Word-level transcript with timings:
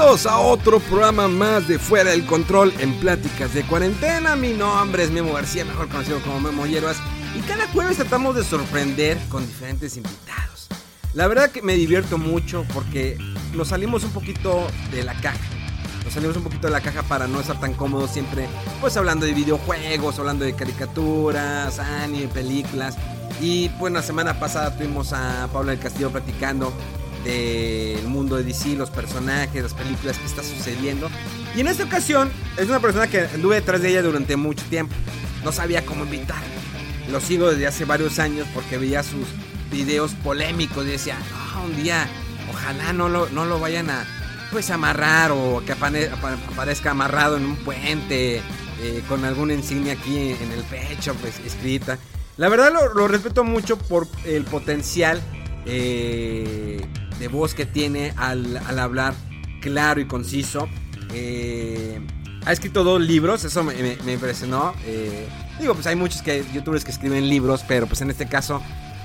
Bienvenidos 0.00 0.32
a 0.32 0.38
otro 0.38 0.80
programa 0.80 1.28
más 1.28 1.68
de 1.68 1.78
Fuera 1.78 2.12
del 2.12 2.24
Control 2.24 2.72
en 2.78 2.94
Pláticas 3.00 3.52
de 3.52 3.64
Cuarentena. 3.64 4.34
Mi 4.34 4.54
nombre 4.54 5.04
es 5.04 5.10
Memo 5.10 5.34
García, 5.34 5.66
mejor 5.66 5.90
conocido 5.90 6.20
como 6.22 6.40
Memo 6.40 6.64
Hierbas. 6.64 6.96
Y 7.36 7.40
cada 7.40 7.68
jueves 7.68 7.98
tratamos 7.98 8.34
de 8.34 8.42
sorprender 8.42 9.18
con 9.28 9.46
diferentes 9.46 9.98
invitados. 9.98 10.68
La 11.12 11.28
verdad 11.28 11.50
que 11.50 11.60
me 11.60 11.74
divierto 11.74 12.16
mucho 12.16 12.64
porque 12.72 13.18
nos 13.52 13.68
salimos 13.68 14.02
un 14.02 14.12
poquito 14.12 14.66
de 14.90 15.04
la 15.04 15.12
caja. 15.20 15.38
Nos 16.02 16.14
salimos 16.14 16.34
un 16.34 16.44
poquito 16.44 16.68
de 16.68 16.72
la 16.72 16.80
caja 16.80 17.02
para 17.02 17.26
no 17.26 17.38
estar 17.38 17.60
tan 17.60 17.74
cómodos 17.74 18.10
siempre, 18.10 18.48
pues 18.80 18.96
hablando 18.96 19.26
de 19.26 19.34
videojuegos, 19.34 20.18
hablando 20.18 20.46
de 20.46 20.54
caricaturas, 20.54 21.78
anime, 21.78 22.28
películas. 22.28 22.96
Y 23.38 23.68
pues 23.78 23.92
la 23.92 24.02
semana 24.02 24.40
pasada 24.40 24.74
tuvimos 24.74 25.12
a 25.12 25.46
Pablo 25.52 25.72
del 25.72 25.78
Castillo 25.78 26.10
platicando 26.10 26.72
del 27.24 28.06
mundo 28.06 28.36
de 28.36 28.44
DC, 28.44 28.76
los 28.76 28.90
personajes, 28.90 29.62
las 29.62 29.74
películas 29.74 30.18
que 30.18 30.26
está 30.26 30.42
sucediendo. 30.42 31.10
Y 31.54 31.60
en 31.60 31.68
esta 31.68 31.84
ocasión 31.84 32.30
es 32.56 32.68
una 32.68 32.80
persona 32.80 33.06
que 33.06 33.20
anduve 33.20 33.56
detrás 33.56 33.82
de 33.82 33.90
ella 33.90 34.02
durante 34.02 34.36
mucho 34.36 34.64
tiempo. 34.66 34.94
No 35.44 35.52
sabía 35.52 35.84
cómo 35.84 36.04
invitar. 36.04 36.42
Lo 37.10 37.20
sigo 37.20 37.50
desde 37.50 37.66
hace 37.66 37.84
varios 37.84 38.18
años 38.18 38.46
porque 38.54 38.78
veía 38.78 39.02
sus 39.02 39.26
videos 39.70 40.12
polémicos 40.22 40.86
y 40.86 40.90
decía, 40.90 41.16
"No, 41.54 41.64
un 41.64 41.76
día 41.76 42.06
ojalá 42.50 42.92
no 42.92 43.08
lo, 43.08 43.28
no 43.30 43.44
lo 43.44 43.58
vayan 43.58 43.90
a 43.90 44.04
pues 44.50 44.70
amarrar 44.70 45.30
o 45.30 45.62
que 45.64 45.72
aparezca 45.72 46.90
amarrado 46.90 47.36
en 47.36 47.44
un 47.44 47.56
puente 47.56 48.42
eh, 48.82 49.02
con 49.08 49.24
alguna 49.24 49.54
insignia 49.54 49.92
aquí 49.92 50.32
en 50.32 50.52
el 50.52 50.64
pecho 50.64 51.14
pues 51.14 51.38
escrita. 51.40 51.98
La 52.36 52.48
verdad 52.48 52.72
lo, 52.72 52.94
lo 52.94 53.06
respeto 53.06 53.44
mucho 53.44 53.76
por 53.78 54.08
el 54.24 54.44
potencial 54.44 55.20
eh, 55.66 56.80
de 57.20 57.28
voz 57.28 57.54
que 57.54 57.66
tiene 57.66 58.12
al, 58.16 58.56
al 58.56 58.78
hablar 58.80 59.14
claro 59.60 60.00
y 60.00 60.06
conciso. 60.06 60.66
Eh, 61.14 62.00
ha 62.46 62.52
escrito 62.52 62.82
dos 62.82 63.00
libros, 63.00 63.44
eso 63.44 63.62
me, 63.62 63.74
me- 63.74 63.98
me 64.04 64.14
impresionó. 64.14 64.72
Eh, 64.86 65.28
digo, 65.60 65.74
pues 65.74 65.86
hay 65.86 65.94
muchos 65.96 66.22
que, 66.22 66.44
youtubers 66.52 66.84
que 66.84 66.90
escriben 66.90 67.28
libros, 67.28 67.62
pero 67.68 67.86
pues 67.86 68.00
en 68.00 68.10
este 68.10 68.26
caso, 68.26 68.62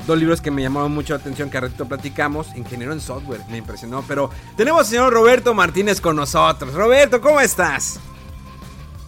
dos 0.07 0.17
libros 0.17 0.39
que 0.39 0.51
me 0.51 0.61
llamaron 0.61 0.93
mucho 0.93 1.13
la 1.13 1.19
atención, 1.19 1.49
que 1.49 1.57
a 1.57 1.61
ratito 1.61 1.85
platicamos. 1.87 2.47
Ingeniero 2.55 2.93
en 2.93 3.01
software, 3.01 3.41
me 3.49 3.57
impresionó. 3.57 4.03
Pero 4.07 4.29
tenemos 4.55 4.79
al 4.81 4.85
señor 4.87 5.13
Roberto 5.13 5.53
Martínez 5.53 5.99
con 5.99 6.15
nosotros. 6.15 6.73
Roberto, 6.73 7.19
¿cómo 7.19 7.41
estás? 7.41 7.99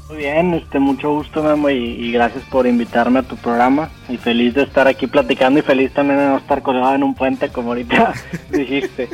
Muy 0.08 0.17
bien, 0.19 0.54
este, 0.54 0.80
mucho 0.80 1.11
gusto, 1.11 1.43
Memo, 1.43 1.70
y, 1.70 1.76
y 1.76 2.11
gracias 2.14 2.43
por 2.45 2.65
invitarme 2.65 3.20
a 3.20 3.23
tu 3.23 3.36
programa. 3.36 3.89
Y 4.08 4.17
feliz 4.17 4.54
de 4.54 4.64
estar 4.64 4.87
aquí 4.87 5.05
platicando 5.05 5.59
y 5.59 5.64
feliz 5.64 5.93
también 5.93 6.20
de 6.20 6.27
no 6.27 6.37
estar 6.37 6.61
colgado 6.61 6.95
en 6.95 7.04
un 7.04 7.14
puente 7.14 7.49
como 7.49 7.70
ahorita 7.70 8.14
dijiste. 8.49 9.09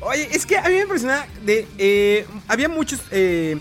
Oye, 0.00 0.28
es 0.30 0.46
que 0.46 0.58
a 0.58 0.62
mí 0.68 0.74
me 0.74 0.82
impresiona 0.82 1.26
de... 1.44 1.66
eh, 1.78 2.26
había 2.46 2.68
muchos... 2.68 3.02
eh, 3.10 3.58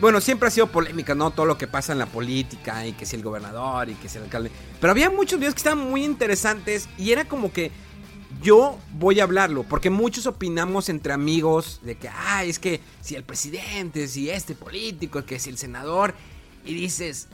bueno, 0.00 0.20
siempre 0.20 0.48
ha 0.48 0.50
sido 0.50 0.66
polémica, 0.66 1.14
¿no? 1.14 1.30
Todo 1.30 1.46
lo 1.46 1.56
que 1.56 1.68
pasa 1.68 1.92
en 1.92 2.00
la 2.00 2.06
política 2.06 2.84
y 2.84 2.92
que 2.92 3.06
si 3.06 3.14
el 3.14 3.22
gobernador 3.22 3.88
y 3.88 3.94
que 3.94 4.08
si 4.08 4.18
el 4.18 4.24
alcalde. 4.24 4.50
Pero 4.80 4.90
había 4.90 5.08
muchos 5.10 5.38
videos 5.38 5.54
que 5.54 5.58
estaban 5.58 5.88
muy 5.88 6.04
interesantes 6.04 6.88
y 6.98 7.12
era 7.12 7.24
como 7.24 7.52
que 7.52 7.70
yo 8.40 8.78
voy 8.94 9.20
a 9.20 9.24
hablarlo, 9.24 9.64
porque 9.64 9.90
muchos 9.90 10.26
opinamos 10.26 10.88
entre 10.88 11.12
amigos 11.12 11.80
de 11.82 11.96
que, 11.96 12.08
ah, 12.08 12.44
es 12.44 12.58
que 12.58 12.80
si 13.00 13.14
el 13.14 13.24
presidente, 13.24 14.08
si 14.08 14.30
este 14.30 14.54
político, 14.54 15.24
que 15.24 15.38
si 15.38 15.50
el 15.50 15.58
senador, 15.58 16.14
y 16.64 16.74
dices, 16.74 17.28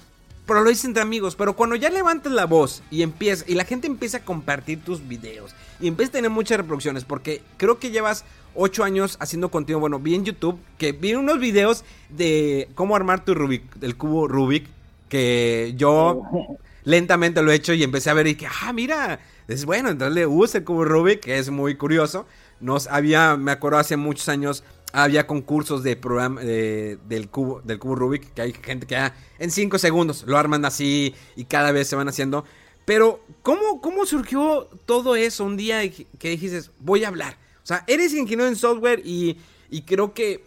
pero 0.46 0.62
lo 0.62 0.70
dices 0.70 0.86
entre 0.86 1.02
amigos, 1.02 1.36
pero 1.36 1.54
cuando 1.54 1.76
ya 1.76 1.90
levantas 1.90 2.32
la 2.32 2.46
voz 2.46 2.82
y 2.90 3.02
empieza, 3.02 3.44
y 3.46 3.54
la 3.54 3.64
gente 3.64 3.86
empieza 3.86 4.18
a 4.18 4.24
compartir 4.24 4.82
tus 4.82 5.06
videos, 5.06 5.54
y 5.80 5.88
empieza 5.88 6.10
a 6.10 6.12
tener 6.12 6.30
muchas 6.30 6.58
reproducciones, 6.58 7.04
porque 7.04 7.42
creo 7.58 7.78
que 7.78 7.90
llevas 7.90 8.24
8 8.54 8.84
años 8.84 9.16
haciendo 9.20 9.50
contenido, 9.50 9.80
bueno, 9.80 9.98
vi 9.98 10.14
en 10.14 10.24
YouTube, 10.24 10.58
que 10.78 10.92
vi 10.92 11.14
unos 11.14 11.38
videos 11.38 11.84
de 12.08 12.68
cómo 12.74 12.96
armar 12.96 13.24
tu 13.24 13.34
Rubik, 13.34 13.62
el 13.82 13.96
cubo 13.96 14.26
Rubik, 14.26 14.66
que 15.08 15.74
yo 15.76 16.22
lentamente 16.88 17.42
lo 17.42 17.52
he 17.52 17.54
hecho 17.54 17.74
y 17.74 17.82
empecé 17.82 18.10
a 18.10 18.14
ver 18.14 18.26
y 18.26 18.34
que, 18.34 18.46
ah, 18.46 18.72
mira, 18.72 19.20
es 19.46 19.64
bueno, 19.64 19.90
entonces 19.90 20.14
le 20.14 20.26
usa 20.26 20.58
el 20.58 20.64
cubo 20.64 20.84
Rubik, 20.84 21.20
que 21.20 21.38
es 21.38 21.50
muy 21.50 21.76
curioso. 21.76 22.26
Nos 22.60 22.86
había, 22.86 23.36
me 23.36 23.52
acuerdo 23.52 23.78
hace 23.78 23.96
muchos 23.96 24.28
años, 24.28 24.64
había 24.92 25.26
concursos 25.26 25.82
de 25.82 25.96
programa 25.96 26.40
de- 26.40 26.98
del 27.06 27.28
cubo 27.28 27.60
del 27.62 27.78
cubo 27.78 27.94
Rubik, 27.94 28.32
que 28.32 28.40
hay 28.42 28.52
gente 28.54 28.86
que 28.86 29.12
en 29.38 29.50
5 29.50 29.78
segundos 29.78 30.24
lo 30.26 30.38
arman 30.38 30.64
así 30.64 31.14
y 31.36 31.44
cada 31.44 31.72
vez 31.72 31.88
se 31.88 31.96
van 31.96 32.08
haciendo. 32.08 32.44
Pero, 32.86 33.20
¿cómo, 33.42 33.82
cómo 33.82 34.06
surgió 34.06 34.66
todo 34.86 35.14
eso 35.14 35.44
un 35.44 35.58
día 35.58 35.82
que 36.18 36.30
dijiste, 36.30 36.62
voy 36.80 37.04
a 37.04 37.08
hablar? 37.08 37.36
O 37.62 37.66
sea, 37.68 37.84
eres 37.86 38.14
ingeniero 38.14 38.48
en 38.48 38.56
software 38.56 39.02
y, 39.04 39.36
y 39.68 39.82
creo 39.82 40.14
que 40.14 40.42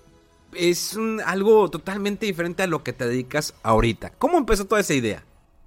es 0.54 0.98
algo 1.24 1.70
totalmente 1.70 2.26
diferente 2.26 2.64
a 2.64 2.68
lo 2.68 2.84
que 2.84 2.94
te 2.94 3.08
dedicas 3.08 3.54
ahorita. 3.62 4.10
¿Cómo 4.18 4.40
empezó 4.40 4.66
toda 4.66 4.82
esa 4.82 4.96
idea? 4.96 5.24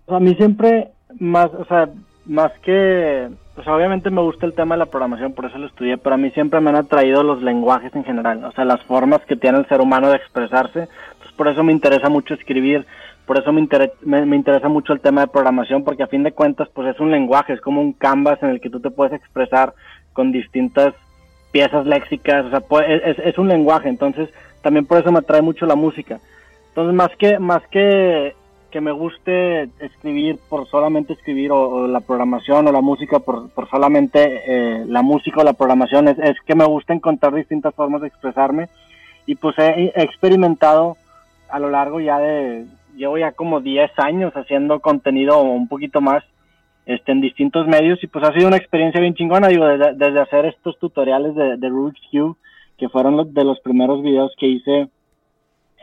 A 0.09 0.21
mí 0.21 0.35
siempre, 0.35 0.89
más, 1.19 1.51
o 1.55 1.65
sea, 1.65 1.89
más 2.27 2.53
que, 2.63 3.29
pues 3.55 3.67
obviamente 3.69 4.11
me 4.11 4.21
gusta 4.21 4.45
el 4.47 4.53
tema 4.55 4.75
de 4.75 4.81
la 4.81 4.87
programación, 4.87 5.33
por 5.33 5.47
eso 5.47 5.59
lo 5.59 5.67
estudié, 5.67 5.97
pero 5.97 6.15
a 6.15 6.19
mí 6.19 6.31
siempre 6.33 6.61
me 6.61 6.71
han 6.71 6.77
atraído 6.77 7.23
los 7.23 7.43
lenguajes 7.43 7.95
en 7.95 8.05
general, 8.05 8.45
o 8.45 8.53
sea, 8.53 8.65
las 8.65 8.83
formas 8.83 9.21
que 9.27 9.37
tiene 9.37 9.59
el 9.59 9.67
ser 9.69 9.81
humano 9.81 10.09
de 10.11 10.17
expresarse, 10.17 10.81
entonces 11.13 11.33
por 11.37 11.49
eso 11.49 11.63
me 11.63 11.73
interesa 11.73 12.09
mucho 12.11 12.35
escribir, 12.35 12.87
por 13.27 13.39
eso 13.39 13.53
me, 13.53 13.61
inter- 13.61 13.93
me, 14.03 14.27
me 14.27 14.37
interesa 14.37 14.69
mucho 14.69 14.93
el 14.93 15.01
tema 15.01 15.23
de 15.23 15.29
programación, 15.29 15.85
porque 15.85 16.03
a 16.03 16.07
fin 16.09 16.23
de 16.23 16.33
cuentas, 16.33 16.69
pues 16.75 16.89
es 16.95 17.01
un 17.01 17.11
lenguaje, 17.11 17.55
es 17.55 17.61
como 17.63 17.81
un 17.81 17.95
canvas 17.95 18.43
en 18.43 18.51
el 18.51 18.61
que 18.61 18.69
tú 18.71 18.81
te 18.81 18.91
puedes 18.91 19.15
expresar 19.15 19.73
con 20.13 20.33
distintas 20.33 20.95
piezas 21.51 21.87
léxicas, 21.87 22.45
o 22.45 22.51
sea, 22.51 22.61
pu- 22.61 22.85
es, 22.87 23.03
es- 23.19 23.27
es 23.27 23.39
un 23.39 23.49
lenguaje, 23.49 23.89
entonces 23.89 24.29
también 24.63 24.85
por 24.87 24.99
eso 24.99 25.11
me 25.13 25.19
atrae 25.21 25.41
mucho 25.41 25.65
la 25.67 25.77
música. 25.77 26.21
Entonces, 26.69 26.95
más 26.95 27.11
que, 27.17 27.39
más 27.39 27.63
que 27.69 28.35
que 28.75 28.81
me 28.81 28.91
guste 28.91 29.71
escribir 29.79 30.37
por 30.49 30.67
solamente 30.67 31.13
escribir 31.13 31.53
o, 31.53 31.69
o 31.69 31.87
la 31.87 32.01
programación 32.01 32.67
o 32.67 32.73
la 32.73 32.81
música 32.81 33.21
por, 33.21 33.49
por 33.51 33.71
solamente 33.71 34.43
eh, 34.49 34.85
la 34.89 35.01
música 35.01 35.43
o 35.43 35.45
la 35.45 35.53
programación, 35.53 36.09
es, 36.09 36.19
es 36.19 36.35
que 36.45 36.57
me 36.57 36.65
gusta 36.65 36.93
encontrar 36.93 37.33
distintas 37.33 37.73
formas 37.73 38.01
de 38.01 38.09
expresarme. 38.09 38.69
Y 39.27 39.37
pues 39.37 39.57
he, 39.61 39.93
he 39.95 40.03
experimentado 40.03 40.97
a 41.49 41.61
lo 41.61 41.71
largo 41.71 42.01
ya 42.01 42.19
de, 42.19 42.65
llevo 42.97 43.17
ya 43.17 43.31
como 43.31 43.61
10 43.61 43.93
años 44.01 44.33
haciendo 44.35 44.81
contenido 44.81 45.41
un 45.41 45.69
poquito 45.69 46.01
más 46.01 46.25
este, 46.85 47.13
en 47.13 47.21
distintos 47.21 47.69
medios. 47.69 48.03
Y 48.03 48.09
pues 48.09 48.25
ha 48.25 48.33
sido 48.33 48.49
una 48.49 48.57
experiencia 48.57 49.01
bien 49.01 49.15
chingona, 49.15 49.47
digo, 49.47 49.67
desde, 49.67 49.95
desde 49.95 50.21
hacer 50.21 50.47
estos 50.47 50.77
tutoriales 50.81 51.37
de, 51.37 51.59
de 51.59 51.69
Rubik's 51.69 52.03
Cube, 52.11 52.35
que 52.77 52.89
fueron 52.89 53.17
los, 53.19 53.33
de 53.33 53.45
los 53.45 53.61
primeros 53.61 54.03
videos 54.03 54.33
que 54.37 54.49
hice, 54.49 54.89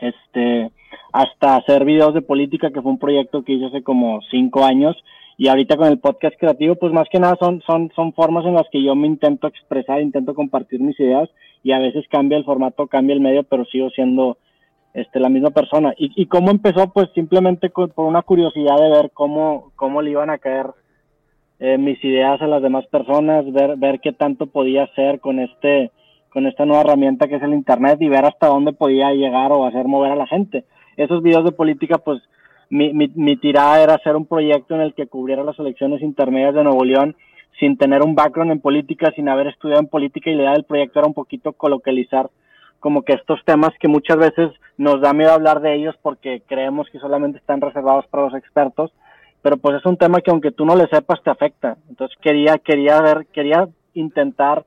este, 0.02 0.70
hasta 1.12 1.56
hacer 1.56 1.84
videos 1.86 2.12
de 2.12 2.20
política, 2.20 2.70
que 2.70 2.82
fue 2.82 2.92
un 2.92 2.98
proyecto 2.98 3.42
que 3.42 3.54
hice 3.54 3.66
hace 3.66 3.82
como 3.82 4.20
cinco 4.30 4.64
años, 4.64 4.96
y 5.38 5.48
ahorita 5.48 5.76
con 5.76 5.88
el 5.88 5.98
podcast 5.98 6.36
creativo, 6.38 6.74
pues 6.74 6.92
más 6.92 7.08
que 7.10 7.18
nada 7.18 7.36
son, 7.40 7.62
son, 7.62 7.90
son 7.96 8.12
formas 8.12 8.44
en 8.44 8.54
las 8.54 8.68
que 8.70 8.82
yo 8.82 8.94
me 8.94 9.06
intento 9.06 9.46
expresar, 9.46 10.02
intento 10.02 10.34
compartir 10.34 10.80
mis 10.80 10.98
ideas, 11.00 11.30
y 11.62 11.72
a 11.72 11.78
veces 11.78 12.04
cambia 12.10 12.36
el 12.36 12.44
formato, 12.44 12.86
cambia 12.86 13.14
el 13.14 13.20
medio, 13.20 13.44
pero 13.44 13.64
sigo 13.64 13.88
siendo 13.90 14.36
este, 14.94 15.20
la 15.20 15.28
misma 15.28 15.50
persona. 15.50 15.94
¿Y, 15.96 16.10
y 16.20 16.26
cómo 16.26 16.50
empezó? 16.50 16.92
Pues 16.92 17.08
simplemente 17.14 17.70
por 17.70 18.04
una 18.04 18.22
curiosidad 18.22 18.76
de 18.78 18.90
ver 18.90 19.10
cómo, 19.14 19.72
cómo 19.76 20.02
le 20.02 20.10
iban 20.10 20.30
a 20.30 20.38
caer 20.38 20.66
eh, 21.60 21.78
mis 21.78 22.02
ideas 22.04 22.42
a 22.42 22.48
las 22.48 22.60
demás 22.60 22.84
personas, 22.86 23.50
ver, 23.52 23.76
ver 23.76 24.00
qué 24.00 24.12
tanto 24.12 24.48
podía 24.48 24.82
hacer 24.84 25.20
con 25.20 25.38
este, 25.38 25.92
con 26.32 26.46
esta 26.46 26.64
nueva 26.64 26.82
herramienta 26.82 27.28
que 27.28 27.36
es 27.36 27.42
el 27.42 27.52
internet 27.52 27.98
y 28.00 28.08
ver 28.08 28.24
hasta 28.24 28.46
dónde 28.46 28.72
podía 28.72 29.12
llegar 29.12 29.52
o 29.52 29.66
hacer 29.66 29.86
mover 29.86 30.12
a 30.12 30.16
la 30.16 30.26
gente. 30.26 30.64
Esos 30.96 31.22
videos 31.22 31.44
de 31.44 31.52
política, 31.52 31.98
pues 31.98 32.22
mi, 32.70 32.92
mi, 32.94 33.10
mi 33.14 33.36
tirada 33.36 33.82
era 33.82 33.94
hacer 33.94 34.16
un 34.16 34.26
proyecto 34.26 34.74
en 34.74 34.80
el 34.80 34.94
que 34.94 35.06
cubriera 35.06 35.44
las 35.44 35.58
elecciones 35.58 36.00
intermedias 36.02 36.54
de 36.54 36.64
Nuevo 36.64 36.84
León 36.84 37.16
sin 37.60 37.76
tener 37.76 38.02
un 38.02 38.14
background 38.14 38.50
en 38.50 38.60
política, 38.60 39.12
sin 39.14 39.28
haber 39.28 39.48
estudiado 39.48 39.80
en 39.80 39.88
política 39.88 40.30
y 40.30 40.34
la 40.34 40.42
idea 40.42 40.52
del 40.52 40.64
proyecto 40.64 41.00
era 41.00 41.08
un 41.08 41.14
poquito 41.14 41.52
coloquializar 41.52 42.30
como 42.80 43.02
que 43.02 43.12
estos 43.12 43.40
temas 43.44 43.70
que 43.78 43.86
muchas 43.86 44.16
veces 44.16 44.50
nos 44.76 45.00
da 45.00 45.12
miedo 45.12 45.32
hablar 45.32 45.60
de 45.60 45.74
ellos 45.74 45.94
porque 46.02 46.42
creemos 46.48 46.88
que 46.90 46.98
solamente 46.98 47.38
están 47.38 47.60
reservados 47.60 48.06
para 48.08 48.24
los 48.24 48.34
expertos, 48.34 48.90
pero 49.42 49.56
pues 49.56 49.76
es 49.76 49.86
un 49.86 49.96
tema 49.96 50.20
que 50.20 50.30
aunque 50.30 50.50
tú 50.50 50.64
no 50.64 50.74
le 50.74 50.88
sepas 50.88 51.22
te 51.22 51.30
afecta. 51.30 51.76
Entonces 51.88 52.16
quería 52.20 52.58
quería 52.58 53.00
ver 53.00 53.26
quería 53.32 53.68
intentar 53.94 54.64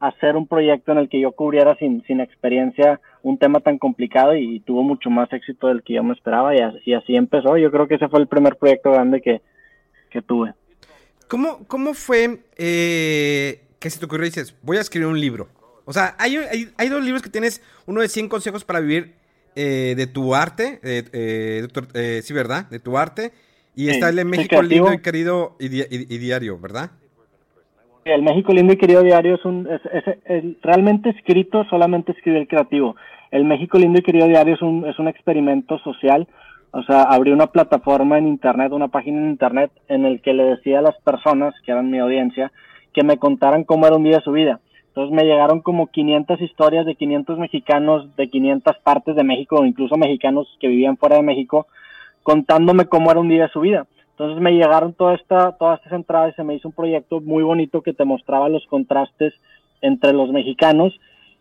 hacer 0.00 0.36
un 0.36 0.46
proyecto 0.46 0.92
en 0.92 0.98
el 0.98 1.08
que 1.08 1.20
yo 1.20 1.32
cubriera 1.32 1.76
sin, 1.76 2.02
sin 2.04 2.20
experiencia 2.20 3.00
un 3.22 3.38
tema 3.38 3.60
tan 3.60 3.78
complicado 3.78 4.36
y, 4.36 4.60
tuvo 4.60 4.82
mucho 4.82 5.10
más 5.10 5.32
éxito 5.32 5.68
del 5.68 5.82
que 5.82 5.94
yo 5.94 6.02
me 6.02 6.14
esperaba 6.14 6.54
y 6.54 6.60
así, 6.60 6.94
así 6.94 7.16
empezó. 7.16 7.56
Yo 7.56 7.70
creo 7.70 7.88
que 7.88 7.96
ese 7.96 8.08
fue 8.08 8.20
el 8.20 8.28
primer 8.28 8.56
proyecto 8.56 8.92
grande 8.92 9.20
que, 9.20 9.40
que 10.10 10.22
tuve. 10.22 10.54
¿Cómo, 11.28 11.64
cómo 11.66 11.94
fue 11.94 12.40
eh, 12.56 13.60
que 13.78 13.90
se 13.90 13.98
te 13.98 14.06
ocurrió 14.06 14.26
y 14.26 14.30
dices, 14.30 14.56
voy 14.62 14.78
a 14.78 14.80
escribir 14.80 15.08
un 15.08 15.20
libro? 15.20 15.48
O 15.84 15.92
sea, 15.92 16.14
hay, 16.18 16.36
hay, 16.76 16.88
dos 16.88 17.02
libros 17.02 17.22
que 17.22 17.30
tienes, 17.30 17.62
uno 17.86 18.00
de 18.00 18.08
100 18.08 18.28
consejos 18.28 18.64
para 18.64 18.80
vivir 18.80 19.14
eh, 19.56 19.94
de 19.96 20.06
tu 20.06 20.34
arte, 20.34 20.80
eh, 20.82 21.58
doctor, 21.62 21.88
sí, 22.22 22.32
¿verdad? 22.34 22.66
De 22.68 22.78
tu 22.78 22.98
arte. 22.98 23.32
Y 23.74 23.90
está 23.90 24.08
el 24.08 24.16
de 24.16 24.24
México 24.24 24.60
lindo 24.60 24.92
y 24.92 24.98
querido 24.98 25.56
y, 25.60 25.68
diario, 25.68 26.58
¿verdad? 26.58 26.90
El 28.14 28.22
México 28.22 28.52
lindo 28.52 28.72
y 28.72 28.76
querido 28.76 29.02
diario 29.02 29.34
es 29.34 29.44
un, 29.44 29.68
es, 29.68 30.62
realmente 30.62 31.10
escrito, 31.10 31.64
solamente 31.64 32.12
escribí 32.12 32.38
el 32.38 32.48
creativo. 32.48 32.96
El 33.30 33.44
México 33.44 33.78
lindo 33.78 33.98
y 33.98 34.02
querido 34.02 34.26
diario 34.26 34.54
es 34.54 34.62
un, 34.62 34.86
es 34.86 34.98
un 34.98 35.08
experimento 35.08 35.78
social 35.80 36.26
o 36.70 36.82
sea, 36.82 37.02
abrí 37.02 37.30
una 37.30 37.46
plataforma 37.46 38.18
en 38.18 38.28
internet, 38.28 38.72
una 38.72 38.88
página 38.88 39.18
en 39.18 39.30
internet 39.30 39.70
en 39.88 40.04
el 40.04 40.20
que 40.20 40.34
le 40.34 40.44
decía 40.44 40.80
a 40.80 40.82
las 40.82 40.96
personas, 41.00 41.54
que 41.64 41.72
eran 41.72 41.90
mi 41.90 41.98
audiencia, 41.98 42.52
que 42.92 43.02
me 43.04 43.18
contaran 43.18 43.64
cómo 43.64 43.86
era 43.86 43.96
un 43.96 44.04
día 44.04 44.18
de 44.18 44.22
su 44.22 44.32
vida. 44.32 44.60
Entonces 44.88 45.14
me 45.14 45.24
llegaron 45.24 45.60
como 45.60 45.86
500 45.86 46.40
historias 46.40 46.84
de 46.84 46.94
500 46.94 47.38
mexicanos 47.38 48.14
de 48.16 48.28
500 48.28 48.76
partes 48.78 49.16
de 49.16 49.24
México, 49.24 49.64
incluso 49.64 49.96
mexicanos 49.96 50.46
que 50.60 50.68
vivían 50.68 50.96
fuera 50.96 51.16
de 51.16 51.22
México, 51.22 51.68
contándome 52.22 52.86
cómo 52.86 53.10
era 53.10 53.20
un 53.20 53.28
día 53.28 53.44
de 53.44 53.52
su 53.52 53.60
vida. 53.60 53.86
Entonces 54.18 54.42
me 54.42 54.50
llegaron 54.50 54.94
toda 54.94 55.14
esta, 55.14 55.52
todas 55.52 55.78
estas 55.78 55.92
entradas 55.92 56.32
y 56.32 56.34
se 56.34 56.42
me 56.42 56.56
hizo 56.56 56.66
un 56.66 56.74
proyecto 56.74 57.20
muy 57.20 57.44
bonito 57.44 57.82
que 57.82 57.92
te 57.92 58.04
mostraba 58.04 58.48
los 58.48 58.66
contrastes 58.66 59.32
entre 59.80 60.12
los 60.12 60.32
mexicanos 60.32 60.92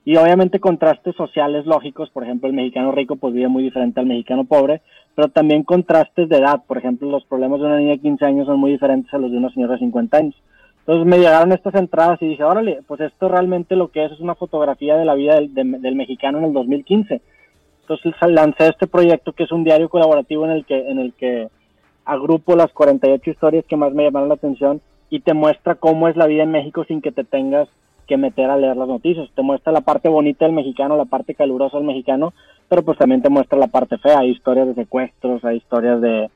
y 0.06 0.16
obviamente 0.16 0.60
contrastes 0.60 1.16
sociales 1.16 1.66
lógicos, 1.66 2.12
por 2.12 2.24
ejemplo, 2.24 2.48
el 2.48 2.56
mexicano 2.56 2.92
rico 2.92 3.16
pues 3.16 3.34
vive 3.34 3.48
muy 3.48 3.64
diferente 3.64 4.00
al 4.00 4.06
mexicano 4.06 4.46
pobre, 4.46 4.82
pero 5.16 5.30
también 5.30 5.64
contrastes 5.64 6.30
de 6.30 6.38
edad, 6.38 6.66
por 6.68 6.78
ejemplo, 6.78 7.10
los 7.10 7.26
problemas 7.26 7.62
de 7.62 7.66
una 7.66 7.78
niña 7.78 7.94
de 7.94 8.00
15 8.00 8.26
años 8.26 8.46
son 8.46 8.60
muy 8.60 8.74
diferentes 8.74 9.12
a 9.12 9.18
los 9.18 9.32
de 9.32 9.38
una 9.38 9.50
señora 9.50 9.74
de 9.74 9.80
50 9.80 10.16
años. 10.16 10.36
Entonces 10.82 11.08
me 11.08 11.18
llegaron 11.18 11.54
estas 11.54 11.74
entradas 11.74 12.22
y 12.22 12.28
dije, 12.28 12.44
órale, 12.44 12.82
pues 12.88 13.02
esto 13.02 13.28
realmente 13.28 13.76
lo 13.76 13.88
que 13.88 14.06
es 14.06 14.12
es 14.12 14.20
una 14.20 14.36
fotografía 14.36 14.96
de 14.98 15.06
la 15.06 15.16
vida 15.16 15.34
del, 15.34 15.52
del 15.54 15.96
mexicano 15.96 16.38
en 16.38 16.44
el 16.46 16.54
2015. 16.54 17.22
Entonces 17.82 18.14
lancé 18.22 18.68
este 18.68 18.86
proyecto 18.86 19.34
que 19.34 19.46
es 19.46 19.52
un 19.52 19.64
diario 19.64 19.90
colaborativo 19.90 20.46
en 20.46 20.52
el 20.52 20.64
que, 20.64 20.78
en 20.90 21.00
el 21.00 21.14
que 21.14 21.50
agrupo 22.08 22.56
las 22.56 22.72
48 22.72 23.30
historias 23.30 23.66
que 23.66 23.76
más 23.76 23.94
me 23.94 24.04
llamaron 24.04 24.30
la 24.30 24.36
atención 24.36 24.82
y 25.10 25.20
te 25.20 25.34
muestra 25.34 25.76
cómo 25.76 26.08
es 26.08 26.16
la 26.16 26.26
vida 26.26 26.44
en 26.44 26.52
México 26.52 26.86
sin 26.86 27.02
que 27.02 27.12
te 27.12 27.24
tengas 27.24 27.68
que 28.08 28.18
meter 28.18 28.50
a 28.50 28.58
leer 28.58 28.78
las 28.78 28.88
noticias. 28.88 29.30
Te 29.36 29.42
muestra 29.42 29.74
la 29.74 29.82
parte 29.82 30.08
bonita 30.08 30.46
del 30.46 30.56
mexicano, 30.56 30.96
la 30.96 31.06
parte 31.06 31.36
calurosa 31.36 31.78
del 31.78 31.86
mexicano, 31.86 32.34
pero 32.70 32.82
pues 32.84 32.98
también 32.98 33.22
te 33.22 33.30
muestra 33.30 33.60
la 33.60 33.68
parte 33.68 33.98
fea. 33.98 34.20
Hay 34.20 34.32
historias 34.32 34.68
de 34.68 34.76
secuestros, 34.76 35.44
hay 35.44 35.58
historias 35.58 36.02
de, 36.02 36.30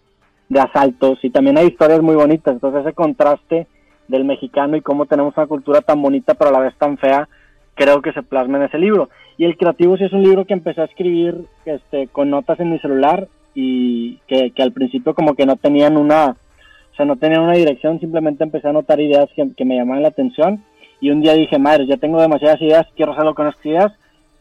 asaltos 0.59 1.23
y 1.23 1.29
también 1.29 1.57
hay 1.57 1.67
historias 1.67 2.01
muy 2.01 2.15
bonitas. 2.15 2.53
Entonces 2.53 2.81
ese 2.81 2.93
contraste 2.93 3.67
del 4.09 4.25
mexicano 4.25 4.75
y 4.75 4.81
cómo 4.81 5.05
tenemos 5.05 5.35
una 5.37 5.47
cultura 5.47 5.79
tan 5.79 6.01
bonita 6.01 6.33
pero 6.33 6.49
a 6.49 6.53
la 6.53 6.59
vez 6.59 6.77
tan 6.77 6.97
fea, 6.97 7.29
creo 7.75 8.01
que 8.01 8.11
se 8.11 8.23
plasma 8.23 8.57
en 8.57 8.63
ese 8.63 8.77
libro. 8.77 9.09
Y 9.37 9.45
El 9.45 9.55
Creativo 9.55 9.95
sí 9.95 10.03
es 10.03 10.11
un 10.11 10.23
libro 10.23 10.43
que 10.43 10.53
empecé 10.53 10.81
a 10.81 10.85
escribir 10.85 11.45
este, 11.63 12.07
con 12.07 12.29
notas 12.29 12.59
en 12.59 12.71
mi 12.71 12.79
celular 12.79 13.29
y 13.53 14.17
que, 14.27 14.51
que 14.51 14.63
al 14.63 14.71
principio 14.71 15.13
como 15.13 15.35
que 15.35 15.45
no 15.45 15.55
tenían 15.55 15.97
una, 15.97 16.31
o 16.31 16.95
sea, 16.95 17.05
no 17.05 17.17
tenían 17.17 17.41
una 17.41 17.53
dirección, 17.53 17.99
simplemente 17.99 18.43
empecé 18.43 18.67
a 18.67 18.73
notar 18.73 18.99
ideas 18.99 19.29
que, 19.35 19.51
que 19.55 19.65
me 19.65 19.75
llamaban 19.75 20.03
la 20.03 20.09
atención 20.09 20.63
y 21.01 21.09
un 21.09 21.21
día 21.21 21.33
dije, 21.33 21.57
madre, 21.57 21.87
ya 21.87 21.97
tengo 21.97 22.21
demasiadas 22.21 22.61
ideas, 22.61 22.85
quiero 22.95 23.11
hacerlo 23.11 23.33
con 23.33 23.47
estas 23.47 23.65
ideas. 23.65 23.91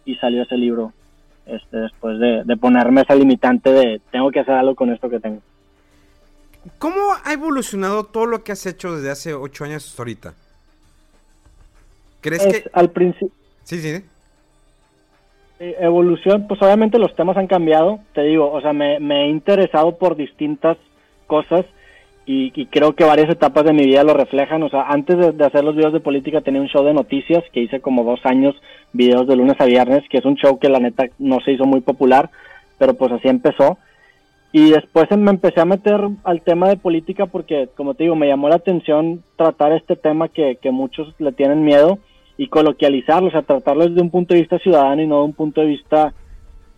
Y 0.05 0.15
salió 0.17 0.43
ese 0.43 0.57
libro 0.57 0.93
este, 1.47 1.79
después 1.79 2.19
de, 2.19 2.57
ponerme 2.57 3.01
esa 3.03 3.15
limitante 3.15 3.71
de 3.73 4.01
tengo 4.13 4.31
que 4.31 4.41
hacer 4.41 4.55
algo 4.55 4.75
con 4.75 4.91
esto 4.91 5.09
que 5.09 5.21
tengo. 5.21 5.41
¿Cómo 6.79 7.01
ha 7.25 7.33
evolucionado 7.33 8.05
todo 8.05 8.27
lo 8.27 8.45
que 8.45 8.53
has 8.53 8.67
hecho 8.67 8.95
desde 8.95 9.11
hace 9.11 9.35
ocho 9.35 9.65
años 9.65 9.87
hasta 9.89 10.03
ahorita? 10.03 10.35
¿Crees 12.21 12.47
que...? 12.47 12.71
Al 12.75 12.91
principio... 12.91 13.31
Sí, 13.65 13.81
sí. 13.81 14.05
Eh, 15.63 15.77
evolución, 15.79 16.47
pues 16.49 16.63
obviamente 16.63 16.99
los 16.99 17.15
temas 17.15 17.37
han 17.37 17.47
cambiado, 17.47 18.01
te 18.15 18.23
digo, 18.23 18.51
o 18.51 18.63
sea, 18.63 18.73
me, 18.73 18.97
he 18.97 19.29
interesado 19.29 19.99
por 19.99 20.17
distintas 20.17 20.79
cosas 21.27 21.67
y, 22.25 22.65
creo 22.67 22.95
que 22.95 23.05
varias 23.05 23.29
etapas 23.29 23.65
de 23.65 23.75
mi 23.75 23.85
vida 23.85 24.03
lo 24.03 24.15
reflejan. 24.15 24.63
O 24.63 24.71
sea, 24.71 24.85
antes 24.89 25.37
de, 25.37 25.45
hacer 25.45 25.63
los 25.63 25.77
videos 25.77 25.93
de 25.93 26.01
política 26.01 26.41
tenía 26.41 26.63
un 26.63 26.69
show 26.69 26.83
de 26.83 26.95
noticias 26.95 27.45
que 27.53 27.61
hice 27.61 27.81
como 27.81 28.05
dos 28.05 28.21
años, 28.25 28.55
videos 28.95 29.27
de 29.27 29.37
lunes 29.37 29.57
a 29.61 29.67
viernes, 29.67 30.03
que 30.09 30.19
es 30.19 30.25
un 30.25 30.37
show 30.37 30.59
que 30.59 30.71
la 30.71 30.79
neta 30.79 31.09
no 31.19 31.41
se 31.41 31.53
hizo 31.53 31.67
muy 31.67 31.81
popular, 31.83 32.31
pero 32.79 32.95
pues 32.95 33.13
así 33.13 33.29
empezó. 33.29 33.77
Y 34.53 34.71
después 34.71 35.11
me 35.11 35.31
empecé 35.31 35.61
a 35.61 35.67
meter 35.67 36.01
al 36.25 36.41
tema 36.41 36.71
de 36.71 36.77
política 36.77 37.27
porque, 37.27 37.69
como 37.77 37.95
te 37.95 38.05
digo, 38.05 38.17
me 38.17 38.29
llamó 38.29 38.49
la 38.49 38.57
atención 38.57 39.23
tratar 39.37 39.73
este 39.73 39.97
tema 39.97 40.29
que 40.29 40.59
muchos 40.71 41.15
le 41.19 41.33
tienen 41.33 41.65
miedo 41.65 41.99
y 42.41 42.49
coloquializarlo, 42.49 43.29
o 43.29 43.31
sea, 43.31 43.43
tratarlo 43.43 43.87
desde 43.87 44.01
un 44.01 44.09
punto 44.09 44.33
de 44.33 44.41
vista 44.41 44.59
ciudadano 44.61 45.03
y 45.03 45.07
no 45.07 45.19
de 45.19 45.25
un 45.25 45.35
punto 45.35 45.61
de 45.61 45.67
vista 45.67 46.15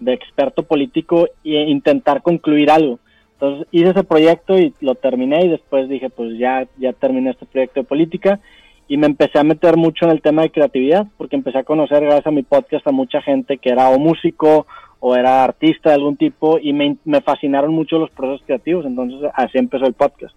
de 0.01 0.13
experto 0.13 0.65
político 0.65 1.29
e 1.45 1.71
intentar 1.71 2.21
concluir 2.21 2.69
algo. 2.69 2.99
Entonces 3.35 3.69
hice 3.71 3.91
ese 3.91 4.03
proyecto 4.03 4.59
y 4.59 4.75
lo 4.81 4.97
terminé 4.97 5.45
y 5.45 5.51
después 5.51 5.89
dije, 5.89 6.11
pues 6.11 6.37
ya, 6.37 6.67
ya 6.79 6.93
terminé 6.93 7.31
este 7.31 7.47
proyecto 7.47 7.79
de 7.79 7.87
política 7.87 8.41
y 8.89 8.97
me 8.97 9.07
empecé 9.07 9.39
a 9.39 9.45
meter 9.45 9.77
mucho 9.77 10.05
en 10.05 10.11
el 10.11 10.21
tema 10.21 10.43
de 10.43 10.51
creatividad 10.51 11.07
porque 11.17 11.37
empecé 11.37 11.59
a 11.59 11.63
conocer 11.63 12.01
gracias 12.01 12.27
a 12.27 12.33
mi 12.33 12.43
podcast 12.43 12.85
a 12.89 12.91
mucha 12.91 13.23
gente 13.23 13.59
que 13.59 13.71
era 13.71 13.89
o 13.91 14.01
músico 14.01 14.67
o 14.99 15.15
era 15.15 15.45
artista 15.45 15.91
de 15.91 15.95
algún 15.95 16.17
tipo 16.17 16.59
y 16.59 16.73
me, 16.73 16.97
fascinaron 17.25 17.73
mucho 17.73 18.01
los 18.01 18.11
procesos 18.11 18.45
creativos, 18.45 18.85
entonces 18.85 19.31
así 19.33 19.59
empezó 19.59 19.87
el 19.87 19.95
podcast. 19.95 20.35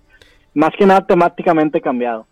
Más 0.54 0.69
que 0.78 0.86
nada 0.86 1.04
temáticamente 1.07 1.81
cambiado. 1.81 2.28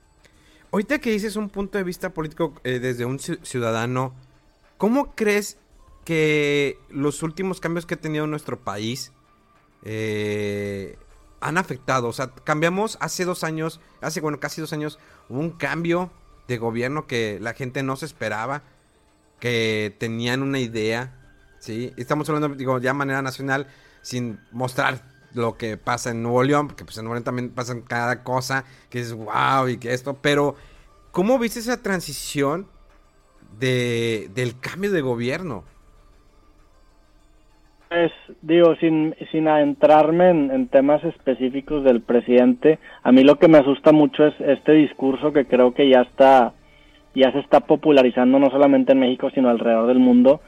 Ahorita 0.74 1.00
que 1.00 1.12
dices 1.12 1.36
un 1.36 1.50
punto 1.50 1.78
de 1.78 1.84
vista 1.84 2.14
político 2.14 2.56
eh, 2.64 2.80
desde 2.80 3.06
un 3.06 3.20
ciudadano, 3.20 4.15
¿cómo 4.77 5.13
crees 5.15 5.60
que 6.03 6.80
los 6.89 7.22
últimos 7.24 7.62
cambios 7.62 7.86
que 7.86 7.94
ha 7.94 8.01
tenido 8.01 8.25
nuestro 8.27 8.60
país 8.60 9.13
eh, 9.84 10.98
han 11.42 11.58
afectado. 11.58 12.08
O 12.08 12.13
sea, 12.13 12.32
cambiamos 12.44 12.98
hace 13.01 13.24
dos 13.25 13.44
años, 13.44 13.82
hace, 14.01 14.20
bueno, 14.20 14.39
casi 14.39 14.62
dos 14.62 14.74
años, 14.74 14.98
un 15.30 15.51
cambio 15.51 16.12
de 16.48 16.58
gobierno 16.58 17.06
que 17.06 17.38
la 17.39 17.53
gente 17.53 17.84
no 17.84 17.96
se 17.96 18.06
esperaba, 18.06 18.63
que 19.39 19.96
tenían 20.00 20.42
una 20.42 20.60
idea, 20.60 21.13
¿sí? 21.60 21.94
Estamos 21.98 22.27
hablando, 22.30 22.56
digo, 22.56 22.80
ya 22.80 22.92
de 22.92 22.98
manera 22.98 23.22
nacional, 23.22 23.68
sin 24.01 24.39
mostrar 24.51 25.03
lo 25.36 25.58
que 25.58 25.78
pasa 25.78 26.12
en 26.12 26.24
Nuevo 26.24 26.44
León, 26.44 26.68
porque 26.68 26.86
pues 26.86 26.98
en 26.98 27.06
Nuevo 27.06 27.16
León 27.16 27.24
también 27.24 27.50
pasa 27.50 27.75
cada 27.88 28.24
cosa, 28.24 28.66
que 28.90 29.00
es 29.00 29.13
wow 29.13 29.68
y 29.68 29.78
que 29.78 29.94
esto, 29.94 30.18
pero 30.22 30.56
¿cómo 31.12 31.40
viste 31.40 31.60
esa 31.60 31.82
transición 31.82 32.68
de, 33.60 34.30
del 34.34 34.60
cambio 34.60 34.92
de 34.92 35.02
gobierno? 35.02 35.63
Pues 37.94 38.12
digo, 38.42 38.75
sin, 38.78 39.16
sin 39.32 39.48
adentrarme 39.48 40.32
en, 40.32 40.68
temas 40.68 41.04
específicos 41.04 41.84
del 41.84 42.02
presidente, 42.02 42.80
a 43.04 43.12
mí 43.12 43.24
lo 43.24 43.38
que 43.38 43.48
me 43.48 43.60
asusta 43.60 43.92
mucho 43.92 44.25
es 44.25 44.34
este 44.40 44.72
discurso 44.72 45.32
que 45.32 45.46
creo 45.46 45.75
que 45.75 45.88
ya 45.88 46.02
está, 46.02 46.54
ya 47.13 47.32
se 47.32 47.38
está 47.38 47.60
popularizando 47.60 48.40
no 48.40 48.50
solamente 48.50 48.94
en 48.94 49.00
México, 49.00 49.30
sino 49.30 49.50
alrededor 49.50 49.86
del 49.86 50.00
mundo, 50.00 50.42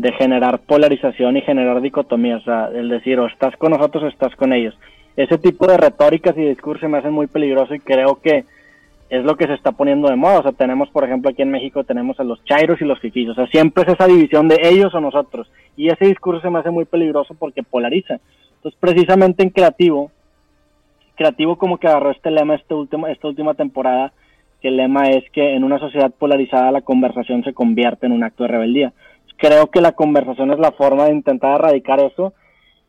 de 0.00 0.12
generar 0.12 0.60
polarización 0.60 1.36
y 1.36 1.42
generar 1.42 1.82
dicotomía, 1.82 2.38
o 2.38 2.40
sea, 2.40 2.70
el 2.74 2.88
decir 2.88 3.20
o 3.20 3.26
estás 3.26 3.54
con 3.58 3.72
nosotros 3.72 4.04
o 4.04 4.06
estás 4.06 4.34
con 4.34 4.54
ellos. 4.54 4.74
Ese 5.14 5.36
tipo 5.36 5.66
de 5.66 5.76
retóricas 5.76 6.34
y 6.38 6.40
discursos 6.40 6.88
me 6.88 6.96
hacen 6.96 7.12
muy 7.12 7.26
peligroso 7.26 7.74
y 7.74 7.80
creo 7.80 8.18
que 8.22 8.46
es 9.10 9.24
lo 9.24 9.36
que 9.36 9.46
se 9.46 9.52
está 9.52 9.72
poniendo 9.72 10.08
de 10.08 10.16
moda. 10.16 10.38
O 10.38 10.42
sea, 10.42 10.52
tenemos, 10.52 10.88
por 10.88 11.04
ejemplo, 11.04 11.30
aquí 11.30 11.42
en 11.42 11.50
México 11.50 11.84
tenemos 11.84 12.18
a 12.18 12.24
los 12.24 12.42
chairos 12.44 12.80
y 12.80 12.86
los 12.86 12.98
fifís. 12.98 13.28
O 13.28 13.34
sea, 13.34 13.46
siempre 13.48 13.84
es 13.84 13.92
esa 13.92 14.06
división 14.06 14.48
de 14.48 14.56
ellos 14.62 14.94
o 14.94 15.02
nosotros. 15.02 15.50
Y 15.76 15.88
ese 15.88 16.06
discurso 16.06 16.40
se 16.40 16.48
me 16.48 16.60
hace 16.60 16.70
muy 16.70 16.86
peligroso 16.86 17.34
porque 17.38 17.62
polariza. 17.62 18.20
Entonces, 18.56 18.80
precisamente 18.80 19.42
en 19.42 19.50
Creativo, 19.50 20.10
Creativo 21.14 21.56
como 21.56 21.76
que 21.76 21.88
agarró 21.88 22.10
este 22.10 22.30
lema 22.30 22.54
este 22.54 22.72
último, 22.72 23.06
esta 23.06 23.28
última 23.28 23.52
temporada, 23.52 24.14
que 24.62 24.68
el 24.68 24.78
lema 24.78 25.10
es 25.10 25.28
que 25.32 25.54
en 25.54 25.64
una 25.64 25.78
sociedad 25.78 26.10
polarizada 26.10 26.72
la 26.72 26.80
conversación 26.80 27.44
se 27.44 27.52
convierte 27.52 28.06
en 28.06 28.12
un 28.12 28.24
acto 28.24 28.44
de 28.44 28.48
rebeldía. 28.48 28.94
Creo 29.40 29.70
que 29.70 29.80
la 29.80 29.92
conversación 29.92 30.50
es 30.52 30.58
la 30.58 30.72
forma 30.72 31.06
de 31.06 31.14
intentar 31.14 31.54
erradicar 31.58 31.98
eso 32.00 32.34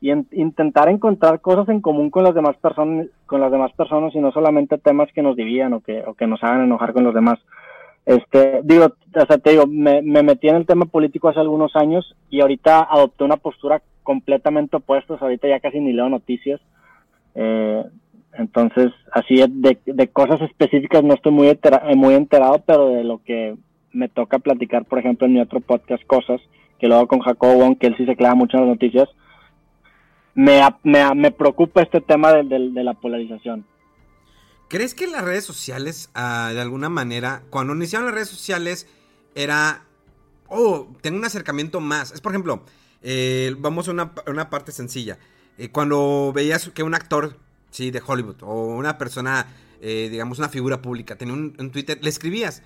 y 0.01 0.12
intentar 0.12 0.89
encontrar 0.89 1.39
cosas 1.39 1.70
en 1.70 1.79
común 1.79 2.10
con 2.10 2.24
las 2.24 2.36
demás 2.36 2.58
personas 2.58 3.08
con 3.25 3.39
las 3.39 3.51
demás 3.51 3.72
personas 3.74 4.13
y 4.13 4.20
no 4.20 4.31
solamente 4.31 4.77
temas 4.77 5.08
que 5.13 5.22
nos 5.22 5.38
divían 5.38 5.72
o 5.74 5.79
que, 5.79 6.03
o 6.05 6.13
que 6.15 6.27
nos 6.27 6.43
hagan 6.43 6.63
enojar 6.63 6.91
con 6.91 7.05
los 7.05 7.13
demás. 7.13 7.39
Este, 8.05 8.60
digo, 8.63 8.88
o 8.88 9.25
sea, 9.25 9.38
te 9.38 9.51
digo, 9.51 9.65
me, 9.67 10.01
me 10.01 10.24
metí 10.24 10.50
en 10.50 10.58
el 10.58 10.65
tema 10.65 10.86
político 10.86 11.29
hace 11.29 11.39
algunos 11.39 11.75
años 11.77 12.15
y 12.29 12.41
ahorita 12.41 12.81
adopté 12.81 13.24
una 13.24 13.38
postura 13.38 13.81
completamente 14.03 14.75
opuesta, 14.75 15.15
ahorita 15.17 15.48
ya 15.48 15.62
casi 15.62 15.79
ni 15.79 15.93
leo 15.93 16.10
noticias. 16.10 16.60
Eh, 17.36 17.86
entonces, 18.34 18.91
así 19.13 19.36
de, 19.36 19.77
de, 19.86 20.08
cosas 20.10 20.41
específicas 20.41 21.03
no 21.03 21.13
estoy 21.13 21.31
muy, 21.31 21.58
muy 21.96 22.15
enterado, 22.15 22.62
pero 22.65 22.89
de 22.89 23.03
lo 23.03 23.20
que 23.24 23.55
me 23.93 24.10
toca 24.10 24.39
platicar, 24.39 24.86
por 24.86 25.00
ejemplo, 25.00 25.27
en 25.27 25.33
mi 25.33 25.41
otro 25.41 25.60
podcast, 25.60 26.03
Cosas, 26.05 26.41
que 26.79 26.88
lo 26.88 26.95
hago 26.95 27.07
con 27.07 27.19
Jacobo, 27.19 27.77
que 27.77 27.88
él 27.88 27.95
sí 27.98 28.05
se 28.05 28.15
clava 28.15 28.36
mucho 28.36 28.57
en 28.57 28.63
las 28.63 28.74
noticias, 28.74 29.10
me, 30.33 30.62
me, 30.83 31.13
me 31.15 31.31
preocupa 31.31 31.81
este 31.81 32.01
tema 32.01 32.33
de, 32.33 32.43
de, 32.43 32.83
la 32.83 32.93
polarización. 32.93 33.65
¿Crees 34.69 34.95
que 34.95 35.07
las 35.07 35.24
redes 35.24 35.43
sociales, 35.43 36.10
ah, 36.15 36.51
de 36.53 36.62
alguna 36.62 36.89
manera, 36.89 37.43
cuando 37.50 37.75
iniciaron 37.75 38.05
las 38.05 38.15
redes 38.15 38.29
sociales, 38.29 38.88
era, 39.36 39.83
oh, 40.48 40.88
tengo 41.01 41.17
un 41.17 41.25
acercamiento 41.25 41.81
más? 41.81 42.12
Es, 42.13 42.21
por 42.21 42.31
ejemplo, 42.31 42.63
eh, 43.01 43.53
vamos 43.60 43.89
a 43.89 43.91
una, 43.91 44.13
una 44.27 44.50
parte 44.50 44.71
sencilla. 44.71 45.19
Eh, 45.57 45.69
cuando 45.69 46.31
veías 46.33 46.69
que 46.69 46.83
un 46.83 46.95
actor, 46.95 47.38
sí, 47.69 47.91
de 47.91 48.01
Hollywood, 48.05 48.38
o 48.41 48.67
una 48.67 48.98
persona, 48.98 49.48
eh, 49.81 50.07
digamos, 50.10 50.39
una 50.39 50.48
figura 50.48 50.81
pública, 50.81 51.17
tenía 51.17 51.33
un 51.33 51.71
Twitter, 51.71 52.00
le 52.01 52.10
escribías 52.10 52.63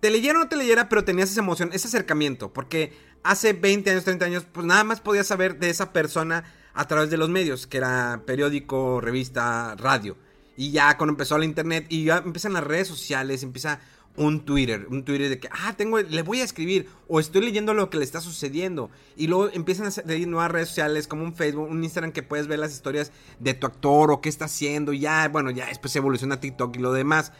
te 0.00 0.10
leyera 0.10 0.38
o 0.38 0.42
no 0.42 0.48
te 0.48 0.56
leyera, 0.56 0.88
pero 0.88 1.04
tenías 1.04 1.30
esa 1.30 1.40
emoción, 1.40 1.70
ese 1.72 1.88
acercamiento, 1.88 2.52
porque 2.52 2.92
hace 3.22 3.52
20 3.52 3.90
años, 3.90 4.04
30 4.04 4.24
años, 4.24 4.46
pues 4.50 4.66
nada 4.66 4.84
más 4.84 5.00
podías 5.00 5.26
saber 5.26 5.58
de 5.58 5.70
esa 5.70 5.92
persona 5.92 6.44
a 6.74 6.86
través 6.86 7.10
de 7.10 7.16
los 7.16 7.28
medios, 7.28 7.66
que 7.66 7.78
era 7.78 8.22
periódico, 8.26 9.00
revista, 9.00 9.74
radio. 9.76 10.16
Y 10.56 10.72
ya 10.72 10.96
cuando 10.96 11.12
empezó 11.12 11.38
la 11.38 11.44
internet 11.44 11.86
y 11.88 12.04
ya 12.04 12.18
empiezan 12.18 12.52
las 12.52 12.64
redes 12.64 12.88
sociales, 12.88 13.42
empieza 13.42 13.80
un 14.16 14.44
Twitter, 14.44 14.86
un 14.90 15.04
Twitter 15.04 15.28
de 15.28 15.38
que, 15.38 15.48
ah, 15.50 15.74
tengo, 15.76 15.98
le 15.98 16.22
voy 16.22 16.40
a 16.40 16.44
escribir 16.44 16.88
o 17.08 17.20
estoy 17.20 17.42
leyendo 17.42 17.74
lo 17.74 17.90
que 17.90 17.98
le 17.98 18.04
está 18.04 18.20
sucediendo. 18.20 18.90
Y 19.16 19.28
luego 19.28 19.50
empiezan 19.52 19.86
a 19.86 19.90
salir 19.90 20.28
nuevas 20.28 20.50
redes 20.50 20.68
sociales 20.68 21.06
como 21.06 21.24
un 21.24 21.34
Facebook, 21.34 21.68
un 21.68 21.82
Instagram 21.82 22.12
que 22.12 22.22
puedes 22.22 22.46
ver 22.46 22.58
las 22.58 22.72
historias 22.72 23.12
de 23.38 23.54
tu 23.54 23.66
actor 23.66 24.10
o 24.10 24.20
qué 24.20 24.28
está 24.28 24.46
haciendo. 24.46 24.92
Ya, 24.92 25.28
bueno, 25.28 25.50
ya 25.50 25.66
después 25.66 25.94
evoluciona 25.96 26.40
TikTok 26.40 26.76
y 26.76 26.80
lo 26.80 26.92
demás. 26.92 27.32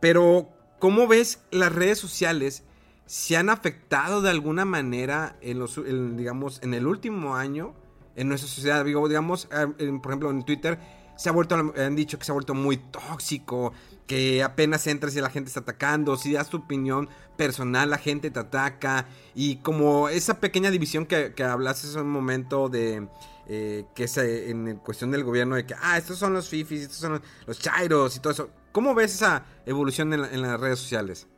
Pero 0.00 0.48
¿Cómo 0.78 1.06
ejemplo 1.06 1.40
las 1.50 1.72
redes 1.72 1.98
sociales 1.98 2.62
se 3.06 3.36
han 3.36 3.50
afectado 3.50 4.22
de 4.22 4.30
alguna 4.30 4.64
manera 4.64 5.36
en 5.40 5.58
los, 5.58 5.80
digamos, 5.84 6.60
en 6.62 6.74
el 6.74 6.86
último 6.86 7.36
año 7.36 7.74
en 8.16 8.28
nuestra 8.28 8.48
sociedad? 8.48 8.84
digamos, 8.84 9.48
eh, 9.52 9.98
por 10.00 10.12
ejemplo, 10.12 10.30
en 10.30 10.44
Twitter 10.44 10.78
se 11.16 11.28
ha 11.28 11.32
vuelto, 11.32 11.56
han 11.56 11.96
dicho 11.96 12.16
que 12.18 12.24
se 12.24 12.30
ha 12.30 12.34
vuelto 12.34 12.54
muy 12.54 12.76
tóxico, 12.76 13.72
que 14.06 14.42
apenas 14.44 14.86
entras 14.86 15.16
y 15.16 15.20
la 15.20 15.30
gente 15.30 15.48
está 15.48 15.60
atacando, 15.60 16.16
si 16.16 16.32
das 16.32 16.48
tu 16.48 16.58
opinión 16.58 17.08
personal 17.36 17.90
la 17.90 17.98
gente 17.98 18.30
te 18.30 18.38
ataca 18.38 19.06
y 19.34 19.56
como 19.56 20.08
esa 20.08 20.38
pequeña 20.38 20.70
división 20.70 21.06
que, 21.06 21.34
que 21.34 21.42
hablaste 21.42 21.88
hace 21.88 22.00
un 22.00 22.10
momento 22.10 22.68
de 22.68 23.08
eh, 23.48 23.86
que 23.94 24.04
es 24.04 24.16
en 24.18 24.76
cuestión 24.76 25.10
del 25.10 25.24
gobierno 25.24 25.56
de 25.56 25.66
que, 25.66 25.74
ah, 25.80 25.98
estos 25.98 26.18
son 26.18 26.34
los 26.34 26.48
fifis, 26.48 26.82
estos 26.82 26.98
son 26.98 27.12
los, 27.12 27.22
los 27.46 27.58
chairos 27.58 28.14
y 28.16 28.20
todo 28.20 28.32
eso. 28.32 28.50
¿Cómo 28.72 28.94
ves 28.94 29.14
esa 29.14 29.44
evolución 29.66 30.12
en, 30.12 30.42
las 30.42 30.60
redes 30.60 30.78
sociales? 30.78 31.28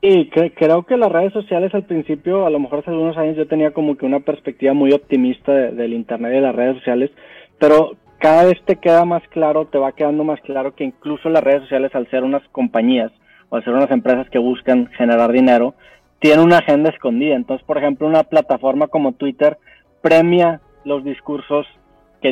Y 0.00 0.28
creo 0.28 0.82
que 0.82 0.96
las 0.98 1.10
redes 1.10 1.32
sociales 1.32 1.74
al 1.74 1.84
principio, 1.84 2.44
a 2.44 2.50
lo 2.50 2.58
mejor 2.58 2.80
hace 2.80 2.90
algunos 2.90 3.16
años 3.16 3.36
yo 3.36 3.48
tenía 3.48 3.72
como 3.72 3.96
que 3.96 4.04
una 4.04 4.20
perspectiva 4.20 4.74
muy 4.74 4.92
optimista 4.92 5.52
del 5.52 5.94
Internet 5.94 6.32
y 6.32 6.36
de 6.36 6.40
las 6.42 6.54
redes 6.54 6.76
sociales, 6.76 7.10
pero 7.58 7.96
cada 8.18 8.44
vez 8.44 8.62
te 8.66 8.76
queda 8.76 9.04
más 9.06 9.22
claro, 9.28 9.66
te 9.66 9.78
va 9.78 9.92
quedando 9.92 10.24
más 10.24 10.40
claro 10.42 10.74
que 10.74 10.84
incluso 10.84 11.30
las 11.30 11.42
redes 11.42 11.62
sociales 11.62 11.94
al 11.94 12.08
ser 12.10 12.22
unas 12.22 12.46
compañías 12.52 13.12
o 13.48 13.56
al 13.56 13.64
ser 13.64 13.72
unas 13.72 13.90
empresas 13.90 14.28
que 14.30 14.38
buscan 14.38 14.88
generar 14.96 15.32
dinero, 15.32 15.74
tienen 16.20 16.44
una 16.44 16.58
agenda 16.58 16.90
escondida. 16.90 17.34
Entonces, 17.34 17.66
por 17.66 17.78
ejemplo, 17.78 18.06
una 18.06 18.24
plataforma 18.24 18.88
como 18.88 19.12
Twitter 19.12 19.58
premia 20.02 20.60
los 20.84 21.04
discursos 21.04 21.66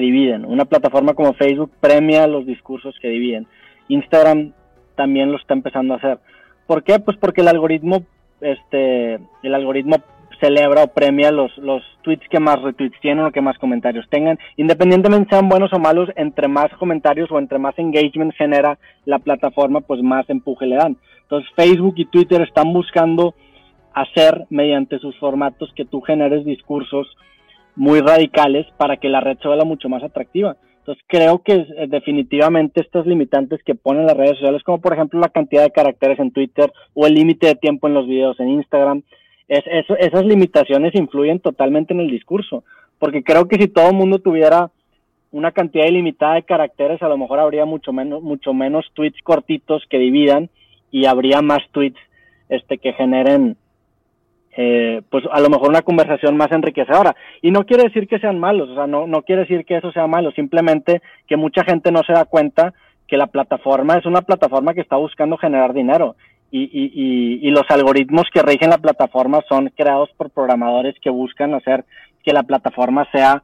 dividen. 0.00 0.44
Una 0.44 0.64
plataforma 0.64 1.14
como 1.14 1.34
Facebook 1.34 1.70
premia 1.80 2.26
los 2.26 2.46
discursos 2.46 2.94
que 3.00 3.08
dividen. 3.08 3.46
Instagram 3.88 4.52
también 4.94 5.30
lo 5.30 5.38
está 5.38 5.54
empezando 5.54 5.94
a 5.94 5.98
hacer. 5.98 6.18
¿Por 6.66 6.82
qué? 6.82 6.98
Pues 6.98 7.16
porque 7.16 7.40
el 7.40 7.48
algoritmo, 7.48 8.04
este, 8.40 9.14
el 9.42 9.54
algoritmo 9.54 9.96
celebra 10.40 10.82
o 10.82 10.88
premia 10.88 11.30
los, 11.30 11.56
los 11.58 11.82
tweets 12.02 12.28
que 12.28 12.40
más 12.40 12.60
retweets 12.60 12.98
tienen 13.00 13.24
o 13.24 13.30
que 13.30 13.40
más 13.40 13.56
comentarios 13.58 14.08
tengan. 14.10 14.38
Independientemente 14.56 15.30
sean 15.30 15.48
buenos 15.48 15.72
o 15.72 15.78
malos, 15.78 16.08
entre 16.16 16.48
más 16.48 16.70
comentarios 16.78 17.30
o 17.30 17.38
entre 17.38 17.58
más 17.58 17.78
engagement 17.78 18.34
genera 18.34 18.78
la 19.04 19.20
plataforma, 19.20 19.80
pues 19.80 20.02
más 20.02 20.28
empuje 20.28 20.66
le 20.66 20.76
dan. 20.76 20.96
Entonces 21.22 21.50
Facebook 21.54 21.94
y 21.96 22.06
Twitter 22.06 22.42
están 22.42 22.72
buscando 22.72 23.34
hacer 23.94 24.46
mediante 24.50 24.98
sus 24.98 25.16
formatos 25.18 25.72
que 25.76 25.84
tú 25.84 26.00
generes 26.00 26.44
discursos 26.44 27.06
muy 27.74 28.00
radicales 28.00 28.66
para 28.76 28.96
que 28.96 29.08
la 29.08 29.20
red 29.20 29.38
se 29.38 29.48
vuelva 29.48 29.64
mucho 29.64 29.88
más 29.88 30.02
atractiva. 30.02 30.56
Entonces 30.78 31.04
creo 31.06 31.42
que 31.42 31.52
eh, 31.54 31.86
definitivamente 31.88 32.80
estas 32.80 33.06
limitantes 33.06 33.62
que 33.62 33.76
ponen 33.76 34.06
las 34.06 34.16
redes 34.16 34.38
sociales, 34.38 34.62
como 34.64 34.80
por 34.80 34.92
ejemplo 34.92 35.20
la 35.20 35.28
cantidad 35.28 35.62
de 35.62 35.70
caracteres 35.70 36.18
en 36.18 36.32
Twitter 36.32 36.72
o 36.94 37.06
el 37.06 37.14
límite 37.14 37.46
de 37.46 37.54
tiempo 37.54 37.86
en 37.86 37.94
los 37.94 38.06
videos 38.06 38.38
en 38.40 38.48
Instagram, 38.48 39.02
es, 39.48 39.62
esas 39.98 40.24
limitaciones 40.24 40.94
influyen 40.94 41.38
totalmente 41.38 41.94
en 41.94 42.00
el 42.00 42.10
discurso. 42.10 42.64
Porque 42.98 43.22
creo 43.22 43.46
que 43.48 43.56
si 43.56 43.68
todo 43.68 43.88
el 43.88 43.96
mundo 43.96 44.18
tuviera 44.18 44.70
una 45.30 45.52
cantidad 45.52 45.86
ilimitada 45.86 46.34
de 46.34 46.42
caracteres, 46.42 47.02
a 47.02 47.08
lo 47.08 47.16
mejor 47.16 47.38
habría 47.38 47.64
mucho 47.64 47.92
menos, 47.92 48.22
mucho 48.22 48.52
menos 48.52 48.86
tweets 48.94 49.20
cortitos 49.22 49.84
que 49.88 49.98
dividan 49.98 50.50
y 50.90 51.06
habría 51.06 51.42
más 51.42 51.60
tweets 51.72 51.98
este, 52.48 52.78
que 52.78 52.92
generen 52.92 53.56
eh, 54.56 55.02
pues 55.10 55.24
a 55.30 55.40
lo 55.40 55.48
mejor 55.48 55.70
una 55.70 55.82
conversación 55.82 56.36
más 56.36 56.52
enriquecedora. 56.52 57.14
Y 57.40 57.50
no 57.50 57.64
quiere 57.64 57.84
decir 57.84 58.06
que 58.06 58.18
sean 58.18 58.38
malos, 58.38 58.70
o 58.70 58.74
sea, 58.74 58.86
no, 58.86 59.06
no 59.06 59.22
quiere 59.22 59.42
decir 59.42 59.64
que 59.64 59.76
eso 59.76 59.92
sea 59.92 60.06
malo, 60.06 60.30
simplemente 60.32 61.02
que 61.26 61.36
mucha 61.36 61.64
gente 61.64 61.90
no 61.90 62.02
se 62.02 62.12
da 62.12 62.24
cuenta 62.24 62.74
que 63.08 63.16
la 63.16 63.26
plataforma 63.26 63.96
es 63.96 64.06
una 64.06 64.22
plataforma 64.22 64.74
que 64.74 64.80
está 64.80 64.96
buscando 64.96 65.36
generar 65.36 65.72
dinero. 65.74 66.16
Y, 66.50 66.64
y, 66.64 66.92
y, 66.94 67.48
y 67.48 67.50
los 67.50 67.64
algoritmos 67.70 68.24
que 68.32 68.42
rigen 68.42 68.70
la 68.70 68.78
plataforma 68.78 69.40
son 69.48 69.70
creados 69.74 70.10
por 70.18 70.30
programadores 70.30 70.94
que 71.00 71.08
buscan 71.08 71.54
hacer 71.54 71.86
que 72.22 72.34
la 72.34 72.42
plataforma 72.42 73.06
sea 73.10 73.42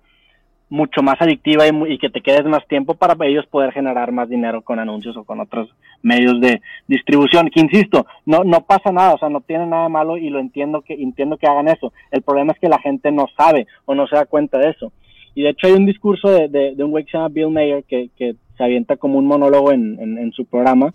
mucho 0.70 1.02
más 1.02 1.20
adictiva 1.20 1.64
y, 1.66 1.98
que 1.98 2.10
te 2.10 2.20
quedes 2.20 2.44
más 2.44 2.66
tiempo 2.66 2.94
para 2.94 3.14
ellos 3.26 3.46
poder 3.46 3.72
generar 3.72 4.12
más 4.12 4.28
dinero 4.28 4.62
con 4.62 4.78
anuncios 4.78 5.16
o 5.16 5.25
con 5.25 5.40
otros 5.40 5.68
medios 6.02 6.40
de 6.40 6.60
distribución. 6.87 7.50
Que 7.50 7.60
insisto, 7.60 8.06
no, 8.26 8.44
no 8.44 8.60
pasa 8.62 8.92
nada, 8.92 9.14
o 9.14 9.18
sea, 9.18 9.28
no 9.28 9.40
tiene 9.40 9.66
nada 9.66 9.88
malo 9.88 10.16
y 10.16 10.28
lo 10.28 10.38
entiendo 10.38 10.82
que, 10.82 10.94
entiendo 10.94 11.37
que 11.37 11.46
hagan 11.46 11.68
eso. 11.68 11.92
El 12.10 12.22
problema 12.22 12.52
es 12.52 12.58
que 12.58 12.68
la 12.68 12.80
gente 12.80 13.10
no 13.10 13.26
sabe 13.37 13.66
o 13.87 13.94
no 13.94 14.06
se 14.06 14.16
da 14.16 14.26
cuenta 14.26 14.58
de 14.58 14.70
eso. 14.70 14.92
Y 15.34 15.42
de 15.42 15.50
hecho 15.50 15.68
hay 15.68 15.75
un 15.75 15.87
discurso 15.87 16.28
de, 16.30 16.48
de, 16.48 16.84
un 16.84 16.90
güey 16.90 17.04
que 17.04 17.12
se 17.12 17.16
llama 17.16 17.28
Bill 17.28 17.50
Mayer 17.50 17.84
que, 17.84 18.10
que 18.16 18.34
se 18.56 18.64
avienta 18.64 18.96
como 18.96 19.18
un 19.18 19.26
monólogo 19.26 19.72
en, 19.72 19.98
en, 20.00 20.18
en 20.18 20.32
su 20.32 20.44
programa 20.44 20.92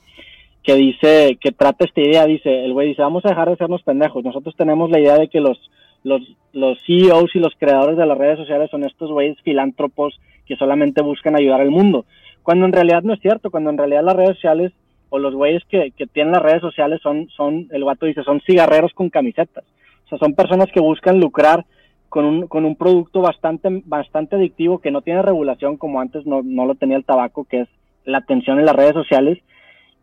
que 0.63 0.75
dice, 0.75 1.37
que 1.41 1.51
trata 1.51 1.83
esta 1.83 1.99
idea, 1.99 2.25
dice, 2.25 2.63
el 2.63 2.71
güey 2.71 2.89
dice, 2.89 3.01
vamos 3.01 3.25
a 3.25 3.29
dejar 3.29 3.49
de 3.49 3.57
sernos 3.57 3.83
pendejos. 3.83 4.23
Nosotros 4.23 4.55
tenemos 4.55 4.89
la 4.89 4.99
idea 4.99 5.17
de 5.17 5.27
que 5.27 5.41
los 5.41 5.59
los, 6.03 6.21
los 6.51 6.77
CEOs 6.85 7.35
y 7.35 7.39
los 7.39 7.53
creadores 7.57 7.97
de 7.97 8.05
las 8.05 8.17
redes 8.17 8.37
sociales 8.37 8.69
son 8.69 8.83
estos 8.83 9.11
güeyes 9.11 9.37
filántropos 9.41 10.19
que 10.45 10.55
solamente 10.55 11.01
buscan 11.01 11.35
ayudar 11.35 11.61
al 11.61 11.71
mundo. 11.71 12.05
Cuando 12.43 12.65
en 12.65 12.73
realidad 12.73 13.03
no 13.03 13.13
es 13.13 13.21
cierto, 13.21 13.49
cuando 13.51 13.69
en 13.69 13.77
realidad 13.77 14.03
las 14.03 14.15
redes 14.15 14.35
sociales 14.35 14.73
o 15.09 15.19
los 15.19 15.33
güeyes 15.33 15.63
que, 15.69 15.91
que 15.91 16.07
tienen 16.07 16.33
las 16.33 16.41
redes 16.41 16.61
sociales 16.61 16.99
son, 17.01 17.29
son, 17.29 17.67
el 17.71 17.83
vato 17.83 18.05
dice, 18.05 18.23
son 18.23 18.41
cigarreros 18.41 18.93
con 18.93 19.09
camisetas. 19.09 19.63
O 20.05 20.09
sea, 20.09 20.17
son 20.17 20.33
personas 20.33 20.69
que 20.73 20.81
buscan 20.81 21.19
lucrar 21.19 21.65
con 22.09 22.25
un, 22.25 22.47
con 22.47 22.65
un 22.65 22.75
producto 22.75 23.21
bastante, 23.21 23.81
bastante 23.85 24.35
adictivo 24.35 24.79
que 24.79 24.91
no 24.91 25.01
tiene 25.01 25.21
regulación 25.21 25.77
como 25.77 26.01
antes 26.01 26.25
no, 26.25 26.41
no 26.43 26.65
lo 26.65 26.75
tenía 26.75 26.97
el 26.97 27.05
tabaco, 27.05 27.45
que 27.45 27.61
es 27.61 27.69
la 28.05 28.19
atención 28.19 28.59
en 28.59 28.65
las 28.65 28.75
redes 28.75 28.93
sociales 28.93 29.39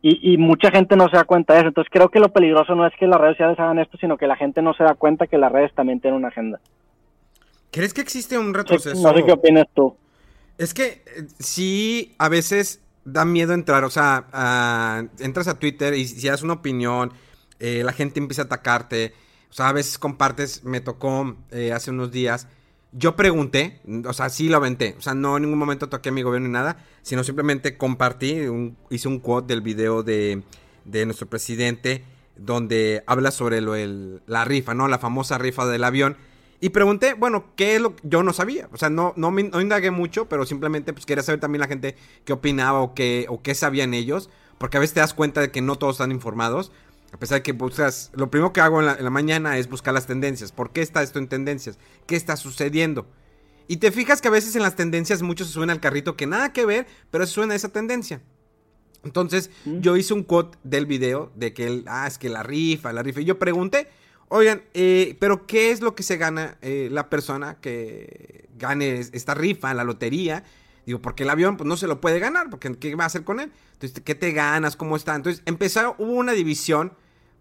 y, 0.02 0.33
y, 0.33 0.38
mucha 0.38 0.71
gente 0.71 0.97
no 0.97 1.09
se 1.09 1.16
da 1.16 1.25
cuenta 1.25 1.54
de 1.54 1.61
eso. 1.61 1.69
Entonces 1.69 1.90
creo 1.92 2.09
que 2.09 2.21
lo 2.21 2.33
peligroso 2.33 2.75
no 2.75 2.87
es 2.87 2.92
que 2.99 3.07
las 3.07 3.21
redes 3.21 3.35
sociales 3.35 3.59
hagan 3.59 3.78
esto, 3.78 3.99
sino 3.99 4.16
que 4.16 4.26
la 4.26 4.37
gente 4.37 4.62
no 4.62 4.73
se 4.75 4.85
da 4.85 4.95
cuenta 4.95 5.26
que 5.26 5.38
las 5.38 5.52
redes 5.52 5.75
también 5.75 6.00
tienen 6.00 6.19
una 6.19 6.28
agenda. 6.28 6.61
¿Crees 7.71 7.95
que 7.95 8.00
existe 8.00 8.38
un 8.38 8.52
retroceso? 8.54 9.00
No 9.00 9.14
sé 9.14 9.25
qué 9.25 9.33
opinas 9.33 9.66
tú. 9.75 9.95
Es 10.59 10.75
que 10.75 10.85
eh, 10.87 11.26
sí, 11.38 12.14
a 12.19 12.28
veces 12.28 12.83
da 13.04 13.25
miedo 13.25 13.54
entrar, 13.54 13.85
o 13.85 13.90
sea, 13.90 15.09
entras 15.19 15.49
a 15.49 15.59
Twitter 15.59 15.95
y 15.95 16.07
si 16.07 16.28
das 16.28 16.42
una 16.42 16.54
opinión, 16.54 17.12
eh, 17.59 17.83
la 17.85 17.92
gente 17.92 18.21
empieza 18.21 18.42
a 18.42 18.45
atacarte, 18.47 19.14
o 19.50 19.52
sea, 19.52 19.69
a 19.69 19.73
veces 19.73 19.99
compartes, 19.99 20.64
me 20.64 20.80
tocó 20.80 21.37
eh, 21.50 21.73
hace 21.73 21.90
unos 21.90 22.11
días, 22.11 22.49
yo 22.92 23.16
pregunté, 23.16 23.80
o 24.04 24.12
sea, 24.12 24.28
sí 24.30 24.49
lo 24.49 24.56
aventé. 24.56 24.94
O 24.99 25.00
sea, 25.00 25.14
no 25.14 25.37
en 25.37 25.44
ningún 25.44 25.59
momento 25.59 25.88
toqué 25.88 26.09
a 26.09 26.12
mi 26.12 26.23
gobierno 26.23 26.49
ni 26.49 26.52
nada, 26.52 26.85
sino 27.02 27.25
simplemente 27.25 27.76
compartí, 27.76 28.38
hice 28.90 29.09
un 29.09 29.20
quote 29.20 29.49
del 29.49 29.61
video 29.61 30.02
de, 30.02 30.42
de 30.85 31.06
nuestro 31.06 31.28
presidente 31.28 32.04
donde 32.37 33.04
habla 33.06 33.30
sobre 33.30 33.61
lo, 33.61 33.76
el, 33.76 34.23
la 34.26 34.44
rifa, 34.44 34.75
¿no? 34.75 34.88
La 34.88 34.99
famosa 34.99 35.38
rifa 35.38 35.66
del 35.66 35.85
avión. 35.85 36.16
Y 36.61 36.70
pregunté, 36.70 37.14
bueno, 37.14 37.47
¿qué 37.56 37.76
es 37.76 37.80
lo 37.80 37.97
que 37.97 38.02
yo 38.04 38.23
no 38.23 38.32
sabía? 38.32 38.68
O 38.73 38.76
sea, 38.76 38.90
no, 38.90 39.14
no, 39.16 39.30
no 39.30 39.61
indagué 39.61 39.90
mucho, 39.90 40.28
pero 40.28 40.44
simplemente 40.44 40.92
pues 40.92 41.06
quería 41.06 41.23
saber 41.23 41.40
también 41.40 41.61
la 41.61 41.68
gente 41.68 41.97
qué 42.25 42.32
opinaba 42.32 42.80
o 42.80 42.94
qué, 42.94 43.26
o 43.28 43.42
qué 43.42 43.54
sabían 43.54 43.94
ellos. 43.94 44.30
Porque 44.59 44.76
a 44.76 44.80
veces 44.80 44.92
te 44.92 45.00
das 45.00 45.14
cuenta 45.14 45.40
de 45.40 45.50
que 45.50 45.62
no 45.62 45.76
todos 45.76 45.97
están 45.97 46.12
informados. 46.12 46.70
A 47.12 47.19
pesar 47.19 47.38
de 47.38 47.43
que 47.43 47.52
buscas, 47.52 48.11
lo 48.14 48.31
primero 48.31 48.52
que 48.52 48.61
hago 48.61 48.81
en 48.81 48.87
la, 48.87 48.95
en 48.95 49.05
la 49.05 49.11
mañana 49.11 49.59
es 49.59 49.69
buscar 49.69 49.95
las 49.95 50.07
tendencias. 50.07 50.52
¿Por 50.52 50.73
qué 50.73 50.81
está 50.81 51.02
esto 51.02 51.19
en 51.19 51.29
tendencias? 51.29 51.79
¿Qué 52.07 52.17
está 52.17 52.37
sucediendo? 52.37 53.07
Y 53.71 53.76
te 53.76 53.93
fijas 53.93 54.21
que 54.21 54.29
a 54.29 54.33
veces 54.33 54.57
en 54.57 54.62
las 54.62 54.75
tendencias 54.75 55.23
muchos 55.23 55.47
se 55.47 55.52
suben 55.52 55.71
al 55.71 55.79
carrito 55.79 56.17
que 56.17 56.26
nada 56.26 56.52
que 56.52 56.67
ver, 56.67 56.87
pero 57.11 57.25
se 57.26 57.35
suena 57.35 57.55
esa 57.55 57.69
tendencia. 57.69 58.21
Entonces, 59.05 59.50
yo 59.64 59.97
hice 59.97 60.12
un 60.12 60.25
quote 60.25 60.59
del 60.64 60.87
video 60.87 61.33
de 61.35 61.55
que 61.55 61.67
él, 61.67 61.85
ah, 61.87 62.07
es 62.07 62.19
que 62.19 62.29
la 62.29 62.43
rifa, 62.43 62.93
la 62.93 63.02
rifa. 63.02 63.21
Y 63.21 63.25
yo 63.25 63.38
pregunté, 63.38 63.88
oigan, 64.29 64.62
eh, 64.75 65.17
pero 65.21 65.47
¿qué 65.47 65.71
es 65.71 65.81
lo 65.81 65.95
que 65.95 66.02
se 66.02 66.17
gana 66.17 66.59
eh, 66.62 66.88
la 66.90 67.09
persona 67.09 67.59
que 67.61 68.49
gane 68.59 68.99
esta 68.99 69.35
rifa, 69.35 69.73
la 69.73 69.85
lotería? 69.85 70.45
Digo, 70.90 71.00
porque 71.00 71.23
el 71.23 71.30
avión 71.30 71.56
pues, 71.56 71.68
no 71.68 71.76
se 71.76 71.87
lo 71.87 72.00
puede 72.00 72.18
ganar, 72.18 72.50
porque 72.50 72.76
¿qué 72.76 72.97
va 72.97 73.04
a 73.04 73.06
hacer 73.06 73.23
con 73.23 73.38
él? 73.38 73.52
Entonces, 73.75 74.02
¿qué 74.04 74.16
te 74.16 74.32
ganas? 74.32 74.75
¿Cómo 74.75 74.97
está? 74.97 75.14
Entonces, 75.14 75.40
empezaron, 75.47 75.94
hubo 75.99 76.14
una 76.14 76.32
división 76.32 76.94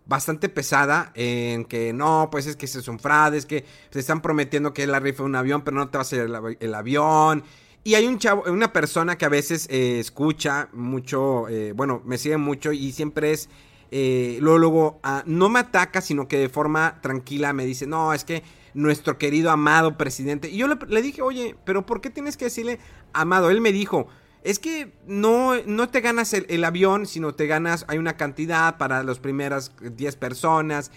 bastante 0.05 0.49
pesada 0.49 1.11
en 1.15 1.65
que 1.65 1.91
no, 1.91 2.29
pues 2.31 2.45
es 2.45 2.55
que 2.55 2.67
se 2.67 2.83
son 2.83 2.99
fraudes, 2.99 3.47
que 3.47 3.65
se 3.89 3.99
están 3.99 4.21
prometiendo 4.21 4.71
que 4.71 4.83
es 4.83 4.87
la 4.87 4.99
rifa 4.99 5.23
un 5.23 5.35
avión, 5.35 5.63
pero 5.63 5.77
no 5.77 5.89
te 5.89 5.97
va 5.97 6.03
a 6.03 6.15
el, 6.15 6.57
el 6.59 6.75
avión. 6.75 7.43
Y 7.83 7.95
hay 7.95 8.05
un 8.05 8.19
chavo, 8.19 8.43
una 8.45 8.71
persona 8.71 9.17
que 9.17 9.25
a 9.25 9.29
veces 9.29 9.65
eh, 9.71 9.97
escucha 9.97 10.69
mucho, 10.71 11.49
eh, 11.49 11.71
bueno, 11.71 12.03
me 12.05 12.19
sigue 12.19 12.37
mucho 12.37 12.71
y 12.71 12.91
siempre 12.91 13.31
es, 13.31 13.49
eh, 13.89 14.37
luego, 14.41 14.59
luego 14.59 14.99
ah, 15.01 15.23
no 15.25 15.49
me 15.49 15.57
ataca, 15.57 16.01
sino 16.01 16.27
que 16.27 16.37
de 16.37 16.49
forma 16.49 17.01
tranquila 17.01 17.51
me 17.51 17.65
dice, 17.65 17.87
no, 17.87 18.13
es 18.13 18.25
que 18.25 18.43
nuestro 18.73 19.17
querido 19.17 19.51
amado 19.51 19.97
presidente. 19.97 20.49
Y 20.49 20.57
yo 20.57 20.67
le, 20.67 21.01
dije, 21.01 21.21
oye, 21.21 21.55
pero 21.65 21.85
¿por 21.85 22.01
qué 22.01 22.09
tienes 22.09 22.37
que 22.37 22.45
decirle 22.45 22.79
amado? 23.13 23.49
Él 23.49 23.61
me 23.61 23.71
dijo, 23.71 24.07
es 24.43 24.59
que 24.59 24.91
no, 25.05 25.55
no 25.65 25.89
te 25.89 26.01
ganas 26.01 26.33
el, 26.33 26.63
avión, 26.63 27.05
sino 27.05 27.33
te 27.35 27.47
ganas, 27.47 27.85
hay 27.87 27.97
una 27.97 28.17
cantidad 28.17 28.77
para 28.77 29.03
las 29.03 29.19
primeras 29.19 29.71
10 29.81 30.15
personas, 30.15 30.91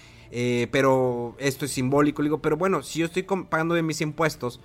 pero 0.70 1.36
esto 1.38 1.64
es 1.64 1.72
simbólico. 1.72 2.22
Le 2.22 2.26
digo, 2.26 2.40
pero 2.40 2.56
bueno, 2.56 2.82
si 2.82 3.00
yo 3.00 3.06
estoy 3.06 3.22
pagando 3.22 3.74
de 3.74 3.82
mis 3.82 4.00
impuestos, 4.00 4.60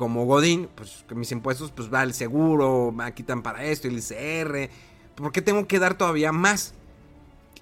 como 0.00 0.24
Godín, 0.24 0.68
pues 0.74 1.04
que 1.06 1.14
mis 1.14 1.30
impuestos, 1.30 1.72
pues 1.72 1.92
va 1.92 2.02
el 2.02 2.14
seguro, 2.14 2.90
me 2.90 3.12
quitan 3.12 3.42
para 3.42 3.64
esto, 3.64 3.86
el 3.86 3.98
ICR, 3.98 4.70
¿por 5.14 5.30
qué 5.30 5.42
tengo 5.42 5.66
que 5.66 5.78
dar 5.78 5.92
todavía 5.92 6.32
más? 6.32 6.72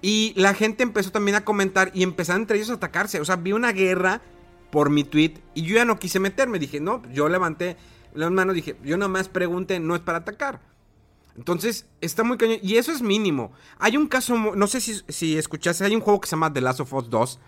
Y 0.01 0.33
la 0.37 0.53
gente 0.53 0.83
empezó 0.83 1.11
también 1.11 1.35
a 1.35 1.43
comentar 1.43 1.91
y 1.93 2.03
empezaron 2.03 2.43
entre 2.43 2.57
ellos 2.57 2.69
a 2.69 2.75
atacarse. 2.75 3.19
O 3.19 3.25
sea, 3.25 3.35
vi 3.35 3.51
una 3.51 3.73
guerra 3.73 4.21
por 4.71 4.89
mi 4.89 5.03
tweet 5.03 5.33
y 5.53 5.63
yo 5.63 5.75
ya 5.75 5.85
no 5.85 5.99
quise 5.99 6.19
meterme. 6.19 6.59
Dije, 6.59 6.79
no, 6.79 7.01
yo 7.11 7.27
levanté 7.27 7.75
las 8.13 8.31
manos, 8.31 8.55
dije, 8.55 8.75
yo 8.83 8.97
nada 8.97 9.09
más 9.09 9.29
pregunté, 9.29 9.79
no 9.79 9.95
es 9.95 10.01
para 10.01 10.19
atacar. 10.19 10.61
Entonces, 11.35 11.89
está 12.01 12.23
muy 12.23 12.37
cañón. 12.37 12.59
Y 12.61 12.75
eso 12.75 12.91
es 12.91 13.01
mínimo. 13.01 13.51
Hay 13.77 13.95
un 13.95 14.07
caso, 14.07 14.35
no 14.35 14.67
sé 14.67 14.81
si, 14.81 15.01
si 15.07 15.37
escuchaste, 15.37 15.85
hay 15.85 15.95
un 15.95 16.01
juego 16.01 16.19
que 16.19 16.27
se 16.27 16.35
llama 16.35 16.51
The 16.51 16.61
Last 16.61 16.81
of 16.81 16.93
Us 16.93 17.09
2, 17.09 17.39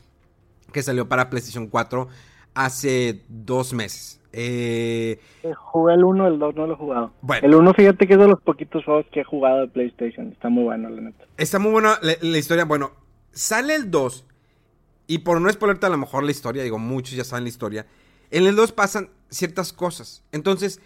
que 0.71 0.81
salió 0.81 1.09
para 1.09 1.29
PlayStation 1.29 1.67
4 1.67 2.07
hace 2.53 3.23
dos 3.27 3.73
meses. 3.73 4.21
Eh, 4.33 5.19
eh, 5.43 5.53
jugué 5.53 5.95
el 5.95 6.03
1, 6.03 6.27
el 6.27 6.39
2 6.39 6.55
no 6.55 6.67
lo 6.67 6.73
he 6.73 6.77
jugado. 6.77 7.11
El 7.41 7.53
1, 7.53 7.73
fíjate 7.73 8.07
que 8.07 8.13
es 8.13 8.19
de 8.19 8.27
los 8.27 8.41
poquitos 8.41 8.85
juegos 8.85 9.05
que 9.11 9.21
he 9.21 9.23
jugado 9.23 9.61
de 9.61 9.67
PlayStation. 9.67 10.31
Está 10.31 10.49
muy 10.49 10.63
bueno, 10.63 10.89
la 10.89 11.01
neta. 11.01 11.25
Está 11.37 11.59
muy 11.59 11.71
buena 11.71 11.99
la, 12.01 12.37
historia. 12.37 12.65
Bueno, 12.65 12.91
sale 13.31 13.75
el 13.75 13.91
2. 13.91 14.25
Y 15.07 15.19
por 15.19 15.41
no 15.41 15.51
spoilerte 15.51 15.85
a 15.85 15.89
lo 15.89 15.97
mejor 15.97 16.23
la 16.23 16.31
historia, 16.31 16.63
digo, 16.63 16.79
muchos 16.79 17.15
ya 17.15 17.25
saben 17.25 17.43
la 17.43 17.49
historia. 17.49 17.85
En 18.29 18.45
el 18.45 18.55
2 18.55 18.71
pasan 18.71 19.09
ciertas 19.31 19.73
cosas. 19.73 20.23
Entonces, 20.31 20.79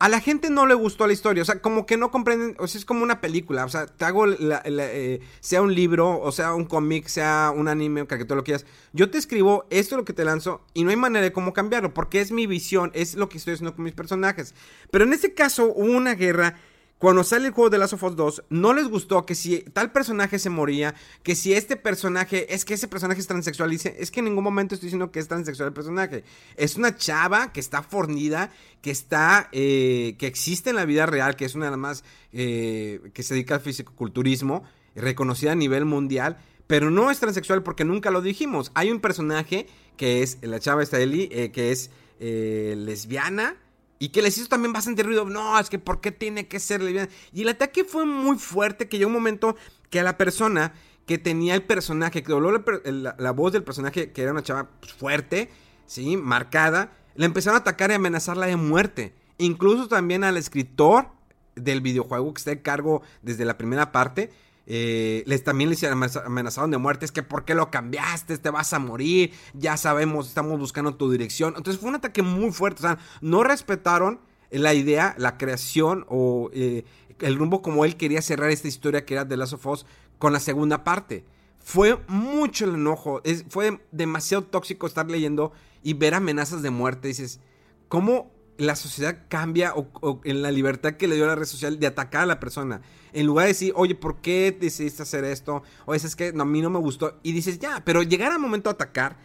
a 0.00 0.08
la 0.08 0.18
gente 0.20 0.48
no 0.48 0.64
le 0.64 0.72
gustó 0.72 1.06
la 1.06 1.12
historia, 1.12 1.42
o 1.42 1.46
sea, 1.46 1.60
como 1.60 1.84
que 1.84 1.98
no 1.98 2.10
comprenden, 2.10 2.56
o 2.58 2.66
sea, 2.66 2.78
es 2.78 2.86
como 2.86 3.02
una 3.02 3.20
película, 3.20 3.66
o 3.66 3.68
sea, 3.68 3.84
te 3.84 4.06
hago, 4.06 4.24
eh, 4.26 5.20
sea 5.40 5.60
un 5.60 5.74
libro, 5.74 6.18
o 6.18 6.32
sea 6.32 6.54
un 6.54 6.64
cómic, 6.64 7.06
sea 7.06 7.52
un 7.54 7.68
anime, 7.68 8.00
o 8.00 8.08
que 8.08 8.24
todo 8.24 8.36
lo 8.36 8.42
quieras, 8.42 8.64
yo 8.94 9.10
te 9.10 9.18
escribo 9.18 9.66
esto 9.68 9.94
es 9.94 9.98
lo 9.98 10.04
que 10.06 10.14
te 10.14 10.24
lanzo 10.24 10.62
y 10.72 10.84
no 10.84 10.90
hay 10.90 10.96
manera 10.96 11.22
de 11.22 11.32
cómo 11.32 11.52
cambiarlo, 11.52 11.92
porque 11.92 12.22
es 12.22 12.32
mi 12.32 12.46
visión, 12.46 12.90
es 12.94 13.14
lo 13.14 13.28
que 13.28 13.36
estoy 13.36 13.52
haciendo 13.52 13.76
con 13.76 13.84
mis 13.84 13.92
personajes. 13.92 14.54
Pero 14.90 15.04
en 15.04 15.12
este 15.12 15.34
caso 15.34 15.66
hubo 15.66 15.92
una 15.92 16.14
guerra 16.14 16.58
cuando 17.00 17.24
sale 17.24 17.46
el 17.46 17.54
juego 17.54 17.70
de 17.70 17.78
Last 17.78 17.94
of 17.94 18.02
Us 18.02 18.14
2, 18.14 18.42
no 18.50 18.74
les 18.74 18.86
gustó 18.86 19.24
que 19.24 19.34
si 19.34 19.60
tal 19.60 19.90
personaje 19.90 20.38
se 20.38 20.50
moría, 20.50 20.94
que 21.22 21.34
si 21.34 21.54
este 21.54 21.76
personaje, 21.76 22.54
es 22.54 22.66
que 22.66 22.74
ese 22.74 22.88
personaje 22.88 23.22
es 23.22 23.26
transexual. 23.26 23.70
Dice, 23.70 23.96
es 23.98 24.10
que 24.10 24.20
en 24.20 24.26
ningún 24.26 24.44
momento 24.44 24.74
estoy 24.74 24.88
diciendo 24.88 25.10
que 25.10 25.18
es 25.18 25.26
transexual 25.26 25.68
el 25.68 25.72
personaje. 25.72 26.24
Es 26.56 26.76
una 26.76 26.94
chava 26.94 27.54
que 27.54 27.60
está 27.60 27.82
fornida, 27.82 28.50
que 28.82 28.90
está, 28.90 29.48
eh, 29.52 30.14
que 30.18 30.26
existe 30.26 30.68
en 30.68 30.76
la 30.76 30.84
vida 30.84 31.06
real, 31.06 31.36
que 31.36 31.46
es 31.46 31.54
una 31.54 31.64
de 31.64 31.70
las 31.70 31.80
más, 31.80 32.04
eh, 32.34 33.00
que 33.14 33.22
se 33.22 33.32
dedica 33.32 33.54
al 33.54 33.62
fisicoculturismo, 33.62 34.62
reconocida 34.94 35.52
a 35.52 35.54
nivel 35.54 35.86
mundial. 35.86 36.36
Pero 36.66 36.90
no 36.90 37.10
es 37.10 37.18
transexual 37.18 37.62
porque 37.62 37.86
nunca 37.86 38.10
lo 38.10 38.20
dijimos. 38.20 38.72
Hay 38.74 38.90
un 38.90 39.00
personaje 39.00 39.68
que 39.96 40.22
es 40.22 40.36
la 40.42 40.60
chava 40.60 40.82
esta 40.82 41.00
Eli, 41.00 41.30
eh, 41.32 41.50
que 41.50 41.72
es 41.72 41.90
lesbiana 42.20 43.56
y 44.00 44.08
que 44.08 44.22
les 44.22 44.36
hizo 44.38 44.48
también 44.48 44.72
bastante 44.72 45.04
ruido. 45.04 45.26
No, 45.26 45.56
es 45.60 45.68
que 45.68 45.78
¿por 45.78 46.00
qué 46.00 46.10
tiene 46.10 46.48
que 46.48 46.58
ser 46.58 46.82
lesbiana? 46.82 47.10
Y 47.32 47.42
el 47.42 47.50
ataque 47.50 47.84
fue 47.84 48.06
muy 48.06 48.38
fuerte 48.38 48.88
que 48.88 48.96
llegó 48.96 49.08
un 49.08 49.14
momento 49.14 49.56
que 49.90 50.00
a 50.00 50.02
la 50.02 50.16
persona 50.16 50.72
que 51.06 51.18
tenía 51.18 51.54
el 51.54 51.62
personaje, 51.62 52.22
que 52.22 52.32
dobló 52.32 52.50
la, 52.84 53.30
voz 53.32 53.52
del 53.52 53.62
personaje, 53.62 54.10
que 54.10 54.22
era 54.22 54.32
una 54.32 54.42
chava 54.42 54.70
pues, 54.80 54.94
fuerte, 54.94 55.50
¿sí? 55.86 56.16
Marcada, 56.16 56.92
le 57.14 57.26
empezaron 57.26 57.56
a 57.56 57.60
atacar 57.60 57.90
y 57.90 57.94
amenazarla 57.94 58.46
de 58.46 58.56
muerte. 58.56 59.12
Incluso 59.36 59.86
también 59.86 60.24
al 60.24 60.38
escritor 60.38 61.08
del 61.54 61.82
videojuego 61.82 62.32
que 62.32 62.38
está 62.38 62.52
en 62.52 62.60
cargo 62.60 63.02
desde 63.20 63.44
la 63.44 63.58
primera 63.58 63.92
parte 63.92 64.30
eh, 64.66 65.22
les 65.26 65.42
también 65.42 65.70
les 65.70 65.82
amenazaron 65.84 66.70
de 66.70 66.78
muerte, 66.78 67.04
es 67.04 67.12
que 67.12 67.22
¿por 67.22 67.44
qué 67.44 67.54
lo 67.54 67.70
cambiaste? 67.70 68.38
Te 68.38 68.50
vas 68.50 68.72
a 68.72 68.78
morir, 68.78 69.32
ya 69.54 69.76
sabemos, 69.76 70.28
estamos 70.28 70.58
buscando 70.58 70.94
tu 70.94 71.10
dirección. 71.10 71.54
Entonces 71.56 71.80
fue 71.80 71.88
un 71.88 71.96
ataque 71.96 72.22
muy 72.22 72.52
fuerte, 72.52 72.80
o 72.80 72.86
sea, 72.88 72.98
no 73.20 73.42
respetaron 73.42 74.20
la 74.50 74.74
idea, 74.74 75.14
la 75.18 75.38
creación 75.38 76.04
o 76.08 76.50
eh, 76.52 76.84
el 77.20 77.36
rumbo 77.36 77.62
como 77.62 77.84
él 77.84 77.96
quería 77.96 78.22
cerrar 78.22 78.50
esta 78.50 78.68
historia 78.68 79.04
que 79.04 79.14
era 79.14 79.24
de 79.24 79.36
Last 79.36 79.54
of 79.54 79.66
Us 79.66 79.86
con 80.18 80.32
la 80.32 80.40
segunda 80.40 80.84
parte. 80.84 81.24
Fue 81.58 81.98
mucho 82.08 82.64
el 82.64 82.74
enojo, 82.74 83.22
fue 83.48 83.80
demasiado 83.92 84.44
tóxico 84.44 84.86
estar 84.86 85.10
leyendo 85.10 85.52
y 85.82 85.94
ver 85.94 86.14
amenazas 86.14 86.62
de 86.62 86.70
muerte. 86.70 87.08
Dices, 87.08 87.40
¿cómo 87.88 88.32
la 88.60 88.76
sociedad 88.76 89.16
cambia 89.28 89.72
o, 89.74 90.20
en 90.24 90.42
la 90.42 90.50
libertad 90.50 90.92
que 90.92 91.08
le 91.08 91.16
dio 91.16 91.26
la 91.26 91.34
red 91.34 91.46
social 91.46 91.80
de 91.80 91.86
atacar 91.86 92.22
a 92.22 92.26
la 92.26 92.38
persona. 92.40 92.82
En 93.14 93.26
lugar 93.26 93.44
de 93.44 93.52
decir, 93.52 93.72
oye, 93.74 93.94
¿por 93.94 94.20
qué 94.20 94.56
decidiste 94.58 95.02
hacer 95.02 95.24
esto? 95.24 95.62
O 95.86 95.94
es 95.94 96.14
que 96.14 96.32
no, 96.32 96.42
a 96.42 96.46
mí 96.46 96.60
no 96.60 96.68
me 96.68 96.78
gustó. 96.78 97.18
Y 97.22 97.32
dices, 97.32 97.58
ya, 97.58 97.82
pero 97.84 98.02
llegar 98.02 98.32
al 98.32 98.38
momento 98.38 98.68
de 98.68 98.74
atacar, 98.74 99.16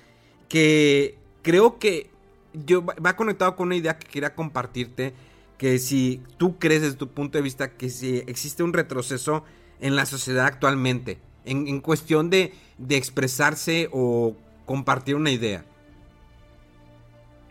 que 0.48 1.17
creo 1.41 1.80
que 1.80 2.10
yo 2.54 2.86
va 2.86 3.17
conectado 3.17 3.58
con 3.58 3.67
una 3.67 3.76
idea 3.76 4.00
que 4.00 4.08
quería 4.08 4.34
compartirte, 4.36 5.13
que 5.58 5.80
si 5.80 6.21
tú 6.38 6.58
crees 6.58 6.82
desde 6.82 6.95
tu 6.95 7.10
punto 7.10 7.38
de 7.38 7.41
vista 7.41 7.74
que 7.74 7.89
si 7.89 8.24
existe 8.28 8.63
un 8.63 8.71
retroceso 8.71 9.43
en 9.82 9.98
la 9.98 10.06
sociedad 10.06 10.45
actualmente, 10.45 11.19
en, 11.43 11.82
cuestión 11.82 12.30
de, 12.30 12.54
de 12.78 12.95
expresarse 12.95 13.89
o 13.91 14.36
compartir 14.65 15.15
una 15.15 15.30
idea 15.30 15.65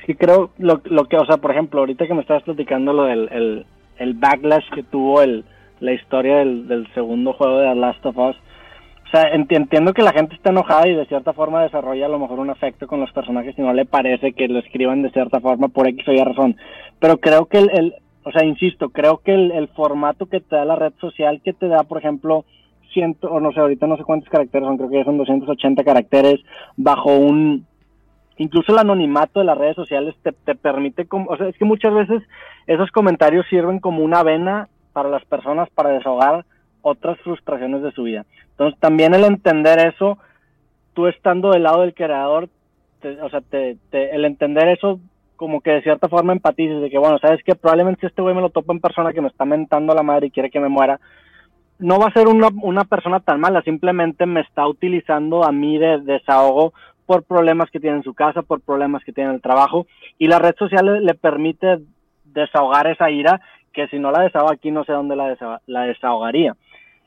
sí 0.06 0.14
creo 0.14 0.50
lo, 0.58 0.80
lo 0.84 1.04
que, 1.04 1.16
o 1.16 1.26
sea, 1.26 1.38
por 1.38 1.50
ejemplo, 1.50 1.80
ahorita 1.80 2.06
que 2.06 2.14
me 2.14 2.20
estabas 2.20 2.42
platicando 2.42 2.92
lo 2.92 3.04
del 3.04 3.66
el, 3.98 4.14
backlash 4.14 4.68
que 4.74 4.82
tuvo 4.82 5.22
el, 5.22 5.44
la 5.80 5.92
historia 5.92 6.38
del, 6.38 6.68
del, 6.68 6.92
segundo 6.94 7.32
juego 7.32 7.58
de 7.58 7.68
The 7.68 7.74
Last 7.74 8.06
of 8.06 8.18
Us, 8.18 8.36
o 8.36 9.16
sea, 9.16 9.28
entiendo 9.32 9.92
que 9.92 10.02
la 10.02 10.12
gente 10.12 10.34
está 10.34 10.50
enojada 10.50 10.88
y 10.88 10.94
de 10.94 11.06
cierta 11.06 11.32
forma 11.32 11.62
desarrolla 11.62 12.06
a 12.06 12.08
lo 12.08 12.18
mejor 12.18 12.40
un 12.40 12.50
afecto 12.50 12.86
con 12.86 13.00
los 13.00 13.12
personajes 13.12 13.54
y 13.56 13.62
no 13.62 13.72
le 13.72 13.84
parece 13.84 14.32
que 14.32 14.48
lo 14.48 14.58
escriban 14.58 15.02
de 15.02 15.10
cierta 15.10 15.40
forma 15.40 15.68
por 15.68 15.86
X 15.86 16.08
o 16.08 16.12
Y 16.12 16.18
razón, 16.18 16.56
pero 16.98 17.18
creo 17.18 17.46
que 17.46 17.58
el, 17.58 17.70
el 17.70 17.94
o 18.24 18.32
sea, 18.32 18.44
insisto, 18.44 18.88
creo 18.88 19.18
que 19.18 19.34
el, 19.34 19.52
el 19.52 19.68
formato 19.68 20.26
que 20.26 20.40
te 20.40 20.56
da 20.56 20.64
la 20.64 20.76
red 20.76 20.94
social, 20.98 21.42
que 21.44 21.52
te 21.52 21.68
da, 21.68 21.84
por 21.84 21.98
ejemplo, 21.98 22.46
ciento, 22.92 23.28
o 23.30 23.38
no 23.38 23.52
sé, 23.52 23.60
ahorita 23.60 23.86
no 23.86 23.96
sé 23.98 24.04
cuántos 24.04 24.30
caracteres 24.30 24.66
son, 24.66 24.78
creo 24.78 24.90
que 24.90 25.04
son 25.04 25.18
280 25.18 25.84
caracteres 25.84 26.40
bajo 26.76 27.14
un 27.14 27.66
incluso 28.36 28.72
el 28.72 28.78
anonimato 28.78 29.40
de 29.40 29.46
las 29.46 29.58
redes 29.58 29.76
sociales 29.76 30.14
te, 30.22 30.32
te 30.32 30.54
permite, 30.54 31.06
o 31.10 31.36
sea, 31.36 31.48
es 31.48 31.56
que 31.56 31.64
muchas 31.64 31.94
veces 31.94 32.22
esos 32.66 32.90
comentarios 32.90 33.46
sirven 33.48 33.80
como 33.80 34.02
una 34.02 34.22
vena 34.22 34.68
para 34.92 35.08
las 35.08 35.24
personas 35.24 35.68
para 35.70 35.90
desahogar 35.90 36.44
otras 36.82 37.18
frustraciones 37.20 37.82
de 37.82 37.92
su 37.92 38.04
vida. 38.04 38.24
Entonces, 38.50 38.78
también 38.80 39.14
el 39.14 39.24
entender 39.24 39.78
eso, 39.80 40.18
tú 40.92 41.06
estando 41.06 41.50
del 41.50 41.64
lado 41.64 41.80
del 41.80 41.94
creador, 41.94 42.48
o 43.22 43.28
sea, 43.28 43.40
te, 43.40 43.76
el 43.92 44.24
entender 44.24 44.68
eso 44.68 45.00
como 45.36 45.60
que 45.60 45.72
de 45.72 45.82
cierta 45.82 46.08
forma 46.08 46.32
empatices 46.32 46.80
de 46.80 46.90
que, 46.90 46.98
bueno, 46.98 47.18
sabes 47.18 47.42
que 47.42 47.54
probablemente 47.54 48.06
este 48.06 48.22
güey 48.22 48.34
me 48.34 48.40
lo 48.40 48.50
topa 48.50 48.72
en 48.72 48.80
persona 48.80 49.12
que 49.12 49.20
me 49.20 49.28
está 49.28 49.44
mentando 49.44 49.92
a 49.92 49.96
la 49.96 50.02
madre 50.02 50.28
y 50.28 50.30
quiere 50.30 50.50
que 50.50 50.60
me 50.60 50.68
muera, 50.68 51.00
no 51.78 51.98
va 51.98 52.06
a 52.06 52.12
ser 52.12 52.28
una, 52.28 52.48
una 52.62 52.84
persona 52.84 53.20
tan 53.20 53.40
mala, 53.40 53.62
simplemente 53.62 54.26
me 54.26 54.40
está 54.40 54.66
utilizando 54.66 55.44
a 55.44 55.50
mí 55.50 55.76
de 55.76 55.98
desahogo 55.98 56.72
por 57.06 57.24
problemas 57.24 57.70
que 57.70 57.80
tiene 57.80 57.98
en 57.98 58.02
su 58.02 58.14
casa, 58.14 58.42
por 58.42 58.60
problemas 58.60 59.04
que 59.04 59.12
tiene 59.12 59.30
en 59.30 59.36
el 59.36 59.42
trabajo, 59.42 59.86
y 60.18 60.26
la 60.26 60.38
red 60.38 60.54
social 60.56 61.04
le, 61.04 61.14
permite 61.14 61.78
desahogar 62.24 62.86
esa 62.86 63.10
ira, 63.10 63.40
que 63.72 63.88
si 63.88 63.98
no 63.98 64.10
la 64.10 64.22
desahoga 64.22 64.54
aquí 64.54 64.70
no 64.70 64.84
sé 64.84 64.92
dónde 64.92 65.16
la, 65.16 65.60
la 65.66 65.82
desahogaría. 65.82 66.54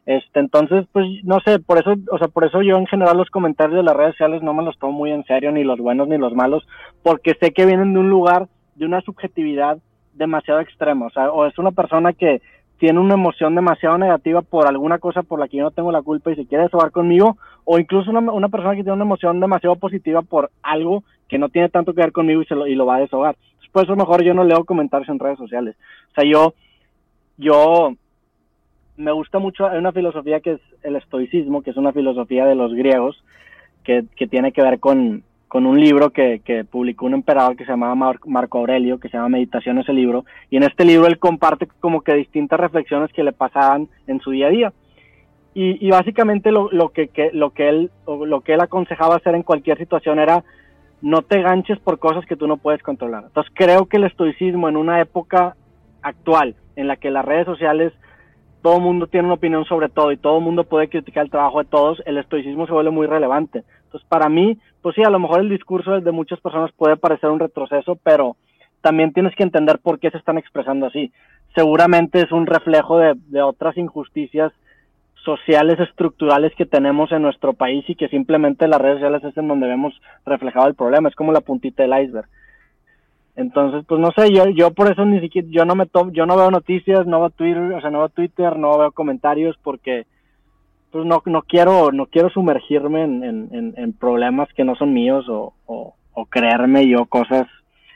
Este, 0.07 0.39
entonces, 0.39 0.85
pues 0.93 1.05
no 1.23 1.41
sé, 1.41 1.59
por 1.59 1.77
eso, 1.79 1.95
o 2.09 2.17
sea, 2.17 2.29
por 2.29 2.45
eso 2.45 2.61
yo 2.61 2.77
en 2.77 2.87
general 2.87 3.17
los 3.17 3.29
comentarios 3.29 3.75
de 3.75 3.83
las 3.83 3.95
redes 3.95 4.13
sociales 4.13 4.41
no 4.41 4.53
me 4.53 4.63
los 4.63 4.79
tomo 4.79 4.93
muy 4.93 5.11
en 5.11 5.25
serio, 5.25 5.51
ni 5.51 5.65
los 5.65 5.79
buenos 5.79 6.07
ni 6.07 6.17
los 6.17 6.33
malos, 6.33 6.65
porque 7.03 7.35
sé 7.41 7.51
que 7.51 7.65
vienen 7.65 7.93
de 7.93 7.99
un 7.99 8.09
lugar, 8.09 8.47
de 8.75 8.85
una 8.85 9.01
subjetividad 9.01 9.79
demasiado 10.13 10.61
extrema, 10.61 11.07
o 11.07 11.09
sea, 11.09 11.29
o 11.29 11.45
es 11.45 11.57
una 11.57 11.71
persona 11.71 12.13
que 12.13 12.41
tiene 12.77 12.99
una 12.99 13.15
emoción 13.15 13.55
demasiado 13.55 13.97
negativa 13.97 14.41
por 14.41 14.67
alguna 14.67 14.99
cosa 14.99 15.23
por 15.23 15.39
la 15.39 15.47
que 15.47 15.57
yo 15.57 15.63
no 15.63 15.71
tengo 15.71 15.91
la 15.91 16.01
culpa 16.01 16.31
y 16.31 16.35
se 16.35 16.45
quiere 16.45 16.65
desahogar 16.65 16.91
conmigo, 16.91 17.37
o 17.65 17.79
incluso 17.79 18.11
una, 18.11 18.49
persona 18.49 18.75
que 18.75 18.83
tiene 18.83 18.93
una 18.93 19.05
emoción 19.05 19.39
demasiado 19.39 19.75
positiva 19.75 20.21
por 20.21 20.51
algo 20.61 21.03
que 21.27 21.37
no 21.37 21.49
tiene 21.49 21.69
tanto 21.69 21.93
que 21.93 22.01
ver 22.01 22.11
conmigo 22.11 22.41
y, 22.41 22.45
se 22.45 22.55
lo, 22.55 22.67
y 22.67 22.75
lo 22.75 22.85
va 22.85 22.97
a 22.97 23.01
desahogar. 23.01 23.35
por 23.71 23.83
eso 23.83 23.95
mejor 23.95 24.23
yo 24.23 24.33
no 24.33 24.43
leo 24.43 24.63
comentarios 24.63 25.09
en 25.09 25.19
redes 25.19 25.37
sociales. 25.37 25.75
O 26.11 26.13
sea, 26.13 26.29
yo, 26.29 26.53
yo 27.37 27.93
me 28.95 29.11
gusta 29.11 29.39
mucho, 29.39 29.67
hay 29.67 29.79
una 29.79 29.91
filosofía 29.91 30.39
que 30.39 30.53
es 30.53 30.61
el 30.83 30.95
estoicismo, 30.95 31.63
que 31.63 31.71
es 31.71 31.77
una 31.77 31.93
filosofía 31.93 32.45
de 32.45 32.55
los 32.55 32.73
griegos, 32.73 33.23
que, 33.83 34.05
que 34.15 34.27
tiene 34.27 34.51
que 34.51 34.61
ver 34.61 34.79
con, 34.79 35.23
con 35.47 35.65
un 35.65 35.79
libro 35.79 36.09
que, 36.09 36.41
que, 36.43 36.65
publicó 36.65 37.05
un 37.05 37.13
emperador 37.13 37.55
que 37.55 37.63
se 37.63 37.71
llamaba 37.71 38.17
Marco 38.25 38.59
Aurelio, 38.59 38.99
que 38.99 39.09
se 39.09 39.17
llama 39.17 39.29
Meditaciones 39.29 39.87
el 39.87 39.95
libro, 39.95 40.25
y 40.49 40.57
en 40.57 40.63
este 40.63 40.83
libro 40.83 41.07
él 41.07 41.19
comparte 41.19 41.67
como 41.79 42.01
que 42.01 42.13
distintas 42.13 42.59
reflexiones 42.59 43.11
que 43.13 43.23
le 43.23 43.31
pasaban 43.31 43.87
en 44.07 44.19
su 44.19 44.31
día 44.31 44.47
a 44.47 44.51
día. 44.51 44.73
Y, 45.53 45.85
y 45.85 45.89
básicamente 45.89 46.51
lo, 46.51 46.69
lo 46.71 46.89
que, 46.89 47.07
que, 47.07 47.31
lo, 47.33 47.51
que 47.51 47.69
él, 47.69 47.91
lo 48.05 48.41
que 48.41 48.53
él 48.53 48.61
aconsejaba 48.61 49.15
hacer 49.15 49.35
en 49.35 49.43
cualquier 49.43 49.77
situación 49.77 50.19
era 50.19 50.43
no 51.01 51.21
te 51.21 51.41
ganches 51.41 51.79
por 51.79 51.99
cosas 51.99 52.25
que 52.25 52.35
tú 52.35 52.47
no 52.47 52.57
puedes 52.57 52.83
controlar. 52.83 53.23
Entonces 53.25 53.51
creo 53.55 53.85
que 53.85 53.97
el 53.97 54.03
estoicismo 54.03 54.69
en 54.69 54.77
una 54.77 55.01
época 55.01 55.55
actual, 56.01 56.55
en 56.75 56.87
la 56.87 56.97
que 56.97 57.09
las 57.09 57.25
redes 57.25 57.45
sociales 57.45 57.93
todo 58.61 58.77
el 58.77 58.83
mundo 58.83 59.07
tiene 59.07 59.25
una 59.25 59.35
opinión 59.35 59.65
sobre 59.65 59.89
todo 59.89 60.11
y 60.11 60.17
todo 60.17 60.37
el 60.37 60.43
mundo 60.43 60.63
puede 60.63 60.89
criticar 60.89 61.23
el 61.23 61.31
trabajo 61.31 61.59
de 61.59 61.69
todos, 61.69 62.01
el 62.05 62.17
estoicismo 62.17 62.65
se 62.65 62.73
vuelve 62.73 62.91
muy 62.91 63.07
relevante. 63.07 63.63
Entonces, 63.85 64.07
para 64.09 64.29
mí, 64.29 64.57
pues 64.81 64.95
sí, 64.95 65.03
a 65.03 65.09
lo 65.09 65.19
mejor 65.19 65.41
el 65.41 65.49
discurso 65.49 65.99
de 65.99 66.11
muchas 66.11 66.39
personas 66.39 66.71
puede 66.73 66.97
parecer 66.97 67.29
un 67.29 67.39
retroceso, 67.39 67.97
pero 68.03 68.35
también 68.81 69.13
tienes 69.13 69.35
que 69.35 69.43
entender 69.43 69.79
por 69.79 69.99
qué 69.99 70.11
se 70.11 70.17
están 70.17 70.37
expresando 70.37 70.87
así. 70.87 71.11
Seguramente 71.55 72.21
es 72.21 72.31
un 72.31 72.45
reflejo 72.45 72.97
de, 72.97 73.13
de 73.27 73.41
otras 73.41 73.77
injusticias 73.77 74.51
sociales 75.23 75.79
estructurales 75.79 76.53
que 76.55 76.65
tenemos 76.65 77.11
en 77.11 77.21
nuestro 77.21 77.53
país 77.53 77.83
y 77.89 77.95
que 77.95 78.07
simplemente 78.07 78.67
las 78.67 78.79
redes 78.79 78.97
sociales 78.97 79.23
es 79.23 79.35
en 79.37 79.47
donde 79.47 79.67
vemos 79.67 79.93
reflejado 80.25 80.67
el 80.67 80.75
problema, 80.75 81.09
es 81.09 81.15
como 81.15 81.33
la 81.33 81.41
puntita 81.41 81.83
del 81.83 82.01
iceberg. 82.01 82.29
Entonces, 83.37 83.85
pues 83.87 84.01
no 84.01 84.11
sé, 84.17 84.33
yo, 84.33 84.49
yo 84.49 84.71
por 84.71 84.91
eso 84.91 85.05
ni 85.05 85.21
siquiera, 85.21 85.47
yo 85.51 85.63
no 85.63 85.75
me 85.75 85.85
to 85.85 86.11
yo 86.11 86.25
no 86.25 86.35
veo 86.35 86.49
noticias, 86.49 87.05
no 87.05 87.19
veo 87.19 87.29
Twitter, 87.29 87.71
o 87.71 87.79
sea, 87.79 87.91
no 87.91 87.99
veo 87.99 88.09
Twitter, 88.09 88.57
no 88.57 88.79
veo 88.79 88.91
comentarios 88.91 89.55
porque 89.61 90.07
pues 90.91 91.05
no, 91.05 91.21
no 91.23 91.43
quiero, 91.43 91.91
no 91.91 92.07
quiero 92.07 92.31
sumergirme 92.31 93.03
en, 93.03 93.23
en, 93.23 93.73
en 93.77 93.93
problemas 93.93 94.49
que 94.55 94.63
no 94.63 94.75
son 94.75 94.91
míos 94.91 95.29
o, 95.29 95.53
o, 95.67 95.93
o, 96.13 96.25
creerme 96.25 96.89
yo 96.89 97.05
cosas. 97.05 97.45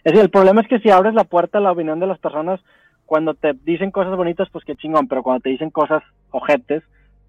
Es 0.03 0.11
decir, 0.11 0.21
el 0.21 0.29
problema 0.29 0.61
es 0.61 0.67
que 0.67 0.79
si 0.79 0.91
abres 0.91 1.15
la 1.15 1.23
puerta 1.23 1.57
a 1.57 1.61
la 1.61 1.71
opinión 1.71 1.99
de 1.99 2.05
las 2.05 2.19
personas, 2.19 2.59
cuando 3.07 3.33
te 3.33 3.53
dicen 3.63 3.89
cosas 3.89 4.15
bonitas, 4.15 4.47
pues 4.51 4.63
qué 4.63 4.75
chingón, 4.75 5.07
pero 5.07 5.23
cuando 5.23 5.41
te 5.41 5.49
dicen 5.49 5.71
cosas 5.71 6.03
ojetes, 6.29 6.83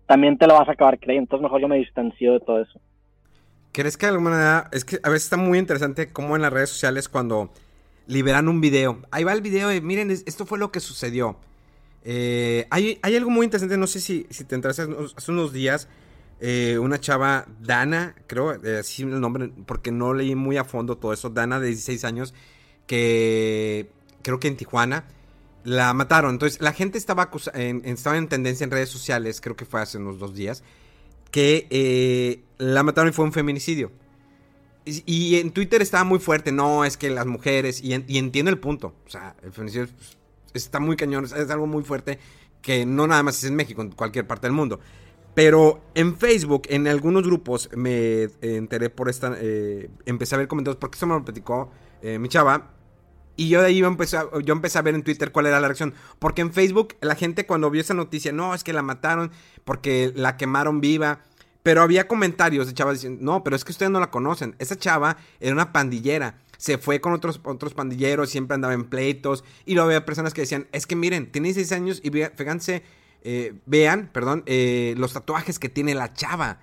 también 0.06 0.36
te 0.36 0.46
lo 0.46 0.58
vas 0.58 0.68
a 0.68 0.72
acabar 0.72 0.98
creyendo. 0.98 1.24
Entonces 1.24 1.44
mejor 1.44 1.62
yo 1.62 1.68
me 1.68 1.78
distancio 1.78 2.34
de 2.34 2.40
todo 2.40 2.60
eso. 2.60 2.78
¿Crees 3.72 3.96
que 3.96 4.04
de 4.04 4.12
alguna 4.12 4.30
manera, 4.30 4.68
es 4.70 4.84
que 4.84 4.98
a 5.02 5.08
veces 5.08 5.24
está 5.24 5.38
muy 5.38 5.58
interesante 5.58 6.12
cómo 6.12 6.36
en 6.36 6.42
las 6.42 6.52
redes 6.52 6.68
sociales 6.68 7.08
cuando 7.08 7.48
liberan 8.06 8.48
un 8.48 8.60
video. 8.60 9.00
Ahí 9.10 9.24
va 9.24 9.32
el 9.32 9.40
video 9.40 9.72
y 9.72 9.80
miren, 9.80 10.10
esto 10.10 10.46
fue 10.46 10.58
lo 10.58 10.72
que 10.72 10.80
sucedió. 10.80 11.38
Eh, 12.04 12.66
hay, 12.70 12.98
algo 13.02 13.30
muy 13.30 13.44
interesante, 13.44 13.76
no 13.76 13.86
sé 13.86 14.00
si, 14.00 14.26
si 14.30 14.44
te 14.44 14.54
entras 14.54 14.78
hace 14.78 15.30
unos 15.30 15.52
días. 15.52 15.88
Eh, 16.40 16.76
una 16.78 16.98
chava, 16.98 17.46
Dana, 17.60 18.16
creo, 18.26 18.52
eh, 18.64 18.78
así 18.80 19.02
el 19.02 19.20
nombre, 19.20 19.52
porque 19.64 19.92
no 19.92 20.12
leí 20.12 20.34
muy 20.34 20.56
a 20.56 20.64
fondo 20.64 20.98
todo 20.98 21.12
eso. 21.12 21.30
Dana, 21.30 21.60
de 21.60 21.68
16 21.68 22.04
años, 22.04 22.34
que 22.86 23.88
creo 24.22 24.40
que 24.40 24.48
en 24.48 24.56
Tijuana 24.56 25.04
la 25.62 25.94
mataron. 25.94 26.32
Entonces, 26.32 26.60
la 26.60 26.72
gente 26.72 26.98
estaba, 26.98 27.30
en, 27.54 27.82
estaba 27.84 28.16
en 28.16 28.28
tendencia 28.28 28.64
en 28.64 28.72
redes 28.72 28.88
sociales, 28.88 29.40
creo 29.40 29.54
que 29.54 29.64
fue 29.64 29.80
hace 29.82 29.98
unos 29.98 30.18
dos 30.18 30.34
días, 30.34 30.64
que 31.30 32.42
la 32.58 32.82
mataron 32.82 33.10
y 33.10 33.12
fue 33.12 33.24
un 33.24 33.32
feminicidio. 33.32 33.92
Y, 34.84 35.36
en 35.36 35.52
Twitter 35.52 35.80
estaba 35.80 36.04
muy 36.04 36.18
fuerte, 36.18 36.50
no, 36.50 36.84
es 36.84 36.96
que 36.96 37.10
las 37.10 37.26
mujeres, 37.26 37.82
y, 37.82 37.94
entiendo 37.94 38.50
el 38.50 38.58
punto, 38.58 38.94
o 39.06 39.10
sea, 39.10 39.36
el 39.42 39.52
feminicidio 39.52 39.88
está 40.54 40.80
muy 40.80 40.96
cañón, 40.96 41.24
es 41.24 41.50
algo 41.50 41.66
muy 41.66 41.84
fuerte 41.84 42.18
que 42.60 42.84
no 42.84 43.06
nada 43.06 43.22
más 43.22 43.38
es 43.38 43.44
en 43.44 43.54
México, 43.54 43.82
en 43.82 43.90
cualquier 43.90 44.26
parte 44.26 44.46
del 44.46 44.54
mundo. 44.54 44.80
Pero 45.34 45.82
en 45.94 46.16
Facebook, 46.16 46.62
en 46.68 46.86
algunos 46.88 47.22
grupos, 47.22 47.70
me 47.74 48.28
enteré 48.40 48.90
por 48.90 49.08
esta, 49.08 49.36
eh, 49.40 49.88
empecé 50.04 50.34
a 50.34 50.38
ver 50.38 50.48
comentarios, 50.48 50.78
porque 50.78 50.96
eso 50.96 51.06
me 51.06 51.14
lo 51.14 51.24
platicó 51.24 51.70
eh, 52.02 52.18
mi 52.18 52.28
chava, 52.28 52.72
y 53.36 53.48
yo 53.48 53.60
de 53.60 53.68
ahí 53.68 53.80
empecé 53.80 54.18
a, 54.18 54.26
yo 54.44 54.52
empecé 54.52 54.78
a 54.78 54.82
ver 54.82 54.94
en 54.94 55.02
Twitter 55.02 55.32
cuál 55.32 55.46
era 55.46 55.58
la 55.58 55.68
reacción. 55.68 55.94
Porque 56.18 56.42
en 56.42 56.52
Facebook 56.52 56.96
la 57.00 57.14
gente 57.14 57.46
cuando 57.46 57.70
vio 57.70 57.80
esa 57.80 57.94
noticia, 57.94 58.32
no, 58.32 58.54
es 58.54 58.62
que 58.62 58.72
la 58.72 58.82
mataron 58.82 59.30
porque 59.64 60.12
la 60.14 60.36
quemaron 60.36 60.80
viva. 60.80 61.20
Pero 61.62 61.82
había 61.82 62.08
comentarios 62.08 62.66
de 62.66 62.74
chavas 62.74 62.94
diciendo, 62.94 63.20
no, 63.22 63.44
pero 63.44 63.54
es 63.54 63.64
que 63.64 63.72
ustedes 63.72 63.92
no 63.92 64.00
la 64.00 64.10
conocen. 64.10 64.56
Esa 64.58 64.76
chava 64.76 65.16
era 65.38 65.52
una 65.52 65.72
pandillera. 65.72 66.38
Se 66.58 66.78
fue 66.78 67.00
con 67.00 67.12
otros, 67.12 67.40
otros 67.44 67.74
pandilleros, 67.74 68.30
siempre 68.30 68.54
andaba 68.56 68.74
en 68.74 68.84
pleitos. 68.84 69.44
Y 69.64 69.74
luego 69.74 69.88
había 69.88 70.04
personas 70.04 70.34
que 70.34 70.40
decían, 70.40 70.66
es 70.72 70.86
que 70.86 70.96
miren, 70.96 71.30
tiene 71.30 71.48
16 71.48 71.72
años 71.72 72.00
y 72.02 72.10
fíjense, 72.10 72.82
eh, 73.24 73.54
vean, 73.66 74.10
perdón, 74.12 74.42
eh, 74.46 74.94
los 74.96 75.12
tatuajes 75.12 75.58
que 75.58 75.68
tiene 75.68 75.94
la 75.94 76.12
chava. 76.12 76.60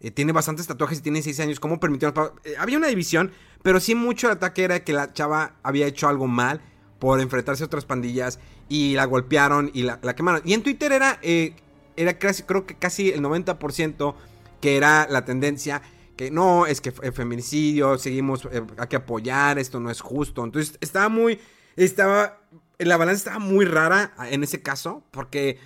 Eh, 0.00 0.10
tiene 0.10 0.32
bastantes 0.32 0.66
tatuajes 0.66 0.98
y 0.98 1.02
tiene 1.02 1.16
16 1.16 1.40
años. 1.40 1.60
¿Cómo 1.60 1.80
permitieron? 1.80 2.14
había 2.58 2.76
una 2.76 2.88
división, 2.88 3.32
pero 3.62 3.80
sí 3.80 3.94
mucho 3.94 4.28
el 4.28 4.34
ataque 4.34 4.62
era 4.62 4.84
que 4.84 4.92
la 4.92 5.12
chava 5.12 5.56
había 5.64 5.86
hecho 5.86 6.08
algo 6.08 6.28
mal 6.28 6.60
por 7.00 7.20
enfrentarse 7.20 7.64
a 7.64 7.66
otras 7.66 7.84
pandillas 7.84 8.38
y 8.68 8.94
la 8.94 9.04
golpearon 9.04 9.70
y 9.74 9.82
la, 9.82 9.98
la 10.02 10.14
quemaron. 10.14 10.42
Y 10.44 10.54
en 10.54 10.62
Twitter 10.62 10.92
era, 10.92 11.18
era 11.22 12.18
casi, 12.18 12.44
creo 12.44 12.66
que 12.66 12.76
casi 12.76 13.10
el 13.10 13.22
90% 13.22 14.14
que 14.60 14.76
era 14.76 15.06
la 15.10 15.24
tendencia 15.24 15.82
que 16.16 16.30
no, 16.30 16.66
es 16.66 16.80
que 16.80 16.92
el 17.02 17.12
feminicidio, 17.12 17.98
seguimos, 17.98 18.48
eh, 18.50 18.62
hay 18.78 18.88
que 18.88 18.96
apoyar, 18.96 19.58
esto 19.58 19.80
no 19.80 19.90
es 19.90 20.00
justo. 20.00 20.42
Entonces 20.44 20.78
estaba 20.80 21.08
muy, 21.08 21.38
estaba, 21.76 22.40
la 22.78 22.96
balanza 22.96 23.18
estaba 23.18 23.38
muy 23.38 23.66
rara 23.66 24.14
en 24.30 24.42
ese 24.42 24.62
caso, 24.62 25.04
porque 25.10 25.58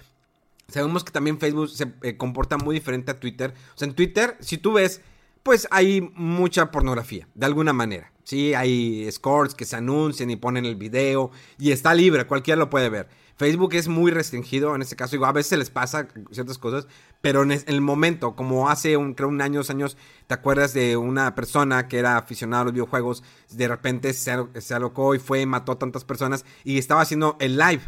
sabemos 0.68 1.04
que 1.04 1.12
también 1.12 1.38
Facebook 1.38 1.70
se 1.70 1.92
eh, 2.02 2.16
comporta 2.16 2.58
muy 2.58 2.74
diferente 2.74 3.12
a 3.12 3.20
Twitter. 3.20 3.54
O 3.74 3.78
sea, 3.78 3.88
en 3.88 3.94
Twitter, 3.94 4.36
si 4.40 4.58
tú 4.58 4.72
ves, 4.72 5.00
pues 5.42 5.68
hay 5.70 6.00
mucha 6.14 6.70
pornografía, 6.70 7.28
de 7.34 7.46
alguna 7.46 7.72
manera. 7.72 8.12
Sí, 8.24 8.54
hay 8.54 9.10
scores 9.10 9.54
que 9.54 9.64
se 9.64 9.76
anuncian 9.76 10.30
y 10.30 10.36
ponen 10.36 10.64
el 10.64 10.76
video 10.76 11.30
y 11.58 11.72
está 11.72 11.94
libre, 11.94 12.26
cualquiera 12.26 12.58
lo 12.58 12.70
puede 12.70 12.88
ver. 12.88 13.08
Facebook 13.40 13.72
es 13.72 13.88
muy 13.88 14.10
restringido 14.10 14.74
en 14.74 14.82
este 14.82 14.96
caso. 14.96 15.12
Digo, 15.12 15.24
a 15.24 15.32
veces 15.32 15.58
les 15.58 15.70
pasa 15.70 16.08
ciertas 16.30 16.58
cosas, 16.58 16.86
pero 17.22 17.42
en 17.42 17.52
el 17.52 17.80
momento, 17.80 18.36
como 18.36 18.68
hace 18.68 18.98
un, 18.98 19.14
creo 19.14 19.30
un 19.30 19.40
año, 19.40 19.60
dos 19.60 19.70
años, 19.70 19.96
¿te 20.26 20.34
acuerdas 20.34 20.74
de 20.74 20.98
una 20.98 21.34
persona 21.34 21.88
que 21.88 21.98
era 21.98 22.18
aficionada 22.18 22.60
a 22.60 22.64
los 22.66 22.74
videojuegos? 22.74 23.22
De 23.50 23.66
repente 23.66 24.12
se, 24.12 24.36
se 24.60 24.74
alocó 24.74 25.14
y 25.14 25.18
fue 25.18 25.46
mató 25.46 25.72
a 25.72 25.78
tantas 25.78 26.04
personas 26.04 26.44
y 26.64 26.76
estaba 26.76 27.00
haciendo 27.00 27.38
el 27.40 27.56
live. 27.56 27.80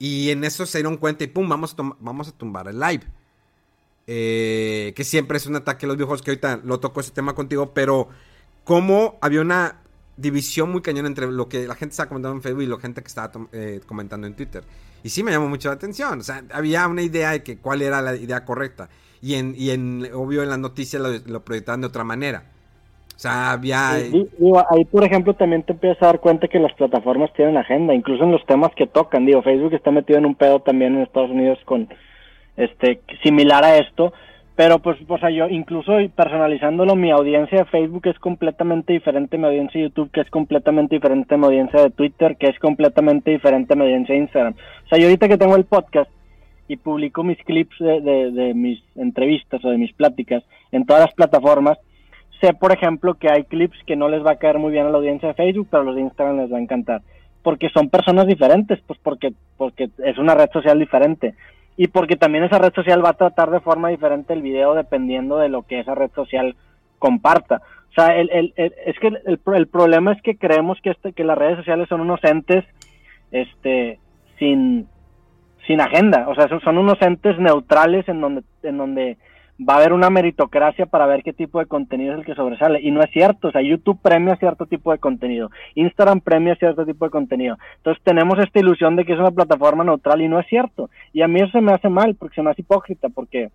Y 0.00 0.30
en 0.30 0.42
eso 0.42 0.66
se 0.66 0.78
dieron 0.78 0.96
cuenta 0.96 1.22
y 1.22 1.28
pum, 1.28 1.48
vamos 1.48 1.76
a, 1.78 1.96
vamos 2.00 2.26
a 2.26 2.32
tumbar 2.32 2.66
el 2.66 2.80
live. 2.80 3.04
Eh, 4.08 4.92
que 4.96 5.04
siempre 5.04 5.36
es 5.36 5.46
un 5.46 5.54
ataque 5.54 5.86
a 5.86 5.88
los 5.88 5.98
videojuegos, 5.98 6.22
que 6.22 6.32
ahorita 6.32 6.62
lo 6.64 6.80
toco 6.80 6.98
ese 6.98 7.12
tema 7.12 7.36
contigo, 7.36 7.72
pero 7.74 8.08
como 8.64 9.20
había 9.20 9.40
una 9.40 9.79
división 10.20 10.70
muy 10.70 10.82
cañón 10.82 11.06
entre 11.06 11.26
lo 11.30 11.48
que 11.48 11.66
la 11.66 11.74
gente 11.74 11.92
estaba 11.92 12.08
comentando 12.08 12.36
en 12.36 12.42
Facebook 12.42 12.62
y 12.62 12.66
la 12.66 12.78
gente 12.78 13.02
que 13.02 13.08
estaba 13.08 13.30
eh, 13.52 13.80
comentando 13.86 14.26
en 14.26 14.34
Twitter. 14.34 14.62
Y 15.02 15.08
sí 15.08 15.22
me 15.22 15.30
llamó 15.30 15.48
mucho 15.48 15.68
la 15.68 15.74
atención. 15.74 16.20
O 16.20 16.22
sea, 16.22 16.42
había 16.52 16.86
una 16.86 17.02
idea 17.02 17.30
de 17.30 17.42
que 17.42 17.58
cuál 17.58 17.82
era 17.82 18.02
la 18.02 18.16
idea 18.16 18.44
correcta. 18.44 18.88
Y 19.22 19.34
en, 19.34 19.54
y 19.56 19.70
en 19.70 20.08
obvio, 20.14 20.42
en 20.42 20.50
las 20.50 20.58
noticias 20.58 21.02
lo, 21.26 21.40
proyectaban 21.40 21.80
de 21.80 21.86
otra 21.86 22.04
manera. 22.04 22.44
O 23.16 23.18
sea, 23.18 23.52
había... 23.52 23.90
ahí, 23.90 24.84
por 24.90 25.04
ejemplo, 25.04 25.34
también 25.34 25.62
te 25.62 25.72
empiezas 25.72 26.02
a 26.02 26.06
dar 26.06 26.20
cuenta 26.20 26.48
que 26.48 26.58
las 26.58 26.72
plataformas 26.72 27.30
tienen 27.34 27.58
agenda, 27.58 27.92
incluso 27.92 28.24
en 28.24 28.32
los 28.32 28.44
temas 28.46 28.70
que 28.74 28.86
tocan. 28.86 29.26
Digo, 29.26 29.42
Facebook 29.42 29.74
está 29.74 29.90
metido 29.90 30.18
en 30.18 30.24
un 30.24 30.34
pedo 30.34 30.60
también 30.60 30.94
en 30.94 31.02
Estados 31.02 31.30
Unidos 31.30 31.58
con 31.66 31.88
este 32.56 33.02
similar 33.22 33.62
a 33.62 33.76
esto, 33.76 34.14
pero 34.60 34.78
pues, 34.78 34.98
o 35.08 35.16
sea, 35.16 35.30
yo 35.30 35.48
incluso 35.48 35.92
personalizándolo, 36.14 36.94
mi 36.94 37.10
audiencia 37.10 37.60
de 37.60 37.64
Facebook 37.64 38.06
es 38.08 38.18
completamente 38.18 38.92
diferente 38.92 39.36
a 39.36 39.38
mi 39.38 39.46
audiencia 39.46 39.80
de 39.80 39.86
YouTube, 39.86 40.10
que 40.10 40.20
es 40.20 40.28
completamente 40.28 40.96
diferente 40.96 41.34
a 41.34 41.38
mi 41.38 41.46
audiencia 41.46 41.80
de 41.80 41.88
Twitter, 41.88 42.36
que 42.36 42.48
es 42.48 42.58
completamente 42.58 43.30
diferente 43.30 43.72
a 43.72 43.76
mi 43.76 43.84
audiencia 43.84 44.14
de 44.14 44.20
Instagram. 44.20 44.52
O 44.84 44.88
sea, 44.90 44.98
yo 44.98 45.06
ahorita 45.06 45.28
que 45.28 45.38
tengo 45.38 45.56
el 45.56 45.64
podcast 45.64 46.10
y 46.68 46.76
publico 46.76 47.24
mis 47.24 47.38
clips 47.38 47.74
de, 47.78 48.02
de, 48.32 48.52
mis 48.52 48.82
entrevistas 48.96 49.64
o 49.64 49.70
de 49.70 49.78
mis 49.78 49.94
pláticas 49.94 50.42
en 50.72 50.84
todas 50.84 51.06
las 51.06 51.14
plataformas, 51.14 51.78
sé, 52.42 52.52
por 52.52 52.70
ejemplo, 52.70 53.14
que 53.14 53.30
hay 53.30 53.44
clips 53.44 53.78
que 53.86 53.96
no 53.96 54.10
les 54.10 54.22
va 54.22 54.32
a 54.32 54.38
caer 54.38 54.58
muy 54.58 54.72
bien 54.72 54.84
a 54.84 54.90
la 54.90 54.98
audiencia 54.98 55.28
de 55.28 55.34
Facebook, 55.36 55.68
pero 55.70 55.84
a 55.84 55.86
los 55.86 55.94
de 55.94 56.02
Instagram 56.02 56.36
les 56.36 56.52
va 56.52 56.58
a 56.58 56.60
encantar. 56.60 57.00
Porque 57.42 57.70
son 57.70 57.88
personas 57.88 58.26
diferentes, 58.26 58.78
pues 58.86 59.00
porque, 59.02 59.32
porque 59.56 59.88
es 60.04 60.18
una 60.18 60.34
red 60.34 60.50
social 60.52 60.78
diferente. 60.78 61.34
Y 61.80 61.88
porque 61.88 62.16
también 62.16 62.44
esa 62.44 62.58
red 62.58 62.74
social 62.74 63.02
va 63.02 63.08
a 63.08 63.14
tratar 63.14 63.50
de 63.50 63.60
forma 63.60 63.88
diferente 63.88 64.34
el 64.34 64.42
video 64.42 64.74
dependiendo 64.74 65.38
de 65.38 65.48
lo 65.48 65.62
que 65.62 65.80
esa 65.80 65.94
red 65.94 66.10
social 66.14 66.54
comparta. 66.98 67.62
O 67.88 67.94
sea, 67.94 68.18
el, 68.18 68.28
el, 68.34 68.52
es 68.54 68.98
que 68.98 69.06
el, 69.06 69.40
el, 69.46 69.66
problema 69.66 70.12
es 70.12 70.20
que 70.20 70.36
creemos 70.36 70.78
que, 70.82 70.90
este, 70.90 71.14
que 71.14 71.24
las 71.24 71.38
redes 71.38 71.56
sociales 71.56 71.88
son 71.88 72.02
unos 72.02 72.22
entes 72.22 72.66
este, 73.32 73.98
sin, 74.38 74.88
sin 75.66 75.80
agenda. 75.80 76.28
O 76.28 76.34
sea, 76.34 76.48
son 76.62 76.76
unos 76.76 77.00
entes 77.00 77.38
neutrales 77.38 78.06
en 78.10 78.20
donde, 78.20 78.42
en 78.62 78.76
donde 78.76 79.16
va 79.60 79.74
a 79.74 79.76
haber 79.78 79.92
una 79.92 80.08
meritocracia 80.08 80.86
para 80.86 81.06
ver 81.06 81.22
qué 81.22 81.32
tipo 81.32 81.58
de 81.58 81.66
contenido 81.66 82.14
es 82.14 82.20
el 82.20 82.24
que 82.24 82.34
sobresale. 82.34 82.80
Y 82.80 82.90
no 82.90 83.02
es 83.02 83.10
cierto, 83.10 83.48
o 83.48 83.50
sea, 83.50 83.60
YouTube 83.60 84.00
premia 84.00 84.36
cierto 84.36 84.66
tipo 84.66 84.92
de 84.92 84.98
contenido, 84.98 85.50
Instagram 85.74 86.20
premia 86.20 86.56
cierto 86.56 86.86
tipo 86.86 87.04
de 87.04 87.10
contenido. 87.10 87.58
Entonces 87.76 88.02
tenemos 88.02 88.38
esta 88.38 88.58
ilusión 88.58 88.96
de 88.96 89.04
que 89.04 89.12
es 89.12 89.18
una 89.18 89.30
plataforma 89.30 89.84
neutral 89.84 90.22
y 90.22 90.28
no 90.28 90.40
es 90.40 90.46
cierto. 90.46 90.90
Y 91.12 91.22
a 91.22 91.28
mí 91.28 91.40
eso 91.40 91.52
se 91.52 91.60
me 91.60 91.72
hace 91.72 91.88
mal, 91.88 92.14
porque 92.14 92.36
se 92.36 92.42
me 92.42 92.50
hace 92.50 92.62
hipócrita, 92.62 93.08
porque 93.08 93.50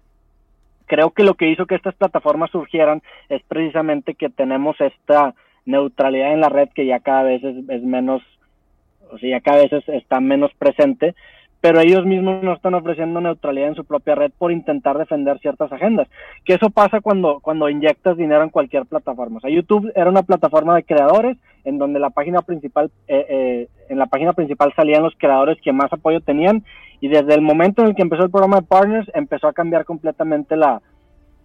creo 0.85 1.11
que 1.11 1.23
lo 1.23 1.33
que 1.33 1.49
hizo 1.49 1.65
que 1.65 1.75
estas 1.75 1.95
plataformas 1.95 2.51
surgieran 2.51 3.01
es 3.29 3.41
precisamente 3.43 4.13
que 4.13 4.29
tenemos 4.29 4.79
esta 4.79 5.33
neutralidad 5.65 6.33
en 6.33 6.41
la 6.41 6.49
red 6.49 6.69
que 6.69 6.85
ya 6.85 6.99
cada 6.99 7.23
vez 7.23 7.43
es, 7.43 7.67
es 7.69 7.81
menos, 7.81 8.21
o 9.11 9.17
sea, 9.17 9.29
ya 9.31 9.41
cada 9.41 9.63
vez 9.63 9.71
está 9.87 10.19
menos 10.19 10.51
presente 10.59 11.15
pero 11.61 11.79
ellos 11.79 12.05
mismos 12.05 12.43
no 12.43 12.53
están 12.53 12.73
ofreciendo 12.75 13.21
neutralidad 13.21 13.69
en 13.69 13.75
su 13.75 13.85
propia 13.85 14.15
red 14.15 14.31
por 14.37 14.51
intentar 14.51 14.97
defender 14.97 15.39
ciertas 15.39 15.71
agendas. 15.71 16.07
Que 16.43 16.53
eso 16.53 16.69
pasa 16.69 17.01
cuando, 17.01 17.39
cuando 17.41 17.69
inyectas 17.69 18.17
dinero 18.17 18.43
en 18.43 18.49
cualquier 18.49 18.85
plataforma. 18.85 19.37
O 19.37 19.39
sea, 19.39 19.49
YouTube 19.49 19.91
era 19.95 20.09
una 20.09 20.23
plataforma 20.23 20.75
de 20.75 20.83
creadores 20.83 21.37
en 21.63 21.77
donde 21.77 21.99
la 21.99 22.11
página 22.11 22.41
principal, 22.41 22.91
eh, 23.07 23.25
eh, 23.29 23.67
en 23.89 23.97
la 23.97 24.05
página 24.05 24.33
principal 24.33 24.73
salían 24.75 25.03
los 25.03 25.15
creadores 25.17 25.57
que 25.61 25.73
más 25.73 25.91
apoyo 25.91 26.21
tenían 26.21 26.63
y 27.01 27.07
desde 27.07 27.33
el 27.33 27.41
momento 27.41 27.81
en 27.81 27.89
el 27.89 27.95
que 27.95 28.03
empezó 28.03 28.23
el 28.23 28.31
programa 28.31 28.57
de 28.57 28.67
Partners 28.67 29.09
empezó 29.13 29.47
a 29.47 29.53
cambiar 29.53 29.85
completamente 29.85 30.55
la, 30.55 30.81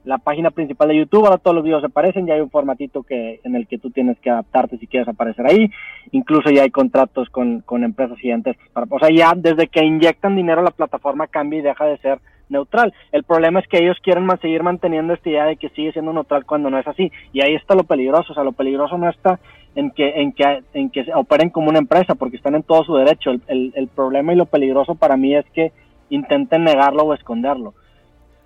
la 0.04 0.18
página 0.18 0.50
principal 0.50 0.88
de 0.88 0.96
YouTube, 0.96 1.26
ahora 1.26 1.38
todos 1.38 1.54
los 1.54 1.64
videos 1.64 1.84
aparecen, 1.84 2.26
ya 2.26 2.34
hay 2.34 2.40
un 2.40 2.50
formatito 2.50 3.02
que, 3.02 3.40
en 3.44 3.54
el 3.54 3.66
que 3.66 3.78
tú 3.78 3.90
tienes 3.90 4.18
que 4.20 4.30
adaptarte 4.30 4.78
si 4.78 4.86
quieres 4.86 5.08
aparecer 5.08 5.46
ahí, 5.46 5.70
incluso 6.12 6.50
ya 6.50 6.62
hay 6.62 6.70
contratos 6.70 7.28
con, 7.28 7.60
con 7.60 7.84
empresas 7.84 8.18
gigantescas, 8.18 8.68
para, 8.70 8.86
o 8.88 8.98
sea, 8.98 9.10
ya 9.10 9.32
desde 9.36 9.68
que 9.68 9.84
inyectan 9.84 10.36
dinero 10.36 10.62
la 10.62 10.70
plataforma 10.70 11.26
cambia 11.26 11.58
y 11.58 11.62
deja 11.62 11.84
de 11.84 11.98
ser 11.98 12.18
neutral. 12.48 12.92
El 13.12 13.22
problema 13.24 13.60
es 13.60 13.68
que 13.68 13.78
ellos 13.78 13.96
quieren 14.02 14.26
seguir 14.40 14.62
manteniendo 14.62 15.14
esta 15.14 15.30
idea 15.30 15.44
de 15.44 15.56
que 15.56 15.68
sigue 15.70 15.92
siendo 15.92 16.12
neutral 16.12 16.44
cuando 16.46 16.70
no 16.70 16.78
es 16.78 16.86
así, 16.86 17.12
y 17.32 17.42
ahí 17.42 17.54
está 17.54 17.74
lo 17.74 17.84
peligroso, 17.84 18.32
o 18.32 18.34
sea, 18.34 18.44
lo 18.44 18.52
peligroso 18.52 18.98
no 18.98 19.08
está 19.08 19.38
en 19.76 19.90
que, 19.90 20.20
en 20.20 20.32
que, 20.32 20.62
en 20.74 20.90
que 20.90 21.06
operen 21.14 21.50
como 21.50 21.68
una 21.68 21.78
empresa, 21.78 22.14
porque 22.14 22.36
están 22.36 22.54
en 22.54 22.62
todo 22.62 22.84
su 22.84 22.96
derecho, 22.96 23.30
el, 23.30 23.42
el, 23.46 23.72
el 23.76 23.88
problema 23.88 24.32
y 24.32 24.36
lo 24.36 24.46
peligroso 24.46 24.94
para 24.94 25.16
mí 25.16 25.34
es 25.36 25.44
que 25.50 25.72
intenten 26.08 26.64
negarlo 26.64 27.04
o 27.04 27.14
esconderlo. 27.14 27.74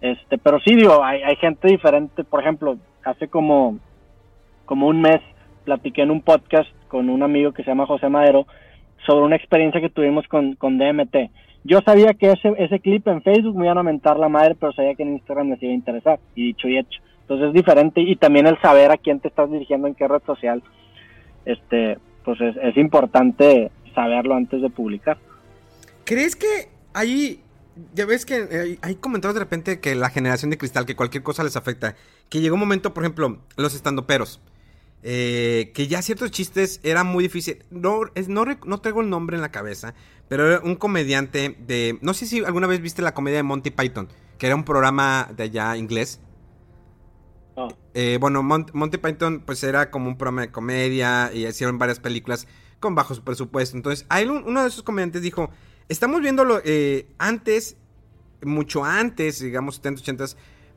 Este, 0.04 0.36
pero 0.36 0.60
sí, 0.60 0.74
digo, 0.74 1.02
hay, 1.02 1.22
hay 1.22 1.36
gente 1.36 1.66
diferente. 1.66 2.24
Por 2.24 2.42
ejemplo, 2.42 2.76
hace 3.04 3.26
como, 3.26 3.78
como 4.66 4.86
un 4.86 5.00
mes 5.00 5.22
platiqué 5.64 6.02
en 6.02 6.10
un 6.10 6.20
podcast 6.20 6.68
con 6.88 7.08
un 7.08 7.22
amigo 7.22 7.52
que 7.52 7.64
se 7.64 7.70
llama 7.70 7.86
José 7.86 8.10
Madero 8.10 8.46
sobre 9.06 9.24
una 9.24 9.36
experiencia 9.36 9.80
que 9.80 9.88
tuvimos 9.88 10.28
con, 10.28 10.56
con 10.56 10.76
DMT. 10.76 11.30
Yo 11.64 11.80
sabía 11.80 12.12
que 12.12 12.32
ese, 12.32 12.52
ese 12.58 12.80
clip 12.80 13.08
en 13.08 13.22
Facebook 13.22 13.56
me 13.56 13.64
iban 13.64 13.78
a 13.78 13.82
mentar 13.82 14.18
la 14.18 14.28
madre, 14.28 14.54
pero 14.60 14.74
sabía 14.74 14.94
que 14.94 15.04
en 15.04 15.14
Instagram 15.14 15.48
me 15.48 15.58
iba 15.58 15.72
a 15.72 15.74
interesar, 15.74 16.20
y 16.34 16.48
dicho 16.48 16.68
y 16.68 16.76
hecho. 16.76 17.00
Entonces 17.22 17.48
es 17.48 17.54
diferente, 17.54 18.02
y 18.02 18.16
también 18.16 18.46
el 18.46 18.60
saber 18.60 18.90
a 18.90 18.98
quién 18.98 19.20
te 19.20 19.28
estás 19.28 19.50
dirigiendo 19.50 19.88
en 19.88 19.94
qué 19.94 20.06
red 20.06 20.22
social, 20.26 20.62
este, 21.46 21.96
pues 22.26 22.38
es, 22.42 22.54
es 22.58 22.76
importante 22.76 23.70
saberlo 23.94 24.34
antes 24.34 24.60
de 24.60 24.68
publicar. 24.68 25.16
¿Crees 26.04 26.36
que 26.36 26.68
hay 26.92 27.40
ya 27.94 28.06
ves 28.06 28.24
que 28.24 28.48
eh, 28.50 28.78
hay 28.82 28.94
comentarios 28.96 29.34
de 29.34 29.40
repente 29.40 29.80
que 29.80 29.94
la 29.94 30.10
generación 30.10 30.50
de 30.50 30.58
cristal, 30.58 30.86
que 30.86 30.96
cualquier 30.96 31.22
cosa 31.22 31.44
les 31.44 31.56
afecta. 31.56 31.96
Que 32.28 32.40
llegó 32.40 32.54
un 32.54 32.60
momento, 32.60 32.94
por 32.94 33.04
ejemplo, 33.04 33.40
los 33.56 33.74
estandoperos. 33.74 34.40
Eh, 35.06 35.70
que 35.74 35.86
ya 35.86 36.00
ciertos 36.00 36.30
chistes 36.30 36.80
eran 36.82 37.06
muy 37.06 37.24
difíciles. 37.24 37.64
No, 37.70 38.00
no, 38.28 38.44
no, 38.64 38.80
traigo 38.80 39.02
el 39.02 39.10
nombre 39.10 39.36
en 39.36 39.42
la 39.42 39.50
cabeza, 39.50 39.94
pero 40.28 40.48
era 40.48 40.60
un 40.60 40.76
comediante 40.76 41.56
de... 41.66 41.98
No 42.00 42.14
sé 42.14 42.26
si 42.26 42.42
alguna 42.44 42.66
vez 42.66 42.80
viste 42.80 43.02
la 43.02 43.12
comedia 43.12 43.36
de 43.36 43.42
Monty 43.42 43.70
Python, 43.70 44.08
que 44.38 44.46
era 44.46 44.56
un 44.56 44.64
programa 44.64 45.28
de 45.36 45.42
allá 45.42 45.76
inglés. 45.76 46.20
Eh, 47.92 48.18
bueno, 48.20 48.42
Monty 48.42 48.98
Python 48.98 49.42
pues 49.44 49.62
era 49.62 49.90
como 49.90 50.08
un 50.08 50.16
programa 50.16 50.40
de 50.40 50.50
comedia 50.50 51.30
y 51.32 51.46
hicieron 51.46 51.78
varias 51.78 52.00
películas 52.00 52.48
con 52.80 52.94
bajo 52.94 53.14
presupuesto. 53.22 53.76
Entonces, 53.76 54.06
hay 54.08 54.24
uno 54.24 54.62
de 54.62 54.68
esos 54.68 54.82
comediantes 54.82 55.22
dijo, 55.22 55.50
Estamos 55.88 56.22
viéndolo 56.22 56.62
eh, 56.64 57.06
antes, 57.18 57.76
mucho 58.42 58.84
antes, 58.84 59.40
digamos 59.40 59.76
70, 59.76 60.00
80, 60.00 60.24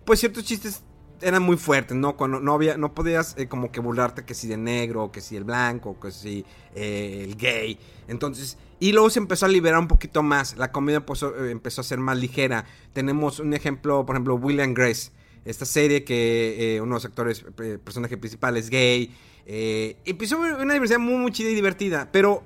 pues 0.04 0.20
ciertos 0.20 0.44
chistes 0.44 0.84
eran 1.22 1.44
muy 1.44 1.56
fuertes, 1.56 1.96
¿no? 1.96 2.18
Cuando 2.18 2.42
no 2.42 2.54
había, 2.54 2.76
no 2.78 2.94
podías 2.94 3.34
eh, 3.38 3.48
como 3.48 3.72
que 3.72 3.80
burlarte 3.80 4.26
que 4.26 4.34
si 4.34 4.50
de 4.50 4.58
negro, 4.58 5.10
que 5.10 5.22
si 5.22 5.38
el 5.38 5.46
blanco, 5.46 5.98
que 5.98 6.12
si 6.12 6.46
eh, 6.76 7.24
el 7.24 7.38
gay. 7.38 7.80
Entonces, 8.10 8.58
y 8.82 8.92
luego 8.92 9.10
se 9.10 9.20
empezó 9.20 9.46
a 9.46 9.50
liberar 9.50 9.80
un 9.80 9.88
poquito 9.88 10.24
más. 10.24 10.58
La 10.58 10.74
comedia 10.74 11.04
empezó 11.50 11.82
a 11.82 11.84
ser 11.86 12.00
más 12.00 12.18
ligera. 12.18 12.66
Tenemos 12.92 13.40
un 13.40 13.54
ejemplo, 13.54 14.06
por 14.06 14.16
ejemplo, 14.16 14.36
William 14.36 14.74
Grace. 14.74 15.12
Esta 15.46 15.64
serie 15.66 16.04
que 16.04 16.80
uno 16.82 16.96
de 16.96 16.96
los 16.96 17.06
actores, 17.06 17.46
personaje 17.84 18.18
principal 18.18 18.58
es 18.58 18.70
gay. 18.70 19.16
empezó 19.46 20.38
una 20.38 20.74
diversidad 20.74 21.00
muy 21.00 21.32
chida 21.32 21.50
y 21.50 21.56
divertida. 21.56 22.10
Pero 22.12 22.44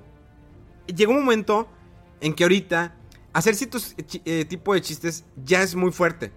llegó 0.86 1.12
un 1.12 1.24
momento 1.24 1.68
en 2.22 2.34
que 2.34 2.44
ahorita 2.44 2.94
hacer 3.32 3.54
ciertos 3.54 3.94
eh, 4.24 4.44
tipo 4.46 4.72
de 4.72 4.80
chistes 4.80 5.26
ya 5.44 5.62
es 5.62 5.74
muy 5.74 5.92
fuerte. 5.92 6.30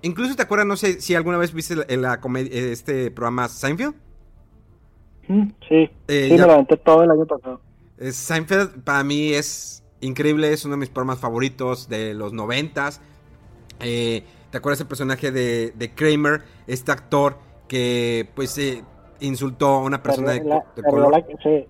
Incluso 0.00 0.34
te 0.34 0.42
acuerdas, 0.42 0.66
no 0.66 0.76
sé 0.76 1.00
si 1.00 1.14
alguna 1.14 1.38
vez 1.38 1.52
viste 1.52 1.76
la, 1.76 1.84
la 1.96 2.20
eh, 2.40 2.72
este 2.72 3.10
programa 3.10 3.48
Seinfeld. 3.48 3.94
Mm, 5.28 5.48
sí, 5.68 5.90
eh, 6.08 6.28
sí, 6.28 6.32
me 6.32 6.38
lo 6.38 6.64
todo 6.64 7.04
el 7.04 7.10
año 7.10 7.26
pasado. 7.26 7.60
Seinfeld 7.98 8.82
para 8.82 9.04
mí 9.04 9.32
es 9.32 9.84
increíble, 10.00 10.52
es 10.52 10.64
uno 10.64 10.74
de 10.74 10.80
mis 10.80 10.88
programas 10.88 11.20
favoritos 11.20 11.88
de 11.88 12.14
los 12.14 12.32
noventas. 12.32 13.00
¿Te 13.78 14.58
acuerdas 14.58 14.80
el 14.80 14.86
personaje 14.86 15.30
de, 15.30 15.72
de, 15.72 15.90
Kramer, 15.92 16.42
este 16.66 16.92
actor 16.92 17.38
que 17.68 18.28
pues 18.34 18.60
insultó 19.20 19.66
a 19.66 19.82
una 19.82 20.02
persona 20.02 20.32
de, 20.32 20.42
color? 20.82 21.24
sí, 21.42 21.66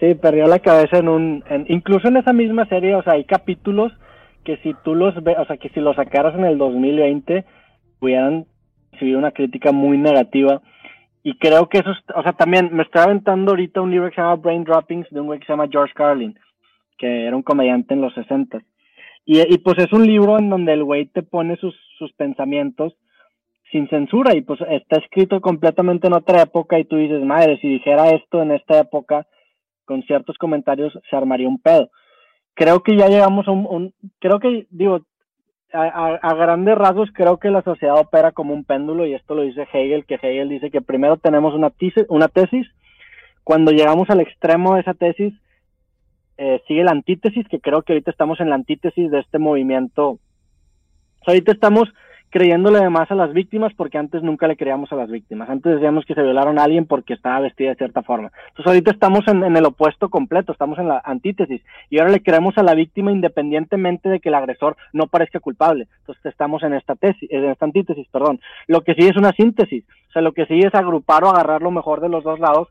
Sí, 0.00 0.14
perdió 0.14 0.46
la 0.46 0.58
cabeza 0.58 0.98
en 0.98 1.08
un... 1.08 1.44
incluso 1.68 2.08
en 2.08 2.18
esa 2.18 2.32
misma 2.32 2.66
serie, 2.66 2.94
o 2.94 3.02
sea, 3.02 3.14
hay 3.14 3.24
capítulos 3.24 3.92
que 4.44 4.58
si 4.58 4.74
tú 4.84 4.94
los 4.94 5.14
ves, 5.22 5.36
o 5.38 5.44
sea, 5.46 5.56
que 5.56 5.70
si 5.70 5.80
los 5.80 5.96
sacaras 5.96 6.34
en 6.34 6.44
el 6.44 6.58
2020, 6.58 7.44
hubieran 8.00 8.46
recibido 8.92 9.18
una 9.18 9.32
crítica 9.32 9.72
muy 9.72 9.98
negativa. 9.98 10.60
Y 11.22 11.36
creo 11.38 11.68
que 11.68 11.78
eso, 11.78 11.90
o 12.14 12.22
sea, 12.22 12.32
también 12.34 12.70
me 12.72 12.84
estoy 12.84 13.02
aventando 13.02 13.52
ahorita 13.52 13.80
un 13.80 13.90
libro 13.90 14.08
que 14.08 14.14
se 14.14 14.20
llama 14.20 14.36
Brain 14.36 14.64
Droppings 14.64 15.10
de 15.10 15.20
un 15.20 15.26
güey 15.26 15.40
que 15.40 15.46
se 15.46 15.52
llama 15.52 15.68
George 15.70 15.92
Carlin, 15.94 16.38
que 16.98 17.26
era 17.26 17.34
un 17.34 17.42
comediante 17.42 17.94
en 17.94 18.02
los 18.02 18.14
60. 18.14 18.62
Y, 19.24 19.40
y 19.52 19.58
pues 19.58 19.78
es 19.78 19.92
un 19.92 20.06
libro 20.06 20.38
en 20.38 20.50
donde 20.50 20.72
el 20.72 20.84
güey 20.84 21.06
te 21.06 21.22
pone 21.22 21.56
sus, 21.56 21.74
sus 21.98 22.12
pensamientos 22.12 22.94
sin 23.72 23.88
censura 23.88 24.36
y 24.36 24.42
pues 24.42 24.60
está 24.70 24.98
escrito 24.98 25.40
completamente 25.40 26.06
en 26.06 26.12
otra 26.12 26.42
época 26.42 26.78
y 26.78 26.84
tú 26.84 26.96
dices, 26.96 27.20
madre, 27.24 27.58
si 27.60 27.68
dijera 27.68 28.10
esto 28.10 28.42
en 28.42 28.52
esta 28.52 28.78
época, 28.78 29.26
con 29.86 30.02
ciertos 30.02 30.36
comentarios 30.36 30.92
se 31.08 31.16
armaría 31.16 31.48
un 31.48 31.58
pedo. 31.58 31.90
Creo 32.54 32.82
que 32.82 32.96
ya 32.96 33.08
llegamos 33.08 33.48
a 33.48 33.52
un, 33.52 33.94
creo 34.18 34.38
que, 34.40 34.66
digo, 34.70 35.00
a, 35.72 36.34
grandes 36.34 36.76
rasgos 36.76 37.10
creo 37.12 37.38
que 37.38 37.50
la 37.50 37.62
sociedad 37.62 37.98
opera 37.98 38.32
como 38.32 38.54
un 38.54 38.64
péndulo 38.64 39.06
y 39.06 39.14
esto 39.14 39.34
lo 39.34 39.42
dice 39.42 39.66
Hegel, 39.72 40.06
que 40.06 40.14
Hegel 40.14 40.48
dice 40.48 40.70
que 40.70 40.80
primero 40.80 41.16
tenemos 41.16 41.54
una, 41.54 41.70
tesis, 41.70 42.04
una 42.08 42.28
tesis, 42.28 42.66
cuando 43.44 43.72
llegamos 43.72 44.10
al 44.10 44.20
extremo 44.20 44.74
de 44.74 44.80
esa 44.80 44.94
tesis, 44.94 45.34
eh, 46.38 46.60
sigue 46.66 46.84
la 46.84 46.90
antítesis, 46.92 47.46
que 47.48 47.60
creo 47.60 47.82
que 47.82 47.92
ahorita 47.92 48.10
estamos 48.10 48.40
en 48.40 48.50
la 48.50 48.56
antítesis 48.56 49.10
de 49.10 49.20
este 49.20 49.38
movimiento. 49.38 50.18
ahorita 51.26 51.52
estamos 51.52 51.88
creyéndole 52.36 52.76
además 52.76 53.10
a 53.10 53.14
las 53.14 53.32
víctimas 53.32 53.72
porque 53.72 53.96
antes 53.96 54.22
nunca 54.22 54.46
le 54.46 54.58
creíamos 54.58 54.92
a 54.92 54.96
las 54.96 55.10
víctimas. 55.10 55.48
Antes 55.48 55.76
decíamos 55.76 56.04
que 56.04 56.12
se 56.14 56.22
violaron 56.22 56.58
a 56.58 56.64
alguien 56.64 56.84
porque 56.84 57.14
estaba 57.14 57.40
vestida 57.40 57.70
de 57.70 57.76
cierta 57.76 58.02
forma. 58.02 58.30
Entonces 58.48 58.66
ahorita 58.66 58.90
estamos 58.90 59.26
en, 59.26 59.56
el 59.56 59.64
opuesto 59.64 60.10
completo, 60.10 60.52
estamos 60.52 60.78
en 60.78 60.88
la 60.88 61.00
antítesis 61.02 61.62
y 61.88 61.98
ahora 61.98 62.12
le 62.12 62.22
creemos 62.22 62.58
a 62.58 62.62
la 62.62 62.74
víctima 62.74 63.10
independientemente 63.10 64.10
de 64.10 64.20
que 64.20 64.28
el 64.28 64.34
agresor 64.34 64.76
no 64.92 65.06
parezca 65.06 65.40
culpable. 65.40 65.88
Entonces 66.00 66.26
estamos 66.26 66.62
en 66.62 66.74
esta 66.74 66.94
tesis, 66.94 67.26
en 67.32 67.46
esta 67.46 67.64
antítesis, 67.64 68.06
perdón. 68.08 68.38
Lo 68.66 68.82
que 68.82 68.92
sí 68.92 69.06
es 69.08 69.16
una 69.16 69.32
síntesis, 69.32 69.84
o 70.10 70.12
sea, 70.12 70.20
lo 70.20 70.32
que 70.32 70.44
sí 70.44 70.60
es 70.60 70.74
agrupar 70.74 71.24
o 71.24 71.30
agarrar 71.30 71.62
lo 71.62 71.70
mejor 71.70 72.02
de 72.02 72.10
los 72.10 72.22
dos 72.22 72.38
lados 72.38 72.68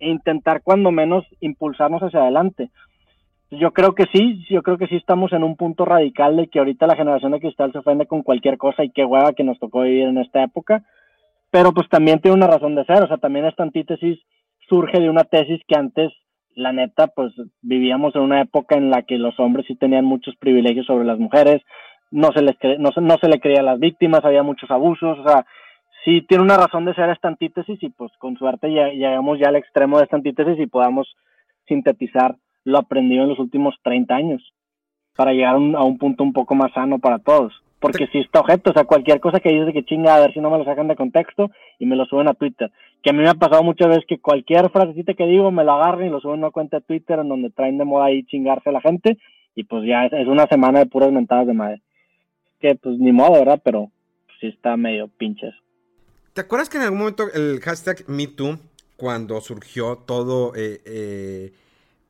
e 0.00 0.08
intentar 0.08 0.62
cuando 0.62 0.90
menos 0.90 1.26
impulsarnos 1.40 2.02
hacia 2.02 2.20
adelante. 2.20 2.70
Yo 3.54 3.72
creo 3.72 3.94
que 3.94 4.06
sí, 4.14 4.46
yo 4.48 4.62
creo 4.62 4.78
que 4.78 4.86
sí 4.86 4.96
estamos 4.96 5.30
en 5.34 5.42
un 5.42 5.56
punto 5.56 5.84
radical 5.84 6.38
de 6.38 6.48
que 6.48 6.58
ahorita 6.58 6.86
la 6.86 6.96
generación 6.96 7.32
de 7.32 7.40
cristal 7.40 7.70
se 7.70 7.78
ofende 7.78 8.06
con 8.06 8.22
cualquier 8.22 8.56
cosa 8.56 8.82
y 8.82 8.88
qué 8.88 9.04
hueva 9.04 9.34
que 9.34 9.44
nos 9.44 9.58
tocó 9.58 9.82
vivir 9.82 10.04
en 10.04 10.16
esta 10.16 10.42
época. 10.42 10.82
pero 11.50 11.72
pues 11.72 11.86
también 11.90 12.18
tiene 12.20 12.38
una 12.38 12.46
razón 12.46 12.74
de 12.74 12.86
ser, 12.86 13.02
o 13.02 13.08
sea, 13.08 13.18
también 13.18 13.44
esta 13.44 13.62
antítesis 13.62 14.18
surge 14.70 14.98
de 15.00 15.10
una 15.10 15.24
tesis 15.24 15.60
que 15.68 15.78
antes, 15.78 16.10
la 16.54 16.72
neta, 16.72 17.08
pues 17.08 17.34
vivíamos 17.60 18.16
en 18.16 18.22
una 18.22 18.40
época 18.40 18.74
en 18.76 18.88
la 18.88 19.02
que 19.02 19.18
los 19.18 19.38
hombres 19.38 19.66
sí 19.66 19.74
tenían 19.74 20.06
muchos 20.06 20.34
privilegios 20.36 20.86
sobre 20.86 21.04
las 21.04 21.18
mujeres, 21.18 21.60
no 22.10 22.32
se 22.32 22.40
les 22.40 22.56
no, 22.78 22.88
no 23.02 23.16
se 23.18 23.28
le 23.28 23.38
creía 23.38 23.60
a 23.60 23.64
las 23.64 23.78
víctimas, 23.78 24.24
había 24.24 24.42
muchos 24.42 24.70
abusos, 24.70 25.18
o 25.18 25.28
sea, 25.28 25.44
sí 26.06 26.22
tiene 26.22 26.42
una 26.42 26.56
razón 26.56 26.86
de 26.86 26.94
ser 26.94 27.10
esta 27.10 27.28
antítesis 27.28 27.82
y 27.82 27.90
pues 27.90 28.12
con 28.18 28.34
suerte 28.38 28.68
llegamos 28.68 29.38
ya 29.38 29.48
al 29.48 29.56
extremo 29.56 29.98
de 29.98 30.04
esta 30.04 30.16
antítesis 30.16 30.58
y 30.58 30.66
podamos 30.66 31.06
sintetizar 31.68 32.36
lo 32.64 32.78
aprendido 32.78 33.24
en 33.24 33.30
los 33.30 33.38
últimos 33.38 33.74
30 33.82 34.14
años 34.14 34.52
para 35.16 35.32
llegar 35.32 35.54
a 35.54 35.58
un, 35.58 35.98
punto 35.98 36.22
un 36.22 36.32
poco 36.32 36.54
más 36.54 36.72
sano 36.72 36.98
para 36.98 37.18
todos. 37.18 37.52
Porque 37.80 38.06
si 38.12 38.18
está 38.18 38.40
objeto, 38.40 38.70
o 38.70 38.72
sea, 38.72 38.84
cualquier 38.84 39.18
cosa 39.18 39.40
que 39.40 39.50
dices 39.50 39.66
de 39.66 39.72
que 39.72 39.84
chinga, 39.84 40.14
a 40.14 40.20
ver 40.20 40.32
si 40.32 40.40
no 40.40 40.50
me 40.50 40.58
lo 40.58 40.64
sacan 40.64 40.86
de 40.86 40.94
contexto 40.94 41.50
y 41.80 41.86
me 41.86 41.96
lo 41.96 42.04
suben 42.06 42.28
a 42.28 42.34
Twitter. 42.34 42.70
Que 43.02 43.10
a 43.10 43.12
mí 43.12 43.18
me 43.18 43.28
ha 43.28 43.34
pasado 43.34 43.64
muchas 43.64 43.88
veces 43.88 44.04
que 44.06 44.20
cualquier 44.20 44.70
frasecita 44.70 45.14
que 45.14 45.26
digo 45.26 45.50
me 45.50 45.64
lo 45.64 45.72
agarren 45.72 46.06
y 46.06 46.10
lo 46.10 46.20
suben 46.20 46.36
a 46.36 46.46
una 46.46 46.50
cuenta 46.50 46.78
de 46.78 46.84
Twitter 46.84 47.18
en 47.18 47.28
donde 47.28 47.50
traen 47.50 47.78
de 47.78 47.84
moda 47.84 48.06
ahí 48.06 48.22
chingarse 48.24 48.70
a 48.70 48.72
la 48.72 48.80
gente 48.80 49.18
y 49.54 49.64
pues 49.64 49.84
ya 49.84 50.06
es, 50.06 50.28
una 50.28 50.46
semana 50.46 50.78
de 50.78 50.86
puras 50.86 51.12
mentadas 51.12 51.46
de 51.46 51.54
madre. 51.54 51.82
Que 52.60 52.76
pues 52.76 52.98
ni 52.98 53.10
modo, 53.10 53.32
¿verdad? 53.32 53.60
Pero 53.64 53.90
sí 54.40 54.46
está 54.46 54.76
medio 54.76 55.08
pinches. 55.08 55.54
¿Te 56.32 56.40
acuerdas 56.40 56.68
que 56.68 56.78
en 56.78 56.84
algún 56.84 57.00
momento 57.00 57.24
el 57.34 57.60
hashtag 57.60 58.04
MeToo, 58.08 58.58
cuando 58.96 59.40
surgió 59.40 59.96
todo, 59.96 60.54
eh, 60.54 60.80
eh, 60.86 61.52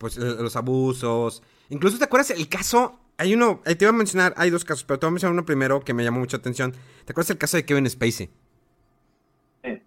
pues 0.02 0.16
los 0.16 0.56
abusos, 0.56 1.44
incluso 1.70 1.96
te 1.96 2.04
acuerdas 2.04 2.30
el 2.30 2.48
caso, 2.48 2.98
hay 3.18 3.34
uno, 3.34 3.60
te 3.64 3.76
iba 3.80 3.90
a 3.90 3.92
mencionar, 3.92 4.34
hay 4.36 4.50
dos 4.50 4.64
casos, 4.64 4.82
pero 4.82 4.98
te 4.98 5.06
voy 5.06 5.10
a 5.10 5.12
mencionar 5.12 5.32
uno 5.32 5.46
primero 5.46 5.80
que 5.80 5.94
me 5.94 6.02
llamó 6.02 6.18
mucha 6.18 6.38
atención. 6.38 6.72
¿Te 7.04 7.12
acuerdas 7.12 7.30
el 7.30 7.38
caso 7.38 7.56
de 7.56 7.64
Kevin 7.64 7.88
Spacey? 7.88 8.30
Sí. 9.62 9.82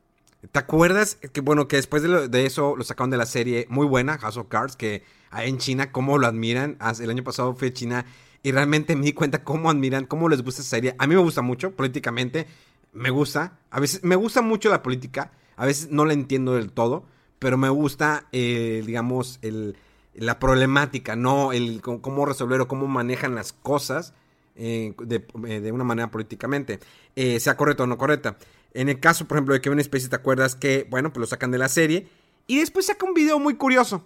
¿Te 0.49 0.59
acuerdas 0.59 1.15
que, 1.15 1.41
bueno, 1.41 1.67
que 1.67 1.75
después 1.75 2.01
de, 2.01 2.45
eso 2.45 2.77
lo 2.77 2.85
sacaron 2.85 3.09
de 3.09 3.17
la 3.17 3.25
serie 3.25 3.67
muy 3.69 3.85
buena, 3.85 4.17
House 4.19 4.37
of 4.37 4.47
Cards, 4.47 4.77
que 4.77 5.03
en 5.37 5.57
China, 5.57 5.91
cómo 5.91 6.17
lo 6.17 6.27
admiran? 6.27 6.77
El 7.01 7.09
año 7.09 7.25
pasado 7.25 7.53
fui 7.55 7.67
a 7.67 7.73
China 7.73 8.05
y 8.41 8.53
realmente 8.53 8.95
me 8.95 9.03
di 9.03 9.11
cuenta 9.11 9.43
cómo 9.43 9.69
admiran, 9.69 10.05
cómo 10.05 10.29
les 10.29 10.41
gusta 10.41 10.61
esa 10.61 10.69
serie. 10.69 10.95
A 10.97 11.05
mí 11.05 11.15
me 11.15 11.21
gusta 11.21 11.41
mucho, 11.41 11.75
políticamente 11.75 12.47
me 12.93 13.09
gusta. 13.09 13.59
A 13.69 13.81
veces 13.81 14.01
me 14.01 14.15
gusta 14.15 14.41
mucho 14.41 14.69
la 14.69 14.81
política. 14.81 15.33
A 15.57 15.65
veces 15.65 15.89
no 15.91 16.05
la 16.05 16.13
entiendo 16.13 16.55
del 16.55 16.71
todo. 16.71 17.05
Pero 17.37 17.57
me 17.57 17.67
gusta, 17.67 18.27
eh, 18.31 18.81
digamos, 18.85 19.39
el, 19.41 19.75
la 20.17 20.39
problemática, 20.39 21.15
no 21.15 21.51
el 21.53 21.81
cómo 21.81 22.25
resolver 22.25 22.61
o 22.61 22.67
cómo 22.67 22.87
manejan 22.87 23.35
las 23.35 23.53
cosas 23.53 24.13
eh, 24.55 24.93
eh, 25.09 25.59
de, 25.59 25.71
una 25.71 25.83
manera 25.83 26.11
políticamente. 26.11 26.79
sea 27.15 27.57
correcto 27.57 27.83
o 27.83 27.87
no 27.87 27.97
correcta. 27.97 28.37
En 28.73 28.89
el 28.89 28.99
caso, 28.99 29.27
por 29.27 29.37
ejemplo, 29.37 29.53
de 29.53 29.61
Kevin 29.61 29.83
Spacey, 29.83 30.09
¿te 30.09 30.15
acuerdas 30.15 30.55
que, 30.55 30.87
bueno, 30.89 31.11
pues 31.11 31.21
lo 31.21 31.27
sacan 31.27 31.51
de 31.51 31.57
la 31.57 31.69
serie? 31.69 32.07
Y 32.47 32.59
después 32.59 32.85
saca 32.85 33.05
un 33.05 33.13
video 33.13 33.39
muy 33.39 33.55
curioso. 33.55 34.03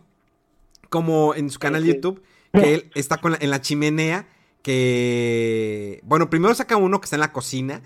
Como 0.90 1.36
en 1.36 1.50
su 1.50 1.60
canal 1.60 1.84
de 1.84 1.94
YouTube, 1.94 2.22
que 2.52 2.74
él 2.74 2.92
está 2.96 3.18
con 3.18 3.36
en 3.40 3.50
la 3.50 3.62
chimenea. 3.62 4.28
Que, 4.64 6.02
bueno, 6.04 6.30
primero 6.30 6.54
saca 6.54 6.78
uno 6.78 7.00
que 7.00 7.06
está 7.06 7.16
en 7.16 7.22
la 7.22 7.32
cocina 7.32 7.82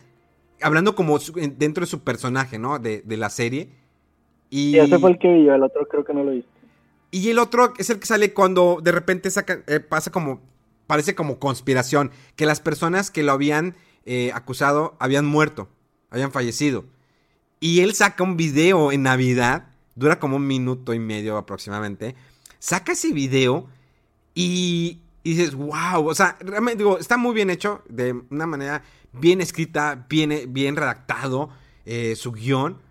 hablando 0.63 0.95
como 0.95 1.19
dentro 1.57 1.81
de 1.81 1.87
su 1.87 2.03
personaje, 2.03 2.57
¿no? 2.57 2.79
De, 2.79 3.03
la 3.05 3.29
serie. 3.29 3.69
Y 4.49 4.77
ese 4.77 4.97
fue 4.97 5.11
el 5.11 5.19
que 5.19 5.31
vi 5.31 5.49
el 5.49 5.63
otro 5.63 5.87
creo 5.87 6.03
que 6.03 6.13
no 6.13 6.23
lo 6.23 6.31
viste. 6.31 6.49
Y 7.13 7.29
el 7.29 7.37
otro 7.37 7.75
es 7.77 7.91
el 7.91 7.99
que 7.99 8.07
sale 8.07 8.33
cuando 8.33 8.79
de 8.81 8.91
repente 8.91 9.29
saca, 9.29 9.61
eh, 9.67 9.79
pasa 9.79 10.11
como, 10.11 10.41
parece 10.87 11.13
como 11.13 11.37
conspiración, 11.37 12.09
que 12.35 12.47
las 12.47 12.59
personas 12.59 13.11
que 13.11 13.21
lo 13.21 13.33
habían 13.33 13.75
eh, 14.07 14.31
acusado 14.33 14.97
habían 14.99 15.23
muerto, 15.23 15.69
habían 16.09 16.31
fallecido. 16.31 16.85
Y 17.59 17.81
él 17.81 17.93
saca 17.93 18.23
un 18.23 18.35
video 18.35 18.91
en 18.91 19.03
Navidad, 19.03 19.67
dura 19.93 20.19
como 20.19 20.37
un 20.37 20.47
minuto 20.47 20.95
y 20.95 20.97
medio 20.97 21.37
aproximadamente, 21.37 22.15
saca 22.57 22.93
ese 22.93 23.13
video 23.13 23.67
y, 24.33 25.01
y 25.21 25.35
dices, 25.35 25.53
wow, 25.53 26.07
o 26.07 26.15
sea, 26.15 26.35
realmente 26.39 26.79
digo, 26.79 26.97
está 26.97 27.17
muy 27.17 27.35
bien 27.35 27.51
hecho, 27.51 27.83
de 27.89 28.19
una 28.31 28.47
manera 28.47 28.81
bien 29.11 29.39
escrita, 29.39 30.07
bien, 30.09 30.51
bien 30.51 30.75
redactado 30.75 31.51
eh, 31.85 32.15
su 32.15 32.31
guion. 32.31 32.81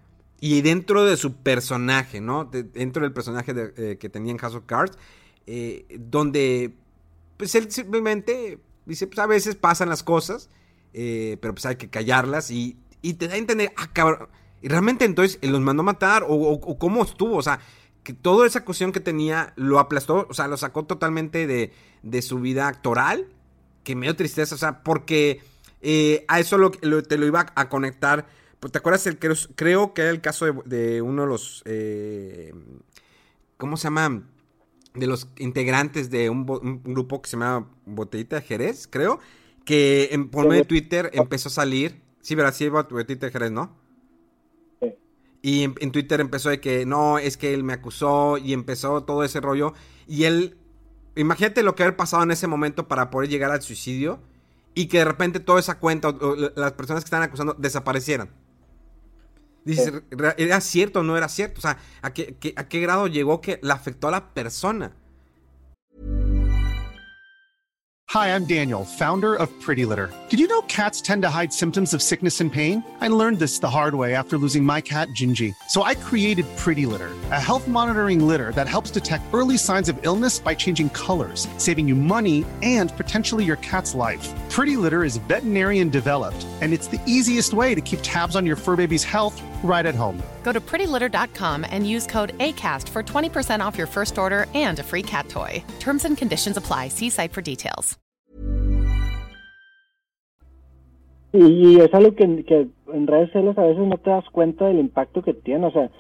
Y 0.45 0.61
dentro 0.63 1.05
de 1.05 1.17
su 1.17 1.37
personaje, 1.37 2.21
¿no? 2.21 2.47
dentro 2.47 3.05
del 3.05 3.13
personaje 3.13 3.55
eh, 3.77 3.97
que 3.97 4.09
tenía 4.09 4.33
en 4.33 4.39
House 4.39 4.57
of 4.57 4.65
Cards, 4.67 4.99
eh, 5.47 5.87
donde 6.01 6.75
pues 7.37 7.55
él 7.55 7.71
simplemente 7.71 8.59
dice, 8.85 9.07
pues 9.07 9.21
a 9.21 9.27
veces 9.27 9.55
pasan 9.55 9.89
las 9.89 10.03
cosas, 10.03 10.51
pero 10.93 11.55
pues 11.55 11.65
hay 11.65 11.77
que 11.77 11.91
callarlas 11.91 12.51
y, 12.51 12.77
te 13.01 13.29
da 13.29 13.35
a 13.35 13.37
entender, 13.37 13.73
ah, 13.77 13.89
cabrón, 13.93 14.31
y 14.61 14.67
realmente 14.67 15.05
entonces 15.05 15.39
él 15.43 15.53
los 15.53 15.61
mandó 15.61 15.83
a 15.83 15.85
matar 15.85 16.25
o, 16.29 16.77
cómo 16.77 17.05
estuvo, 17.05 17.37
o 17.37 17.43
sea, 17.43 17.61
que 18.03 18.13
toda 18.13 18.45
esa 18.45 18.65
cuestión 18.65 18.91
que 18.91 18.99
tenía 18.99 19.53
lo 19.55 19.79
aplastó, 19.79 20.27
o 20.29 20.35
sea, 20.35 20.49
lo 20.49 20.57
sacó 20.57 20.87
totalmente 20.87 21.47
de, 21.47 21.73
de 22.03 22.21
su 22.21 22.41
vida 22.41 22.67
actoral, 22.67 23.29
que 23.85 23.95
me 23.95 24.07
dio 24.07 24.17
tristeza, 24.17 24.57
o 24.57 24.59
sea, 24.59 24.83
porque 24.83 25.41
eh, 25.83 26.25
a 26.27 26.41
eso 26.41 26.59
te 26.71 27.17
lo 27.17 27.27
iba 27.27 27.47
a 27.55 27.69
conectar. 27.69 28.27
Pues, 28.63 28.71
¿Te 28.71 28.79
acuerdas? 28.79 29.05
El, 29.09 29.19
creo, 29.19 29.35
creo 29.57 29.93
que 29.93 30.03
era 30.03 30.13
el 30.13 30.21
caso 30.21 30.63
de, 30.65 31.03
uno 31.03 31.23
de 31.23 31.29
los... 31.29 31.65
Eh, 31.65 32.55
¿Cómo 33.57 33.77
se 33.77 33.85
llama? 33.89 34.23
De 34.95 35.09
los 35.09 35.27
integrantes 35.39 36.11
de 36.11 36.31
un, 36.31 36.47
grupo 36.85 37.21
que 37.21 37.29
se 37.29 37.37
llama 37.37 37.69
Botellita 37.87 38.37
de 38.37 38.43
Jerez, 38.43 38.87
creo. 38.87 39.19
Que 39.65 40.11
en, 40.13 40.29
por 40.29 40.47
medio 40.47 40.63
de 40.63 40.69
Twitter 40.69 41.11
empezó 41.13 41.49
a 41.49 41.53
salir. 41.53 42.01
Sí, 42.21 42.37
¿verdad? 42.37 42.55
Sí, 42.55 42.69
Botellita 42.69 43.27
de 43.27 43.33
Jerez, 43.33 43.51
¿no? 43.51 43.77
Y 45.43 45.65
en, 45.65 45.91
Twitter 45.91 46.21
empezó 46.21 46.49
de 46.49 46.61
que 46.61 46.87
no, 46.87 47.19
es 47.19 47.37
que 47.37 47.55
él 47.55 47.65
me 47.65 47.73
acusó 47.73 48.39
y 48.39 48.53
empezó 48.53 49.03
todo 49.03 49.25
ese 49.25 49.41
rollo. 49.41 49.75
Y 50.07 50.23
él, 50.23 50.57
imagínate 51.17 51.65
lo 51.65 51.75
que 51.75 51.83
haber 51.83 51.97
pasado 51.97 52.23
en 52.23 52.31
ese 52.31 52.47
momento 52.47 52.87
para 52.87 53.11
poder 53.11 53.29
llegar 53.29 53.51
al 53.51 53.61
suicidio 53.61 54.21
y 54.73 54.87
que 54.87 54.99
de 54.99 55.05
repente 55.05 55.41
toda 55.41 55.59
esa 55.59 55.81
cuenta, 55.81 56.11
o, 56.11 56.37
las 56.55 56.75
personas 56.75 57.03
que 57.03 57.07
están 57.07 57.25
acusando, 57.25 57.55
desaparecieran. 57.55 58.31
Dices, 59.65 59.93
¿era 60.39 60.61
cierto 60.61 61.01
o 61.01 61.03
no 61.03 61.17
era 61.17 61.29
cierto? 61.29 61.59
O 61.59 61.63
sea, 61.63 61.79
¿a 62.03 62.13
qué, 62.13 62.37
¿a 62.57 62.69
qué 62.69 62.81
grado 62.81 63.07
llegó 63.07 63.41
que 63.41 63.59
la 63.63 63.75
afectó 63.75 64.09
a 64.09 64.11
la 64.11 64.35
persona? 64.35 64.93
Hi, 68.13 68.35
I'm 68.35 68.45
Daniel, 68.45 68.85
founder 68.85 69.35
of 69.35 69.49
Pretty 69.63 69.87
Litter. 69.87 70.13
Did 70.29 70.39
you 70.39 70.47
know 70.47 70.61
cats 70.63 71.01
tend 71.01 71.23
to 71.23 71.31
hide 71.31 71.51
symptoms 71.51 71.95
of 71.95 72.03
sickness 72.03 72.43
and 72.43 72.53
pain? 72.53 72.85
I 73.01 73.09
learned 73.09 73.39
this 73.39 73.61
the 73.61 73.71
hard 73.71 73.95
way 73.95 74.15
after 74.15 74.37
losing 74.37 74.63
my 74.63 74.83
cat, 74.83 75.09
Gingy. 75.19 75.55
So 75.71 75.85
I 75.85 75.95
created 75.95 76.45
Pretty 76.59 76.85
Litter, 76.85 77.13
a 77.31 77.41
health 77.41 77.67
monitoring 77.67 78.29
litter 78.29 78.53
that 78.53 78.69
helps 78.69 78.91
detect 78.91 79.25
early 79.33 79.57
signs 79.57 79.89
of 79.89 79.99
illness 80.03 80.39
by 80.39 80.55
changing 80.55 80.91
colors, 80.91 81.49
saving 81.57 81.89
you 81.89 81.95
money 81.95 82.45
and 82.63 82.95
potentially 82.99 83.47
your 83.47 83.57
cat's 83.63 83.95
life. 83.95 84.29
Pretty 84.51 84.77
Litter 84.77 85.05
is 85.05 85.17
veterinarian 85.17 85.89
developed, 85.89 86.47
and 86.61 86.75
it's 86.75 86.89
the 86.89 87.01
easiest 87.07 87.55
way 87.55 87.75
to 87.75 87.81
keep 87.81 88.01
tabs 88.03 88.37
on 88.37 88.45
your 88.45 88.57
fur 88.57 88.77
baby's 88.77 89.05
health 89.05 89.41
right 89.63 89.87
at 89.87 89.95
home. 89.95 90.23
Go 90.43 90.53
to 90.53 90.61
prettylitter.com 90.61 91.65
and 91.71 91.89
use 91.89 92.07
code 92.07 92.37
ACAST 92.39 92.89
for 92.89 93.03
20% 93.03 93.61
off 93.65 93.79
your 93.79 93.87
first 93.87 94.19
order 94.19 94.47
and 94.55 94.79
a 94.79 94.83
free 94.83 95.03
cat 95.03 95.29
toy. 95.29 95.65
Terms 95.81 96.05
and 96.05 96.19
conditions 96.19 96.57
apply. 96.59 96.89
See 96.89 97.09
site 97.09 97.33
for 97.33 97.41
details. 97.41 97.99
Y, 101.33 101.81
es 101.81 101.95
algo 101.95 102.15
que, 102.15 102.45
que, 102.45 102.69
en 102.93 103.07
redes 103.07 103.29
sociales 103.29 103.57
a 103.57 103.63
veces 103.63 103.87
no 103.87 103.97
te 103.97 104.11
das 104.11 104.25
cuenta 104.33 104.67
del 104.67 104.79
impacto 104.79 105.23
que 105.23 105.33
tiene. 105.33 105.67
O 105.67 105.71
sea, 105.71 105.91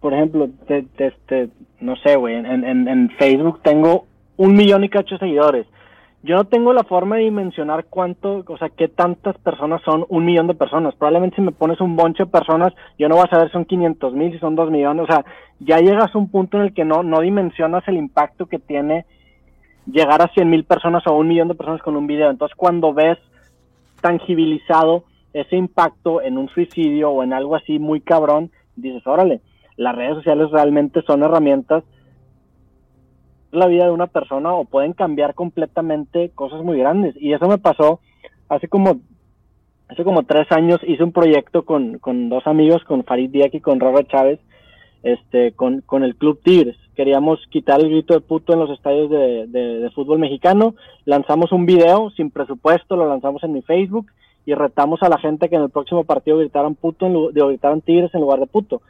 por 0.00 0.14
ejemplo, 0.14 0.48
te, 0.66 0.82
te, 1.26 1.50
no 1.80 1.94
sé, 1.96 2.16
güey, 2.16 2.36
en, 2.36 2.46
en, 2.46 2.88
en 2.88 3.10
Facebook 3.18 3.60
tengo 3.62 4.06
un 4.38 4.54
millón 4.54 4.84
y 4.84 4.88
cacho 4.88 5.18
seguidores 5.18 5.66
yo 6.22 6.34
no 6.34 6.44
tengo 6.44 6.72
la 6.72 6.82
forma 6.82 7.16
de 7.16 7.22
dimensionar 7.22 7.86
cuánto, 7.88 8.44
o 8.46 8.58
sea, 8.58 8.70
qué 8.70 8.88
tantas 8.88 9.38
personas 9.38 9.80
son 9.84 10.04
un 10.08 10.24
millón 10.24 10.48
de 10.48 10.54
personas. 10.54 10.94
Probablemente 10.96 11.36
si 11.36 11.42
me 11.42 11.52
pones 11.52 11.80
un 11.80 11.94
bonche 11.94 12.24
de 12.24 12.30
personas, 12.30 12.72
yo 12.98 13.08
no 13.08 13.14
voy 13.14 13.24
a 13.24 13.30
saber 13.30 13.48
si 13.48 13.52
son 13.52 13.64
500 13.64 14.14
mil, 14.14 14.32
si 14.32 14.38
son 14.38 14.56
2 14.56 14.70
millones. 14.70 15.04
O 15.04 15.06
sea, 15.06 15.24
ya 15.60 15.78
llegas 15.78 16.12
a 16.12 16.18
un 16.18 16.28
punto 16.28 16.56
en 16.56 16.64
el 16.64 16.74
que 16.74 16.84
no, 16.84 17.04
no 17.04 17.20
dimensionas 17.20 17.86
el 17.86 17.96
impacto 17.96 18.46
que 18.46 18.58
tiene 18.58 19.06
llegar 19.86 20.20
a 20.20 20.28
100 20.28 20.50
mil 20.50 20.64
personas 20.64 21.06
o 21.06 21.14
un 21.14 21.28
millón 21.28 21.48
de 21.48 21.54
personas 21.54 21.82
con 21.82 21.96
un 21.96 22.08
video. 22.08 22.30
Entonces, 22.30 22.56
cuando 22.56 22.92
ves 22.92 23.18
tangibilizado 24.00 25.04
ese 25.32 25.56
impacto 25.56 26.20
en 26.20 26.36
un 26.36 26.48
suicidio 26.48 27.10
o 27.10 27.22
en 27.22 27.32
algo 27.32 27.54
así 27.54 27.78
muy 27.78 28.00
cabrón, 28.00 28.50
dices, 28.74 29.06
órale, 29.06 29.40
las 29.76 29.94
redes 29.94 30.16
sociales 30.16 30.50
realmente 30.50 31.02
son 31.02 31.22
herramientas 31.22 31.84
la 33.50 33.66
vida 33.66 33.84
de 33.84 33.92
una 33.92 34.06
persona 34.06 34.52
o 34.52 34.64
pueden 34.64 34.92
cambiar 34.92 35.34
completamente 35.34 36.30
cosas 36.34 36.62
muy 36.62 36.78
grandes. 36.78 37.14
Y 37.20 37.32
eso 37.32 37.48
me 37.48 37.58
pasó 37.58 38.00
hace 38.48 38.68
como, 38.68 39.00
hace 39.88 40.04
como 40.04 40.24
tres 40.24 40.50
años, 40.50 40.80
hice 40.86 41.04
un 41.04 41.12
proyecto 41.12 41.64
con, 41.64 41.98
con 41.98 42.28
dos 42.28 42.46
amigos, 42.46 42.84
con 42.84 43.04
Farid 43.04 43.30
Diak 43.30 43.54
y 43.54 43.60
con 43.60 43.80
Robert 43.80 44.10
Chávez, 44.10 44.40
este, 45.02 45.52
con, 45.52 45.80
con 45.82 46.04
el 46.04 46.16
Club 46.16 46.40
Tigres. 46.42 46.76
Queríamos 46.94 47.38
quitar 47.50 47.80
el 47.80 47.90
grito 47.90 48.14
de 48.14 48.20
puto 48.20 48.52
en 48.52 48.58
los 48.58 48.70
estadios 48.70 49.08
de, 49.10 49.46
de, 49.46 49.90
fútbol 49.90 50.18
mexicano. 50.18 50.74
Lanzamos 51.04 51.52
un 51.52 51.64
video 51.64 52.10
sin 52.10 52.30
presupuesto, 52.30 52.96
lo 52.96 53.08
lanzamos 53.08 53.42
en 53.44 53.52
mi 53.52 53.62
Facebook 53.62 54.06
y 54.44 54.54
retamos 54.54 55.02
a 55.02 55.08
la 55.08 55.18
gente 55.18 55.48
que 55.48 55.56
en 55.56 55.62
el 55.62 55.70
próximo 55.70 56.04
partido 56.04 56.38
gritaran 56.38 56.74
puto, 56.74 57.06
en, 57.06 57.32
gritaran 57.32 57.82
tigres 57.82 58.12
en 58.14 58.20
lugar 58.20 58.40
de 58.40 58.46
puto. 58.46 58.82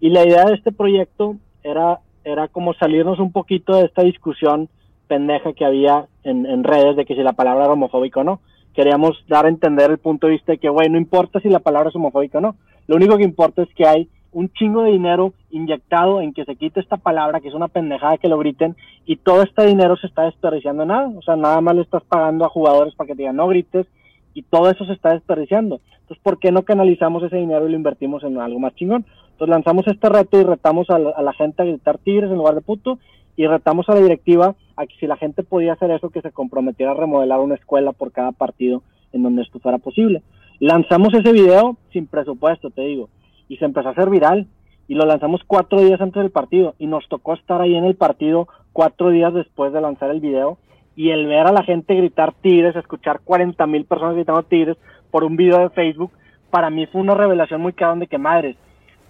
Y 0.00 0.10
la 0.10 0.26
idea 0.26 0.44
de 0.46 0.54
este 0.54 0.72
proyecto 0.72 1.36
era, 1.62 2.00
era 2.24 2.48
como 2.48 2.74
salirnos 2.74 3.18
un 3.18 3.32
poquito 3.32 3.76
de 3.76 3.86
esta 3.86 4.02
discusión 4.02 4.68
pendeja 5.08 5.52
que 5.52 5.64
había 5.64 6.06
en, 6.24 6.64
redes 6.64 6.96
de 6.96 7.04
que 7.04 7.14
si 7.14 7.22
la 7.22 7.34
palabra 7.34 7.64
era 7.64 7.72
homofóbica 7.74 8.20
o 8.20 8.24
no. 8.24 8.40
Queríamos 8.74 9.22
dar 9.28 9.44
a 9.44 9.50
entender 9.50 9.90
el 9.90 9.98
punto 9.98 10.26
de 10.26 10.34
vista 10.34 10.52
de 10.52 10.58
que, 10.58 10.70
güey, 10.70 10.88
no 10.88 10.96
importa 10.96 11.40
si 11.40 11.50
la 11.50 11.58
palabra 11.58 11.90
es 11.90 11.96
homofóbica 11.96 12.38
o 12.38 12.40
no. 12.40 12.56
Lo 12.86 12.96
único 12.96 13.18
que 13.18 13.24
importa 13.24 13.62
es 13.62 13.68
que 13.74 13.86
hay 13.86 14.08
un 14.32 14.50
chingo 14.54 14.82
de 14.82 14.92
dinero 14.92 15.34
inyectado 15.50 16.22
en 16.22 16.32
que 16.32 16.46
se 16.46 16.56
quite 16.56 16.80
esta 16.80 16.96
palabra, 16.96 17.40
que 17.40 17.48
es 17.48 17.54
una 17.54 17.68
pendejada 17.68 18.16
que 18.16 18.28
lo 18.28 18.38
griten, 18.38 18.74
y 19.04 19.16
todo 19.16 19.42
este 19.42 19.66
dinero 19.66 19.96
se 19.96 20.06
está 20.06 20.22
desperdiciando 20.22 20.84
en 20.84 20.88
nada. 20.88 21.12
O 21.14 21.22
sea, 21.22 21.36
nada 21.36 21.60
más 21.60 21.74
le 21.76 21.82
estás 21.82 22.02
pagando 22.04 22.46
a 22.46 22.48
jugadores 22.48 22.94
para 22.94 23.08
que 23.08 23.14
te 23.14 23.22
digan 23.22 23.36
no 23.36 23.48
grites, 23.48 23.86
y 24.34 24.42
todo 24.42 24.70
eso 24.70 24.86
se 24.86 24.94
está 24.94 25.10
desperdiciando. 25.10 25.80
Entonces, 26.00 26.22
¿por 26.22 26.38
qué 26.38 26.50
no 26.50 26.62
canalizamos 26.62 27.22
ese 27.22 27.36
dinero 27.36 27.68
y 27.68 27.70
lo 27.70 27.76
invertimos 27.76 28.24
en 28.24 28.38
algo 28.38 28.58
más 28.58 28.74
chingón? 28.74 29.04
Entonces 29.42 29.56
lanzamos 29.56 29.88
este 29.88 30.08
reto 30.08 30.40
y 30.40 30.44
retamos 30.44 30.88
a 30.88 31.00
la, 31.00 31.32
gente 31.32 31.62
a 31.62 31.64
gritar 31.64 31.98
tigres 31.98 32.30
en 32.30 32.36
lugar 32.36 32.54
de 32.54 32.60
puto, 32.60 33.00
y 33.34 33.44
retamos 33.48 33.88
a 33.88 33.94
la 33.94 34.00
directiva 34.00 34.54
a 34.76 34.86
que 34.86 34.94
si 35.00 35.08
la 35.08 35.16
gente 35.16 35.42
podía 35.42 35.72
hacer 35.72 35.90
eso, 35.90 36.10
que 36.10 36.20
se 36.20 36.30
comprometiera 36.30 36.92
a 36.92 36.94
remodelar 36.94 37.40
una 37.40 37.56
escuela 37.56 37.90
por 37.90 38.12
cada 38.12 38.30
partido 38.30 38.84
en 39.12 39.24
donde 39.24 39.42
esto 39.42 39.58
fuera 39.58 39.78
posible. 39.78 40.22
Lanzamos 40.60 41.12
ese 41.14 41.32
video 41.32 41.76
sin 41.92 42.06
presupuesto, 42.06 42.70
te 42.70 42.82
digo 42.82 43.08
y 43.48 43.56
se 43.56 43.64
empezó 43.64 43.88
a 43.88 43.90
hacer 43.90 44.10
viral 44.10 44.46
y 44.86 44.94
lo 44.94 45.06
lanzamos 45.06 45.40
cuatro 45.44 45.80
días 45.80 46.00
antes 46.00 46.22
del 46.22 46.30
partido 46.30 46.76
y 46.78 46.86
nos 46.86 47.08
tocó 47.08 47.34
estar 47.34 47.60
ahí 47.60 47.74
en 47.74 47.84
el 47.84 47.96
partido 47.96 48.46
cuatro 48.72 49.10
días 49.10 49.34
después 49.34 49.72
de 49.72 49.80
lanzar 49.80 50.10
el 50.12 50.20
video 50.20 50.58
y 50.94 51.10
el 51.10 51.26
ver 51.26 51.48
a 51.48 51.52
la 51.52 51.64
gente 51.64 51.96
gritar 51.96 52.32
Tigres, 52.32 52.76
escuchar 52.76 53.18
40 53.24 53.66
mil 53.66 53.86
personas 53.86 54.14
gritando 54.14 54.44
Tigres 54.44 54.76
por 55.10 55.24
un 55.24 55.36
video 55.36 55.58
de 55.58 55.70
Facebook, 55.70 56.12
para 56.50 56.70
mí 56.70 56.86
fue 56.86 57.00
una 57.00 57.14
revelación 57.14 57.60
muy 57.60 57.72
clara 57.72 57.96
de 57.96 58.06
que 58.06 58.18
madres, 58.18 58.56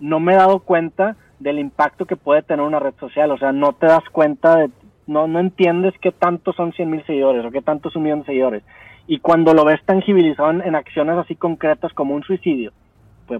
no 0.02 0.18
me 0.18 0.34
he 0.34 0.36
dado 0.36 0.58
cuenta 0.58 1.16
del 1.38 1.60
impacto 1.60 2.06
que 2.06 2.16
puede 2.16 2.42
tener 2.42 2.66
una 2.66 2.80
red 2.80 2.94
social, 2.98 3.30
o 3.30 3.38
sea, 3.38 3.52
no 3.52 3.72
te 3.72 3.86
das 3.86 4.02
cuenta 4.10 4.56
de, 4.56 4.70
no, 5.06 5.28
no 5.28 5.38
entiendes 5.38 5.94
qué 6.00 6.10
tanto 6.10 6.52
son 6.52 6.72
100 6.72 6.90
mil 6.90 7.06
seguidores 7.06 7.44
o 7.44 7.52
qué 7.52 7.62
tanto 7.62 7.88
es 7.88 7.96
un 7.96 8.02
millón 8.02 8.20
de 8.20 8.26
seguidores. 8.26 8.64
Y 9.06 9.20
cuando 9.20 9.54
lo 9.54 9.64
ves 9.64 9.80
tangibilizado 9.84 10.50
en 10.50 10.74
acciones 10.74 11.16
así 11.16 11.36
concretas 11.36 11.92
como 11.92 12.14
un 12.14 12.24
suicidio, 12.24 12.72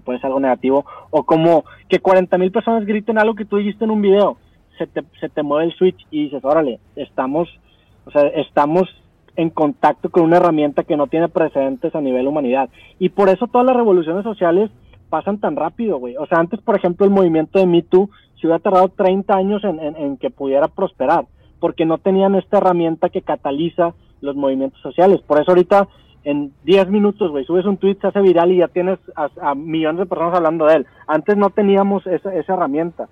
puede, 0.01 0.19
ser 0.21 0.27
algo 0.27 0.41
negativo, 0.41 0.87
o 1.11 1.25
como 1.25 1.65
que 1.89 1.99
40 1.99 2.39
mil 2.39 2.53
personas 2.53 2.87
griten 2.87 3.19
algo 3.19 3.35
que 3.35 3.45
tú 3.45 3.57
dijiste 3.57 3.85
en 3.85 3.91
un 3.91 4.03
video, 4.03 4.37
se 4.79 4.87
te, 4.87 5.03
se 5.21 5.29
te 5.29 5.43
mueve 5.43 5.67
el 5.67 5.75
switch 5.75 6.07
y 6.13 6.25
dices, 6.25 6.45
órale, 6.45 6.79
estamos, 6.95 7.49
o 8.05 8.11
sea, 8.13 8.23
estamos 8.29 8.89
en 9.35 9.51
contacto 9.51 10.11
con 10.11 10.23
una 10.23 10.37
herramienta 10.37 10.85
que 10.85 10.97
no 10.97 11.09
tiene 11.09 11.29
precedentes 11.29 11.95
a 11.95 12.01
nivel 12.01 12.29
humanidad. 12.29 12.69
Y 12.99 13.09
por 13.09 13.29
eso 13.29 13.47
todas 13.47 13.67
las 13.67 13.77
revoluciones 13.77 14.25
sociales 14.25 14.71
pasan 15.13 15.37
tan 15.37 15.57
rápido, 15.57 15.99
güey. 15.99 16.17
O 16.17 16.25
sea, 16.25 16.39
antes, 16.39 16.59
por 16.63 16.75
ejemplo, 16.75 17.05
el 17.05 17.13
movimiento 17.13 17.59
de 17.59 17.67
Me 17.67 17.83
Too 17.83 18.09
se 18.41 18.47
hubiera 18.47 18.61
tardado 18.61 18.89
30 18.89 19.37
años 19.37 19.63
en, 19.63 19.79
en 19.79 20.17
que 20.17 20.31
pudiera 20.31 20.69
prosperar, 20.69 21.27
porque 21.61 21.85
no 21.85 21.99
tenían 21.99 22.35
esta 22.35 22.57
herramienta 22.57 23.11
que 23.11 23.21
cataliza 23.21 23.93
los 24.23 24.35
movimientos 24.37 24.81
sociales. 24.81 25.21
Por 25.21 25.39
eso 25.39 25.51
ahorita 25.51 25.87
en 26.25 26.51
10 26.65 26.89
minutos, 26.89 27.31
güey, 27.31 27.45
subes 27.45 27.67
un 27.67 27.77
tweet, 27.77 27.99
se 28.01 28.07
hace 28.07 28.23
viral 28.23 28.53
y 28.53 28.59
ya 28.59 28.69
tienes 28.69 28.99
a, 29.15 29.55
millones 29.55 29.99
de 29.99 30.07
personas 30.07 30.35
hablando 30.35 30.65
de 30.65 30.77
él. 30.77 30.87
Antes 31.07 31.37
no 31.37 31.51
teníamos 31.51 32.07
esa, 32.07 32.33
herramienta. 32.33 33.11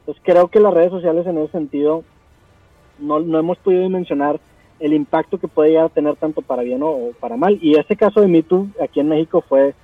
Entonces 0.00 0.22
creo 0.24 0.48
que 0.48 0.58
las 0.58 0.72
redes 0.72 0.90
sociales 0.90 1.26
en 1.26 1.36
ese 1.36 1.52
sentido 1.52 2.02
no, 2.98 3.20
no 3.20 3.38
hemos 3.38 3.58
podido 3.58 3.82
dimensionar 3.82 4.40
el 4.80 4.94
impacto 4.94 5.38
que 5.38 5.48
puede 5.48 5.70
llegar 5.70 5.90
tener 5.90 6.16
tanto 6.16 6.42
para 6.42 6.62
bien 6.62 6.82
o, 6.82 7.10
para 7.20 7.36
mal. 7.36 7.58
Y 7.60 7.78
ese 7.78 7.96
caso 7.96 8.20
de 8.20 8.28
MeToo 8.28 8.68
aquí 8.82 9.00
en 9.00 9.08
México 9.08 9.44
fue, 9.48 9.74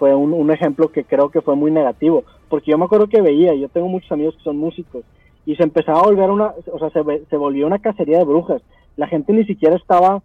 fue 0.00 0.14
un, 0.14 0.32
un, 0.32 0.50
ejemplo 0.50 0.90
que 0.90 1.04
creo 1.04 1.28
que 1.28 1.42
fue 1.42 1.54
muy 1.56 1.70
negativo. 1.70 2.24
Porque 2.48 2.70
yo 2.70 2.78
me 2.78 2.86
acuerdo 2.86 3.06
que 3.06 3.20
veía, 3.20 3.54
yo 3.54 3.68
tengo 3.68 3.86
muchos 3.86 4.10
amigos 4.10 4.34
que 4.34 4.42
son 4.42 4.56
músicos, 4.56 5.04
y 5.44 5.56
se 5.56 5.62
empezaba 5.62 6.00
a 6.00 6.04
volver 6.04 6.30
una, 6.30 6.54
o 6.72 6.78
sea, 6.78 6.88
se, 6.88 7.26
se 7.26 7.36
volvió 7.36 7.66
una 7.66 7.80
cacería 7.80 8.16
de 8.16 8.24
brujas. 8.24 8.62
La 8.96 9.08
gente 9.08 9.34
ni 9.34 9.44
siquiera 9.44 9.76
estaba 9.76 10.22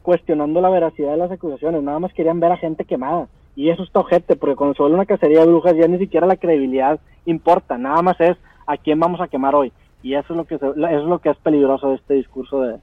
cuestionando 0.00 0.62
la 0.62 0.70
veracidad 0.70 1.10
de 1.10 1.18
las 1.18 1.30
acusaciones, 1.30 1.82
nada 1.82 1.98
más 1.98 2.14
querían 2.14 2.40
ver 2.40 2.52
a 2.52 2.56
gente 2.56 2.86
quemada. 2.86 3.28
Y 3.54 3.68
eso 3.68 3.82
está 3.82 4.00
ojete, 4.00 4.34
porque 4.34 4.56
cuando 4.56 4.74
se 4.74 4.82
vuelve 4.82 4.96
una 4.96 5.04
cacería 5.04 5.40
de 5.40 5.46
brujas 5.46 5.76
ya 5.76 5.86
ni 5.88 5.98
siquiera 5.98 6.26
la 6.26 6.36
credibilidad 6.36 6.98
importa, 7.26 7.76
nada 7.76 8.00
más 8.00 8.18
es 8.20 8.38
a 8.66 8.78
quién 8.78 8.98
vamos 8.98 9.20
a 9.20 9.28
quemar 9.28 9.54
hoy. 9.54 9.72
Y 10.02 10.14
eso 10.14 10.32
es 10.32 10.36
lo 10.38 10.46
que, 10.46 10.54
eso 10.54 10.74
es, 10.74 11.04
lo 11.04 11.18
que 11.18 11.28
es 11.28 11.36
peligroso 11.36 11.90
de 11.90 11.96
este 11.96 12.14
discurso 12.14 12.62
de 12.62 12.76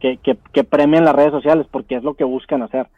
que, 0.00 0.16
que, 0.16 0.36
que 0.52 0.64
premian 0.64 1.04
las 1.04 1.14
redes 1.14 1.30
sociales, 1.30 1.68
porque 1.70 1.94
es 1.94 2.02
lo 2.02 2.14
que 2.14 2.24
buscan 2.24 2.62
hacer. 2.62 2.88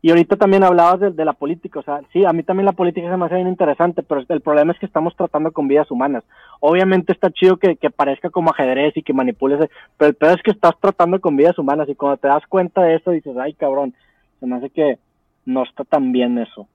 Y 0.00 0.10
ahorita 0.10 0.36
también 0.36 0.62
hablabas 0.62 1.16
de, 1.16 1.24
la 1.24 1.32
política, 1.32 1.80
o 1.80 1.82
sea, 1.82 2.02
sí, 2.12 2.24
a 2.24 2.32
mí 2.32 2.44
también 2.44 2.66
la 2.66 2.72
política 2.72 3.10
se 3.10 3.16
me 3.16 3.26
hace 3.26 3.34
bien 3.34 3.48
interesante, 3.48 4.04
pero 4.04 4.24
el 4.28 4.40
problema 4.40 4.72
es 4.72 4.78
que 4.78 4.86
estamos 4.86 5.16
tratando 5.16 5.50
con 5.50 5.66
vidas 5.66 5.90
humanas. 5.90 6.22
Obviamente 6.60 7.12
está 7.12 7.32
chido 7.32 7.56
que, 7.56 7.76
parezca 7.90 8.30
como 8.30 8.50
ajedrez 8.50 8.96
y 8.96 9.02
que 9.02 9.12
manipules, 9.12 9.68
pero 9.96 10.10
el 10.10 10.14
peor 10.14 10.36
es 10.36 10.42
que 10.44 10.52
estás 10.52 10.74
tratando 10.80 11.20
con 11.20 11.36
vidas 11.36 11.58
humanas 11.58 11.88
y 11.88 11.96
cuando 11.96 12.16
te 12.16 12.28
das 12.28 12.44
cuenta 12.48 12.82
de 12.82 12.94
eso 12.94 13.10
dices, 13.10 13.36
ay 13.38 13.54
cabrón, 13.54 13.92
se 14.38 14.46
me 14.46 14.56
hace 14.56 14.70
que 14.70 14.98
no 15.46 15.64
está 15.64 15.82
tan 15.82 16.12
bien 16.12 16.38
eso. 16.38 16.68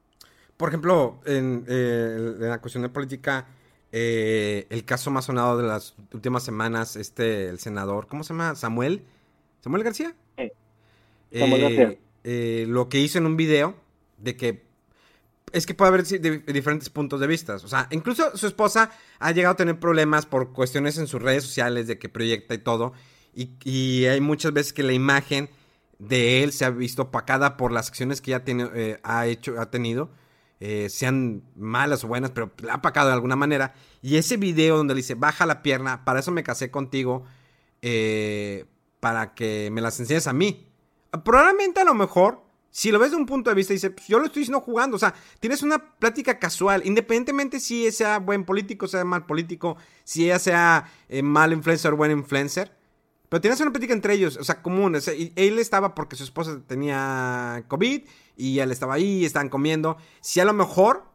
Por 0.58 0.68
ejemplo, 0.68 1.20
en, 1.26 1.64
eh, 1.70 2.36
la 2.40 2.60
cuestión 2.60 2.84
de 2.84 2.90
política, 2.90 3.46
eh, 3.94 4.68
el 4.70 4.84
caso 4.84 5.12
más 5.12 5.26
sonado 5.26 5.58
de 5.58 5.66
las 5.66 5.96
últimas 6.14 6.44
semanas, 6.44 6.98
este, 6.98 7.48
el 7.48 7.60
senador, 7.60 8.08
¿cómo 8.08 8.24
se 8.24 8.34
llama? 8.34 8.56
Samuel, 8.56 9.02
Samuel 9.62 9.84
García. 9.84 10.14
Samuel 11.32 11.62
García 11.62 11.90
eh, 11.90 12.00
eh, 12.24 12.66
lo 12.68 12.88
que 12.88 13.00
hizo 13.00 13.18
en 13.18 13.26
un 13.26 13.36
video 13.36 13.76
de 14.18 14.38
que 14.38 14.64
es 15.52 15.68
que 15.68 15.76
puede 15.76 15.90
haber 15.90 16.04
diferentes 16.04 16.90
puntos 16.90 17.20
de 17.20 17.28
vista. 17.28 17.56
O 17.56 17.68
sea, 17.68 17.88
incluso 17.92 18.36
su 18.36 18.48
esposa 18.48 18.90
ha 19.20 19.32
llegado 19.32 19.54
a 19.54 19.58
tener 19.58 19.80
problemas 19.80 20.26
por 20.26 20.52
cuestiones 20.52 20.98
en 20.98 21.06
sus 21.06 21.22
redes 21.22 21.44
sociales 21.44 21.86
de 21.86 22.00
que 22.00 22.10
proyecta 22.10 22.56
y 22.56 22.58
todo. 22.58 22.94
Y, 23.36 24.06
hay 24.06 24.20
muchas 24.20 24.54
veces 24.54 24.74
que 24.74 24.84
la 24.84 24.94
imagen 24.94 25.50
de 26.00 26.44
él 26.44 26.54
se 26.54 26.66
ha 26.66 26.72
visto 26.72 27.04
opacada 27.04 27.56
por 27.56 27.72
las 27.72 27.90
acciones 27.90 28.20
que 28.20 28.32
ya 28.32 28.44
tiene, 28.44 28.68
eh, 28.74 29.00
ha 29.04 29.28
hecho, 29.28 29.60
ha 29.60 29.70
tenido. 29.70 30.10
Eh, 30.60 30.90
sean 30.90 31.44
malas 31.56 32.04
o 32.04 32.08
buenas, 32.08 32.32
pero 32.32 32.52
la 32.64 32.74
ha 32.74 32.76
apacado 32.78 33.10
de 33.10 33.14
alguna 33.14 33.36
manera. 33.36 33.76
Y 34.02 34.16
ese 34.18 34.38
video 34.38 34.78
donde 34.78 34.96
le 34.96 35.00
dice, 35.00 35.14
baja 35.14 35.46
la 35.46 35.62
pierna, 35.62 36.04
para 36.04 36.20
eso 36.20 36.32
me 36.32 36.42
casé 36.42 36.72
contigo, 36.72 37.26
para 39.00 39.36
que 39.36 39.70
me 39.72 39.82
las 39.82 40.00
enseñes 40.00 40.26
a 40.26 40.34
mí 40.34 40.73
probablemente 41.24 41.80
a 41.80 41.84
lo 41.84 41.94
mejor, 41.94 42.42
si 42.72 42.92
lo 42.92 43.00
ves 43.00 43.12
de 43.12 43.18
un 43.18 43.26
punto 43.26 43.50
de 43.50 43.56
vista, 43.56 43.74
dice, 43.74 43.92
pues 43.92 44.08
yo 44.08 44.20
lo 44.20 44.26
estoy 44.26 44.42
diciendo 44.42 44.62
jugando. 44.62 44.96
O 44.96 45.00
sea, 45.00 45.14
tienes 45.40 45.62
una 45.62 45.78
plática 46.00 46.40
casual, 46.40 46.82
independientemente 46.86 47.60
si 47.60 47.92
sea 47.92 48.20
buen 48.20 48.46
político, 48.46 48.88
sea 48.88 49.04
mal 49.06 49.26
político, 49.26 49.78
si 50.04 50.26
ella 50.26 50.40
sea 50.40 50.92
eh, 51.10 51.22
mal 51.22 51.54
influencer 51.54 51.94
o 51.94 51.98
buen 51.98 52.12
influencer. 52.12 52.76
Pero 53.30 53.42
tienes 53.42 53.60
una 53.62 53.72
plática 53.72 53.94
entre 53.94 54.14
ellos, 54.14 54.38
o 54.38 54.44
sea, 54.44 54.62
común. 54.62 54.96
él 54.96 55.60
estaba 55.60 55.96
porque 55.96 56.16
su 56.16 56.24
esposa 56.24 56.62
tenía 56.68 57.64
COVID 57.68 58.04
y 58.38 58.60
él 58.60 58.72
estaba 58.72 58.94
ahí, 58.96 59.26
estaban 59.26 59.50
comiendo. 59.50 59.98
Si 60.22 60.40
a 60.40 60.46
lo 60.46 60.54
mejor 60.54 61.06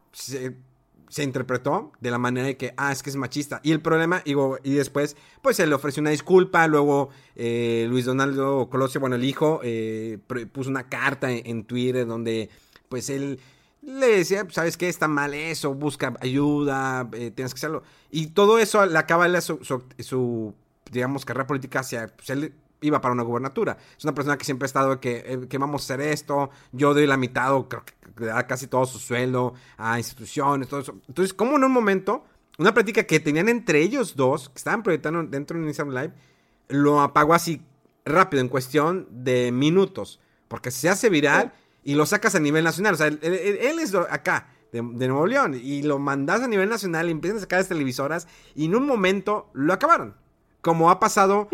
se 1.09 1.23
interpretó 1.23 1.91
de 1.99 2.11
la 2.11 2.17
manera 2.17 2.47
de 2.47 2.55
que, 2.55 2.73
ah, 2.77 2.91
es 2.91 3.03
que 3.03 3.09
es 3.09 3.15
machista. 3.15 3.59
Y 3.63 3.71
el 3.71 3.81
problema, 3.81 4.21
y 4.25 4.71
después, 4.73 5.17
pues 5.41 5.57
se 5.57 5.67
le 5.67 5.75
ofreció 5.75 6.01
una 6.01 6.11
disculpa. 6.11 6.67
Luego, 6.67 7.09
eh, 7.35 7.87
Luis 7.89 8.05
Donaldo 8.05 8.69
Colosio, 8.69 9.01
bueno, 9.01 9.15
el 9.15 9.25
hijo, 9.25 9.59
eh, 9.63 10.19
puso 10.51 10.69
una 10.69 10.87
carta 10.87 11.31
en, 11.31 11.63
Twitter 11.65 12.05
donde, 12.05 12.49
pues 12.87 13.09
él 13.09 13.39
le 13.81 14.07
decía, 14.07 14.43
pues, 14.43 14.55
¿sabes 14.55 14.77
qué? 14.77 14.87
Está 14.87 15.07
mal 15.07 15.33
eso, 15.33 15.73
busca 15.73 16.13
ayuda, 16.21 17.09
eh, 17.13 17.31
tienes 17.31 17.53
que 17.53 17.59
hacerlo. 17.59 17.83
Y 18.11 18.27
todo 18.27 18.59
eso 18.59 18.85
le 18.85 18.97
acaba 18.97 19.41
su, 19.41 19.59
su, 19.99 20.53
digamos, 20.91 21.25
carrera 21.25 21.47
política 21.47 21.79
hacia, 21.79 22.07
pues 22.15 22.29
él 22.29 22.53
iba 22.81 23.01
para 23.01 23.13
una 23.13 23.23
gubernatura. 23.23 23.77
Es 23.97 24.03
una 24.03 24.13
persona 24.13 24.37
que 24.37 24.45
siempre 24.45 24.65
ha 24.65 24.67
estado 24.67 24.99
que, 24.99 25.23
eh, 25.25 25.47
que 25.49 25.57
vamos 25.57 25.81
a 25.81 25.83
hacer 25.85 26.01
esto, 26.01 26.49
yo 26.71 26.93
doy 26.93 27.07
la 27.07 27.17
mitad 27.17 27.53
o 27.53 27.67
creo 27.67 27.83
que 27.85 28.25
da 28.25 28.45
casi 28.47 28.67
todo 28.67 28.85
su 28.85 28.99
sueldo 28.99 29.53
a 29.77 29.97
instituciones, 29.97 30.67
todo 30.67 30.81
eso. 30.81 30.95
Entonces, 31.07 31.33
como 31.33 31.57
en 31.57 31.63
un 31.63 31.71
momento, 31.71 32.23
una 32.57 32.73
práctica 32.73 33.03
que 33.03 33.19
tenían 33.19 33.49
entre 33.49 33.81
ellos 33.81 34.15
dos, 34.15 34.49
que 34.49 34.57
estaban 34.57 34.83
proyectando 34.83 35.23
dentro 35.23 35.59
de 35.59 35.65
Instagram 35.65 35.95
Live, 35.95 36.13
lo 36.67 37.01
apagó 37.01 37.33
así 37.33 37.61
rápido, 38.05 38.41
en 38.41 38.49
cuestión 38.49 39.07
de 39.11 39.51
minutos, 39.51 40.19
porque 40.47 40.71
se 40.71 40.89
hace 40.89 41.09
viral 41.09 41.53
y 41.83 41.95
lo 41.95 42.05
sacas 42.05 42.35
a 42.35 42.39
nivel 42.39 42.63
nacional. 42.63 42.95
O 42.95 42.97
sea, 42.97 43.07
él, 43.07 43.19
es 43.21 43.95
acá. 43.95 44.49
De, 44.71 44.83
Nuevo 44.83 45.25
León 45.25 45.59
y 45.59 45.81
lo 45.81 45.97
mandas 45.97 46.41
a 46.41 46.47
nivel 46.47 46.69
nacional 46.69 47.07
y 47.07 47.11
empiezan 47.11 47.37
a 47.37 47.41
sacar 47.41 47.57
las 47.57 47.69
televisoras 47.69 48.27
y 48.53 48.65
en 48.65 48.75
un 48.75 48.85
momento 48.85 49.49
lo 49.53 49.73
acabaron 49.73 50.13
como 50.61 50.91
ha 50.91 50.99
pasado 50.99 51.47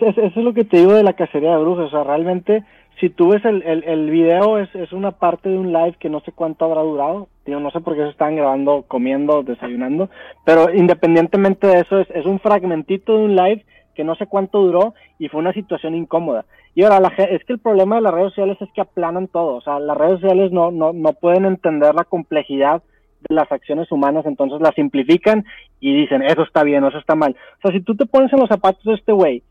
eso, 0.00 0.22
es 0.22 0.36
lo 0.36 0.54
que 0.54 0.64
te 0.64 0.78
digo 0.78 0.94
de 0.94 1.02
la 1.02 1.12
cacería 1.14 1.56
de 1.56 1.62
brujas. 1.62 1.86
O 1.86 1.90
sea, 1.90 2.04
realmente, 2.04 2.64
si 3.00 3.10
tú 3.10 3.28
ves 3.28 3.44
el, 3.44 3.62
el, 3.62 4.10
video, 4.10 4.58
es, 4.58 4.74
es 4.74 4.92
una 4.92 5.12
parte 5.12 5.48
de 5.48 5.58
un 5.58 5.72
live 5.72 5.96
que 5.98 6.08
no 6.08 6.20
sé 6.20 6.32
cuánto 6.32 6.64
habrá 6.64 6.82
durado. 6.82 7.28
Digo, 7.44 7.60
no 7.60 7.70
sé 7.70 7.80
por 7.80 7.94
qué 7.94 8.02
se 8.02 8.10
estaban 8.10 8.36
grabando, 8.36 8.84
comiendo, 8.86 9.42
desayunando. 9.42 10.10
Pero 10.44 10.72
independientemente 10.72 11.66
de 11.66 11.80
eso, 11.80 12.00
es, 12.00 12.10
es 12.10 12.26
un 12.26 12.40
fragmentito 12.40 13.16
de 13.16 13.24
un 13.24 13.36
live 13.36 13.64
que 13.94 14.04
no 14.04 14.14
sé 14.14 14.26
cuánto 14.26 14.60
duró 14.60 14.94
y 15.18 15.28
fue 15.28 15.40
una 15.40 15.52
situación 15.52 15.94
incómoda. 15.94 16.44
Y 16.74 16.84
ahora, 16.84 17.00
la, 17.00 17.08
es 17.08 17.44
que 17.44 17.52
el 17.52 17.58
problema 17.58 17.96
de 17.96 18.02
las 18.02 18.14
redes 18.14 18.28
sociales 18.28 18.56
es 18.60 18.68
que 18.74 18.80
aplanan 18.80 19.28
todo, 19.28 19.56
o 19.56 19.60
sea, 19.60 19.78
las 19.78 19.96
redes 19.96 20.20
sociales 20.20 20.52
no, 20.52 20.70
no, 20.70 20.92
no 20.92 21.12
pueden 21.12 21.44
entender 21.44 21.94
la 21.94 22.04
complejidad 22.04 22.82
de 23.28 23.34
las 23.34 23.50
acciones 23.52 23.92
humanas, 23.92 24.24
entonces 24.26 24.60
las 24.60 24.74
simplifican 24.74 25.44
y 25.80 25.94
dicen, 25.94 26.22
eso 26.22 26.42
está 26.42 26.62
bien, 26.64 26.84
eso 26.84 26.98
está 26.98 27.14
mal. 27.14 27.36
O 27.58 27.60
sea, 27.60 27.76
si 27.76 27.82
tú 27.82 27.94
te 27.94 28.06
pones 28.06 28.32
en 28.32 28.40
los 28.40 28.48
zapatos 28.48 28.82
de 28.84 28.94
este 28.94 29.12
güey, 29.12 29.42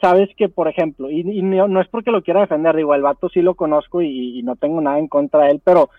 sabes 0.00 0.28
que, 0.36 0.48
por 0.48 0.68
ejemplo, 0.68 1.10
y, 1.10 1.24
no, 1.24 1.80
es 1.80 1.88
porque 1.88 2.10
lo 2.10 2.22
quiera 2.22 2.40
defender, 2.40 2.76
digo, 2.76 2.94
el 2.94 3.02
vato 3.02 3.28
sí 3.28 3.42
lo 3.42 3.54
conozco 3.54 4.02
y, 4.02 4.42
no 4.42 4.56
tengo 4.56 4.80
nada 4.80 4.98
en 4.98 5.08
contra 5.08 5.44
de 5.44 5.52
él, 5.52 5.60
pero, 5.64 5.90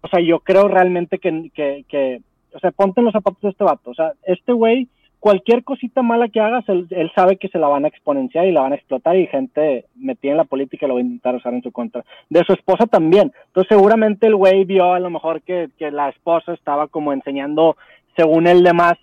o 0.00 0.08
sea, 0.08 0.20
yo 0.20 0.40
creo 0.40 0.68
realmente 0.68 1.18
que, 1.18 2.22
o 2.54 2.58
sea, 2.58 2.70
ponte 2.70 3.00
en 3.00 3.06
los 3.06 3.12
zapatos 3.12 3.40
de 3.42 3.50
este 3.50 3.64
vato, 3.64 3.90
o 3.90 3.94
sea, 3.94 4.12
este 4.24 4.52
güey 4.52 4.88
cualquier 5.20 5.62
cosita 5.62 6.02
mala 6.02 6.28
que 6.28 6.40
hagas, 6.40 6.64
él, 6.68 7.12
sabe 7.14 7.36
que 7.36 7.48
se 7.48 7.58
la 7.58 7.68
van 7.68 7.84
a 7.84 7.88
exponenciar 7.88 8.46
y 8.46 8.52
la 8.52 8.62
van 8.62 8.72
a 8.72 8.76
explotar 8.76 9.16
y 9.16 9.26
gente 9.26 9.84
metida 9.94 10.32
en 10.32 10.38
la 10.38 10.44
política 10.44 10.86
lo 10.86 10.94
va 10.94 11.00
a 11.00 11.02
intentar 11.02 11.34
usar 11.36 11.52
en 11.54 11.62
su 11.62 11.70
contra. 11.70 12.04
De 12.30 12.42
su 12.44 12.54
esposa 12.54 12.86
también. 12.86 13.30
Entonces 13.48 13.68
seguramente 13.68 14.26
el 14.26 14.34
güey 14.34 14.64
vio 14.64 14.94
a 14.94 14.98
lo 14.98 15.10
mejor 15.10 15.42
que, 15.42 15.68
que 15.78 15.90
la 15.90 16.08
esposa 16.08 16.54
estaba 16.54 16.88
como 16.88 17.12
enseñando, 17.12 17.76
según 18.16 18.46
él 18.46 18.62
demás, 18.62 18.94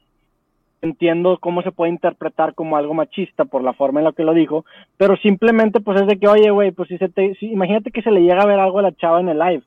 entiendo 0.82 1.38
cómo 1.39 1.61
se 1.61 1.71
puede 1.71 1.91
interpretar 1.91 2.53
como 2.53 2.78
algo 2.78 2.93
machista 2.93 3.45
por 3.45 3.63
la 3.63 3.73
forma 3.73 3.99
en 3.99 4.05
la 4.05 4.11
que 4.11 4.23
lo 4.23 4.34
dijo, 4.34 4.65
pero 4.97 5.17
simplemente 5.17 5.80
pues 5.80 6.01
es 6.01 6.07
de 6.07 6.17
que, 6.17 6.28
oye, 6.28 6.49
güey, 6.51 6.71
pues 6.71 6.89
si 6.89 6.97
se 6.97 7.09
te, 7.09 7.36
imagínate 7.41 7.91
que 7.91 8.01
se 8.01 8.11
le 8.11 8.21
llega 8.21 8.41
a 8.41 8.47
ver 8.47 8.59
algo 8.59 8.80
a 8.80 8.84
la 8.84 8.95
chava 8.95 9.19
en 9.19 9.30
el 9.30 9.39
live, 9.39 9.63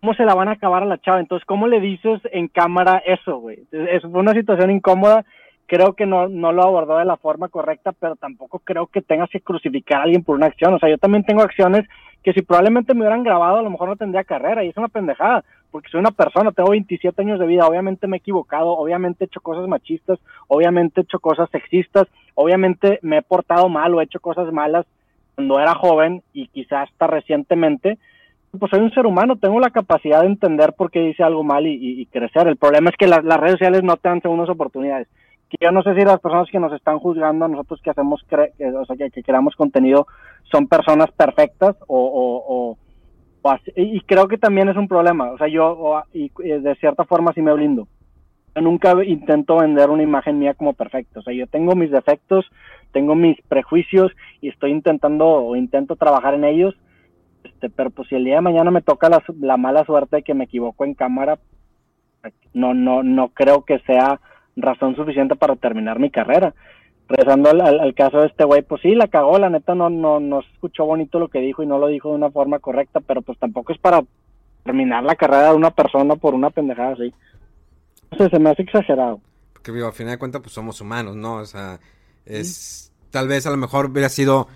¿cómo 0.00 0.14
se 0.14 0.24
la 0.24 0.34
van 0.34 0.48
a 0.48 0.52
acabar 0.52 0.82
a 0.82 0.86
la 0.86 0.98
chava? 0.98 1.20
Entonces, 1.20 1.46
¿cómo 1.46 1.68
le 1.68 1.80
dices 1.80 2.20
en 2.32 2.48
cámara 2.48 3.02
eso, 3.06 3.38
güey? 3.38 3.60
Es, 3.72 4.04
una 4.04 4.32
situación 4.32 4.70
incómoda 4.70 5.24
creo 5.66 5.94
que 5.94 6.06
no, 6.06 6.28
no 6.28 6.52
lo 6.52 6.62
abordó 6.62 6.98
de 6.98 7.04
la 7.04 7.16
forma 7.16 7.48
correcta, 7.48 7.90
pero 7.92 8.14
tampoco 8.14 8.60
creo 8.60 8.86
que 8.86 9.02
tengas 9.02 9.28
que 9.30 9.40
crucificar 9.40 9.98
a 9.98 10.04
alguien 10.04 10.22
por 10.22 10.36
una 10.36 10.46
acción. 10.46 10.74
O 10.74 10.78
sea, 10.78 10.88
yo 10.88 10.96
también 10.96 11.24
tengo 11.24 11.42
acciones 11.42 11.88
que 12.26 12.32
si 12.32 12.42
probablemente 12.42 12.92
me 12.92 13.02
hubieran 13.02 13.22
grabado, 13.22 13.58
a 13.58 13.62
lo 13.62 13.70
mejor 13.70 13.88
no 13.88 13.94
tendría 13.94 14.24
carrera, 14.24 14.64
y 14.64 14.70
es 14.70 14.76
una 14.76 14.88
pendejada, 14.88 15.44
porque 15.70 15.88
soy 15.90 16.00
una 16.00 16.10
persona, 16.10 16.50
tengo 16.50 16.70
27 16.70 17.22
años 17.22 17.38
de 17.38 17.46
vida, 17.46 17.68
obviamente 17.68 18.08
me 18.08 18.16
he 18.16 18.18
equivocado, 18.18 18.70
obviamente 18.70 19.22
he 19.22 19.26
hecho 19.26 19.40
cosas 19.40 19.68
machistas, 19.68 20.18
obviamente 20.48 21.00
he 21.00 21.04
hecho 21.04 21.20
cosas 21.20 21.48
sexistas, 21.50 22.08
obviamente 22.34 22.98
me 23.02 23.18
he 23.18 23.22
portado 23.22 23.68
mal 23.68 23.94
o 23.94 24.00
he 24.00 24.04
hecho 24.04 24.18
cosas 24.18 24.52
malas 24.52 24.86
cuando 25.36 25.60
era 25.60 25.76
joven 25.76 26.24
y 26.32 26.48
quizás 26.48 26.90
hasta 26.90 27.06
recientemente, 27.06 27.96
pues 28.58 28.70
soy 28.70 28.80
un 28.80 28.90
ser 28.90 29.06
humano, 29.06 29.36
tengo 29.36 29.60
la 29.60 29.70
capacidad 29.70 30.22
de 30.22 30.26
entender 30.26 30.72
por 30.72 30.90
qué 30.90 31.08
hice 31.08 31.22
algo 31.22 31.44
mal 31.44 31.64
y, 31.64 32.04
crecer. 32.06 32.48
El 32.48 32.56
problema 32.56 32.90
es 32.90 32.96
que 32.96 33.06
las 33.06 33.22
redes 33.22 33.52
sociales 33.52 33.84
no 33.84 33.96
te 33.98 34.08
dan 34.08 34.20
segundas 34.20 34.48
oportunidades 34.48 35.06
que 35.48 35.56
yo 35.60 35.70
no 35.70 35.82
sé 35.82 35.94
si 35.94 36.04
las 36.04 36.20
personas 36.20 36.48
que 36.50 36.58
nos 36.58 36.72
están 36.72 36.98
juzgando 36.98 37.46
nosotros 37.46 37.80
que 37.82 37.90
hacemos, 37.90 38.24
o 38.24 38.84
sea, 38.84 38.96
que, 38.96 39.22
creamos 39.22 39.54
contenido, 39.54 40.06
son 40.50 40.66
personas 40.66 41.10
perfectas 41.12 41.76
o, 41.86 42.76
o, 43.42 43.50
así, 43.50 43.70
y 43.76 44.00
creo 44.00 44.26
que 44.26 44.38
también 44.38 44.68
es 44.68 44.76
un 44.76 44.88
problema, 44.88 45.30
o 45.30 45.38
sea, 45.38 45.46
yo 45.46 46.02
y, 46.12 46.30
de 46.38 46.74
cierta 46.76 47.04
forma 47.04 47.32
sí 47.32 47.42
me 47.42 47.52
blindo. 47.52 47.86
Yo 48.56 48.62
nunca 48.62 49.04
intento 49.04 49.58
vender 49.58 49.90
una 49.90 50.02
imagen 50.02 50.38
mía 50.38 50.54
como 50.54 50.72
perfecta, 50.72 51.20
o 51.20 51.22
sea, 51.22 51.32
yo 51.32 51.46
tengo 51.46 51.76
mis 51.76 51.90
defectos, 51.90 52.46
tengo 52.92 53.14
mis 53.14 53.40
prejuicios 53.42 54.10
y 54.40 54.48
estoy 54.48 54.72
intentando 54.72 55.26
o 55.26 55.54
intento 55.54 55.94
trabajar 55.94 56.34
en 56.34 56.44
ellos, 56.44 56.74
este, 57.44 57.70
pero 57.70 57.90
pues 57.90 58.08
si 58.08 58.16
el 58.16 58.24
día 58.24 58.36
de 58.36 58.40
mañana 58.40 58.72
me 58.72 58.82
toca 58.82 59.08
la, 59.08 59.22
la 59.40 59.56
mala 59.56 59.84
suerte 59.84 60.16
de 60.16 60.22
que 60.22 60.34
me 60.34 60.44
equivoco 60.44 60.84
en 60.84 60.94
cámara, 60.94 61.38
no, 62.52 62.74
no, 62.74 63.02
no 63.04 63.28
creo 63.28 63.64
que 63.64 63.78
sea 63.80 64.18
razón 64.56 64.96
suficiente 64.96 65.36
para 65.36 65.56
terminar 65.56 65.98
mi 65.98 66.10
carrera. 66.10 66.54
Regresando 67.08 67.50
al, 67.50 67.94
caso 67.94 68.20
de 68.20 68.26
este 68.26 68.44
güey, 68.44 68.62
pues 68.62 68.82
sí, 68.82 68.94
la 68.96 69.06
cagó, 69.06 69.38
la 69.38 69.48
neta 69.48 69.76
no, 69.76 69.88
no, 69.88 70.18
no 70.18 70.40
escuchó 70.40 70.84
bonito 70.84 71.20
lo 71.20 71.28
que 71.28 71.38
dijo 71.38 71.62
y 71.62 71.66
no 71.66 71.78
lo 71.78 71.86
dijo 71.86 72.08
de 72.08 72.16
una 72.16 72.30
forma 72.30 72.58
correcta, 72.58 73.00
pero 73.00 73.22
pues 73.22 73.38
tampoco 73.38 73.72
es 73.72 73.78
para 73.78 74.02
terminar 74.64 75.04
la 75.04 75.14
carrera 75.14 75.50
de 75.50 75.54
una 75.54 75.70
persona 75.70 76.16
por 76.16 76.34
una 76.34 76.50
pendejada 76.50 76.94
así. 76.94 77.14
O 78.10 78.16
sea, 78.16 78.28
se 78.28 78.38
me 78.38 78.50
hace 78.50 78.62
exagerado. 78.62 79.20
Porque 79.52 79.72
digo, 79.72 79.86
al 79.86 79.92
final 79.92 80.14
de 80.14 80.18
cuentas, 80.18 80.42
pues 80.42 80.52
somos 80.52 80.80
humanos, 80.80 81.16
¿no? 81.16 81.36
O 81.36 81.46
sea, 81.46 81.78
es... 82.24 82.92
Tal 83.10 83.28
vez 83.28 83.46
a 83.46 83.50
lo 83.50 83.56
mejor 83.56 83.86
hubiera 83.86 84.08
sido... 84.08 84.48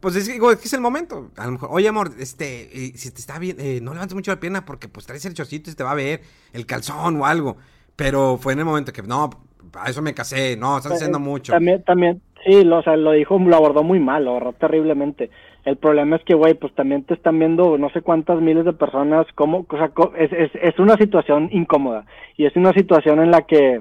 Pues 0.00 0.16
es, 0.16 0.26
digo, 0.26 0.50
es 0.50 0.58
que 0.58 0.66
es 0.66 0.72
el 0.72 0.80
momento. 0.80 1.30
A 1.36 1.46
lo 1.46 1.52
mejor, 1.52 1.68
oye 1.72 1.88
amor, 1.88 2.12
este, 2.18 2.86
eh, 2.86 2.92
si 2.96 3.10
te 3.10 3.20
está 3.20 3.38
bien, 3.38 3.56
eh, 3.60 3.80
no 3.82 3.92
levantes 3.92 4.14
mucho 4.14 4.30
la 4.30 4.40
pierna 4.40 4.64
porque 4.64 4.88
pues 4.88 5.06
traes 5.06 5.24
el 5.24 5.34
chorcito 5.34 5.70
y 5.70 5.74
te 5.74 5.82
va 5.82 5.90
a 5.90 5.96
ver 5.96 6.22
el 6.52 6.66
calzón 6.66 7.20
o 7.20 7.26
algo. 7.26 7.56
Pero 7.96 8.38
fue 8.40 8.52
en 8.52 8.60
el 8.60 8.64
momento 8.64 8.92
que, 8.92 9.02
no, 9.02 9.28
a 9.74 9.90
eso 9.90 10.02
me 10.02 10.14
casé, 10.14 10.56
no, 10.56 10.76
estás 10.76 10.92
haciendo 10.92 11.18
mucho. 11.18 11.52
También, 11.52 11.82
también, 11.82 12.20
sí, 12.44 12.64
lo, 12.64 12.78
o 12.78 12.82
sea, 12.82 12.96
lo 12.96 13.12
dijo, 13.12 13.38
lo 13.38 13.56
abordó 13.56 13.82
muy 13.82 14.00
mal, 14.00 14.24
lo 14.24 14.30
abordó 14.30 14.52
terriblemente. 14.54 15.30
El 15.64 15.76
problema 15.76 16.16
es 16.16 16.24
que, 16.24 16.34
güey, 16.34 16.54
pues 16.54 16.74
también 16.74 17.04
te 17.04 17.14
están 17.14 17.38
viendo 17.38 17.76
no 17.76 17.90
sé 17.90 18.00
cuántas 18.00 18.40
miles 18.40 18.64
de 18.64 18.72
personas, 18.72 19.26
como, 19.34 19.66
o 19.68 19.76
sea, 19.76 19.90
es, 20.16 20.32
es, 20.32 20.50
es 20.54 20.78
una 20.78 20.96
situación 20.96 21.48
incómoda 21.52 22.06
y 22.36 22.46
es 22.46 22.56
una 22.56 22.72
situación 22.72 23.20
en 23.20 23.30
la 23.30 23.42
que 23.42 23.80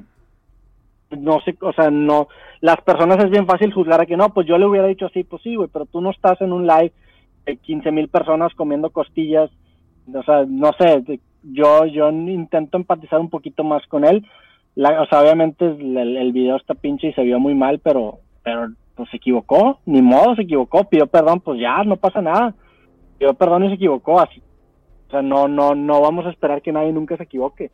no 1.12 1.40
sé, 1.42 1.56
o 1.62 1.72
sea, 1.74 1.90
no, 1.90 2.28
las 2.60 2.82
personas 2.82 3.24
es 3.24 3.30
bien 3.30 3.46
fácil 3.46 3.74
juzgar 3.74 4.02
a 4.02 4.06
que 4.06 4.18
no, 4.18 4.34
pues 4.34 4.48
yo 4.48 4.58
le 4.58 4.66
hubiera 4.66 4.88
dicho 4.88 5.06
así, 5.06 5.24
pues 5.24 5.42
sí, 5.42 5.56
güey, 5.56 5.70
pero 5.72 5.86
tú 5.86 6.02
no 6.02 6.12
estás 6.12 6.42
en 6.42 6.52
un 6.52 6.68
live 6.68 6.92
de 7.46 7.58
15 7.58 7.92
mil 7.92 8.10
personas 8.10 8.54
comiendo 8.56 8.90
costillas, 8.90 9.50
o 10.14 10.24
sea, 10.24 10.46
no 10.48 10.72
sé, 10.78 11.20
yo, 11.44 11.86
yo 11.86 12.10
intento 12.10 12.78
empatizar 12.78 13.20
un 13.20 13.30
poquito 13.30 13.64
más 13.64 13.86
con 13.88 14.06
él, 14.06 14.26
o 14.78 15.06
sea, 15.08 15.22
obviamente 15.22 15.66
el, 15.66 16.32
video 16.32 16.56
está 16.56 16.76
pinche 16.76 17.08
y 17.08 17.14
se 17.14 17.24
vio 17.24 17.40
muy 17.40 17.56
mal, 17.56 17.80
pero, 17.80 18.20
pero 18.44 18.68
pues 18.96 19.10
se 19.10 19.18
equivocó, 19.18 19.80
ni 19.86 20.02
modo, 20.02 20.36
se 20.36 20.44
equivocó, 20.44 20.84
pidió 20.84 21.08
perdón, 21.08 21.40
pues 21.40 21.60
ya, 21.60 21.84
no 21.84 21.98
pasa 21.98 22.22
nada. 22.22 22.54
Pidió 23.18 23.34
perdón 23.34 23.66
y 23.66 23.70
se 23.70 23.76
equivocó, 23.76 24.20
así. 24.20 24.42
O 25.08 25.12
sea, 25.12 25.22
no, 25.22 25.48
no, 25.48 25.74
no 25.74 26.02
vamos 26.02 26.26
a 26.26 26.30
esperar 26.30 26.62
que 26.62 26.72
nadie 26.72 26.92
nunca 26.92 27.18
se 27.18 27.24
equivoque. 27.24 27.72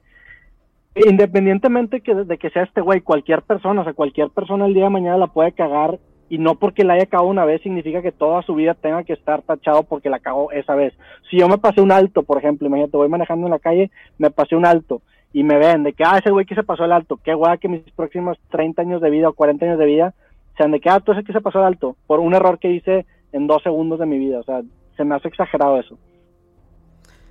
Independientemente 0.95 2.01
de 2.01 2.37
que 2.37 2.49
sea 2.51 2.63
este 2.63 2.81
güey, 2.81 3.01
cualquier 3.01 3.41
persona, 3.41 3.81
o 3.81 3.83
sea, 3.83 3.93
cualquier 3.93 4.29
persona 4.29 4.65
el 4.65 4.73
día 4.73 4.83
de 4.85 4.89
mañana 4.91 5.17
la 5.17 5.27
puede 5.27 5.51
cagar 5.51 5.99
y 6.29 6.37
no 6.37 6.55
porque 6.55 6.83
la 6.83 6.93
haya 6.93 7.07
cagado 7.07 7.29
una 7.29 7.45
vez 7.45 7.61
significa 7.63 8.01
que 8.01 8.11
toda 8.11 8.43
su 8.43 8.55
vida 8.55 8.75
tenga 8.75 9.03
que 9.03 9.13
estar 9.13 9.41
tachado 9.41 9.83
porque 9.83 10.09
la 10.09 10.19
cagó 10.19 10.51
esa 10.51 10.75
vez. 10.75 10.93
Si 11.29 11.37
yo 11.37 11.49
me 11.49 11.57
pasé 11.57 11.81
un 11.81 11.91
alto, 11.91 12.23
por 12.23 12.37
ejemplo, 12.37 12.67
imagínate, 12.67 12.95
voy 12.95 13.09
manejando 13.09 13.47
en 13.47 13.51
la 13.51 13.59
calle, 13.59 13.91
me 14.19 14.29
pasé 14.29 14.55
un 14.55 14.65
alto 14.65 15.01
y 15.33 15.43
me 15.43 15.57
ven 15.57 15.83
de 15.83 15.93
que, 15.93 16.03
ah, 16.05 16.19
ese 16.19 16.29
güey 16.29 16.45
que 16.45 16.53
se 16.53 16.63
pasó 16.63 16.85
el 16.85 16.91
alto, 16.91 17.19
qué 17.23 17.33
guay 17.33 17.57
que 17.57 17.67
mis 17.67 17.81
próximos 17.91 18.37
30 18.51 18.83
años 18.83 19.01
de 19.01 19.09
vida 19.09 19.29
o 19.29 19.33
40 19.33 19.65
años 19.65 19.79
de 19.79 19.85
vida 19.85 20.13
sean 20.55 20.71
de 20.71 20.79
que, 20.79 20.89
ah, 20.89 20.99
tú 20.99 21.11
ese 21.11 21.23
que 21.23 21.33
se 21.33 21.41
pasó 21.41 21.59
el 21.59 21.65
alto, 21.65 21.97
por 22.05 22.19
un 22.19 22.35
error 22.35 22.59
que 22.59 22.71
hice 22.71 23.07
en 23.31 23.47
dos 23.47 23.63
segundos 23.63 23.99
de 23.99 24.05
mi 24.05 24.19
vida. 24.19 24.39
O 24.39 24.43
sea, 24.43 24.61
se 24.95 25.03
me 25.03 25.15
hace 25.15 25.27
exagerado 25.27 25.79
eso. 25.79 25.97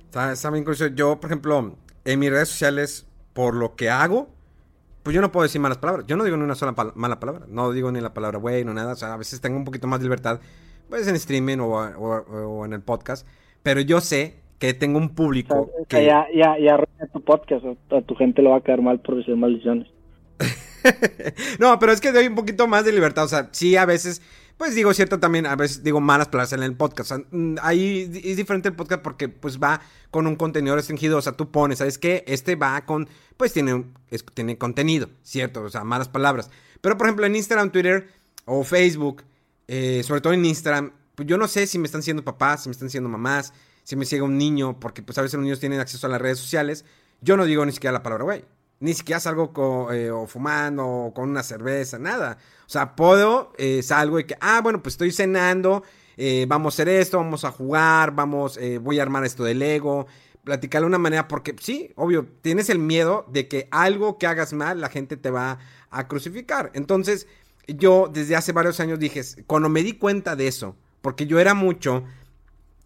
Está, 0.05 0.51
bien 0.51 0.65
Yo, 0.95 1.19
por 1.19 1.29
ejemplo, 1.29 1.75
en 2.03 2.19
mis 2.19 2.29
redes 2.29 2.49
sociales, 2.49 3.07
por 3.31 3.55
lo 3.55 3.75
que 3.75 3.89
hago, 3.89 4.27
pues 5.01 5.15
yo 5.15 5.21
no 5.21 5.31
puedo 5.31 5.43
decir 5.43 5.61
malas 5.61 5.77
palabras. 5.77 6.05
Yo 6.05 6.17
no 6.17 6.25
digo 6.25 6.35
ni 6.35 6.43
una 6.43 6.55
sola 6.55 6.75
mala 6.95 7.19
palabra. 7.19 7.45
No 7.47 7.71
digo 7.71 7.91
ni 7.91 8.01
la 8.01 8.13
palabra 8.13 8.37
güey, 8.37 8.65
no 8.65 8.73
nada. 8.73 8.93
O 8.93 8.95
sea, 8.95 9.13
a 9.13 9.17
veces 9.17 9.39
tengo 9.39 9.57
un 9.57 9.63
poquito 9.63 9.87
más 9.87 9.99
de 10.01 10.05
libertad, 10.05 10.39
pues 10.89 11.07
en 11.07 11.15
streaming 11.15 11.59
o, 11.59 11.71
o 11.71 12.65
en 12.65 12.73
el 12.73 12.81
podcast. 12.81 13.25
Pero 13.63 13.79
yo 13.81 14.01
sé 14.01 14.43
que 14.63 14.73
tengo 14.73 14.97
un 14.97 15.09
público 15.09 15.69
que... 15.89 16.05
Ya, 16.05 16.25
ya, 16.33 16.57
ya 16.57 16.77
tu 17.07 17.21
podcast, 17.21 17.65
a 17.65 18.01
tu 18.01 18.15
gente 18.15 18.41
lo 18.41 18.51
va 18.51 18.57
a 18.57 18.61
quedar 18.61 18.81
mal 18.81 18.99
por 19.01 19.17
decir 19.17 19.35
maldiciones. 19.35 19.87
no, 21.59 21.79
pero 21.79 21.91
es 21.91 22.01
que 22.01 22.11
doy 22.11 22.27
un 22.27 22.35
poquito 22.35 22.67
más 22.67 22.85
de 22.85 22.91
libertad, 22.91 23.25
o 23.25 23.27
sea, 23.27 23.49
sí 23.51 23.75
a 23.75 23.85
veces, 23.85 24.21
pues 24.57 24.75
digo 24.75 24.93
cierto 24.93 25.19
también, 25.19 25.45
a 25.45 25.55
veces 25.55 25.83
digo 25.83 26.01
malas 26.01 26.27
palabras 26.27 26.53
en 26.53 26.63
el 26.63 26.75
podcast, 26.75 27.11
mm, 27.31 27.55
ahí 27.61 28.09
es 28.23 28.37
diferente 28.37 28.69
el 28.69 28.75
podcast 28.75 29.01
porque 29.01 29.29
pues 29.29 29.59
va 29.61 29.81
con 30.11 30.27
un 30.27 30.35
contenido 30.35 30.75
restringido, 30.75 31.17
o 31.17 31.21
sea, 31.21 31.33
tú 31.33 31.51
pones, 31.51 31.79
¿sabes 31.79 31.97
qué? 31.97 32.23
Este 32.27 32.55
va 32.55 32.85
con, 32.85 33.07
pues 33.37 33.53
tiene, 33.53 33.85
tiene 34.33 34.57
contenido, 34.57 35.09
¿cierto? 35.21 35.63
O 35.63 35.69
sea, 35.69 35.83
malas 35.83 36.09
palabras. 36.09 36.49
Pero 36.81 36.97
por 36.97 37.07
ejemplo 37.07 37.25
en 37.25 37.35
Instagram, 37.35 37.71
Twitter 37.71 38.07
o 38.45 38.63
Facebook, 38.63 39.23
eh, 39.67 40.03
sobre 40.03 40.21
todo 40.21 40.33
en 40.33 40.43
Instagram, 40.45 40.91
pues 41.15 41.27
yo 41.27 41.37
no 41.37 41.47
sé 41.47 41.67
si 41.67 41.79
me 41.79 41.85
están 41.85 42.03
siendo 42.03 42.23
papás, 42.23 42.63
si 42.63 42.69
me 42.69 42.73
están 42.73 42.89
siendo 42.89 43.09
mamás, 43.09 43.53
si 43.83 43.95
me 43.95 44.05
sigue 44.05 44.21
un 44.21 44.37
niño, 44.37 44.79
porque 44.79 45.03
pues 45.03 45.17
a 45.17 45.21
veces 45.21 45.35
los 45.35 45.43
niños 45.43 45.59
tienen 45.59 45.79
acceso 45.79 46.07
a 46.07 46.09
las 46.09 46.21
redes 46.21 46.39
sociales, 46.39 46.85
yo 47.21 47.37
no 47.37 47.45
digo 47.45 47.65
ni 47.65 47.71
siquiera 47.71 47.91
la 47.93 48.03
palabra 48.03 48.23
güey. 48.23 48.45
Ni 48.79 48.93
siquiera 48.93 49.19
salgo 49.19 49.53
con, 49.53 49.95
eh, 49.95 50.11
o 50.11 50.27
fumando 50.27 50.85
o 50.85 51.13
con 51.13 51.29
una 51.29 51.41
cerveza, 51.41 51.97
nada. 51.99 52.37
O 52.65 52.69
sea, 52.69 52.95
puedo, 52.95 53.53
eh, 53.57 53.81
salgo 53.81 54.19
y 54.19 54.25
que, 54.25 54.35
ah, 54.41 54.59
bueno, 54.61 54.83
pues 54.83 54.95
estoy 54.95 55.13
cenando, 55.13 55.83
eh, 56.17 56.45
vamos 56.49 56.73
a 56.73 56.75
hacer 56.75 56.89
esto, 56.89 57.17
vamos 57.17 57.45
a 57.45 57.51
jugar, 57.51 58.13
vamos, 58.13 58.59
voy 58.81 58.99
a 58.99 59.03
armar 59.03 59.23
esto 59.23 59.45
de 59.45 59.53
Lego, 59.53 60.07
platicarle 60.43 60.83
de 60.83 60.89
una 60.89 60.97
manera, 60.97 61.29
porque 61.29 61.55
sí, 61.61 61.91
obvio, 61.95 62.27
tienes 62.41 62.69
el 62.69 62.79
miedo 62.79 63.25
de 63.31 63.47
que 63.47 63.69
algo 63.71 64.17
que 64.17 64.27
hagas 64.27 64.51
mal, 64.51 64.81
la 64.81 64.89
gente 64.89 65.15
te 65.15 65.31
va 65.31 65.59
a 65.89 66.07
crucificar. 66.09 66.71
Entonces, 66.73 67.27
yo 67.67 68.09
desde 68.11 68.35
hace 68.35 68.51
varios 68.51 68.79
años 68.81 68.99
dije, 68.99 69.21
cuando 69.47 69.69
me 69.69 69.83
di 69.83 69.93
cuenta 69.93 70.35
de 70.35 70.47
eso, 70.47 70.75
porque 71.01 71.25
yo 71.25 71.39
era 71.39 71.53
mucho 71.53 72.03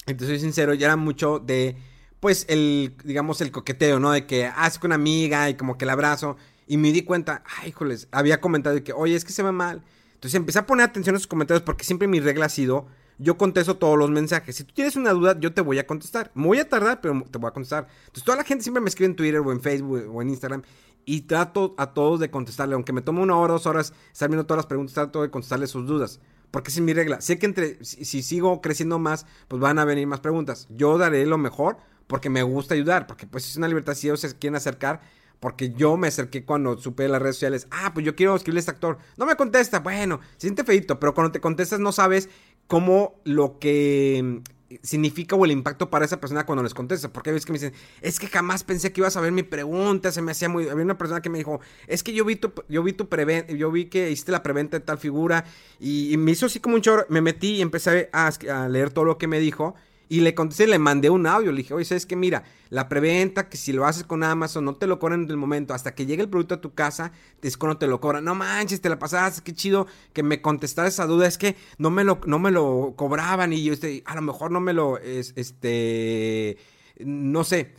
entonces, 0.07 0.39
soy 0.39 0.39
sincero, 0.39 0.73
ya 0.73 0.87
era 0.87 0.95
mucho 0.95 1.39
de, 1.39 1.75
pues, 2.19 2.45
el, 2.49 2.95
digamos, 3.03 3.41
el 3.41 3.51
coqueteo, 3.51 3.99
¿no? 3.99 4.11
De 4.11 4.25
que 4.25 4.45
haces 4.45 4.79
con 4.79 4.89
una 4.89 4.95
amiga 4.95 5.49
y 5.49 5.55
como 5.55 5.77
que 5.77 5.85
el 5.85 5.89
abrazo. 5.89 6.37
Y 6.65 6.77
me 6.77 6.91
di 6.91 7.03
cuenta, 7.03 7.43
ay, 7.59 7.69
híjoles, 7.69 8.07
había 8.11 8.41
comentado 8.41 8.75
de 8.75 8.83
que, 8.83 8.93
oye, 8.93 9.15
es 9.15 9.23
que 9.23 9.31
se 9.31 9.43
ve 9.43 9.51
mal. 9.51 9.83
Entonces 10.15 10.35
empecé 10.35 10.59
a 10.59 10.65
poner 10.65 10.85
atención 10.85 11.15
a 11.15 11.19
sus 11.19 11.27
comentarios 11.27 11.61
porque 11.63 11.83
siempre 11.83 12.07
mi 12.07 12.19
regla 12.19 12.47
ha 12.47 12.49
sido, 12.49 12.87
yo 13.19 13.37
contesto 13.37 13.77
todos 13.77 13.97
los 13.97 14.09
mensajes. 14.09 14.55
Si 14.55 14.63
tú 14.63 14.73
tienes 14.73 14.95
una 14.95 15.11
duda, 15.11 15.39
yo 15.39 15.53
te 15.53 15.61
voy 15.61 15.79
a 15.79 15.87
contestar. 15.87 16.31
Me 16.33 16.47
voy 16.47 16.59
a 16.59 16.67
tardar, 16.67 17.01
pero 17.01 17.23
te 17.29 17.37
voy 17.37 17.49
a 17.49 17.51
contestar. 17.51 17.87
Entonces 18.01 18.23
toda 18.23 18.37
la 18.37 18.43
gente 18.43 18.63
siempre 18.63 18.81
me 18.81 18.89
escribe 18.89 19.09
en 19.09 19.15
Twitter 19.15 19.39
o 19.39 19.51
en 19.51 19.61
Facebook 19.61 20.09
o 20.13 20.21
en 20.21 20.29
Instagram 20.29 20.63
y 21.05 21.21
trato 21.21 21.73
a 21.77 21.93
todos 21.93 22.19
de 22.19 22.29
contestarle. 22.29 22.75
Aunque 22.75 22.93
me 22.93 23.01
tome 23.01 23.21
una 23.21 23.37
hora, 23.37 23.53
dos 23.53 23.65
horas 23.65 23.93
estar 24.11 24.29
viendo 24.29 24.45
todas 24.45 24.59
las 24.59 24.65
preguntas, 24.65 24.93
trato 24.93 25.21
de 25.21 25.29
contestarle 25.29 25.67
sus 25.67 25.87
dudas. 25.87 26.19
Porque 26.51 26.69
esa 26.69 26.79
es 26.79 26.85
mi 26.85 26.93
regla. 26.93 27.21
Sé 27.21 27.39
que 27.39 27.45
entre, 27.45 27.83
si, 27.83 28.21
sigo 28.21 28.61
creciendo 28.61 28.99
más, 28.99 29.25
pues 29.47 29.59
van 29.59 29.79
a 29.79 29.85
venir 29.85 30.07
más 30.07 30.21
preguntas. 30.21 30.67
Yo 30.69 30.97
daré 30.97 31.25
lo 31.25 31.37
mejor 31.37 31.77
porque 32.07 32.29
me 32.29 32.43
gusta 32.43 32.73
ayudar. 32.73 33.07
Porque 33.07 33.27
pues 33.27 33.47
es 33.47 33.57
una 33.57 33.67
libertad 33.67 33.93
si 33.93 34.07
ellos 34.07 34.21
se 34.21 34.37
quieren 34.37 34.55
acercar 34.55 35.01
porque 35.39 35.71
yo 35.71 35.97
me 35.97 36.07
acerqué 36.07 36.45
cuando 36.45 36.77
supe 36.77 37.07
las 37.07 37.21
redes 37.21 37.35
sociales. 37.35 37.67
Ah, 37.69 37.91
pues 37.93 38.05
yo 38.05 38.15
quiero 38.15 38.35
escribirle 38.35 38.59
a 38.59 38.61
este 38.61 38.71
actor. 38.71 38.97
No 39.17 39.25
me 39.25 39.35
contesta. 39.35 39.79
Bueno, 39.79 40.19
se 40.37 40.47
siente 40.47 40.63
feito, 40.63 40.99
pero 40.99 41.13
cuando 41.13 41.31
te 41.31 41.41
contestas 41.41 41.79
no 41.79 41.91
sabes 41.91 42.29
cómo 42.67 43.19
lo 43.23 43.59
que 43.59 44.41
significa 44.81 45.35
o 45.35 45.45
el 45.45 45.51
impacto 45.51 45.89
para 45.89 46.05
esa 46.05 46.19
persona 46.19 46.45
cuando 46.45 46.63
les 46.63 46.73
contesta. 46.73 47.11
Porque 47.11 47.29
hay 47.29 47.35
veces 47.35 47.45
que 47.45 47.53
me 47.53 47.59
dicen, 47.59 47.73
es 48.01 48.19
que 48.19 48.27
jamás 48.27 48.63
pensé 48.63 48.91
que 48.91 49.01
ibas 49.01 49.17
a 49.17 49.21
ver 49.21 49.31
mi 49.31 49.43
pregunta, 49.43 50.11
se 50.11 50.21
me 50.21 50.31
hacía 50.31 50.49
muy... 50.49 50.69
Había 50.69 50.83
una 50.83 50.97
persona 50.97 51.21
que 51.21 51.29
me 51.29 51.37
dijo, 51.37 51.59
es 51.87 52.03
que 52.03 52.13
yo 52.13 52.25
vi 52.25 52.35
tu, 52.35 52.51
yo 52.69 52.83
vi 52.83 52.93
tu 52.93 53.07
preventa, 53.07 53.53
yo 53.53 53.71
vi 53.71 53.85
que 53.85 54.11
hiciste 54.11 54.31
la 54.31 54.43
preventa 54.43 54.77
de 54.79 54.85
tal 54.85 54.97
figura 54.97 55.45
y, 55.79 56.15
me 56.17 56.31
hizo 56.31 56.47
así 56.47 56.59
como 56.59 56.75
un 56.75 56.81
chorro, 56.81 57.05
me 57.09 57.21
metí 57.21 57.55
y 57.55 57.61
empecé 57.61 58.09
a, 58.11 58.27
a 58.27 58.69
leer 58.69 58.91
todo 58.91 59.05
lo 59.05 59.17
que 59.17 59.27
me 59.27 59.39
dijo 59.39 59.75
y 60.09 60.21
le 60.21 60.33
contesté, 60.33 60.67
le 60.67 60.79
mandé 60.79 61.09
un 61.09 61.27
audio, 61.27 61.51
le 61.51 61.57
dije, 61.57 61.73
oye, 61.73 61.83
¿sabes 61.85 62.05
qué? 62.05 62.15
Mira, 62.15 62.43
la 62.69 62.87
preventa, 62.87 63.49
que 63.49 63.57
si 63.57 63.73
lo 63.73 63.85
haces 63.85 64.03
con 64.03 64.23
Amazon, 64.23 64.63
no 64.65 64.75
te 64.75 64.87
lo 64.87 64.99
cobran 64.99 65.23
en 65.23 65.29
el 65.29 65.37
momento, 65.37 65.73
hasta 65.73 65.95
que 65.95 66.05
llegue 66.05 66.23
el 66.23 66.29
producto 66.29 66.55
a 66.55 66.61
tu 66.61 66.73
casa, 66.73 67.11
es 67.41 67.57
cuando 67.57 67.77
te 67.77 67.87
lo 67.87 67.99
cobran. 67.99 68.23
No 68.23 68.35
manches, 68.35 68.79
te 68.81 68.89
la 68.89 68.99
pasaste, 68.99 69.41
qué 69.43 69.53
chido 69.53 69.87
que 70.13 70.23
me 70.23 70.41
contestara 70.41 70.87
esa 70.87 71.05
duda, 71.05 71.27
es 71.27 71.37
que 71.37 71.55
no 71.77 71.89
me 71.89 72.03
lo, 72.03 72.21
no 72.25 72.39
me 72.39 72.51
lo 72.51 72.93
cobraban 72.95 73.53
y 73.53 73.63
yo, 73.63 73.73
este, 73.73 74.03
a 74.05 74.15
lo 74.15 74.21
mejor 74.21 74.51
no 74.51 74.59
me 74.61 74.73
lo, 74.73 74.97
es, 74.97 75.33
este, 75.35 76.57
no 76.99 77.43
sé, 77.43 77.73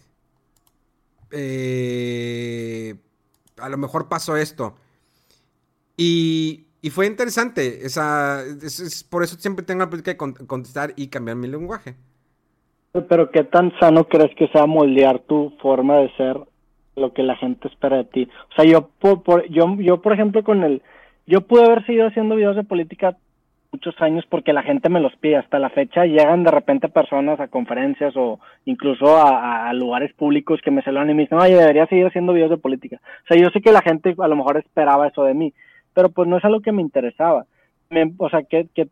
eh, 1.30 2.94
a 3.56 3.68
lo 3.68 3.76
mejor 3.78 4.08
pasó 4.08 4.36
esto. 4.36 4.76
Y, 5.96 6.66
y 6.80 6.90
fue 6.90 7.06
interesante, 7.06 7.86
esa, 7.86 8.44
es, 8.44 9.02
por 9.04 9.24
eso 9.24 9.36
siempre 9.38 9.64
tengo 9.64 9.86
de 9.86 10.16
contestar 10.16 10.92
y 10.96 11.08
cambiar 11.08 11.36
mi 11.36 11.48
lenguaje. 11.48 11.96
Pero 12.93 13.30
qué 13.30 13.45
tan 13.45 13.72
sano 13.78 14.05
crees 14.05 14.34
que 14.34 14.49
sea 14.49 14.66
moldear 14.66 15.20
tu 15.20 15.53
forma 15.61 15.99
de 15.99 16.11
ser 16.16 16.36
lo 16.97 17.12
que 17.12 17.22
la 17.22 17.36
gente 17.36 17.68
espera 17.68 17.99
de 17.99 18.05
ti. 18.05 18.28
O 18.51 18.55
sea, 18.55 18.64
yo 18.64 18.89
por, 18.99 19.49
yo 19.49 19.76
yo 19.78 20.01
por 20.03 20.12
ejemplo 20.12 20.43
con 20.43 20.64
el 20.64 20.82
yo 21.26 21.43
pude 21.43 21.64
haber 21.64 21.84
seguido 21.86 22.07
haciendo 22.07 22.34
videos 22.34 22.57
de 22.57 22.64
política 22.64 23.16
muchos 23.70 23.95
años 24.01 24.24
porque 24.28 24.55
la 24.55 24.62
gente 24.62 24.89
me 24.89 25.01
los 25.01 25.14
pide. 25.16 25.36
Hasta 25.36 25.59
la 25.59 25.70
fecha 25.70 26.07
llegan 26.07 26.43
de 26.43 26.51
repente 26.51 26.89
personas 26.89 27.39
a 27.39 27.49
conferencias 27.49 28.14
o 28.16 28.41
incluso 28.64 29.16
a, 29.16 29.72
lugares 29.74 30.12
públicos 30.14 30.61
que 30.64 30.70
me 30.70 30.82
saludan 30.82 31.11
y 31.11 31.14
me 31.14 31.22
dicen 31.22 31.39
oye 31.39 31.55
debería 31.55 31.86
seguir 31.86 32.07
haciendo 32.07 32.32
videos 32.32 32.51
de 32.51 32.57
política 32.57 32.97
o 32.97 33.26
sea 33.28 33.36
yo 33.36 33.51
sé 33.51 33.61
que 33.61 33.70
la 33.70 33.82
gente 33.82 34.16
a 34.18 34.28
lo 34.28 34.34
mejor 34.34 34.57
esperaba 34.57 35.07
eso 35.07 35.22
de 35.22 35.34
mí 35.34 35.53
pero 35.99 36.11
pues 36.11 36.28
no 36.28 36.39
es 36.39 36.45
algo 36.45 36.61
que 36.61 36.70
me 36.70 36.80
interesaba. 36.80 37.45
O 38.18 38.30
sea 38.30 38.45
que, 38.45 38.68
que 38.72 38.86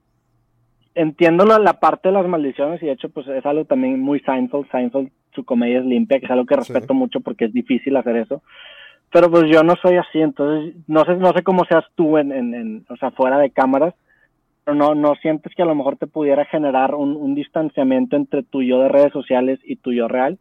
entiendo 0.96 1.44
la, 1.44 1.74
parte 1.74 2.08
de 2.08 2.14
las 2.14 2.26
maldiciones 2.26 2.82
y 2.82 2.86
de 2.86 2.92
hecho 2.92 3.10
pues 3.10 3.28
es 3.28 3.44
algo 3.46 3.66
también 3.66 4.00
muy 4.00 4.18
Seinfeld, 4.20 4.68
Seinfeld 4.70 5.10
su 5.34 5.44
comedia 5.44 5.78
es 5.78 5.84
limpia, 5.84 6.18
que 6.18 6.24
es 6.24 6.30
algo 6.30 6.46
que 6.46 6.56
respeto 6.56 6.94
mucho 6.94 7.20
porque 7.20 7.44
es 7.44 7.52
difícil 7.52 7.96
hacer 7.96 8.16
eso, 8.16 8.42
pero 9.12 9.30
pues 9.30 9.44
yo 9.52 9.62
no 9.62 9.74
soy 9.82 9.96
así, 9.96 10.20
entonces 10.20 10.74
no 10.86 11.04
sé, 11.04 11.16
no 11.16 11.32
sé 11.34 11.42
cómo 11.42 11.64
seas 11.66 11.84
tú 11.94 12.16
en, 12.16 12.32
en, 12.32 12.86
o 12.88 12.96
sea, 12.96 13.10
fuera 13.10 13.38
de 13.38 13.50
cámaras, 13.50 13.94
pero 14.64 14.74
no, 14.74 14.94
no 14.94 15.14
sientes 15.16 15.54
que 15.54 15.62
a 15.62 15.66
lo 15.66 15.74
mejor 15.74 15.98
te 15.98 16.06
pudiera 16.06 16.46
generar 16.46 16.94
un, 16.94 17.14
un 17.14 17.34
distanciamiento 17.34 18.16
entre 18.16 18.42
tu 18.42 18.62
yo 18.62 18.80
de 18.80 18.88
redes 18.88 19.12
sociales 19.12 19.60
y 19.64 19.76
tu 19.76 19.92
yo 19.92 20.08
real. 20.08 20.38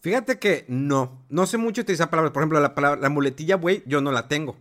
Fíjate 0.00 0.40
que 0.40 0.64
no, 0.66 1.22
no 1.30 1.46
sé 1.46 1.58
mucho 1.58 1.82
utilizar 1.82 2.10
palabras, 2.10 2.32
por 2.32 2.42
ejemplo, 2.42 2.58
la 2.58 2.74
palabra, 2.74 3.00
la 3.00 3.08
muletilla, 3.08 3.54
güey, 3.54 3.84
yo 3.86 4.00
no 4.00 4.10
la 4.10 4.26
tengo. 4.26 4.56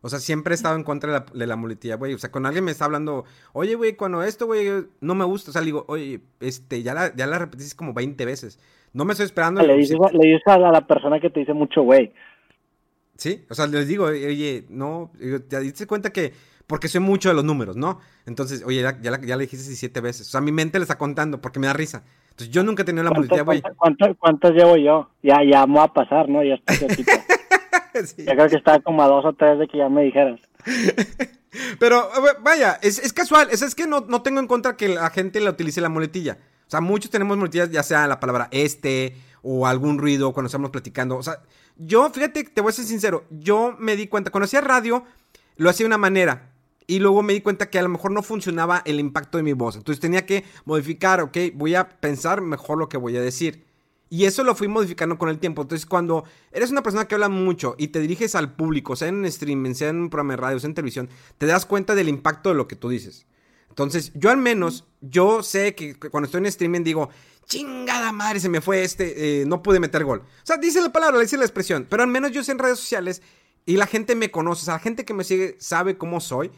O 0.00 0.08
sea, 0.08 0.20
siempre 0.20 0.52
he 0.52 0.56
estado 0.56 0.76
en 0.76 0.84
contra 0.84 1.26
de 1.32 1.46
la, 1.46 1.56
muletilla, 1.56 1.96
güey. 1.96 2.14
O 2.14 2.18
sea, 2.18 2.30
cuando 2.30 2.48
alguien 2.48 2.64
me 2.64 2.70
está 2.70 2.84
hablando, 2.84 3.24
oye, 3.52 3.74
güey, 3.74 3.96
cuando 3.96 4.22
esto, 4.22 4.46
güey, 4.46 4.68
no 5.00 5.14
me 5.14 5.24
gusta. 5.24 5.50
O 5.50 5.52
sea, 5.52 5.60
le 5.60 5.66
digo, 5.66 5.84
oye, 5.88 6.20
este, 6.40 6.82
ya 6.82 6.94
la, 6.94 7.14
ya 7.16 7.26
la 7.26 7.38
repetís 7.38 7.74
como 7.74 7.92
20 7.94 8.24
veces. 8.24 8.60
No 8.92 9.04
me 9.04 9.12
estoy 9.12 9.26
esperando. 9.26 9.60
Le 9.60 9.76
dices, 9.76 9.98
le 10.12 10.26
dices 10.26 10.46
a 10.46 10.58
la 10.58 10.86
persona 10.86 11.18
que 11.20 11.30
te 11.30 11.40
dice 11.40 11.52
mucho, 11.52 11.82
güey. 11.82 12.12
Sí, 13.16 13.44
o 13.50 13.54
sea, 13.54 13.66
les 13.66 13.88
digo, 13.88 14.04
oye, 14.04 14.66
no, 14.68 15.10
te 15.48 15.58
diste 15.58 15.88
cuenta 15.88 16.10
que, 16.10 16.32
porque 16.68 16.86
soy 16.86 17.00
mucho 17.00 17.28
de 17.28 17.34
los 17.34 17.44
números, 17.44 17.76
¿no? 17.76 17.98
Entonces, 18.26 18.62
oye, 18.64 18.80
ya, 18.82 19.00
ya, 19.00 19.20
ya 19.20 19.36
le 19.36 19.42
dijiste 19.42 19.64
17 19.64 20.00
veces. 20.00 20.28
O 20.28 20.30
sea, 20.30 20.40
mi 20.40 20.52
mente 20.52 20.78
le 20.78 20.84
está 20.84 20.96
contando 20.96 21.40
porque 21.40 21.58
me 21.58 21.66
da 21.66 21.72
risa. 21.72 22.04
Entonces, 22.30 22.50
yo 22.50 22.62
nunca 22.62 22.82
he 22.82 22.86
tenido 22.86 23.02
la 23.02 23.10
muletilla, 23.10 23.42
güey. 23.42 23.60
¿cuántas, 23.76 24.16
¿cuántas, 24.16 24.52
llevo 24.52 24.76
yo? 24.76 25.10
Ya, 25.24 25.42
ya 25.42 25.60
vamos 25.60 25.82
a 25.82 25.92
pasar, 25.92 26.28
¿no? 26.28 26.44
Ya 26.44 26.54
estoy 26.54 27.04
Ya 28.18 28.34
creo 28.34 28.48
que 28.48 28.56
estaba 28.56 28.80
como 28.80 29.02
a 29.02 29.08
dos 29.08 29.24
o 29.24 29.32
tres 29.32 29.58
de 29.58 29.68
que 29.68 29.78
ya 29.78 29.88
me 29.88 30.02
dijeras. 30.02 30.40
Pero, 31.78 32.08
vaya, 32.42 32.78
es, 32.82 33.12
casual. 33.12 33.48
Es, 33.50 33.62
es 33.62 33.74
que 33.74 33.86
no, 33.86 34.00
no, 34.00 34.22
tengo 34.22 34.40
en 34.40 34.46
contra 34.46 34.76
que 34.76 34.88
la 34.88 35.10
gente 35.10 35.40
la 35.40 35.50
utilice 35.50 35.80
la 35.80 35.88
muletilla. 35.88 36.38
O 36.66 36.70
sea, 36.70 36.80
muchos 36.80 37.10
tenemos 37.10 37.36
muletillas, 37.36 37.70
ya 37.70 37.82
sea 37.82 38.06
la 38.06 38.20
palabra 38.20 38.48
este 38.50 39.16
o 39.42 39.66
algún 39.66 39.98
ruido 39.98 40.32
cuando 40.32 40.48
estamos 40.48 40.70
platicando. 40.70 41.16
O 41.16 41.22
sea, 41.22 41.40
yo, 41.76 42.10
fíjate, 42.10 42.44
te 42.44 42.60
voy 42.60 42.70
a 42.70 42.72
ser 42.72 42.84
sincero. 42.84 43.24
Yo 43.30 43.74
me 43.78 43.96
di 43.96 44.06
cuenta, 44.06 44.30
cuando 44.30 44.44
hacía 44.44 44.60
radio, 44.60 45.04
lo 45.56 45.70
hacía 45.70 45.84
de 45.84 45.88
una 45.88 45.98
manera. 45.98 46.52
Y 46.86 47.00
luego 47.00 47.22
me 47.22 47.34
di 47.34 47.40
cuenta 47.40 47.70
que 47.70 47.78
a 47.78 47.82
lo 47.82 47.88
mejor 47.88 48.10
no 48.10 48.22
funcionaba 48.22 48.82
el 48.84 48.98
impacto 48.98 49.38
de 49.38 49.44
mi 49.44 49.52
voz. 49.52 49.76
Entonces 49.76 50.00
tenía 50.00 50.26
que 50.26 50.44
modificar, 50.64 51.20
ok, 51.20 51.36
voy 51.54 51.74
a 51.74 51.88
pensar 51.88 52.40
mejor 52.40 52.78
lo 52.78 52.88
que 52.88 52.96
voy 52.96 53.16
a 53.16 53.20
decir. 53.20 53.67
Y 54.10 54.24
eso 54.24 54.42
lo 54.42 54.54
fui 54.54 54.68
modificando 54.68 55.18
con 55.18 55.28
el 55.28 55.38
tiempo. 55.38 55.62
Entonces, 55.62 55.86
cuando 55.86 56.24
eres 56.52 56.70
una 56.70 56.82
persona 56.82 57.06
que 57.06 57.14
habla 57.14 57.28
mucho 57.28 57.74
y 57.78 57.88
te 57.88 58.00
diriges 58.00 58.34
al 58.34 58.54
público, 58.54 58.96
sea 58.96 59.08
en 59.08 59.24
streaming, 59.26 59.74
sea 59.74 59.90
en 59.90 59.96
un 59.96 60.10
programa 60.10 60.32
de 60.32 60.36
radio, 60.38 60.60
sea 60.60 60.68
en 60.68 60.74
televisión, 60.74 61.08
te 61.36 61.46
das 61.46 61.66
cuenta 61.66 61.94
del 61.94 62.08
impacto 62.08 62.48
de 62.48 62.54
lo 62.54 62.68
que 62.68 62.76
tú 62.76 62.88
dices. 62.88 63.26
Entonces, 63.68 64.12
yo 64.14 64.30
al 64.30 64.38
menos, 64.38 64.86
yo 65.00 65.42
sé 65.42 65.74
que 65.74 65.98
cuando 65.98 66.24
estoy 66.26 66.38
en 66.38 66.46
streaming 66.46 66.82
digo, 66.82 67.10
chingada 67.48 68.12
madre, 68.12 68.40
se 68.40 68.48
me 68.48 68.60
fue 68.60 68.82
este, 68.82 69.42
eh, 69.42 69.46
no 69.46 69.62
pude 69.62 69.80
meter 69.80 70.04
gol. 70.04 70.20
O 70.20 70.46
sea, 70.46 70.56
dice 70.56 70.80
la 70.80 70.90
palabra, 70.90 71.20
dice 71.20 71.36
la 71.36 71.44
expresión. 71.44 71.86
Pero 71.88 72.02
al 72.02 72.08
menos 72.08 72.32
yo 72.32 72.42
sé 72.42 72.52
en 72.52 72.58
redes 72.58 72.78
sociales 72.78 73.22
y 73.66 73.76
la 73.76 73.86
gente 73.86 74.14
me 74.14 74.30
conoce, 74.30 74.62
o 74.62 74.64
sea, 74.64 74.74
la 74.74 74.80
gente 74.80 75.04
que 75.04 75.14
me 75.14 75.24
sigue 75.24 75.56
sabe 75.58 75.98
cómo 75.98 76.20
soy. 76.20 76.50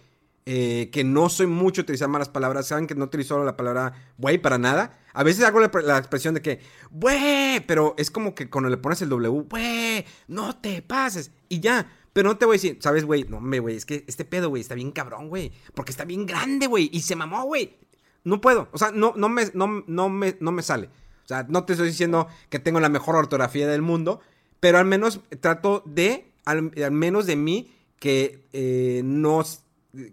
Eh, 0.46 0.88
que 0.90 1.04
no 1.04 1.28
soy 1.28 1.46
mucho 1.46 1.82
utilizar 1.82 2.08
malas 2.08 2.28
palabras, 2.28 2.66
saben 2.66 2.86
que 2.86 2.94
no 2.94 3.04
utilizo 3.04 3.44
la 3.44 3.56
palabra 3.56 3.92
güey 4.16 4.38
para 4.38 4.58
nada. 4.58 4.98
A 5.12 5.22
veces 5.22 5.44
hago 5.44 5.60
la, 5.60 5.98
expresión 5.98 6.34
de 6.34 6.42
que, 6.42 6.60
güey, 6.90 7.60
pero 7.66 7.94
es 7.98 8.10
como 8.10 8.34
que 8.34 8.48
cuando 8.48 8.70
le 8.70 8.76
pones 8.76 9.02
el 9.02 9.10
W, 9.10 9.46
güey, 9.48 10.04
no 10.28 10.56
te 10.56 10.82
pases. 10.82 11.30
Y 11.48 11.60
ya, 11.60 11.90
pero 12.12 12.30
no 12.30 12.38
te 12.38 12.46
voy 12.46 12.54
a 12.54 12.56
decir, 12.56 12.78
¿sabes, 12.80 13.04
güey? 13.04 13.24
No, 13.24 13.40
me, 13.40 13.60
güey, 13.60 13.76
es 13.76 13.84
que 13.84 14.04
este 14.08 14.24
pedo, 14.24 14.48
güey, 14.48 14.62
está 14.62 14.74
bien 14.74 14.92
cabrón, 14.92 15.28
güey. 15.28 15.52
Porque 15.74 15.90
está 15.90 16.04
bien 16.04 16.26
grande, 16.26 16.66
güey. 16.66 16.90
Y 16.92 17.02
se 17.02 17.16
mamó, 17.16 17.44
güey. 17.44 17.76
No 18.24 18.40
puedo. 18.40 18.68
O 18.72 18.78
sea, 18.78 18.90
no, 18.92 19.12
no, 19.16 19.28
me, 19.28 19.46
no, 19.54 19.84
no, 19.86 20.08
me, 20.08 20.36
no 20.40 20.52
me 20.52 20.62
sale. 20.62 20.88
O 21.24 21.28
sea, 21.28 21.44
no 21.48 21.64
te 21.64 21.74
estoy 21.74 21.88
diciendo 21.88 22.28
que 22.48 22.58
tengo 22.58 22.80
la 22.80 22.88
mejor 22.88 23.14
ortografía 23.16 23.68
del 23.68 23.82
mundo. 23.82 24.20
Pero 24.58 24.78
al 24.78 24.84
menos 24.84 25.20
trato 25.40 25.82
de, 25.86 26.32
al, 26.44 26.62
menos 26.92 27.26
de 27.26 27.36
mí, 27.36 27.72
que 27.98 28.46
eh, 28.52 29.02
no 29.04 29.42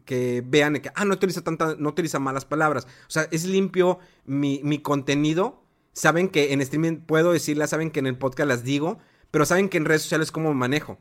que 0.05 0.43
vean 0.45 0.80
que, 0.80 0.91
ah, 0.95 1.05
no 1.05 1.13
utiliza 1.13 1.41
tanta, 1.41 1.75
no 1.78 1.89
utiliza 1.89 2.19
malas 2.19 2.45
palabras. 2.45 2.86
O 3.07 3.09
sea, 3.11 3.28
es 3.32 3.45
limpio 3.45 3.99
mi, 4.25 4.61
mi 4.63 4.80
contenido. 4.80 5.63
Saben 5.93 6.30
que 6.30 6.53
en 6.53 6.61
streaming 6.61 6.97
puedo 6.97 7.32
decirlas, 7.32 7.71
saben 7.71 7.91
que 7.91 7.99
en 7.99 8.07
el 8.07 8.17
podcast 8.17 8.47
las 8.47 8.63
digo, 8.63 8.99
pero 9.32 9.45
saben 9.45 9.69
que 9.69 9.78
en 9.78 9.86
redes 9.86 10.03
sociales 10.03 10.32
cómo 10.32 10.53
manejo. 10.53 10.99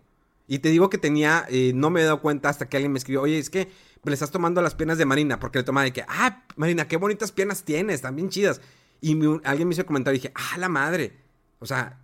Y 0.48 0.60
te 0.60 0.70
digo 0.70 0.90
que 0.90 0.98
tenía, 0.98 1.44
eh, 1.48 1.72
no 1.74 1.90
me 1.90 2.00
he 2.00 2.04
dado 2.04 2.20
cuenta 2.20 2.48
hasta 2.48 2.68
que 2.68 2.76
alguien 2.76 2.92
me 2.92 2.98
escribió, 2.98 3.22
oye, 3.22 3.38
es 3.38 3.50
que 3.50 3.68
le 4.04 4.14
estás 4.14 4.30
tomando 4.30 4.62
las 4.62 4.74
piernas 4.74 4.98
de 4.98 5.04
Marina, 5.04 5.40
porque 5.40 5.58
le 5.58 5.64
tomaba 5.64 5.84
de 5.84 5.92
que, 5.92 6.04
ah, 6.08 6.44
Marina, 6.56 6.86
qué 6.86 6.96
bonitas 6.96 7.32
piernas 7.32 7.64
tienes, 7.64 7.96
están 7.96 8.14
bien 8.14 8.28
chidas. 8.28 8.60
Y 9.00 9.18
alguien 9.44 9.68
me 9.68 9.74
hizo 9.74 9.82
el 9.82 9.86
comentario 9.86 10.16
y 10.16 10.20
dije, 10.20 10.32
ah, 10.34 10.58
la 10.58 10.68
madre. 10.68 11.16
O 11.58 11.66
sea, 11.66 12.00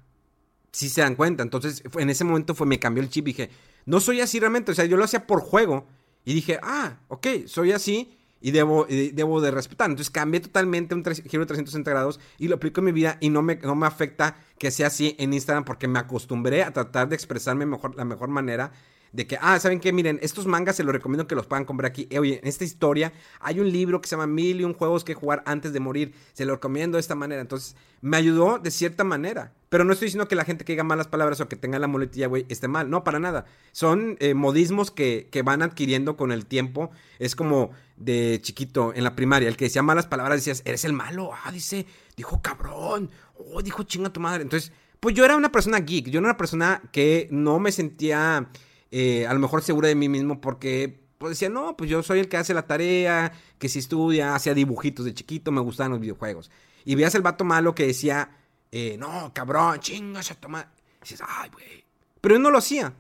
sí 0.73 0.89
se 0.89 1.03
dan 1.03 1.14
cuenta. 1.14 1.43
Entonces, 1.43 1.83
en 1.97 2.11
ese 2.11 2.25
momento 2.25 2.55
fue, 2.55 2.66
me 2.66 2.79
cambió 2.79 3.03
el 3.03 3.09
chip 3.09 3.29
y 3.29 3.33
dije, 3.33 3.51
no 3.87 4.01
soy 4.01 4.20
así 4.20 4.41
realmente, 4.41 4.73
o 4.73 4.75
sea, 4.75 4.85
yo 4.85 4.97
lo 4.97 5.05
hacía 5.05 5.27
por 5.27 5.41
juego. 5.41 5.87
Y 6.25 6.35
dije, 6.35 6.59
ah, 6.62 6.99
ok, 7.09 7.27
soy 7.47 7.73
así 7.73 8.16
y 8.43 8.51
debo, 8.51 8.85
de 8.87 9.51
respetar. 9.51 9.89
Entonces 9.89 10.11
cambié 10.11 10.41
totalmente 10.41 10.95
un 10.95 11.05
giro 11.05 11.45
de 11.45 11.47
360 11.47 11.91
grados 11.91 12.20
y 12.39 12.49
lo 12.49 12.57
aplico 12.57 12.81
en 12.81 12.87
mi 12.87 12.93
vida 12.93 13.16
y 13.20 13.31
no 13.31 13.43
me, 13.43 13.57
no 13.57 13.75
me 13.75 13.87
afecta 13.87 14.37
que 14.59 14.70
sea 14.70 14.89
así 14.89 15.14
en 15.18 15.33
Instagram 15.33 15.64
porque 15.64 15.89
me 15.89 15.99
acostumbré 15.99 16.62
a 16.64 16.73
tratar 16.73 17.09
de 17.09 17.14
expresarme 17.14 17.66
mejor, 17.66 17.95
la 17.97 18.05
mejor 18.05 18.29
manera 18.29 18.73
de 19.13 19.27
que, 19.27 19.37
ah, 19.41 19.59
¿saben 19.61 19.79
qué? 19.79 19.93
Miren, 19.93 20.19
estos 20.23 20.47
mangas 20.47 20.77
se 20.77 20.85
los 20.85 20.93
recomiendo 20.93 21.27
que 21.27 21.35
los 21.35 21.47
puedan 21.47 21.67
comprar 21.67 21.91
aquí. 21.91 22.07
Eh, 22.11 22.19
oye, 22.19 22.41
en 22.43 22.49
esta 22.49 22.65
historia 22.65 23.13
hay 23.41 23.61
un 23.61 23.71
libro 23.71 24.01
que 24.01 24.09
se 24.09 24.17
llama 24.17 24.27
Mil 24.27 24.61
y 24.61 24.65
un 24.65 24.73
juegos 24.73 25.05
que 25.05 25.15
jugar 25.15 25.43
antes 25.45 25.73
de 25.73 25.81
morir. 25.81 26.15
Se 26.33 26.47
lo 26.47 26.55
recomiendo 26.55 26.97
de 26.97 27.01
esta 27.01 27.15
manera. 27.15 27.43
Entonces, 27.43 27.77
me 28.01 28.17
ayudó 28.17 28.59
de 28.59 28.71
cierta 28.71 29.05
manera. 29.05 29.53
Pero 29.69 29.85
no 29.85 29.93
estoy 29.93 30.07
diciendo 30.07 30.29
que 30.29 30.35
la 30.35 30.45
gente 30.45 30.65
que 30.65 30.73
diga 30.73 30.85
malas 30.85 31.09
palabras 31.09 31.41
o 31.41 31.49
que 31.49 31.57
tenga 31.57 31.79
la 31.79 31.87
muletilla, 31.87 32.27
güey, 32.27 32.47
esté 32.49 32.69
mal. 32.69 32.89
No, 32.89 33.05
para 33.05 33.19
nada. 33.19 33.45
Son 33.73 34.17
eh, 34.21 34.33
modismos 34.33 34.91
que, 34.91 35.29
que 35.31 35.43
van 35.43 35.63
adquiriendo 35.63 36.17
con 36.17 36.33
el 36.33 36.47
tiempo. 36.47 36.91
Es 37.19 37.37
como 37.37 37.71
de 37.97 38.39
chiquito 38.43 38.93
en 38.95 39.05
la 39.05 39.15
primaria. 39.15 39.49
El 39.49 39.57
que 39.59 39.67
decía 39.67 39.83
malas 39.83 40.07
palabras 40.07 40.39
decías, 40.39 40.63
eres 40.65 40.87
el 40.87 40.95
malo. 40.95 41.33
Ah, 41.45 41.53
dice, 41.53 41.87
dijo 42.17 42.41
cabrón. 42.41 43.11
Oh, 43.37 43.61
dijo 43.61 43.83
chinga 43.83 44.11
tu 44.11 44.21
madre. 44.21 44.43
Entonces, 44.43 44.73
pues 45.01 45.15
yo 45.15 45.25
era 45.25 45.37
una 45.37 45.53
persona 45.53 45.81
geek. 45.81 46.09
Yo 46.09 46.21
era 46.21 46.29
una 46.29 46.37
persona 46.39 46.83
que 46.93 47.29
no 47.31 47.59
me 47.59 47.73
sentía 47.73 48.49
eh, 48.93 49.26
a 49.26 49.32
lo 49.32 49.40
mejor 49.40 49.62
segura 49.62 49.88
de 49.88 49.95
mí 49.95 50.09
mismo 50.09 50.40
porque 50.40 51.01
pues 51.16 51.30
decía, 51.30 51.49
no, 51.49 51.76
pues 51.76 51.88
yo 51.88 52.03
soy 52.03 52.18
el 52.18 52.28
que 52.28 52.36
hace 52.36 52.53
la 52.53 52.66
tarea, 52.66 53.32
que 53.59 53.68
si 53.68 53.78
estudia, 53.78 54.34
hacía 54.34 54.55
dibujitos 54.55 55.05
de 55.05 55.14
chiquito, 55.14 55.51
me 55.51 55.61
gustaban 55.61 55.93
los 55.93 56.01
videojuegos. 56.01 56.51
Y 56.84 56.95
veías 56.95 57.14
el 57.14 57.22
vato 57.22 57.45
malo 57.45 57.74
que 57.74 57.86
decía, 57.86 58.30
eh, 58.70 58.97
no, 58.99 59.30
cabrón, 59.32 59.78
chingas 59.78 60.30
a 60.32 60.34
tomar. 60.34 60.66
Y 60.99 61.01
dices, 61.03 61.22
ay, 61.26 61.49
güey. 61.53 61.84
Pero 62.20 62.34
yo 62.34 62.38
no 62.40 62.51
lo 62.51 62.59
hacía. 62.59 62.93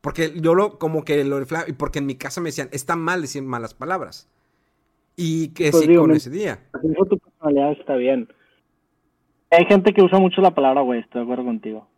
Porque 0.00 0.32
yo 0.40 0.54
lo, 0.54 0.78
como 0.78 1.04
que 1.04 1.24
lo 1.24 1.40
y 1.40 1.72
porque 1.72 2.00
en 2.00 2.06
mi 2.06 2.16
casa 2.16 2.40
me 2.40 2.48
decían, 2.48 2.68
está 2.72 2.96
mal 2.96 3.22
decir 3.22 3.42
malas 3.42 3.74
palabras. 3.74 4.28
Y 5.16 5.48
que 5.48 5.70
pues 5.70 5.84
sí 5.84 5.94
con 5.94 6.10
ese 6.10 6.30
día. 6.30 6.60
Tu 6.72 7.18
personalidad 7.18 7.72
está 7.72 7.94
bien. 7.94 8.28
Hay 9.50 9.64
gente 9.66 9.94
que 9.94 10.02
usa 10.02 10.18
mucho 10.18 10.40
la 10.40 10.54
palabra, 10.54 10.82
güey, 10.82 11.00
estoy 11.00 11.20
de 11.20 11.24
acuerdo 11.24 11.44
contigo. 11.44 11.88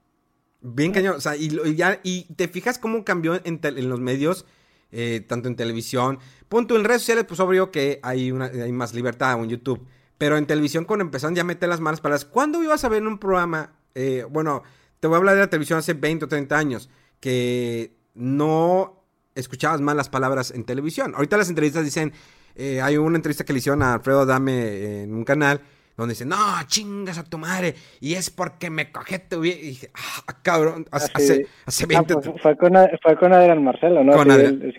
Bien 0.63 0.93
cañón, 0.93 1.17
o 1.17 1.21
sea, 1.21 1.37
y, 1.37 1.49
ya, 1.75 2.01
y 2.03 2.25
te 2.35 2.47
fijas 2.47 2.79
cómo 2.79 3.03
cambió 3.03 3.41
en, 3.45 3.89
los 3.89 4.01
medios, 4.01 4.45
eh, 4.93 5.25
tanto 5.27 5.49
en 5.49 5.57
televisión, 5.57 6.19
punto, 6.51 6.77
en 6.77 6.85
redes 6.85 7.01
sociales, 7.01 7.25
pues 7.27 7.41
obvio 7.41 7.71
que 7.71 7.99
hay, 8.03 8.31
una, 8.31 8.47
hay 8.47 8.73
más 8.73 8.93
libertad, 8.93 9.43
en 9.43 9.49
YouTube, 9.49 9.87
pero 10.19 10.37
en 10.37 10.47
televisión 10.47 10.85
cuando 10.85 11.03
empezaron 11.05 11.35
ya 11.35 11.41
a 11.41 11.47
meter 11.47 11.69
las 11.69 11.81
malas 11.81 12.03
palabras, 12.03 12.27
¿cuándo 12.27 12.63
ibas 12.63 12.85
a 12.85 12.91
ver 12.91 13.01
en 13.01 13.07
un 13.07 13.19
programa, 13.19 13.73
eh, 13.95 14.27
bueno, 14.29 14.63
te 15.01 15.07
voy 15.07 15.15
a 15.15 15.19
hablar 15.19 15.35
de 15.37 15.41
la 15.41 15.47
televisión 15.49 15.79
hace 15.79 15.95
20 15.95 16.27
o 16.27 16.29
30 16.29 16.59
años, 16.59 16.91
que 17.21 17.97
no 18.13 19.03
escuchabas 19.35 19.81
malas 19.81 20.11
palabras 20.11 20.51
en 20.51 20.65
televisión? 20.65 21.15
Ahorita 21.15 21.39
las 21.39 21.49
entrevistas 21.49 21.85
dicen, 21.85 22.13
eh, 22.55 22.83
hay 22.83 22.99
una 22.99 23.17
entrevista 23.17 23.45
que 23.45 23.55
le 23.55 23.61
hicieron 23.61 23.83
a 23.83 23.95
Alfredo 23.95 24.27
Dame 24.27 25.05
en 25.05 25.15
un 25.15 25.25
canal, 25.25 25.63
donde 26.01 26.14
dice, 26.14 26.24
no, 26.24 26.36
chingas 26.66 27.18
a 27.18 27.24
tu 27.24 27.38
madre, 27.38 27.74
y 28.01 28.14
es 28.14 28.30
porque 28.30 28.70
me 28.70 28.90
cogí 28.90 29.18
tu 29.18 29.44
Y 29.44 29.53
dije, 29.53 29.90
ah, 29.94 30.36
cabrón, 30.42 30.86
hace, 30.90 31.46
hace, 31.66 31.86
20... 31.86 32.12
Ah, 32.14 32.16
pues, 32.20 32.42
fue, 32.42 32.57
con, 32.57 32.72
fue 33.03 33.16
con 33.16 33.32
Adrián 33.32 33.62
Marcelo, 33.62 34.03
¿no? 34.03 34.12
Con, 34.12 34.30
Adrián, 34.30 34.72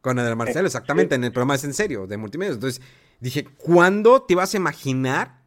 con 0.00 0.18
Adrián 0.18 0.38
Marcelo, 0.38 0.66
exactamente, 0.66 1.14
en 1.14 1.24
el 1.24 1.32
programa 1.32 1.54
Es 1.54 1.64
en 1.64 1.74
Serio, 1.74 2.06
de 2.06 2.16
Multimedia. 2.16 2.52
Entonces, 2.52 2.82
dije, 3.20 3.44
¿cuándo 3.56 4.22
te 4.22 4.34
ibas 4.34 4.52
a 4.54 4.56
imaginar 4.56 5.38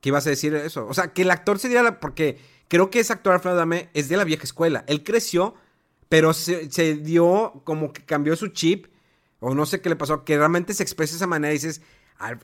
que 0.00 0.08
ibas 0.08 0.26
a 0.26 0.30
decir 0.30 0.54
eso? 0.54 0.86
O 0.86 0.94
sea, 0.94 1.12
que 1.12 1.22
el 1.22 1.30
actor 1.30 1.58
se 1.58 1.68
diera, 1.68 2.00
porque 2.00 2.38
creo 2.68 2.90
que 2.90 3.00
ese 3.00 3.12
actor 3.12 3.34
Alfredo 3.34 3.56
Dame 3.56 3.90
es 3.94 4.08
de 4.08 4.16
la 4.16 4.24
vieja 4.24 4.44
escuela. 4.44 4.84
Él 4.86 5.02
creció, 5.04 5.54
pero 6.08 6.32
se, 6.32 6.70
se 6.70 6.94
dio 6.94 7.60
como 7.64 7.92
que 7.92 8.02
cambió 8.04 8.36
su 8.36 8.48
chip, 8.48 8.86
o 9.40 9.54
no 9.54 9.66
sé 9.66 9.82
qué 9.82 9.90
le 9.90 9.96
pasó, 9.96 10.24
que 10.24 10.38
realmente 10.38 10.72
se 10.72 10.82
expresa 10.82 11.12
de 11.12 11.16
esa 11.16 11.26
manera 11.26 11.52
y 11.52 11.56
dices 11.56 11.82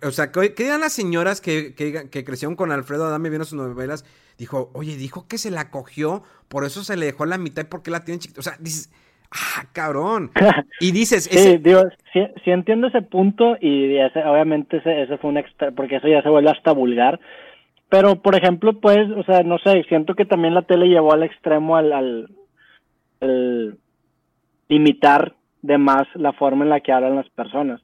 o 0.02 0.10
sea, 0.10 0.32
¿qué 0.32 0.50
dirán 0.56 0.80
las 0.80 0.92
señoras 0.92 1.40
que, 1.40 1.74
que, 1.74 2.24
crecieron 2.24 2.56
con 2.56 2.72
Alfredo 2.72 3.06
Adame 3.06 3.30
viendo 3.30 3.44
sus 3.44 3.58
novelas? 3.58 4.04
Dijo, 4.36 4.70
oye, 4.74 4.96
dijo 4.96 5.26
que 5.28 5.38
se 5.38 5.50
la 5.50 5.70
cogió, 5.70 6.22
por 6.48 6.64
eso 6.64 6.82
se 6.82 6.96
le 6.96 7.06
dejó 7.06 7.26
la 7.26 7.38
mitad 7.38 7.62
y 7.62 7.66
porque 7.66 7.90
la 7.90 8.04
tiene 8.04 8.20
chiquita. 8.20 8.40
O 8.40 8.42
sea, 8.42 8.54
dices, 8.58 8.92
ah, 9.30 9.64
cabrón. 9.72 10.30
Y 10.80 10.92
dices, 10.92 11.24
sí, 11.24 11.58
digo, 11.58 11.82
sí, 12.12 12.50
entiendo 12.50 12.88
ese 12.88 13.02
punto 13.02 13.56
y 13.60 13.96
obviamente 13.98 14.78
ese, 14.78 15.18
fue 15.18 15.30
un 15.30 15.36
extra, 15.36 15.70
porque 15.72 15.96
eso 15.96 16.08
ya 16.08 16.22
se 16.22 16.28
vuelve 16.28 16.50
hasta 16.50 16.72
vulgar. 16.72 17.20
Pero, 17.88 18.22
por 18.22 18.36
ejemplo, 18.36 18.78
pues, 18.80 19.10
o 19.16 19.24
sea, 19.24 19.42
no 19.42 19.58
sé, 19.58 19.84
siento 19.88 20.14
que 20.14 20.24
también 20.24 20.54
la 20.54 20.62
tele 20.62 20.88
llevó 20.88 21.12
al 21.12 21.24
extremo 21.24 21.76
al, 21.76 21.92
al 21.92 23.78
limitar 24.68 25.34
de 25.62 25.76
más 25.76 26.06
la 26.14 26.32
forma 26.32 26.64
en 26.64 26.70
la 26.70 26.80
que 26.80 26.92
hablan 26.92 27.16
las 27.16 27.28
personas. 27.30 27.80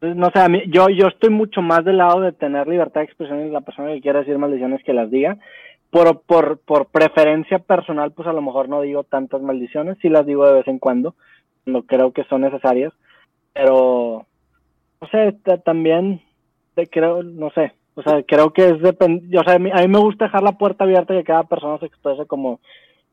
Pues, 0.00 0.14
no 0.14 0.30
sé, 0.30 0.40
a 0.40 0.48
mí, 0.48 0.62
yo, 0.68 0.88
yo 0.88 1.08
estoy 1.08 1.30
mucho 1.30 1.60
más 1.60 1.84
del 1.84 1.98
lado 1.98 2.20
de 2.20 2.32
tener 2.32 2.68
libertad 2.68 3.00
de 3.00 3.06
expresión 3.06 3.46
y 3.46 3.50
la 3.50 3.60
persona 3.62 3.92
que 3.92 4.00
quiera 4.00 4.20
decir 4.20 4.38
maldiciones 4.38 4.82
que 4.84 4.92
las 4.92 5.10
diga. 5.10 5.38
Por, 5.90 6.20
por, 6.20 6.58
por 6.58 6.86
preferencia 6.86 7.58
personal, 7.58 8.12
pues 8.12 8.28
a 8.28 8.32
lo 8.34 8.42
mejor 8.42 8.68
no 8.68 8.82
digo 8.82 9.04
tantas 9.04 9.40
maldiciones, 9.40 9.96
sí 10.02 10.10
las 10.10 10.26
digo 10.26 10.46
de 10.46 10.52
vez 10.52 10.68
en 10.68 10.78
cuando, 10.78 11.14
no 11.64 11.82
creo 11.84 12.12
que 12.12 12.24
son 12.24 12.42
necesarias, 12.42 12.92
pero, 13.54 14.26
no 15.00 15.08
sé, 15.08 15.34
también 15.64 16.20
creo, 16.90 17.22
no 17.22 17.50
sé, 17.50 17.72
o 17.94 18.02
sea, 18.02 18.22
creo 18.22 18.52
que 18.52 18.68
es 18.68 18.82
depende, 18.82 19.38
o 19.38 19.42
sea, 19.42 19.54
a 19.54 19.58
mí, 19.58 19.70
a 19.72 19.80
mí 19.80 19.88
me 19.88 19.98
gusta 19.98 20.26
dejar 20.26 20.42
la 20.42 20.58
puerta 20.58 20.84
abierta 20.84 21.14
que 21.14 21.24
cada 21.24 21.44
persona 21.44 21.78
se 21.78 21.86
exprese 21.86 22.26
como, 22.26 22.60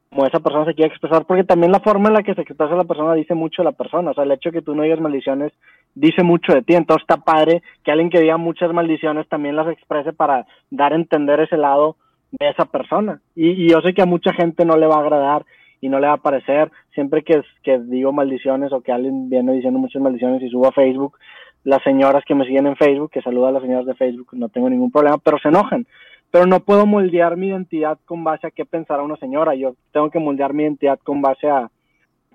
como 0.10 0.26
esa 0.26 0.40
persona 0.40 0.66
se 0.66 0.74
quiere 0.74 0.92
expresar, 0.92 1.26
porque 1.26 1.44
también 1.44 1.72
la 1.72 1.80
forma 1.80 2.08
en 2.08 2.14
la 2.14 2.24
que 2.24 2.34
se 2.34 2.42
expresa 2.42 2.76
la 2.76 2.86
persona 2.86 3.14
dice 3.14 3.36
mucho 3.36 3.62
de 3.62 3.66
la 3.66 3.72
persona, 3.74 4.12
o 4.12 4.14
sea, 4.14 4.24
el 4.24 4.32
hecho 4.32 4.50
de 4.50 4.60
que 4.60 4.62
tú 4.62 4.74
no 4.76 4.84
digas 4.84 5.00
maldiciones 5.00 5.52
dice 5.94 6.24
mucho 6.24 6.54
de 6.54 6.62
ti, 6.62 6.76
entonces 6.76 7.04
está 7.04 7.18
padre 7.18 7.62
que 7.84 7.92
alguien 7.92 8.10
que 8.10 8.22
diga 8.22 8.38
muchas 8.38 8.72
maldiciones 8.72 9.28
también 9.28 9.56
las 9.56 9.68
exprese 9.68 10.14
para 10.14 10.46
dar 10.70 10.94
a 10.94 10.96
entender 10.96 11.40
ese 11.40 11.58
lado 11.58 11.98
de 12.32 12.50
esa 12.50 12.66
persona, 12.66 13.22
y, 13.36 13.70
yo 13.70 13.82
sé 13.82 13.94
que 13.94 14.02
a 14.02 14.06
mucha 14.06 14.34
gente 14.34 14.66
no 14.66 14.78
le 14.78 14.88
va 14.88 14.96
a 14.96 15.02
agradar 15.02 15.46
y 15.82 15.90
no 15.90 16.00
le 16.00 16.08
va 16.08 16.14
a 16.14 16.18
parecer, 16.18 16.72
siempre 16.94 17.24
que, 17.24 17.42
que 17.64 17.80
digo 17.80 18.12
maldiciones 18.12 18.72
o 18.74 18.82
que 18.82 18.92
alguien 18.92 19.30
viene 19.30 19.54
diciendo 19.54 19.80
muchas 19.80 20.02
maldiciones 20.02 20.42
y 20.42 20.50
subo 20.50 20.68
a 20.68 20.72
Facebook, 20.72 21.18
las 21.66 21.82
señoras 21.84 22.24
que 22.26 22.36
me 22.36 22.46
siguen 22.46 22.68
en 22.68 22.76
Facebook, 22.76 23.12
que 23.12 23.22
saluda 23.22 23.50
a 23.50 23.52
las 23.52 23.64
señoras 23.64 23.86
de 23.86 23.96
Facebook, 23.96 24.30
no 24.34 24.50
tengo 24.50 24.70
ningún 24.70 24.92
problema, 24.92 25.18
pero 25.18 25.38
se 25.40 25.50
enojan, 25.50 25.86
pero 26.36 26.48
no 26.48 26.60
puedo 26.60 26.86
moldear 26.86 27.38
mi 27.38 27.48
identidad 27.48 27.98
con 28.04 28.26
base 28.26 28.46
a 28.46 28.52
qué 28.52 28.66
pensará 28.66 29.04
una 29.04 29.16
señora. 29.16 29.56
Yo 29.56 29.76
tengo 29.94 30.10
que 30.10 30.20
moldear 30.20 30.54
mi 30.54 30.64
identidad 30.64 31.00
con 31.02 31.22
base 31.22 31.48
a 31.48 31.72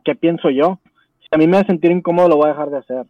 qué 0.06 0.14
pienso 0.14 0.48
yo. 0.48 0.78
Si 1.20 1.26
a 1.30 1.36
mí 1.36 1.46
me 1.46 1.58
hace 1.58 1.66
sentir 1.66 1.90
incómodo, 1.90 2.30
lo 2.30 2.36
voy 2.36 2.46
a 2.46 2.52
dejar 2.52 2.70
de 2.70 2.78
hacer. 2.78 3.04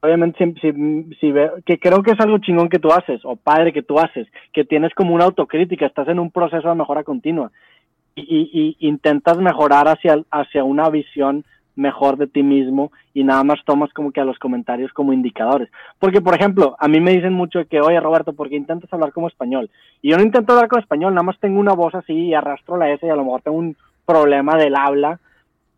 Obviamente, 0.00 0.54
si, 0.60 1.16
si, 1.18 1.32
veo, 1.32 1.54
que 1.66 1.80
creo 1.80 2.04
que 2.04 2.12
es 2.12 2.20
algo 2.20 2.38
chingón 2.38 2.68
que 2.68 2.78
tú 2.78 2.92
haces, 2.92 3.24
o 3.24 3.34
padre 3.34 3.72
que 3.72 3.82
tú 3.82 3.98
haces, 3.98 4.28
que 4.52 4.64
tienes 4.64 4.94
como 4.94 5.16
una 5.16 5.24
autocrítica, 5.24 5.86
estás 5.86 6.06
en 6.06 6.20
un 6.20 6.30
proceso 6.30 6.68
de 6.68 6.76
mejora 6.76 7.02
continua 7.02 7.50
y, 8.14 8.76
y 8.78 8.86
intentas 8.86 9.38
mejorar 9.38 9.88
hacia, 9.88 10.22
hacia 10.30 10.62
una 10.62 10.90
visión 10.90 11.44
mejor 11.78 12.16
de 12.16 12.26
ti 12.26 12.42
mismo 12.42 12.90
y 13.14 13.24
nada 13.24 13.44
más 13.44 13.64
tomas 13.64 13.92
como 13.92 14.10
que 14.10 14.20
a 14.20 14.24
los 14.24 14.38
comentarios 14.38 14.92
como 14.92 15.12
indicadores. 15.12 15.70
Porque, 15.98 16.20
por 16.20 16.34
ejemplo, 16.34 16.76
a 16.78 16.88
mí 16.88 17.00
me 17.00 17.12
dicen 17.12 17.32
mucho 17.32 17.60
que, 17.70 17.80
oye, 17.80 18.00
Roberto, 18.00 18.32
¿por 18.32 18.48
qué 18.48 18.56
intentas 18.56 18.92
hablar 18.92 19.12
como 19.12 19.28
español? 19.28 19.70
Y 20.02 20.10
yo 20.10 20.16
no 20.16 20.24
intento 20.24 20.52
hablar 20.52 20.68
como 20.68 20.80
español, 20.80 21.14
nada 21.14 21.22
más 21.22 21.38
tengo 21.38 21.60
una 21.60 21.72
voz 21.72 21.94
así 21.94 22.12
y 22.12 22.34
arrastro 22.34 22.76
la 22.76 22.90
S 22.90 23.06
y 23.06 23.10
a 23.10 23.16
lo 23.16 23.24
mejor 23.24 23.42
tengo 23.42 23.56
un 23.56 23.76
problema 24.04 24.56
del 24.56 24.74
habla, 24.74 25.20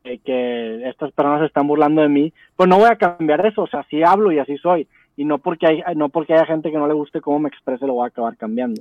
eh, 0.04 0.18
que 0.24 0.88
estas 0.88 1.12
personas 1.12 1.42
están 1.42 1.66
burlando 1.66 2.00
de 2.00 2.08
mí, 2.08 2.32
pues 2.56 2.68
no 2.68 2.78
voy 2.78 2.88
a 2.88 2.96
cambiar 2.96 3.44
eso, 3.44 3.62
o 3.62 3.66
sea, 3.66 3.80
así 3.80 4.02
hablo 4.02 4.32
y 4.32 4.38
así 4.38 4.56
soy. 4.56 4.88
Y 5.16 5.26
no 5.26 5.38
porque, 5.38 5.66
hay, 5.66 5.82
no 5.96 6.08
porque 6.08 6.32
haya 6.32 6.46
gente 6.46 6.70
que 6.70 6.78
no 6.78 6.88
le 6.88 6.94
guste 6.94 7.20
cómo 7.20 7.40
me 7.40 7.48
exprese, 7.50 7.86
lo 7.86 7.94
voy 7.94 8.04
a 8.04 8.08
acabar 8.08 8.36
cambiando 8.36 8.80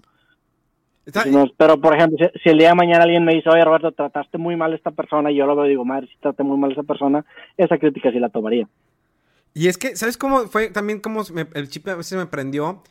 pero, 1.57 1.79
por 1.79 1.95
ejemplo, 1.95 2.29
si, 2.43 2.49
el 2.49 2.57
día 2.57 2.69
de 2.69 2.75
mañana 2.75 3.03
alguien 3.03 3.25
me 3.25 3.33
dice, 3.33 3.49
oye, 3.49 3.63
Roberto, 3.63 3.91
trataste 3.91 4.37
muy 4.37 4.55
mal 4.55 4.73
a 4.73 4.75
esta 4.75 4.91
persona, 4.91 5.31
y 5.31 5.35
yo 5.35 5.45
lo 5.45 5.55
veo 5.55 5.65
y 5.65 5.69
digo, 5.69 5.85
madre, 5.85 6.07
si 6.07 6.17
traté 6.19 6.43
muy 6.43 6.57
mal 6.57 6.71
a 6.71 6.73
esa 6.73 6.83
persona, 6.83 7.25
esa 7.57 7.77
crítica 7.77 8.11
sí 8.11 8.19
la 8.19 8.29
tomaría. 8.29 8.67
Y 9.53 9.67
es 9.67 9.77
que, 9.77 9.95
¿sabes 9.95 10.17
cómo 10.17 10.47
fue 10.47 10.69
también 10.69 10.99
cómo 10.99 11.23
el 11.53 11.69
chip 11.69 11.87
a 11.87 11.95
veces 11.95 12.17
me 12.17 12.25
prendió? 12.25 12.83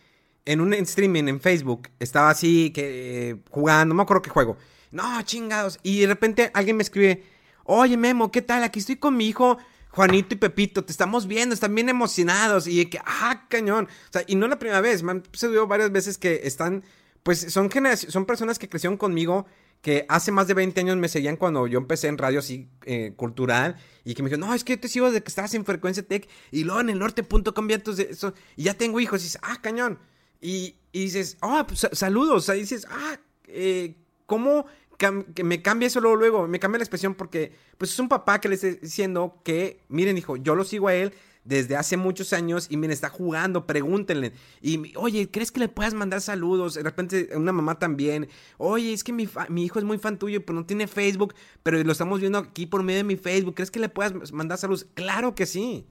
En 0.44 0.60
un 0.62 0.72
streaming 0.72 1.24
en 1.28 1.40
Facebook, 1.40 1.88
estaba 2.00 2.30
así, 2.30 2.72
que 2.72 3.36
jugando, 3.50 3.92
no 3.92 3.94
me 3.94 4.02
acuerdo 4.02 4.22
qué 4.22 4.30
juego. 4.30 4.56
No, 4.90 5.20
chingados. 5.22 5.78
Y 5.82 6.00
de 6.00 6.06
repente 6.06 6.50
alguien 6.54 6.76
me 6.76 6.82
escribe, 6.82 7.22
oye, 7.64 7.98
Memo, 7.98 8.32
¿qué 8.32 8.40
tal? 8.40 8.62
Aquí 8.62 8.78
estoy 8.78 8.96
con 8.96 9.14
mi 9.14 9.26
hijo 9.28 9.58
Juanito 9.90 10.34
y 10.34 10.38
Pepito, 10.38 10.84
te 10.84 10.92
estamos 10.92 11.26
viendo, 11.26 11.54
están 11.54 11.74
bien 11.74 11.88
emocionados. 11.88 12.66
Y 12.66 12.86
que, 12.86 12.98
ah, 13.04 13.46
cañón. 13.48 13.86
O 13.86 14.12
sea, 14.12 14.22
y 14.26 14.36
no 14.36 14.46
la 14.48 14.58
primera 14.58 14.80
vez, 14.80 15.02
me 15.02 15.12
han 15.12 15.24
sucedido 15.32 15.66
varias 15.66 15.90
veces 15.90 16.18
que 16.18 16.42
están 16.44 16.84
pues 17.22 17.52
son, 17.52 17.70
son 18.08 18.26
personas 18.26 18.58
que 18.58 18.68
crecieron 18.68 18.96
conmigo, 18.96 19.46
que 19.82 20.06
hace 20.08 20.32
más 20.32 20.48
de 20.48 20.54
20 20.54 20.80
años 20.80 20.96
me 20.96 21.08
seguían 21.08 21.36
cuando 21.36 21.66
yo 21.66 21.78
empecé 21.78 22.08
en 22.08 22.18
radio 22.18 22.40
así 22.40 22.68
eh, 22.84 23.12
cultural 23.16 23.76
y 24.04 24.14
que 24.14 24.22
me 24.22 24.28
dijeron, 24.28 24.48
no, 24.48 24.54
es 24.54 24.64
que 24.64 24.74
yo 24.74 24.80
te 24.80 24.88
sigo 24.88 25.06
desde 25.06 25.22
que 25.22 25.28
estabas 25.28 25.54
en 25.54 25.64
Frecuencia 25.64 26.02
Tech 26.02 26.28
y 26.50 26.64
luego 26.64 26.80
en 26.80 26.90
el 26.90 26.98
norte.com 26.98 27.68
eso 27.70 28.34
y 28.56 28.64
ya 28.64 28.74
tengo 28.74 28.98
hijos 29.00 29.20
y 29.20 29.24
dices, 29.24 29.40
ah, 29.42 29.58
cañón. 29.62 29.98
Y, 30.40 30.76
dices, 30.92 31.36
ah, 31.40 31.64
pues 31.66 31.86
saludos, 31.92 32.48
y 32.48 32.60
dices, 32.60 32.86
ah, 32.90 33.18
eh, 33.46 33.96
¿cómo 34.26 34.66
que 34.96 35.44
me 35.44 35.62
cambia 35.62 35.86
eso 35.86 36.00
luego, 36.00 36.16
luego? 36.16 36.48
Me 36.48 36.58
cambia 36.58 36.78
la 36.78 36.84
expresión 36.84 37.14
porque 37.14 37.52
pues 37.76 37.92
es 37.92 37.98
un 38.00 38.08
papá 38.08 38.40
que 38.40 38.48
le 38.48 38.56
está 38.56 38.68
diciendo 38.68 39.40
que, 39.44 39.80
miren, 39.88 40.18
hijo, 40.18 40.36
yo 40.36 40.56
lo 40.56 40.64
sigo 40.64 40.88
a 40.88 40.94
él 40.94 41.12
desde 41.48 41.76
hace 41.76 41.96
muchos 41.96 42.34
años 42.34 42.66
y 42.68 42.76
me 42.76 42.86
está 42.92 43.08
jugando, 43.08 43.66
pregúntenle. 43.66 44.34
Y, 44.60 44.94
oye, 44.96 45.30
¿crees 45.30 45.50
que 45.50 45.60
le 45.60 45.68
puedas 45.68 45.94
mandar 45.94 46.20
saludos? 46.20 46.74
De 46.74 46.82
repente, 46.82 47.30
una 47.34 47.52
mamá 47.52 47.78
también. 47.78 48.28
Oye, 48.58 48.92
es 48.92 49.02
que 49.02 49.14
mi, 49.14 49.26
mi 49.48 49.64
hijo 49.64 49.78
es 49.78 49.84
muy 49.86 49.96
fan 49.96 50.18
tuyo, 50.18 50.44
pero 50.44 50.58
no 50.58 50.66
tiene 50.66 50.86
Facebook, 50.86 51.34
pero 51.62 51.82
lo 51.82 51.90
estamos 51.90 52.20
viendo 52.20 52.36
aquí 52.36 52.66
por 52.66 52.82
medio 52.82 52.98
de 52.98 53.04
mi 53.04 53.16
Facebook. 53.16 53.54
¿Crees 53.54 53.70
que 53.70 53.80
le 53.80 53.88
puedas 53.88 54.30
mandar 54.30 54.58
saludos? 54.58 54.86
Claro 54.92 55.34
que 55.34 55.46
sí. 55.46 55.86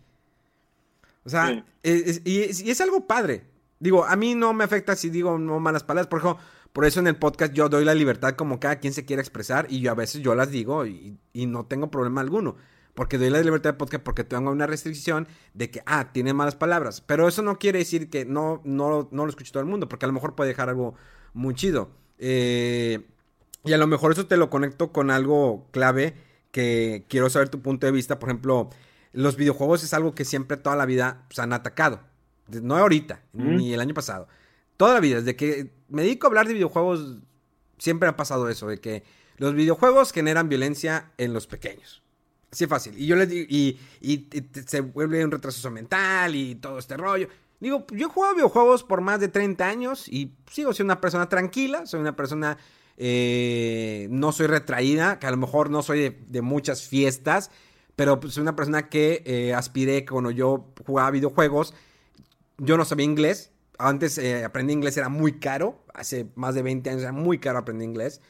O 1.26 1.30
sea, 1.30 1.66
y, 1.82 2.40
es, 2.42 2.82
algo 2.82 3.08
padre. 3.08 3.48
Digo, 3.80 4.06
a 4.06 4.16
mí 4.16 4.36
no 4.36 4.54
me 4.54 4.64
afecta 4.64 4.96
si 4.96 5.10
digo 5.10 5.40
no 5.40 5.60
malas 5.60 5.84
palabras. 5.84 6.08
Por 6.08 6.20
ejemplo, 6.20 6.40
por 6.72 6.86
eso 6.86 7.00
en 7.00 7.08
el 7.08 7.16
podcast 7.16 7.54
yo 7.54 7.68
doy 7.68 7.84
la 7.84 7.96
libertad 7.96 8.36
como 8.36 8.60
cada 8.60 8.76
quien 8.80 8.94
se 8.94 9.06
quiera 9.06 9.24
expresar 9.24 9.66
y 9.72 9.80
yo 9.80 9.90
a 9.90 9.96
veces 9.96 10.22
yo 10.22 10.36
las 10.36 10.52
digo 10.52 10.86
y, 10.86 11.18
y 11.34 11.48
no 11.48 11.66
tengo 11.66 11.90
problema 11.90 12.22
alguno. 12.22 12.58
Porque 12.98 13.20
doy 13.20 13.30
la 13.30 13.40
libertad 13.42 13.74
de 13.74 13.78
podcast 13.78 14.04
porque 14.04 14.24
tengo 14.24 14.50
una 14.50 14.66
restricción 14.66 15.28
de 15.54 15.70
que, 15.70 15.84
ah, 15.86 16.12
tiene 16.14 16.34
malas 16.34 16.56
palabras. 16.56 17.00
Pero 17.02 17.28
eso 17.28 17.44
no 17.44 17.60
quiere 17.60 17.78
decir 17.78 18.10
que 18.10 18.26
no, 18.26 18.60
no, 18.66 19.08
no 19.12 19.24
lo 19.24 19.30
escuche 19.30 19.52
todo 19.52 19.62
el 19.62 19.70
mundo, 19.70 19.88
porque 19.88 20.06
a 20.06 20.08
lo 20.08 20.14
mejor 20.14 20.34
puede 20.34 20.48
dejar 20.48 20.70
algo 20.70 20.96
muy 21.32 21.54
chido. 21.54 21.92
Eh, 22.18 23.06
y 23.64 23.74
a 23.74 23.78
lo 23.78 23.86
mejor 23.86 24.14
eso 24.14 24.26
te 24.26 24.36
lo 24.36 24.50
conecto 24.50 24.92
con 24.92 25.12
algo 25.12 25.68
clave 25.70 26.16
que 26.50 27.06
quiero 27.08 27.30
saber 27.30 27.50
tu 27.50 27.62
punto 27.62 27.86
de 27.86 27.92
vista. 27.92 28.18
Por 28.18 28.30
ejemplo, 28.30 28.72
los 29.14 29.36
videojuegos 29.36 29.84
es 29.84 29.94
algo 29.94 30.16
que 30.16 30.26
siempre 30.26 30.58
toda 30.58 30.76
la 30.76 30.88
vida 30.88 31.28
se 31.30 31.44
han 31.44 31.54
atacado. 31.54 32.00
No 32.48 32.78
ahorita, 32.78 33.22
ni 33.32 33.76
el 33.76 33.80
año 33.80 33.94
pasado. 33.94 34.28
Toda 34.76 34.96
la 34.96 35.02
vida, 35.02 35.18
desde 35.18 35.36
que 35.36 35.72
me 35.88 36.02
dedico 36.02 36.26
a 36.26 36.30
hablar 36.30 36.48
de 36.48 36.56
videojuegos, 36.56 37.18
siempre 37.78 38.10
ha 38.10 38.18
pasado 38.18 38.50
eso, 38.50 38.66
de 38.66 38.80
que 38.80 39.04
los 39.38 39.54
videojuegos 39.54 40.14
generan 40.14 40.50
violencia 40.50 41.12
en 41.20 41.34
los 41.34 41.46
pequeños. 41.46 42.02
Así 42.52 42.66
fácil. 42.66 42.98
Y 42.98 43.06
yo 43.06 43.16
les 43.16 43.30
digo, 43.30 43.46
y, 43.50 43.80
y, 44.02 44.28
se 44.66 44.82
vuelve 44.82 45.24
un 45.24 45.32
retraso 45.32 45.70
mental 45.70 46.36
y 46.36 46.56
todo 46.56 46.80
este 46.80 46.96
rollo. 46.96 47.28
Digo, 47.60 47.86
yo 47.92 48.08
he 48.08 48.10
jugado 48.10 48.36
videojuegos 48.36 48.84
por 48.84 49.02
más 49.02 49.20
de 49.20 49.28
30 49.30 49.68
años 49.68 50.08
y 50.08 50.36
sigo 50.52 50.74
siendo 50.74 50.94
una 50.94 51.02
persona 51.02 51.28
tranquila, 51.28 51.86
soy 51.86 52.00
una 52.00 52.16
persona, 52.16 52.58
eh, 52.98 54.08
no 54.12 54.32
soy 54.32 54.48
retraída, 54.48 55.18
que 55.20 55.26
a 55.26 55.32
lo 55.32 55.38
mejor 55.38 55.72
no 55.72 55.82
soy 55.82 56.16
de, 56.28 56.42
muchas 56.42 56.84
fiestas, 56.88 57.50
pero 57.96 58.20
pues, 58.20 58.34
soy 58.34 58.44
una 58.44 58.56
persona 58.56 58.90
que 58.90 59.24
eh, 59.26 59.54
aspiré 59.56 60.06
cuando 60.06 60.30
yo 60.30 60.72
jugaba 60.86 61.10
videojuegos, 61.10 61.74
yo 62.60 62.78
no 62.78 62.86
sabía 62.86 63.06
inglés, 63.06 63.52
antes 63.80 64.20
eh, 64.20 64.46
aprendí 64.46 64.74
inglés, 64.74 64.96
era 64.98 65.10
muy 65.10 65.40
caro, 65.40 65.84
hace 65.96 66.28
más 66.36 66.54
de 66.54 66.62
20 66.62 66.90
años 66.92 67.02
era 67.02 67.12
muy 67.12 67.40
caro 67.40 67.60
aprender 67.60 67.88
inglés. 67.88 68.22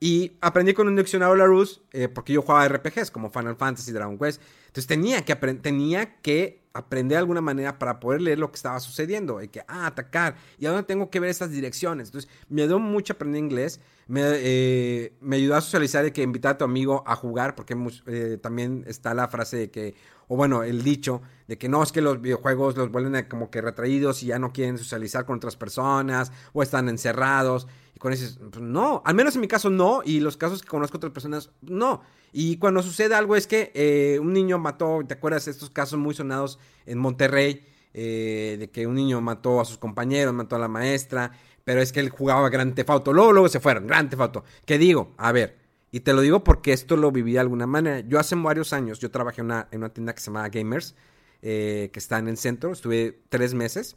Y 0.00 0.32
aprendí 0.40 0.72
con 0.72 0.88
un 0.88 0.96
diccionario 0.96 1.36
Larousse, 1.36 1.82
eh, 1.92 2.08
porque 2.08 2.32
yo 2.32 2.40
jugaba 2.40 2.66
RPGs 2.66 3.10
como 3.10 3.30
Final 3.30 3.56
Fantasy, 3.56 3.92
Dragon 3.92 4.18
Quest. 4.18 4.40
Entonces 4.68 4.86
tenía 4.86 5.24
que, 5.24 5.36
tenía 5.36 6.16
que 6.22 6.59
aprender 6.72 7.16
de 7.16 7.20
alguna 7.20 7.40
manera 7.40 7.78
para 7.78 7.98
poder 7.98 8.20
leer 8.20 8.38
lo 8.38 8.50
que 8.50 8.56
estaba 8.56 8.78
sucediendo. 8.80 9.38
Hay 9.38 9.48
que, 9.48 9.60
ah, 9.66 9.86
atacar. 9.86 10.36
¿Y 10.58 10.66
a 10.66 10.70
dónde 10.70 10.84
tengo 10.84 11.10
que 11.10 11.20
ver 11.20 11.30
estas 11.30 11.50
direcciones? 11.50 12.08
Entonces 12.08 12.30
me 12.48 12.62
ayudó 12.62 12.78
mucho 12.78 13.14
aprender 13.14 13.42
inglés. 13.42 13.80
Me, 14.06 14.22
eh, 14.24 15.12
me 15.20 15.36
ayudó 15.36 15.56
a 15.56 15.60
socializar 15.60 16.02
de 16.04 16.12
que 16.12 16.22
invitar 16.22 16.54
a 16.54 16.58
tu 16.58 16.64
amigo 16.64 17.04
a 17.06 17.14
jugar, 17.16 17.54
porque 17.54 17.76
eh, 18.06 18.38
también 18.40 18.84
está 18.86 19.14
la 19.14 19.28
frase 19.28 19.56
de 19.56 19.70
que, 19.70 19.94
o 20.28 20.36
bueno, 20.36 20.62
el 20.62 20.82
dicho 20.82 21.22
de 21.46 21.58
que 21.58 21.68
no 21.68 21.82
es 21.82 21.92
que 21.92 22.00
los 22.00 22.20
videojuegos 22.20 22.76
los 22.76 22.90
vuelven 22.90 23.26
como 23.28 23.50
que 23.50 23.60
retraídos 23.60 24.22
y 24.22 24.26
ya 24.26 24.38
no 24.38 24.52
quieren 24.52 24.78
socializar 24.78 25.26
con 25.26 25.36
otras 25.36 25.56
personas 25.56 26.32
o 26.52 26.62
están 26.62 26.88
encerrados. 26.88 27.66
Y 27.94 27.98
con 27.98 28.12
eso, 28.12 28.38
pues, 28.50 28.62
no, 28.62 29.02
al 29.04 29.14
menos 29.14 29.34
en 29.34 29.40
mi 29.40 29.48
caso 29.48 29.70
no, 29.70 30.02
y 30.04 30.20
los 30.20 30.36
casos 30.36 30.62
que 30.62 30.68
conozco 30.68 30.98
otras 30.98 31.12
personas, 31.12 31.50
no. 31.62 32.02
Y 32.32 32.58
cuando 32.58 32.82
sucede 32.82 33.14
algo 33.14 33.34
es 33.34 33.46
que 33.48 33.72
eh, 33.74 34.18
un 34.20 34.32
niño 34.32 34.58
mató, 34.58 35.00
¿te 35.06 35.14
acuerdas 35.14 35.46
de 35.46 35.50
estos 35.50 35.70
casos 35.70 35.98
muy 35.98 36.14
sonados 36.14 36.59
en 36.86 36.98
Monterrey? 36.98 37.64
Eh, 37.92 38.56
de 38.58 38.70
que 38.70 38.86
un 38.86 38.94
niño 38.94 39.20
mató 39.20 39.60
a 39.60 39.64
sus 39.64 39.76
compañeros, 39.76 40.32
mató 40.32 40.54
a 40.54 40.60
la 40.60 40.68
maestra, 40.68 41.32
pero 41.64 41.82
es 41.82 41.90
que 41.90 41.98
él 41.98 42.08
jugaba 42.08 42.48
Gran 42.48 42.72
Tefauto, 42.74 43.12
luego, 43.12 43.32
luego 43.32 43.48
se 43.48 43.58
fueron, 43.58 43.86
Gran 43.88 44.08
Tefauto. 44.08 44.44
¿Qué 44.64 44.78
digo? 44.78 45.12
A 45.16 45.32
ver, 45.32 45.58
y 45.90 46.00
te 46.00 46.12
lo 46.12 46.20
digo 46.20 46.44
porque 46.44 46.72
esto 46.72 46.96
lo 46.96 47.10
viví 47.10 47.32
de 47.32 47.40
alguna 47.40 47.66
manera. 47.66 48.00
Yo 48.00 48.20
hace 48.20 48.36
varios 48.36 48.72
años, 48.72 49.00
yo 49.00 49.10
trabajé 49.10 49.42
una, 49.42 49.66
en 49.72 49.78
una 49.78 49.92
tienda 49.92 50.14
que 50.14 50.20
se 50.20 50.26
llamaba 50.26 50.48
Gamers, 50.50 50.94
eh, 51.42 51.90
que 51.92 51.98
está 51.98 52.18
en 52.18 52.28
el 52.28 52.36
centro, 52.36 52.72
estuve 52.72 53.22
tres 53.28 53.54
meses. 53.54 53.96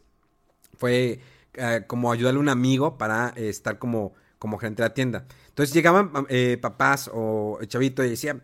Fue 0.76 1.20
eh, 1.54 1.84
como 1.86 2.12
ayudarle 2.12 2.40
a 2.40 2.42
un 2.42 2.50
amigo 2.50 2.98
para 2.98 3.30
estar 3.36 3.78
como, 3.78 4.14
como 4.40 4.58
gerente 4.58 4.82
de 4.82 4.90
la 4.90 4.94
tienda. 4.96 5.26
Entonces 5.50 5.72
llegaban 5.72 6.12
papás 6.62 7.12
o 7.14 7.60
chavito 7.68 8.04
y 8.04 8.10
decían, 8.10 8.42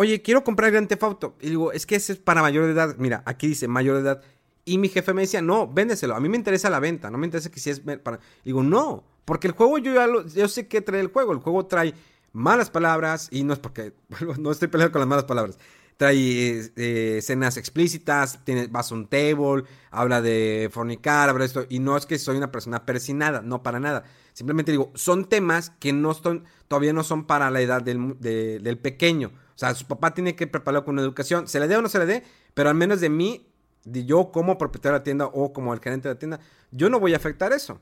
oye, 0.00 0.22
quiero 0.22 0.42
comprar 0.42 0.70
Grand 0.70 0.88
Theft 0.88 1.02
Auto. 1.02 1.36
Y 1.42 1.50
digo, 1.50 1.72
es 1.72 1.84
que 1.84 1.94
ese 1.94 2.14
es 2.14 2.18
para 2.18 2.40
mayor 2.40 2.64
de 2.64 2.72
edad. 2.72 2.96
Mira, 2.96 3.22
aquí 3.26 3.48
dice 3.48 3.68
mayor 3.68 3.96
de 3.96 4.02
edad. 4.02 4.22
Y 4.64 4.78
mi 4.78 4.88
jefe 4.88 5.12
me 5.12 5.20
decía, 5.20 5.42
no, 5.42 5.68
véndeselo. 5.68 6.16
A 6.16 6.20
mí 6.20 6.28
me 6.30 6.38
interesa 6.38 6.70
la 6.70 6.80
venta, 6.80 7.10
no 7.10 7.18
me 7.18 7.26
interesa 7.26 7.50
que 7.50 7.60
si 7.60 7.68
es 7.68 7.80
para... 7.80 8.18
digo, 8.42 8.62
no, 8.62 9.04
porque 9.26 9.46
el 9.46 9.52
juego 9.52 9.76
yo 9.76 9.92
ya 9.92 10.06
lo, 10.06 10.26
yo 10.26 10.48
sé 10.48 10.68
qué 10.68 10.80
trae 10.80 11.02
el 11.02 11.08
juego. 11.08 11.32
El 11.32 11.40
juego 11.40 11.66
trae 11.66 11.92
malas 12.32 12.70
palabras 12.70 13.28
y 13.30 13.44
no 13.44 13.52
es 13.52 13.58
porque, 13.58 13.92
no 14.38 14.50
estoy 14.50 14.68
peleando 14.68 14.92
con 14.92 15.00
las 15.00 15.08
malas 15.08 15.24
palabras 15.24 15.58
trae 15.98 16.72
eh, 16.76 17.18
escenas 17.18 17.58
explícitas, 17.58 18.42
tiene, 18.42 18.68
vas 18.68 18.90
a 18.90 18.94
un 18.94 19.06
table, 19.06 19.64
habla 19.90 20.22
de 20.22 20.70
fornicar, 20.72 21.28
habla 21.28 21.40
de 21.40 21.46
esto, 21.46 21.66
y 21.68 21.78
no 21.78 21.94
es 21.94 22.06
que 22.06 22.18
soy 22.18 22.38
una 22.38 22.50
persona 22.50 22.86
persinada, 22.86 23.42
no 23.42 23.62
para 23.62 23.80
nada. 23.80 24.04
Simplemente 24.32 24.72
digo, 24.72 24.92
son 24.94 25.26
temas 25.26 25.68
que 25.78 25.92
no 25.92 26.14
son, 26.14 26.44
todavía 26.68 26.94
no 26.94 27.04
son 27.04 27.26
para 27.26 27.50
la 27.50 27.60
edad 27.60 27.82
del, 27.82 28.16
del 28.18 28.78
pequeño. 28.78 29.32
O 29.60 29.66
sea, 29.66 29.74
su 29.74 29.84
papá 29.84 30.14
tiene 30.14 30.34
que 30.34 30.46
prepararlo 30.46 30.86
con 30.86 30.94
una 30.94 31.02
educación, 31.02 31.46
se 31.46 31.60
le 31.60 31.68
dé 31.68 31.76
o 31.76 31.82
no 31.82 31.90
se 31.90 31.98
le 31.98 32.06
dé, 32.06 32.22
pero 32.54 32.70
al 32.70 32.74
menos 32.74 32.98
de 33.02 33.10
mí, 33.10 33.46
de 33.84 34.06
yo 34.06 34.32
como 34.32 34.56
propietario 34.56 34.94
de 34.94 34.98
la 35.00 35.04
tienda 35.04 35.26
o 35.26 35.52
como 35.52 35.74
el 35.74 35.80
gerente 35.80 36.08
de 36.08 36.14
la 36.14 36.18
tienda, 36.18 36.40
yo 36.70 36.88
no 36.88 36.98
voy 36.98 37.12
a 37.12 37.18
afectar 37.18 37.52
eso. 37.52 37.78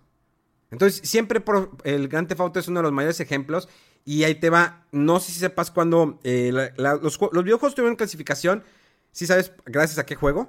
Entonces, 0.73 1.09
siempre 1.09 1.39
por, 1.39 1.71
el 1.85 2.09
Theft 2.09 2.41
Auto 2.41 2.59
es 2.59 2.67
uno 2.67 2.81
de 2.81 2.83
los 2.83 2.91
mayores 2.91 3.21
ejemplos 3.21 3.69
y 4.05 4.25
ahí 4.25 4.35
te 4.35 4.51
va, 4.51 4.87
no 4.91 5.21
sé 5.21 5.31
si 5.31 5.39
sepas 5.39 5.71
cuando 5.71 6.19
eh, 6.25 6.51
los, 6.53 7.21
videojuegos 7.45 7.77
tuvieron 7.77 7.95
clasificación. 7.95 8.65
¿Sí 9.13 9.27
sabes 9.29 9.55
gracias 9.65 10.01
a 10.01 10.05
qué 10.05 10.17
juego? 10.17 10.49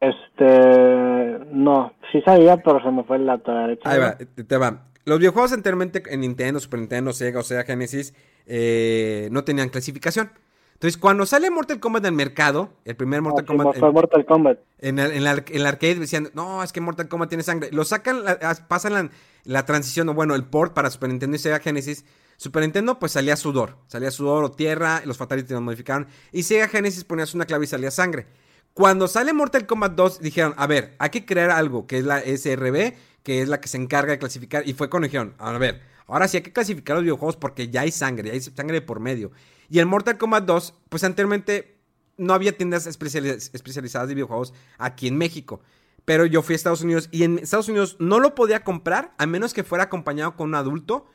Este, 0.00 1.46
no, 1.52 1.92
sí 2.10 2.20
sabía, 2.22 2.56
pero 2.56 2.82
se 2.82 2.90
me 2.90 3.04
fue 3.04 3.18
el 3.18 3.26
dato. 3.26 3.52
Ahí 3.84 4.00
va, 4.00 4.16
te 4.16 4.56
va. 4.56 4.88
Los 5.04 5.20
videojuegos 5.20 5.52
anteriormente 5.52 6.02
en 6.08 6.22
Nintendo, 6.22 6.58
Super 6.58 6.80
Nintendo, 6.80 7.12
Sega 7.12 7.38
o 7.38 7.42
Sega 7.44 7.62
Genesis 7.62 8.12
eh, 8.48 9.28
no 9.30 9.44
tenían 9.44 9.68
clasificación. 9.68 10.32
Entonces, 10.74 10.96
cuando 10.96 11.26
sale 11.26 11.50
Mortal 11.50 11.80
Kombat 11.80 12.04
el 12.04 12.12
mercado, 12.12 12.70
el 12.84 12.96
primer 12.96 13.20
Mortal 13.20 13.44
Kombat. 13.44 13.76
en, 13.76 13.92
Mortal 13.92 14.24
Kombat. 14.24 14.58
En 14.78 14.98
el, 14.98 15.26
arcade 15.66 15.96
decían, 15.96 16.30
no, 16.34 16.62
es 16.62 16.72
que 16.72 16.80
Mortal 16.80 17.08
Kombat 17.08 17.28
tiene 17.28 17.42
sangre. 17.42 17.70
Lo 17.72 17.84
sacan, 17.84 18.22
pasan 18.68 18.92
la, 18.94 19.10
la 19.42 19.66
transición, 19.66 20.08
o 20.08 20.14
bueno, 20.14 20.36
el 20.36 20.44
port 20.44 20.74
para 20.74 20.90
Super 20.90 21.08
Nintendo 21.10 21.36
y 21.36 21.40
Sega 21.40 21.58
Genesis. 21.58 22.04
Super 22.36 22.62
Nintendo, 22.62 23.00
pues 23.00 23.10
salía 23.10 23.36
sudor. 23.36 23.76
Salía 23.88 24.12
sudor 24.12 24.44
o 24.44 24.52
tierra, 24.52 25.02
los 25.04 25.18
Fatalities 25.18 25.50
lo 25.50 25.60
modificaron. 25.60 26.06
Y 26.30 26.44
Sega 26.44 26.68
Genesis 26.68 27.02
ponías 27.02 27.34
una 27.34 27.44
clave 27.44 27.64
y 27.64 27.68
salía 27.68 27.90
sangre. 27.90 28.28
Cuando 28.72 29.08
sale 29.08 29.32
Mortal 29.32 29.66
Kombat 29.66 29.96
2, 29.96 30.20
dijeron, 30.20 30.54
a 30.56 30.68
ver, 30.68 30.94
hay 31.00 31.10
que 31.10 31.26
crear 31.26 31.50
algo, 31.50 31.88
que 31.88 31.98
es 31.98 32.04
la 32.04 32.20
SRB, 32.20 32.94
que 33.24 33.42
es 33.42 33.48
la 33.48 33.60
que 33.60 33.66
se 33.66 33.76
encarga 33.78 34.12
de 34.12 34.20
clasificar. 34.20 34.68
Y 34.68 34.74
fue 34.74 34.88
cuando 34.88 35.06
dijeron, 35.06 35.34
a 35.38 35.50
ver, 35.58 35.82
ahora 36.08 36.28
sí 36.28 36.38
hay 36.38 36.42
que 36.42 36.52
clasificar 36.52 36.96
los 36.96 37.04
videojuegos 37.04 37.36
porque 37.36 37.68
ya 37.68 37.82
hay 37.82 37.92
sangre, 37.92 38.28
ya 38.28 38.34
hay 38.34 38.40
sangre 38.40 38.80
por 38.80 39.00
medio. 39.00 39.30
Y 39.68 39.78
en 39.78 39.88
Mortal 39.88 40.18
Kombat 40.18 40.44
2, 40.44 40.74
pues 40.88 41.04
anteriormente 41.04 41.78
no 42.16 42.34
había 42.34 42.56
tiendas 42.56 42.86
especializadas 42.86 44.08
de 44.08 44.14
videojuegos 44.14 44.52
aquí 44.76 45.08
en 45.08 45.16
México. 45.16 45.60
Pero 46.04 46.26
yo 46.26 46.42
fui 46.42 46.54
a 46.54 46.56
Estados 46.56 46.80
Unidos 46.80 47.08
y 47.12 47.24
en 47.24 47.38
Estados 47.38 47.68
Unidos 47.68 47.96
no 47.98 48.18
lo 48.18 48.34
podía 48.34 48.64
comprar 48.64 49.14
a 49.18 49.26
menos 49.26 49.52
que 49.52 49.62
fuera 49.62 49.84
acompañado 49.84 50.36
con 50.36 50.48
un 50.48 50.54
adulto. 50.54 51.06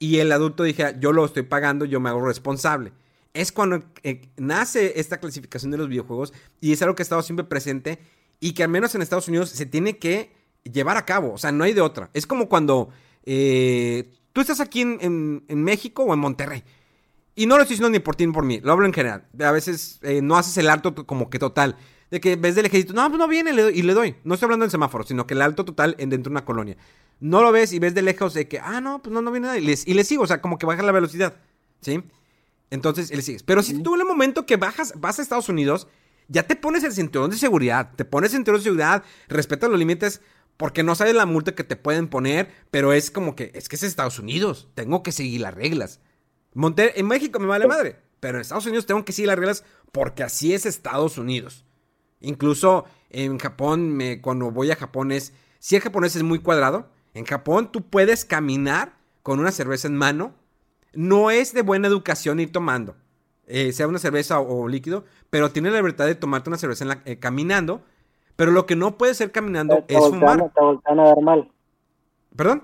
Y 0.00 0.18
el 0.18 0.32
adulto 0.32 0.64
dije, 0.64 0.96
yo 1.00 1.12
lo 1.12 1.24
estoy 1.24 1.44
pagando, 1.44 1.84
yo 1.84 2.00
me 2.00 2.08
hago 2.08 2.24
responsable. 2.26 2.92
Es 3.32 3.52
cuando 3.52 3.84
eh, 4.02 4.28
nace 4.36 4.98
esta 4.98 5.18
clasificación 5.18 5.70
de 5.70 5.78
los 5.78 5.88
videojuegos 5.88 6.32
y 6.60 6.72
es 6.72 6.82
algo 6.82 6.94
que 6.94 7.02
ha 7.02 7.04
estado 7.04 7.22
siempre 7.22 7.44
presente 7.44 8.00
y 8.40 8.52
que 8.52 8.64
al 8.64 8.70
menos 8.70 8.94
en 8.94 9.02
Estados 9.02 9.28
Unidos 9.28 9.50
se 9.50 9.66
tiene 9.66 9.98
que 9.98 10.32
llevar 10.64 10.96
a 10.96 11.06
cabo. 11.06 11.32
O 11.32 11.38
sea, 11.38 11.52
no 11.52 11.64
hay 11.64 11.72
de 11.72 11.80
otra. 11.80 12.10
Es 12.12 12.26
como 12.26 12.48
cuando 12.48 12.90
eh, 13.30 14.10
tú 14.32 14.40
estás 14.40 14.60
aquí 14.60 14.80
en 14.80 15.42
México 15.62 16.02
o 16.04 16.14
en 16.14 16.20
Monterrey 16.20 16.64
y 17.38 17.46
no 17.46 17.54
lo 17.54 17.62
estoy 17.62 17.74
diciendo 17.74 17.90
ni 17.90 18.00
por 18.00 18.16
ti 18.16 18.26
ni 18.26 18.32
por 18.32 18.44
mí, 18.44 18.58
lo 18.60 18.72
hablo 18.72 18.84
en 18.84 18.92
general. 18.92 19.24
A 19.38 19.52
veces 19.52 20.00
eh, 20.02 20.20
no 20.20 20.36
haces 20.36 20.56
el 20.56 20.68
alto 20.68 21.06
como 21.06 21.30
que 21.30 21.38
total. 21.38 21.76
De 22.10 22.20
que 22.20 22.34
ves 22.34 22.56
del 22.56 22.66
ejército, 22.66 22.94
no, 22.94 23.06
pues 23.08 23.16
no 23.16 23.28
viene 23.28 23.52
y 23.52 23.82
le 23.82 23.94
doy. 23.94 24.16
No 24.24 24.34
estoy 24.34 24.46
hablando 24.46 24.64
del 24.64 24.72
semáforo, 24.72 25.04
sino 25.04 25.24
que 25.24 25.34
el 25.34 25.42
alto 25.42 25.64
total 25.64 25.94
dentro 25.96 26.18
de 26.24 26.30
una 26.30 26.44
colonia. 26.44 26.76
No 27.20 27.40
lo 27.40 27.52
ves 27.52 27.72
y 27.72 27.78
ves 27.78 27.94
de 27.94 28.02
lejos 28.02 28.34
de 28.34 28.48
que, 28.48 28.58
ah, 28.58 28.80
no, 28.80 29.00
pues 29.00 29.12
no, 29.12 29.22
no 29.22 29.30
viene 29.30 29.46
nadie. 29.46 29.60
Y 29.60 29.94
le, 29.94 30.02
sigo, 30.02 30.24
o 30.24 30.26
sea, 30.26 30.40
como 30.40 30.58
que 30.58 30.66
baja 30.66 30.82
la 30.82 30.90
velocidad. 30.90 31.36
¿Sí? 31.80 32.02
Entonces, 32.70 33.14
le 33.14 33.22
sigues. 33.22 33.44
Pero 33.44 33.62
si 33.62 33.84
tú 33.84 33.94
en 33.94 34.00
el 34.00 34.06
momento 34.08 34.44
que 34.44 34.56
bajas, 34.56 34.94
vas 34.96 35.20
a 35.20 35.22
Estados 35.22 35.48
Unidos, 35.48 35.86
ya 36.26 36.42
te 36.42 36.56
pones 36.56 36.82
el 36.82 36.92
cinturón 36.92 37.30
de 37.30 37.36
seguridad. 37.36 37.92
Te 37.94 38.04
pones 38.04 38.32
el 38.32 38.38
cinturón 38.38 38.58
de 38.58 38.64
seguridad, 38.64 39.04
respetas 39.28 39.70
los 39.70 39.78
límites, 39.78 40.22
porque 40.58 40.82
no 40.82 40.94
sabes 40.94 41.14
la 41.14 41.24
multa 41.24 41.54
que 41.54 41.64
te 41.64 41.76
pueden 41.76 42.08
poner, 42.08 42.50
pero 42.70 42.92
es 42.92 43.10
como 43.10 43.34
que, 43.34 43.52
es 43.54 43.68
que 43.68 43.76
es 43.76 43.84
Estados 43.84 44.18
Unidos. 44.18 44.68
Tengo 44.74 45.02
que 45.02 45.12
seguir 45.12 45.40
las 45.40 45.54
reglas. 45.54 46.00
Monter 46.52 46.92
en 46.96 47.06
México 47.06 47.38
me 47.38 47.46
vale 47.46 47.66
madre. 47.66 47.96
pero 48.20 48.36
en 48.36 48.42
Estados 48.42 48.66
Unidos 48.66 48.84
tengo 48.84 49.04
que 49.04 49.12
seguir 49.12 49.28
las 49.28 49.38
reglas 49.38 49.64
porque 49.92 50.24
así 50.24 50.52
es 50.52 50.66
Estados 50.66 51.16
Unidos. 51.16 51.64
Incluso 52.20 52.84
en 53.08 53.38
Japón, 53.38 53.88
me, 53.96 54.20
cuando 54.20 54.50
voy 54.50 54.72
a 54.72 54.76
Japón 54.76 55.12
es, 55.12 55.32
si 55.60 55.76
el 55.76 55.82
japonés 55.82 56.16
es 56.16 56.24
muy 56.24 56.40
cuadrado, 56.40 56.90
en 57.14 57.24
Japón 57.24 57.70
tú 57.70 57.88
puedes 57.88 58.24
caminar 58.24 58.98
con 59.22 59.38
una 59.38 59.52
cerveza 59.52 59.86
en 59.86 59.96
mano. 59.96 60.34
No 60.92 61.30
es 61.30 61.52
de 61.52 61.62
buena 61.62 61.86
educación 61.86 62.40
ir 62.40 62.50
tomando, 62.50 62.96
eh, 63.46 63.72
sea 63.72 63.86
una 63.86 64.00
cerveza 64.00 64.40
o, 64.40 64.66
líquido, 64.66 65.04
pero 65.30 65.52
tienes 65.52 65.70
la 65.70 65.78
libertad 65.78 66.06
de 66.06 66.16
tomarte 66.16 66.50
una 66.50 66.58
cerveza 66.58 67.00
eh, 67.04 67.18
caminando. 67.20 67.84
Pero 68.38 68.52
lo 68.52 68.66
que 68.66 68.76
no 68.76 68.96
puede 68.96 69.14
ser 69.14 69.32
caminando 69.32 69.84
es 69.88 69.98
fumar. 69.98 70.52
Te 70.54 70.60
voltean 70.60 71.00
a 71.00 71.02
ver 71.02 71.20
mal. 71.24 71.50
¿Perdón? 72.36 72.62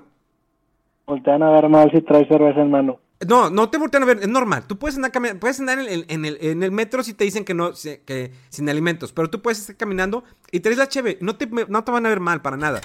Voltean 1.04 1.42
a 1.42 1.50
ver 1.50 1.68
mal 1.68 1.90
si 1.90 2.00
traes 2.02 2.28
cerveza 2.28 2.60
en 2.60 2.70
mano. 2.70 3.00
No, 3.26 3.50
no 3.50 3.68
te 3.68 3.78
voltean 3.78 4.04
a 4.04 4.06
ver, 4.06 4.18
es 4.18 4.28
normal. 4.28 4.68
Tú 4.68 4.78
puedes 4.78 4.94
andar, 4.94 5.10
puedes 5.40 5.58
andar 5.58 5.80
en, 5.80 6.24
el, 6.24 6.70
metro 6.70 7.02
si 7.02 7.12
te 7.12 7.24
dicen 7.24 7.44
que 7.44 7.54
no, 7.54 7.72
que 8.06 8.30
sin 8.50 8.68
alimentos, 8.68 9.12
pero 9.12 9.28
tú 9.28 9.42
puedes 9.42 9.58
estar 9.58 9.76
caminando 9.76 10.22
y 10.52 10.60
traes 10.60 10.78
la 10.78 10.88
cheve, 10.88 11.18
no 11.20 11.34
te, 11.34 11.48
no 11.48 11.82
te 11.82 11.90
van 11.90 12.06
a 12.06 12.08
ver 12.08 12.20
mal 12.20 12.40
para 12.40 12.56
nada. 12.56 12.80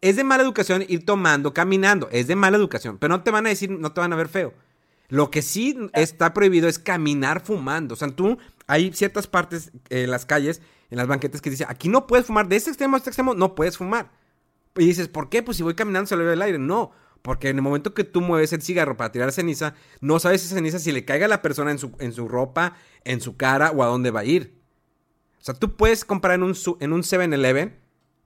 Es 0.00 0.14
de 0.14 0.22
mala 0.22 0.44
educación 0.44 0.84
ir 0.86 1.04
tomando, 1.04 1.52
caminando, 1.52 2.08
es 2.12 2.28
de 2.28 2.36
mala 2.36 2.56
educación, 2.56 2.98
pero 2.98 3.16
no 3.16 3.24
te 3.24 3.32
van 3.32 3.46
a 3.46 3.48
decir, 3.48 3.68
no 3.68 3.90
te 3.90 4.00
van 4.00 4.12
a 4.12 4.16
ver 4.16 4.28
feo. 4.28 4.52
Lo 5.08 5.28
que 5.32 5.42
sí 5.42 5.76
está 5.92 6.32
prohibido 6.32 6.68
es 6.68 6.78
caminar 6.78 7.40
fumando. 7.40 7.94
O 7.94 7.96
sea, 7.96 8.08
tú, 8.08 8.38
hay 8.68 8.92
ciertas 8.92 9.26
partes 9.26 9.72
en 9.90 10.10
las 10.10 10.24
calles, 10.24 10.62
en 10.92 10.98
las 10.98 11.06
banquetas 11.06 11.40
que 11.40 11.48
dice, 11.48 11.64
aquí 11.66 11.88
no 11.88 12.06
puedes 12.06 12.26
fumar, 12.26 12.46
de 12.46 12.56
este 12.56 12.68
extremo 12.68 12.96
a 12.96 12.98
este 12.98 13.08
extremo 13.08 13.32
no 13.32 13.54
puedes 13.54 13.78
fumar. 13.78 14.12
Y 14.76 14.84
dices, 14.84 15.08
¿por 15.08 15.30
qué? 15.30 15.42
Pues 15.42 15.56
si 15.56 15.62
voy 15.62 15.74
caminando 15.74 16.06
se 16.06 16.18
le 16.18 16.22
ve 16.22 16.34
el 16.34 16.42
aire. 16.42 16.58
No, 16.58 16.90
porque 17.22 17.48
en 17.48 17.56
el 17.56 17.62
momento 17.62 17.94
que 17.94 18.04
tú 18.04 18.20
mueves 18.20 18.52
el 18.52 18.60
cigarro 18.60 18.94
para 18.98 19.10
tirar 19.10 19.32
ceniza, 19.32 19.74
no 20.02 20.18
sabes 20.18 20.44
esa 20.44 20.54
ceniza 20.54 20.78
si 20.78 20.92
le 20.92 21.06
caiga 21.06 21.24
a 21.24 21.28
la 21.30 21.40
persona 21.40 21.70
en 21.70 21.78
su, 21.78 21.92
en 21.98 22.12
su 22.12 22.28
ropa, 22.28 22.76
en 23.04 23.22
su 23.22 23.38
cara 23.38 23.70
o 23.70 23.82
a 23.82 23.86
dónde 23.86 24.10
va 24.10 24.20
a 24.20 24.24
ir. 24.26 24.60
O 25.40 25.44
sea, 25.44 25.54
tú 25.54 25.76
puedes 25.76 26.04
comprar 26.04 26.34
en 26.34 26.42
un, 26.42 26.54
en 26.80 26.92
un 26.92 27.00
7-Eleven, 27.00 27.74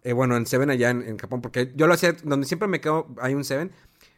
eh, 0.03 0.13
bueno, 0.13 0.37
en 0.37 0.45
7 0.45 0.69
allá 0.73 0.91
en, 0.91 1.19
Japón, 1.19 1.43
porque 1.43 1.73
yo 1.77 1.87
lo 1.87 1.95
hacía, 1.95 2.17
donde 2.25 2.49
siempre 2.49 2.67
me 2.67 2.81
quedo, 2.81 3.15
hay 3.21 3.35
un 3.35 3.45
7. 3.45 3.71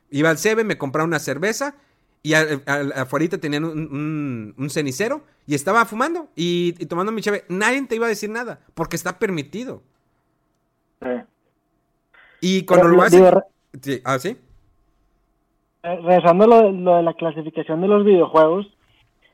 Iba 0.08 0.30
al 0.30 0.38
7, 0.38 0.64
me 0.64 0.78
compraba 0.78 1.06
una 1.06 1.18
cerveza 1.18 1.76
y 2.22 2.34
afuera 2.34 3.28
tenían 3.40 3.64
un, 3.64 4.68
cenicero 4.70 5.22
y 5.46 5.54
estaba 5.54 5.84
fumando 5.84 6.28
y, 6.34 6.72
tomando 6.86 7.12
mi 7.12 7.22
cheve. 7.22 7.44
Nadie 7.48 7.86
te 7.86 7.96
iba 7.96 8.06
a 8.06 8.10
decir 8.10 8.30
nada, 8.30 8.60
porque 8.74 8.96
está 8.96 9.18
permitido. 9.18 9.82
Y 12.40 12.64
cuando 12.64 12.88
lo 12.88 13.02
haces... 13.02 13.22
Sí, 13.80 14.00
¿Ah, 14.04 14.18
sí? 14.18 14.36
Eh, 15.82 15.96
regresando 16.02 16.46
lo, 16.46 16.72
lo, 16.72 16.96
de 16.96 17.02
la 17.02 17.14
clasificación 17.14 17.80
de 17.80 17.88
los 17.88 18.04
videojuegos, 18.04 18.66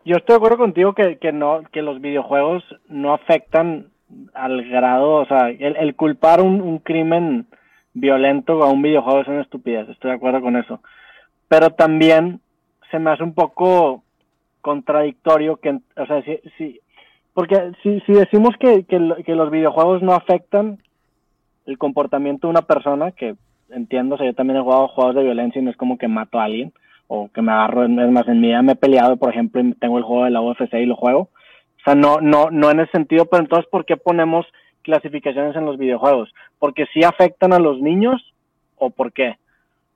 yo 0.05 0.17
estoy 0.17 0.35
de 0.35 0.37
acuerdo 0.37 0.59
contigo 0.59 0.95
que, 0.95 1.19
que 1.19 1.33
no 1.33 1.63
que 1.73 1.81
los 1.81 2.01
videojuegos 2.01 2.63
no 2.89 3.15
afectan 3.15 3.89
al 4.35 4.69
grado, 4.69 5.15
o 5.15 5.27
sea, 5.27 5.49
el, 5.49 5.95
culpar 5.97 6.43
un, 6.43 6.61
un, 6.61 6.79
crimen 6.79 7.47
violento 7.95 8.63
a 8.63 8.71
un 8.71 8.83
videojuego 8.83 9.23
es 9.23 9.29
una 9.29 9.41
estupidez, 9.41 9.89
estoy 9.89 10.11
de 10.11 10.17
acuerdo 10.17 10.43
con 10.43 10.57
eso. 10.57 10.81
Pero 11.49 11.71
también 11.71 12.41
se 12.95 13.01
me 13.01 13.11
hace 13.11 13.25
un 13.25 13.35
poco 13.35 14.05
contradictorio 14.61 15.57
que, 15.57 15.71
o 15.97 16.07
sea, 16.07 16.23
si, 16.23 16.39
si 16.57 16.81
porque 17.33 17.73
si, 17.83 17.99
si 18.03 18.13
decimos 18.13 18.55
que, 18.61 18.85
que, 18.85 19.35
los 19.35 19.51
videojuegos 19.51 20.01
no 20.01 20.13
afectan 20.15 20.79
el 21.67 21.77
comportamiento 21.77 22.47
de 22.47 22.53
una 22.53 22.63
persona, 22.63 23.11
que 23.11 23.35
entiendo, 23.71 24.15
o 24.15 24.19
sea, 24.19 24.29
yo 24.29 24.35
también 24.35 24.61
he 24.61 24.63
jugado 24.63 24.87
juegos 24.87 25.17
de 25.17 25.25
violencia 25.25 25.61
y 25.61 25.65
no 25.65 25.73
es 25.73 25.77
como 25.77 25.99
que 25.99 26.07
mato 26.07 26.39
a 26.39 26.45
alguien 26.45 26.73
o 27.09 27.29
que 27.35 27.43
me 27.43 27.51
agarro, 27.51 27.83
es 27.83 27.91
más, 27.91 28.29
en 28.29 28.41
mi 28.41 28.47
vida 28.47 28.63
me 28.63 28.73
he 28.73 28.77
peleado, 28.77 29.17
por 29.17 29.31
ejemplo, 29.31 29.61
y 29.61 29.75
tengo 29.75 29.99
el 29.99 30.05
juego 30.05 30.25
de 30.25 30.31
la 30.31 30.41
UFC 30.41 30.75
y 30.75 30.87
lo 30.87 30.95
juego. 30.95 31.23
O 31.23 31.85
sea, 31.85 31.97
no, 31.97 32.21
no, 32.21 32.51
no 32.53 32.71
en 32.71 32.79
ese 32.79 32.93
sentido, 32.93 33.25
pero 33.27 33.43
entonces, 33.43 33.69
¿por 33.69 33.85
qué 33.85 33.97
ponemos 33.97 34.47
clasificaciones 34.83 35.57
en 35.57 35.67
los 35.67 35.79
videojuegos? 35.79 36.33
¿Porque 36.61 36.87
sí 36.95 37.03
afectan 37.03 37.53
a 37.53 37.59
los 37.59 37.81
niños 37.81 38.33
o 38.77 38.91
por 38.91 39.13
qué? 39.13 39.37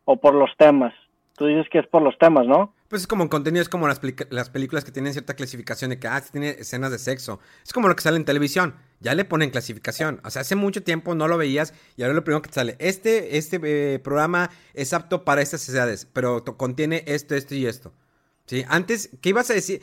¿O 0.05 0.17
por 0.17 0.35
los 0.35 0.51
temas? 0.57 0.93
Tú 1.37 1.47
dices 1.47 1.69
que 1.71 1.79
es 1.79 1.87
por 1.87 2.03
los 2.03 2.19
temas, 2.19 2.47
¿no? 2.49 2.73
Pues 2.89 3.03
es 3.03 3.07
como 3.07 3.29
contenido, 3.29 3.61
es 3.61 3.69
como 3.69 3.87
las, 3.87 4.01
las, 4.31 4.49
películas 4.49 4.83
que 4.83 4.91
tienen 4.91 5.13
cierta 5.13 5.35
clasificación 5.35 5.91
de 5.91 5.99
que, 5.99 6.09
ah, 6.09 6.23
tiene 6.23 6.57
escenas 6.59 6.91
de 6.91 6.99
sexo. 6.99 7.39
Es 7.63 7.75
como 7.75 7.87
lo 7.87 7.95
que 7.95 8.03
sale 8.03 8.17
en 8.17 8.25
televisión. 8.25 8.77
Ya 9.01 9.15
le 9.15 9.27
ponen 9.27 9.51
clasificación. 9.51 10.23
O 10.25 10.31
sea, 10.31 10.41
hace 10.41 10.57
mucho 10.57 10.83
tiempo 10.83 11.15
no 11.15 11.29
lo 11.29 11.37
veías 11.37 11.75
y 11.97 12.03
ahora 12.03 12.15
lo 12.15 12.25
primero 12.25 12.41
que 12.41 12.49
te 12.49 12.55
sale. 12.55 12.77
Este, 12.79 13.37
este 13.37 13.61
eh, 13.63 13.99
programa 13.99 14.51
es 14.73 14.95
apto 14.95 15.27
para 15.27 15.43
estas 15.43 15.69
edades, 15.69 16.09
pero 16.11 16.43
contiene 16.57 17.05
esto, 17.07 17.35
esto 17.35 17.55
y 17.55 17.67
esto. 17.67 17.93
¿Sí? 18.47 18.65
Antes, 18.69 19.11
¿qué 19.21 19.29
ibas 19.29 19.51
a 19.51 19.55
decir? 19.55 19.83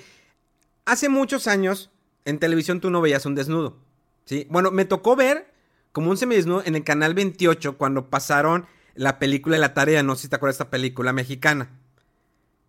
Hace 0.86 1.08
muchos 1.08 1.46
años, 1.46 1.92
en 2.26 2.40
televisión 2.40 2.82
tú 2.82 2.90
no 2.90 3.02
veías 3.02 3.28
un 3.28 3.36
desnudo. 3.36 3.78
¿Sí? 4.26 4.48
Bueno, 4.50 4.72
me 4.72 4.86
tocó 4.86 5.16
ver 5.16 5.54
como 5.92 6.10
un 6.10 6.18
semidesnudo 6.18 6.64
en 6.66 6.76
el 6.76 6.84
canal 6.84 7.14
28 7.14 7.78
cuando 7.78 8.10
pasaron 8.10 8.66
la 8.96 9.20
película 9.20 9.60
la 9.60 9.76
tarea. 9.76 10.02
No 10.02 10.16
sé 10.16 10.24
si 10.24 10.30
te 10.30 10.38
acuerdas 10.38 10.58
de 10.58 10.64
esta 10.64 10.72
película 10.72 11.14
mexicana 11.14 11.70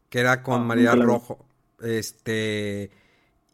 que 0.09 0.21
era 0.21 0.43
con 0.43 0.63
ah, 0.63 0.65
María 0.65 0.95
Rojo. 0.95 1.45
Este. 1.83 2.91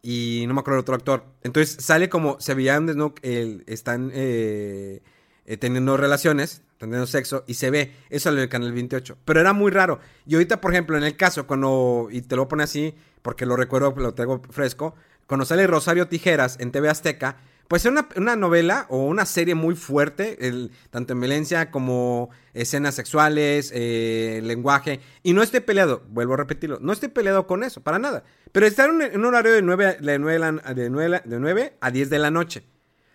Y 0.02 0.44
no 0.48 0.54
me 0.54 0.60
acuerdo 0.60 0.78
el 0.78 0.82
otro 0.82 0.94
actor. 0.94 1.24
Entonces 1.42 1.84
sale 1.84 2.08
como 2.08 2.40
se 2.40 2.54
veían 2.54 2.86
desnudo, 2.86 3.14
están 3.22 4.10
eh, 4.12 5.00
eh, 5.46 5.56
teniendo 5.56 5.96
relaciones, 5.96 6.62
teniendo 6.78 7.06
sexo, 7.06 7.44
y 7.46 7.54
se 7.54 7.70
ve. 7.70 7.92
Eso 8.10 8.30
en 8.30 8.38
el 8.38 8.48
canal 8.48 8.72
28. 8.72 9.18
Pero 9.24 9.40
era 9.40 9.52
muy 9.52 9.70
raro. 9.70 10.00
Y 10.26 10.34
ahorita, 10.34 10.60
por 10.60 10.72
ejemplo, 10.72 10.96
en 10.96 11.04
el 11.04 11.16
caso, 11.16 11.46
cuando. 11.46 12.08
Y 12.10 12.22
te 12.22 12.36
lo 12.36 12.48
pone 12.48 12.64
así, 12.64 12.94
porque 13.22 13.46
lo 13.46 13.56
recuerdo, 13.56 13.94
lo 13.96 14.14
tengo 14.14 14.42
fresco. 14.50 14.94
Cuando 15.26 15.46
sale 15.46 15.66
Rosario 15.66 16.08
Tijeras 16.08 16.58
en 16.60 16.72
TV 16.72 16.88
Azteca, 16.88 17.36
pues 17.72 17.86
es 17.86 17.92
una, 18.16 18.36
novela 18.36 18.84
o 18.90 19.06
una 19.06 19.24
serie 19.24 19.54
muy 19.54 19.74
fuerte, 19.74 20.46
el, 20.46 20.72
tanto 20.90 21.14
en 21.14 21.20
violencia 21.20 21.70
como 21.70 22.28
escenas 22.52 22.94
sexuales, 22.94 23.72
eh, 23.74 24.42
lenguaje. 24.44 25.00
Y 25.22 25.32
no 25.32 25.42
estoy 25.42 25.60
peleado, 25.60 26.02
vuelvo 26.10 26.34
a 26.34 26.36
repetirlo, 26.36 26.80
no 26.82 26.92
estoy 26.92 27.08
peleado 27.08 27.46
con 27.46 27.64
eso, 27.64 27.82
para 27.82 27.98
nada. 27.98 28.24
Pero 28.52 28.66
está 28.66 28.84
en 28.84 29.18
un, 29.18 29.24
horario 29.24 29.52
de 29.52 29.62
9, 29.62 29.96
de, 30.02 30.18
9, 30.18 30.62
de, 30.74 31.40
9, 31.40 31.76
a 31.80 31.90
10 31.90 32.10
de 32.10 32.18
la 32.18 32.30
noche. 32.30 32.62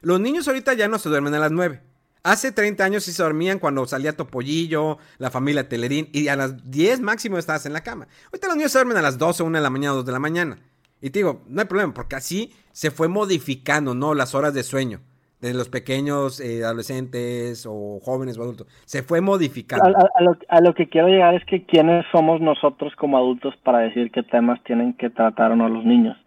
Los 0.02 0.20
niños 0.20 0.48
ahorita 0.48 0.74
ya 0.74 0.88
no 0.88 0.98
se 0.98 1.10
duermen 1.10 1.36
a 1.36 1.40
las 1.40 1.52
9. 1.52 1.80
Hace 2.24 2.52
30 2.52 2.84
años 2.84 3.04
sí 3.04 3.12
se 3.12 3.22
dormían 3.22 3.60
cuando 3.60 3.86
salía 3.86 4.18
Topollillo, 4.18 4.98
la 5.20 5.30
familia 5.30 5.70
Telerín, 5.70 6.10
y 6.14 6.30
a 6.30 6.36
las 6.36 6.72
10 6.72 7.02
máximo 7.02 7.38
estabas 7.38 7.68
en 7.68 7.74
la 7.74 7.84
cama. 7.84 8.08
Ahorita 8.32 8.48
los 8.48 8.56
niños 8.56 8.72
se 8.72 8.80
duermen 8.80 8.98
a 8.98 9.04
las 9.04 9.20
12, 9.20 9.44
1 9.44 9.56
de 9.56 9.62
la 9.62 9.70
mañana, 9.70 9.94
2 9.94 10.04
de 10.08 10.12
la 10.12 10.20
mañana. 10.20 10.58
Y 11.02 11.10
te 11.12 11.20
digo, 11.20 11.42
no 11.48 11.62
hay 11.62 11.68
problema, 11.68 11.94
porque 11.94 12.16
así 12.16 12.52
se 12.72 12.92
fue 12.92 13.08
modificando, 13.08 13.94
¿no? 13.94 14.14
Las 14.14 14.36
horas 14.36 14.54
de 14.54 14.64
sueño 14.64 15.00
de 15.42 15.54
los 15.54 15.70
pequeños 15.70 16.40
eh, 16.40 16.64
adolescentes 16.64 17.68
o 17.70 18.00
jóvenes 18.02 18.38
o 18.38 18.44
adultos. 18.44 18.68
Se 18.86 19.04
fue 19.04 19.22
modificando. 19.22 19.86
A, 19.86 20.62
lo, 20.62 20.74
que 20.74 20.90
quiero 20.90 21.08
llegar 21.08 21.36
es 21.36 21.46
que 21.46 21.64
quiénes 21.64 22.06
somos 22.12 22.42
nosotros 22.42 22.96
como 22.96 23.18
adultos 23.18 23.56
para 23.64 23.80
decir 23.80 24.12
qué 24.12 24.24
temas 24.24 24.62
tienen 24.64 24.94
que 24.94 25.10
tratar 25.10 25.52
o 25.52 25.56
no 25.56 25.70
los 25.70 25.86
niños. 25.86 26.18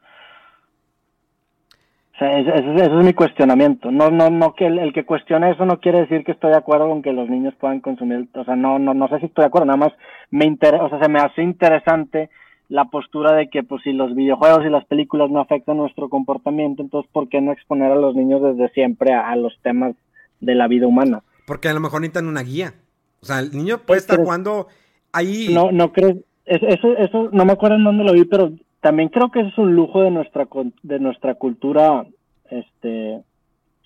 O 2.14 2.18
sea, 2.18 2.38
ese, 2.38 2.84
es 2.84 3.04
mi 3.04 3.14
cuestionamiento. 3.14 3.90
No, 3.90 4.10
no, 4.10 4.30
no 4.30 4.54
que 4.54 4.66
el, 4.66 4.92
que 4.92 5.06
cuestione 5.06 5.50
eso 5.50 5.64
no 5.64 5.80
quiere 5.80 6.02
decir 6.02 6.22
que 6.22 6.32
estoy 6.32 6.50
de 6.50 6.58
acuerdo 6.58 6.88
con 6.88 7.02
que 7.02 7.12
los 7.12 7.28
niños 7.28 7.54
puedan 7.58 7.80
consumir. 7.80 8.28
O 8.34 8.44
sea, 8.44 8.54
no, 8.54 8.78
no, 8.78 8.94
no 8.94 9.08
sé 9.08 9.18
si 9.18 9.26
estoy 9.26 9.42
de 9.42 9.46
acuerdo. 9.46 9.66
Nada 9.66 9.78
más 9.78 9.92
me 10.30 10.44
interesa, 10.44 10.84
o 10.84 10.88
sea, 10.90 11.02
se 11.02 11.08
me 11.08 11.18
hace 11.18 11.42
interesante 11.42 12.30
la 12.70 12.84
postura 12.84 13.34
de 13.34 13.50
que 13.50 13.64
pues 13.64 13.82
si 13.82 13.92
los 13.92 14.14
videojuegos 14.14 14.64
y 14.64 14.70
las 14.70 14.84
películas 14.86 15.28
no 15.28 15.40
afectan 15.40 15.76
nuestro 15.76 16.08
comportamiento, 16.08 16.82
entonces 16.82 17.10
¿por 17.12 17.28
qué 17.28 17.40
no 17.40 17.52
exponer 17.52 17.90
a 17.90 17.96
los 17.96 18.14
niños 18.14 18.40
desde 18.42 18.72
siempre 18.72 19.12
a, 19.12 19.34
los 19.34 19.52
temas 19.60 19.96
de 20.40 20.54
la 20.54 20.68
vida 20.68 20.86
humana? 20.86 21.22
Porque 21.46 21.68
a 21.68 21.74
lo 21.74 21.80
mejor 21.80 22.00
necesitan 22.00 22.28
una 22.28 22.42
guía. 22.42 22.74
O 23.20 23.26
sea, 23.26 23.40
el 23.40 23.50
niño 23.50 23.78
puede 23.78 23.98
estar 23.98 24.18
jugando 24.18 24.68
ahí. 25.12 25.48
No, 25.52 25.72
no 25.72 25.92
crees. 25.92 26.18
Eso, 26.46 26.96
eso, 26.96 27.28
no 27.32 27.44
me 27.44 27.52
acuerdo 27.52 27.76
en 27.76 27.84
dónde 27.84 28.04
lo 28.04 28.12
vi, 28.12 28.24
pero 28.24 28.52
también 28.80 29.08
creo 29.08 29.32
que 29.32 29.40
eso 29.40 29.48
es 29.48 29.58
un 29.58 29.74
lujo 29.74 30.02
de 30.02 30.12
nuestra, 30.12 30.46
de 30.82 31.00
nuestra 31.00 31.34
cultura, 31.34 32.06
este, 32.50 33.20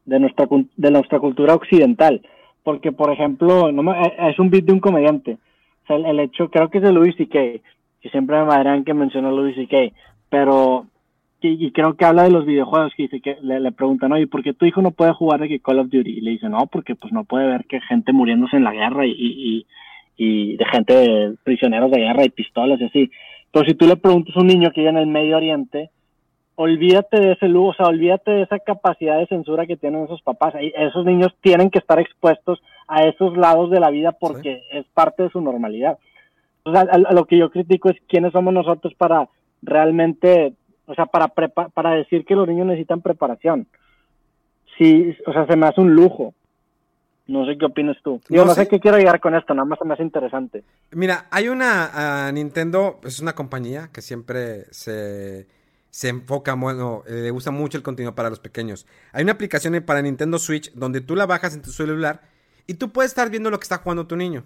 de 0.04 0.20
nuestra, 0.20 0.46
de 0.76 0.90
nuestra 0.90 1.18
cultura 1.20 1.54
occidental. 1.54 2.20
Porque, 2.62 2.92
por 2.92 3.10
ejemplo, 3.10 3.72
no 3.72 3.94
es 3.94 4.38
un 4.38 4.50
beat 4.50 4.64
de 4.64 4.72
un 4.72 4.80
comediante. 4.80 5.38
O 5.84 5.86
sea, 5.86 5.96
el, 5.96 6.20
hecho, 6.20 6.50
creo 6.50 6.68
que 6.68 6.78
es 6.78 6.84
de 6.84 6.92
Louis 6.92 7.16
C.K., 7.16 7.62
que 8.04 8.10
siempre 8.10 8.36
me 8.36 8.44
madrean 8.44 8.84
que 8.84 8.92
mencionó 8.92 9.30
Louis 9.30 9.56
C.K., 9.56 9.96
pero 10.28 10.84
y, 11.40 11.70
creo 11.72 11.94
que 11.94 12.04
habla 12.04 12.24
de 12.24 12.30
los 12.30 12.44
videojuegos 12.44 12.92
que 12.94 13.04
dice 13.04 13.22
que 13.22 13.38
le, 13.40 13.72
preguntan, 13.72 14.12
oye, 14.12 14.26
¿por 14.26 14.42
qué 14.42 14.52
tu 14.52 14.66
hijo 14.66 14.82
no 14.82 14.90
puede 14.90 15.14
jugar 15.14 15.40
de 15.40 15.48
que 15.48 15.60
Call 15.60 15.78
of 15.78 15.88
Duty? 15.88 16.10
Y 16.10 16.20
le 16.20 16.32
dice, 16.32 16.50
no, 16.50 16.66
porque 16.66 16.94
pues 16.96 17.14
no 17.14 17.24
puede 17.24 17.46
ver 17.46 17.64
que 17.64 17.80
gente 17.80 18.12
muriéndose 18.12 18.56
en 18.56 18.64
la 18.64 18.72
guerra 18.72 19.06
y, 19.06 19.12
y, 19.16 19.66
y 20.18 20.56
de 20.58 20.64
gente 20.66 21.32
prisioneros 21.44 21.90
de 21.90 22.00
guerra 22.00 22.24
y 22.24 22.28
pistolas 22.28 22.78
y 22.78 22.84
así. 22.84 23.10
Pero 23.50 23.64
si 23.64 23.74
tú 23.74 23.86
le 23.86 23.96
preguntas 23.96 24.36
a 24.36 24.40
un 24.40 24.48
niño 24.48 24.70
que 24.70 24.82
vive 24.82 24.90
en 24.90 24.98
el 24.98 25.06
Medio 25.06 25.38
Oriente, 25.38 25.88
olvídate 26.56 27.20
de 27.20 27.32
ese 27.32 27.48
lujo, 27.48 27.68
o 27.68 27.74
sea, 27.74 27.86
olvídate 27.86 28.32
de 28.32 28.42
esa 28.42 28.58
capacidad 28.58 29.18
de 29.18 29.26
censura 29.26 29.66
que 29.66 29.76
tienen 29.76 30.04
esos 30.04 30.20
papás. 30.20 30.54
Esos 30.60 31.06
niños 31.06 31.34
tienen 31.40 31.70
que 31.70 31.78
estar 31.78 31.98
expuestos 31.98 32.62
a 32.86 33.04
esos 33.04 33.34
lados 33.34 33.70
de 33.70 33.80
la 33.80 33.88
vida 33.88 34.12
porque 34.12 34.62
es 34.72 34.84
parte 34.92 35.22
de 35.22 35.30
su 35.30 35.40
normalidad 35.40 35.98
a, 36.64 37.12
lo 37.12 37.26
que 37.26 37.38
yo 37.38 37.50
critico 37.50 37.90
es 37.90 37.96
quiénes 38.08 38.32
somos 38.32 38.54
nosotros 38.54 38.94
para 38.94 39.28
realmente 39.62 40.54
O 40.86 40.94
sea, 40.94 41.06
para, 41.06 41.28
para 41.28 41.90
decir 41.92 42.24
que 42.24 42.34
los 42.34 42.48
niños 42.48 42.66
necesitan 42.66 43.00
preparación. 43.00 43.66
Sí, 44.76 45.16
o 45.26 45.32
sea, 45.32 45.46
se 45.46 45.56
me 45.56 45.66
hace 45.66 45.80
un 45.80 45.94
lujo. 45.94 46.34
No 47.26 47.46
sé 47.46 47.56
qué 47.56 47.64
opinas 47.64 47.96
tú. 48.02 48.20
Yo 48.28 48.44
no, 48.44 48.52
sé. 48.52 48.68
qué 48.68 48.80
quiero 48.80 48.98
llegar 48.98 49.18
con 49.18 49.34
esto, 49.34 49.54
nada 49.54 49.64
más 49.64 49.78
se 49.78 49.86
me 49.86 49.94
hace 49.94 50.02
interesante. 50.02 50.62
Mira, 50.90 51.26
hay 51.30 51.48
una 51.48 52.30
Nintendo, 52.32 53.00
es 53.02 53.20
una 53.20 53.34
compañía 53.34 53.88
que 53.92 54.02
siempre 54.02 54.64
se, 54.72 55.46
se 55.88 56.08
enfoca, 56.10 56.54
bueno, 56.54 57.02
eh, 57.06 57.22
le 57.22 57.30
gusta 57.30 57.50
mucho 57.50 57.78
el 57.78 57.82
contenido 57.82 58.14
para 58.14 58.28
los 58.28 58.40
pequeños. 58.40 58.86
Hay 59.12 59.22
una 59.22 59.32
aplicación 59.32 59.82
para 59.86 60.02
Nintendo 60.02 60.38
Switch 60.38 60.70
donde 60.74 61.00
tú 61.00 61.16
la 61.16 61.24
bajas 61.24 61.54
en 61.54 61.62
tu 61.62 61.70
celular 61.70 62.20
y 62.66 62.74
tú 62.74 62.90
puedes 62.90 63.12
estar 63.12 63.30
viendo 63.30 63.50
lo 63.50 63.58
que 63.58 63.64
está 63.64 63.78
jugando 63.78 64.06
tu 64.06 64.16
niño. 64.16 64.44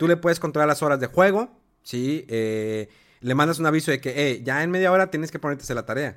Tú 0.00 0.08
le 0.08 0.16
puedes 0.16 0.40
controlar 0.40 0.66
las 0.66 0.82
horas 0.82 0.98
de 0.98 1.08
juego, 1.08 1.50
¿sí? 1.82 2.24
Eh, 2.30 2.88
le 3.20 3.34
mandas 3.34 3.58
un 3.58 3.66
aviso 3.66 3.90
de 3.90 4.00
que, 4.00 4.14
hey, 4.16 4.40
ya 4.42 4.62
en 4.62 4.70
media 4.70 4.90
hora 4.90 5.10
tienes 5.10 5.30
que 5.30 5.38
ponerte 5.38 5.60
a 5.60 5.64
hacer 5.64 5.76
la 5.76 5.84
tarea. 5.84 6.16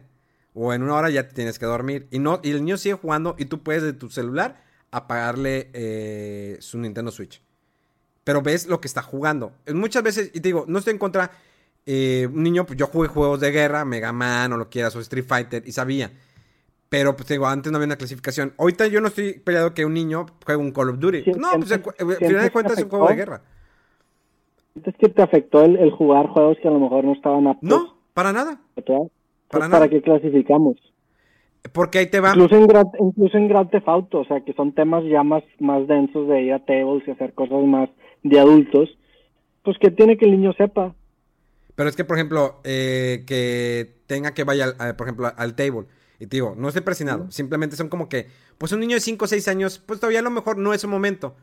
O 0.54 0.74
en 0.74 0.84
una 0.84 0.94
hora 0.94 1.10
ya 1.10 1.28
te 1.28 1.36
tienes 1.36 1.60
que 1.60 1.66
dormir. 1.66 2.08
Y, 2.10 2.20
no, 2.20 2.40
y 2.44 2.52
el 2.52 2.64
niño 2.64 2.78
sigue 2.78 2.96
jugando 2.96 3.36
y 3.38 3.44
tú 3.44 3.62
puedes 3.62 3.84
de 3.84 3.92
tu 3.92 4.10
celular 4.10 4.64
apagarle 4.90 5.70
eh, 5.74 6.56
su 6.62 6.78
Nintendo 6.78 7.12
Switch. 7.12 7.42
Pero 8.24 8.42
ves 8.42 8.68
lo 8.68 8.80
que 8.80 8.88
está 8.88 9.02
jugando. 9.02 9.52
Muchas 9.74 10.02
veces, 10.02 10.32
y 10.34 10.40
te 10.40 10.48
digo, 10.48 10.64
no 10.66 10.80
estoy 10.80 10.94
en 10.94 11.00
contra. 11.00 11.32
Eh, 11.86 12.30
un 12.32 12.42
niño, 12.42 12.66
pues 12.66 12.80
yo 12.80 12.88
jugué 12.88 13.10
juegos 13.10 13.42
de 13.42 13.52
guerra, 13.52 13.84
Mega 13.84 14.14
Man 14.14 14.54
o 14.54 14.56
lo 14.56 14.70
quieras, 14.70 14.96
o 14.96 15.02
Street 15.02 15.26
Fighter, 15.28 15.62
y 15.66 15.74
sabía. 15.74 16.10
Pero, 16.88 17.18
pues 17.18 17.28
te 17.28 17.34
digo, 17.34 17.48
antes 17.48 17.70
no 17.70 17.80
había 17.80 17.88
una 17.88 17.98
clasificación. 17.98 18.54
Ahorita 18.58 18.88
yo 18.88 19.02
no 19.02 19.10
estoy 19.10 19.34
peleado 19.40 19.74
que 19.74 19.84
un 19.84 19.94
niño 19.94 20.26
juegue 20.46 20.62
un 20.62 20.72
Call 20.72 20.92
of 20.92 21.00
Duty. 21.00 21.34
no, 21.38 21.60
pues 21.60 21.74
al 21.74 21.84
final 22.16 22.44
de 22.44 22.52
cuentas 22.52 22.78
es 22.78 22.86
un 22.86 22.90
juego 22.90 23.10
de 23.10 23.16
guerra. 23.16 23.42
¿Sientes 24.74 24.96
que 24.98 25.10
te 25.10 25.22
afectó 25.22 25.64
el, 25.64 25.92
jugar 25.92 26.28
juegos 26.28 26.58
que 26.62 26.68
a 26.68 26.72
lo 26.72 26.80
mejor 26.80 27.04
no 27.04 27.14
estaban 27.14 27.48
aptos? 27.48 27.70
No, 27.70 27.96
para 28.14 28.34
nada. 28.34 28.60
Para, 29.50 29.70
¿Para 29.70 29.88
qué 29.88 30.02
clasificamos? 30.02 30.78
Porque 31.72 32.00
ahí 32.00 32.08
te 32.08 32.20
va. 32.20 32.30
Incluso 32.30 32.56
en, 32.56 32.68
incluso 33.00 33.38
en 33.38 33.48
Grand 33.48 33.70
Theft 33.70 33.88
Auto, 33.88 34.20
o 34.22 34.26
sea, 34.26 34.42
que 34.42 34.54
son 34.54 34.74
temas 34.74 35.04
ya 35.06 35.24
más, 35.24 35.44
más 35.60 35.88
densos 35.88 36.28
de 36.28 36.42
ir 36.42 36.54
a 36.54 36.66
tables 36.66 37.08
y 37.08 37.12
hacer 37.12 37.34
cosas 37.34 37.64
más 37.64 37.90
de 38.24 38.40
adultos, 38.40 38.90
pues 39.64 39.78
que 39.80 39.92
tiene 39.92 40.18
que 40.18 40.26
el 40.26 40.32
niño 40.32 40.54
sepa. 40.54 40.96
Pero 41.76 41.90
es 41.90 41.96
que, 41.96 42.04
por 42.04 42.18
ejemplo, 42.18 42.60
eh, 42.64 43.24
que 43.28 44.02
tenga 44.08 44.34
que 44.34 44.44
vaya, 44.44 44.74
por 44.98 45.08
ejemplo, 45.08 45.32
al 45.36 45.56
table. 45.56 45.86
Y 46.20 46.28
te 46.28 46.38
digo, 46.38 46.56
no 46.58 46.68
estoy 46.68 46.84
presionado. 46.84 47.30
Simplemente 47.32 47.76
son 47.76 47.90
como 47.90 48.10
que, 48.10 48.28
pues 48.58 48.72
un 48.72 48.80
niño 48.80 48.96
de 48.96 49.02
5 49.02 49.26
o 49.26 49.28
6 49.28 49.48
años, 49.48 49.80
pues 49.86 50.00
todavía 50.00 50.20
a 50.20 50.24
lo 50.24 50.32
mejor 50.32 50.58
no 50.58 50.74
es 50.74 50.84
un 50.84 50.92
momento. 50.92 51.36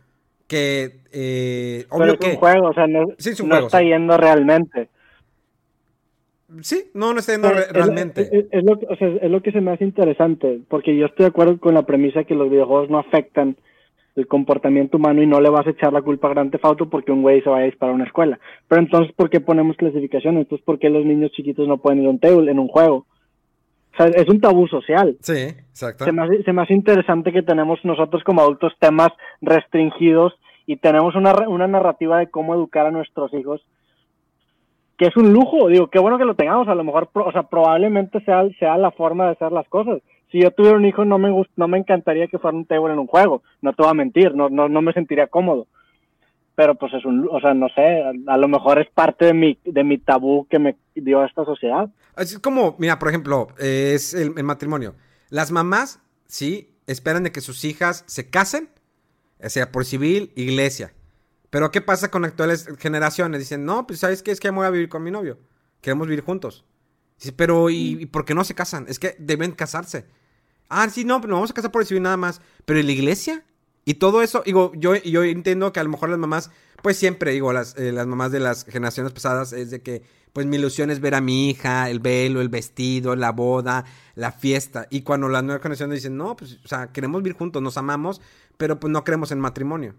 Que, 0.50 0.90
eh, 1.12 1.86
obvio 1.90 2.16
Pero 2.18 2.18
es 2.20 2.34
un 2.34 2.40
juego, 2.40 2.68
o 2.70 2.74
sea, 2.74 2.88
no, 2.88 3.06
está 3.16 3.82
yendo 3.82 4.16
realmente. 4.16 4.88
Sí, 6.62 6.90
no, 6.92 7.12
no 7.12 7.20
está 7.20 7.34
yendo 7.34 7.50
realmente. 7.70 8.48
Es, 8.50 8.64
lo, 8.64 8.72
o 8.72 8.96
sea, 8.96 9.08
es 9.22 9.30
lo 9.30 9.42
que 9.42 9.52
se 9.52 9.60
me 9.60 9.70
hace 9.70 9.84
interesante, 9.84 10.58
porque 10.66 10.96
yo 10.96 11.06
estoy 11.06 11.22
de 11.22 11.28
acuerdo 11.28 11.60
con 11.60 11.74
la 11.74 11.86
premisa 11.86 12.24
que 12.24 12.34
los 12.34 12.50
videojuegos 12.50 12.90
no 12.90 12.98
afectan 12.98 13.58
el 14.16 14.26
comportamiento 14.26 14.96
humano 14.96 15.22
y 15.22 15.26
no 15.28 15.40
le 15.40 15.50
vas 15.50 15.68
a 15.68 15.70
echar 15.70 15.92
la 15.92 16.02
culpa 16.02 16.26
a 16.26 16.30
Grand 16.30 16.50
Theft 16.50 16.64
Auto 16.64 16.90
porque 16.90 17.12
un 17.12 17.22
güey 17.22 17.42
se 17.42 17.48
vaya 17.48 17.62
a 17.62 17.66
disparar 17.66 17.92
a 17.92 17.94
una 17.94 18.06
escuela. 18.06 18.40
Pero 18.66 18.82
entonces, 18.82 19.14
¿por 19.14 19.30
qué 19.30 19.38
ponemos 19.38 19.76
clasificación? 19.76 20.36
Entonces, 20.36 20.64
¿por 20.64 20.80
qué 20.80 20.90
los 20.90 21.04
niños 21.04 21.30
chiquitos 21.30 21.68
no 21.68 21.78
pueden 21.78 22.00
ir 22.00 22.08
a 22.08 22.10
un 22.10 22.18
table 22.18 22.50
en 22.50 22.58
un 22.58 22.66
juego? 22.66 23.06
Sea, 24.08 24.22
es 24.22 24.28
un 24.28 24.40
tabú 24.40 24.66
social. 24.68 25.16
Sí, 25.20 25.32
exacto. 25.32 26.04
Se 26.04 26.12
me, 26.12 26.22
hace, 26.22 26.42
se 26.42 26.52
me 26.52 26.62
hace 26.62 26.74
interesante 26.74 27.32
que 27.32 27.42
tenemos 27.42 27.78
nosotros 27.84 28.22
como 28.24 28.40
adultos 28.40 28.72
temas 28.78 29.10
restringidos 29.40 30.34
y 30.66 30.76
tenemos 30.76 31.14
una, 31.14 31.32
una 31.48 31.66
narrativa 31.66 32.18
de 32.18 32.30
cómo 32.30 32.54
educar 32.54 32.86
a 32.86 32.90
nuestros 32.90 33.32
hijos 33.34 33.60
que 35.00 35.06
es 35.06 35.16
un 35.16 35.32
lujo, 35.32 35.68
digo, 35.68 35.86
qué 35.86 35.98
bueno 35.98 36.18
que 36.18 36.26
lo 36.26 36.34
tengamos, 36.34 36.68
a 36.68 36.74
lo 36.74 36.84
mejor, 36.84 37.08
o 37.14 37.32
sea, 37.32 37.44
probablemente 37.44 38.20
sea, 38.20 38.46
sea 38.58 38.76
la 38.76 38.90
forma 38.90 39.24
de 39.24 39.30
hacer 39.30 39.50
las 39.50 39.66
cosas. 39.66 40.02
Si 40.30 40.38
yo 40.38 40.50
tuviera 40.50 40.76
un 40.76 40.84
hijo, 40.84 41.06
no 41.06 41.16
me 41.16 41.30
no 41.56 41.68
me 41.68 41.78
encantaría 41.78 42.26
que 42.26 42.38
fuera 42.38 42.54
un 42.54 42.66
table 42.66 42.92
en 42.92 42.98
un 42.98 43.06
juego, 43.06 43.42
no 43.62 43.72
te 43.72 43.82
voy 43.82 43.90
a 43.90 43.94
mentir, 43.94 44.34
no, 44.34 44.50
no, 44.50 44.68
no 44.68 44.82
me 44.82 44.92
sentiría 44.92 45.26
cómodo. 45.26 45.68
Pero 46.60 46.74
pues 46.74 46.92
es 46.92 47.06
un, 47.06 47.26
o 47.30 47.40
sea, 47.40 47.54
no 47.54 47.68
sé, 47.70 48.02
a, 48.26 48.36
lo 48.36 48.46
mejor 48.46 48.78
es 48.78 48.90
parte 48.90 49.24
de 49.24 49.32
mi, 49.34 49.58
de 49.64 49.82
mi 49.82 49.96
tabú 49.96 50.46
que 50.50 50.58
me 50.58 50.76
dio 50.94 51.24
esta 51.24 51.44
sociedad. 51.46 51.88
Es 52.18 52.38
como, 52.38 52.76
mira, 52.78 52.98
por 52.98 53.08
ejemplo, 53.08 53.48
es 53.58 54.12
el, 54.12 54.34
el 54.36 54.44
matrimonio. 54.44 54.94
Las 55.30 55.52
mamás, 55.52 56.02
sí, 56.26 56.76
esperan 56.86 57.22
de 57.22 57.32
que 57.32 57.40
sus 57.40 57.64
hijas 57.64 58.04
se 58.06 58.28
casen, 58.28 58.68
sea 59.38 59.72
por 59.72 59.86
civil, 59.86 60.32
iglesia 60.36 60.92
pero 61.50 61.72
¿qué 61.72 61.80
pasa 61.80 62.10
con 62.10 62.24
actuales 62.24 62.68
generaciones? 62.78 63.40
Dicen, 63.40 63.64
no, 63.64 63.86
pues 63.86 63.98
¿sabes 63.98 64.22
qué? 64.22 64.30
Es 64.30 64.40
que 64.40 64.50
voy 64.50 64.66
a 64.66 64.70
vivir 64.70 64.88
con 64.88 65.02
mi 65.02 65.10
novio. 65.10 65.38
Queremos 65.80 66.06
vivir 66.06 66.24
juntos. 66.24 66.64
Dice, 67.18 67.32
pero 67.32 67.68
¿y, 67.68 68.06
por 68.06 68.24
qué 68.24 68.34
no 68.34 68.44
se 68.44 68.54
casan? 68.54 68.86
Es 68.88 68.98
que 68.98 69.16
deben 69.18 69.52
casarse. 69.52 70.06
Ah, 70.68 70.88
sí, 70.88 71.04
no, 71.04 71.20
pero 71.20 71.32
no 71.32 71.36
vamos 71.36 71.50
a 71.50 71.54
casar 71.54 71.72
por 71.72 71.82
recibir 71.82 72.02
nada 72.02 72.16
más. 72.16 72.40
Pero 72.64 72.78
¿en 72.78 72.86
la 72.86 72.92
iglesia? 72.92 73.44
Y 73.90 73.94
todo 73.94 74.22
eso, 74.22 74.44
digo, 74.46 74.70
yo, 74.76 74.94
yo 74.94 75.24
entiendo 75.24 75.72
que 75.72 75.80
a 75.80 75.82
lo 75.82 75.90
mejor 75.90 76.10
las 76.10 76.18
mamás, 76.20 76.52
pues 76.80 76.96
siempre, 76.96 77.32
digo, 77.32 77.52
las, 77.52 77.76
eh, 77.76 77.90
las 77.90 78.06
mamás 78.06 78.30
de 78.30 78.38
las 78.38 78.64
generaciones 78.64 79.12
pasadas 79.12 79.52
es 79.52 79.72
de 79.72 79.82
que, 79.82 80.04
pues 80.32 80.46
mi 80.46 80.58
ilusión 80.58 80.92
es 80.92 81.00
ver 81.00 81.16
a 81.16 81.20
mi 81.20 81.50
hija, 81.50 81.90
el 81.90 81.98
velo, 81.98 82.40
el 82.40 82.50
vestido, 82.50 83.16
la 83.16 83.32
boda, 83.32 83.84
la 84.14 84.30
fiesta. 84.30 84.86
Y 84.90 85.02
cuando 85.02 85.28
las 85.28 85.42
nuevas 85.42 85.60
generaciones 85.60 85.96
dicen, 85.96 86.16
no, 86.16 86.36
pues, 86.36 86.60
o 86.64 86.68
sea, 86.68 86.92
queremos 86.92 87.20
vivir 87.20 87.36
juntos, 87.36 87.60
nos 87.62 87.76
amamos, 87.78 88.20
pero 88.56 88.78
pues 88.78 88.92
no 88.92 89.02
creemos 89.02 89.32
en 89.32 89.40
matrimonio. 89.40 89.96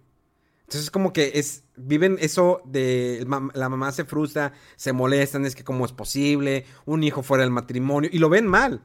Entonces 0.62 0.84
es 0.84 0.92
como 0.92 1.12
que 1.12 1.34
es, 1.34 1.66
viven 1.76 2.16
eso 2.22 2.62
de, 2.64 3.28
la 3.54 3.68
mamá 3.68 3.92
se 3.92 4.06
frustra, 4.06 4.54
se 4.78 4.94
molestan, 4.94 5.46
es 5.46 5.54
que 5.54 5.66
cómo 5.66 5.84
es 5.84 5.92
posible, 5.92 6.64
un 6.86 7.04
hijo 7.04 7.24
fuera 7.24 7.44
del 7.44 7.52
matrimonio, 7.52 8.10
y 8.14 8.20
lo 8.20 8.30
ven 8.30 8.48
mal. 8.48 8.84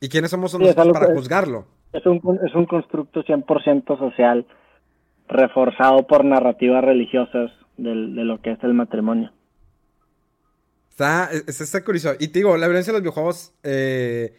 ¿Y 0.00 0.08
quiénes 0.08 0.30
somos 0.30 0.54
nosotros 0.54 0.92
para 0.92 1.12
juzgarlo? 1.12 1.81
Es 1.92 2.06
un, 2.06 2.40
es 2.46 2.54
un 2.54 2.66
constructo 2.66 3.22
100% 3.22 3.98
social, 3.98 4.46
reforzado 5.28 6.06
por 6.06 6.24
narrativas 6.24 6.84
religiosas 6.84 7.50
de 7.76 7.94
lo 7.94 8.40
que 8.40 8.52
es 8.52 8.58
el 8.62 8.74
matrimonio. 8.74 9.32
Está, 10.90 11.30
está, 11.32 11.84
curioso. 11.84 12.12
Y 12.18 12.28
te 12.28 12.40
digo, 12.40 12.56
la 12.56 12.66
violencia 12.66 12.92
de 12.92 12.98
los 12.98 13.02
videojuegos 13.02 13.54
eh, 13.62 14.34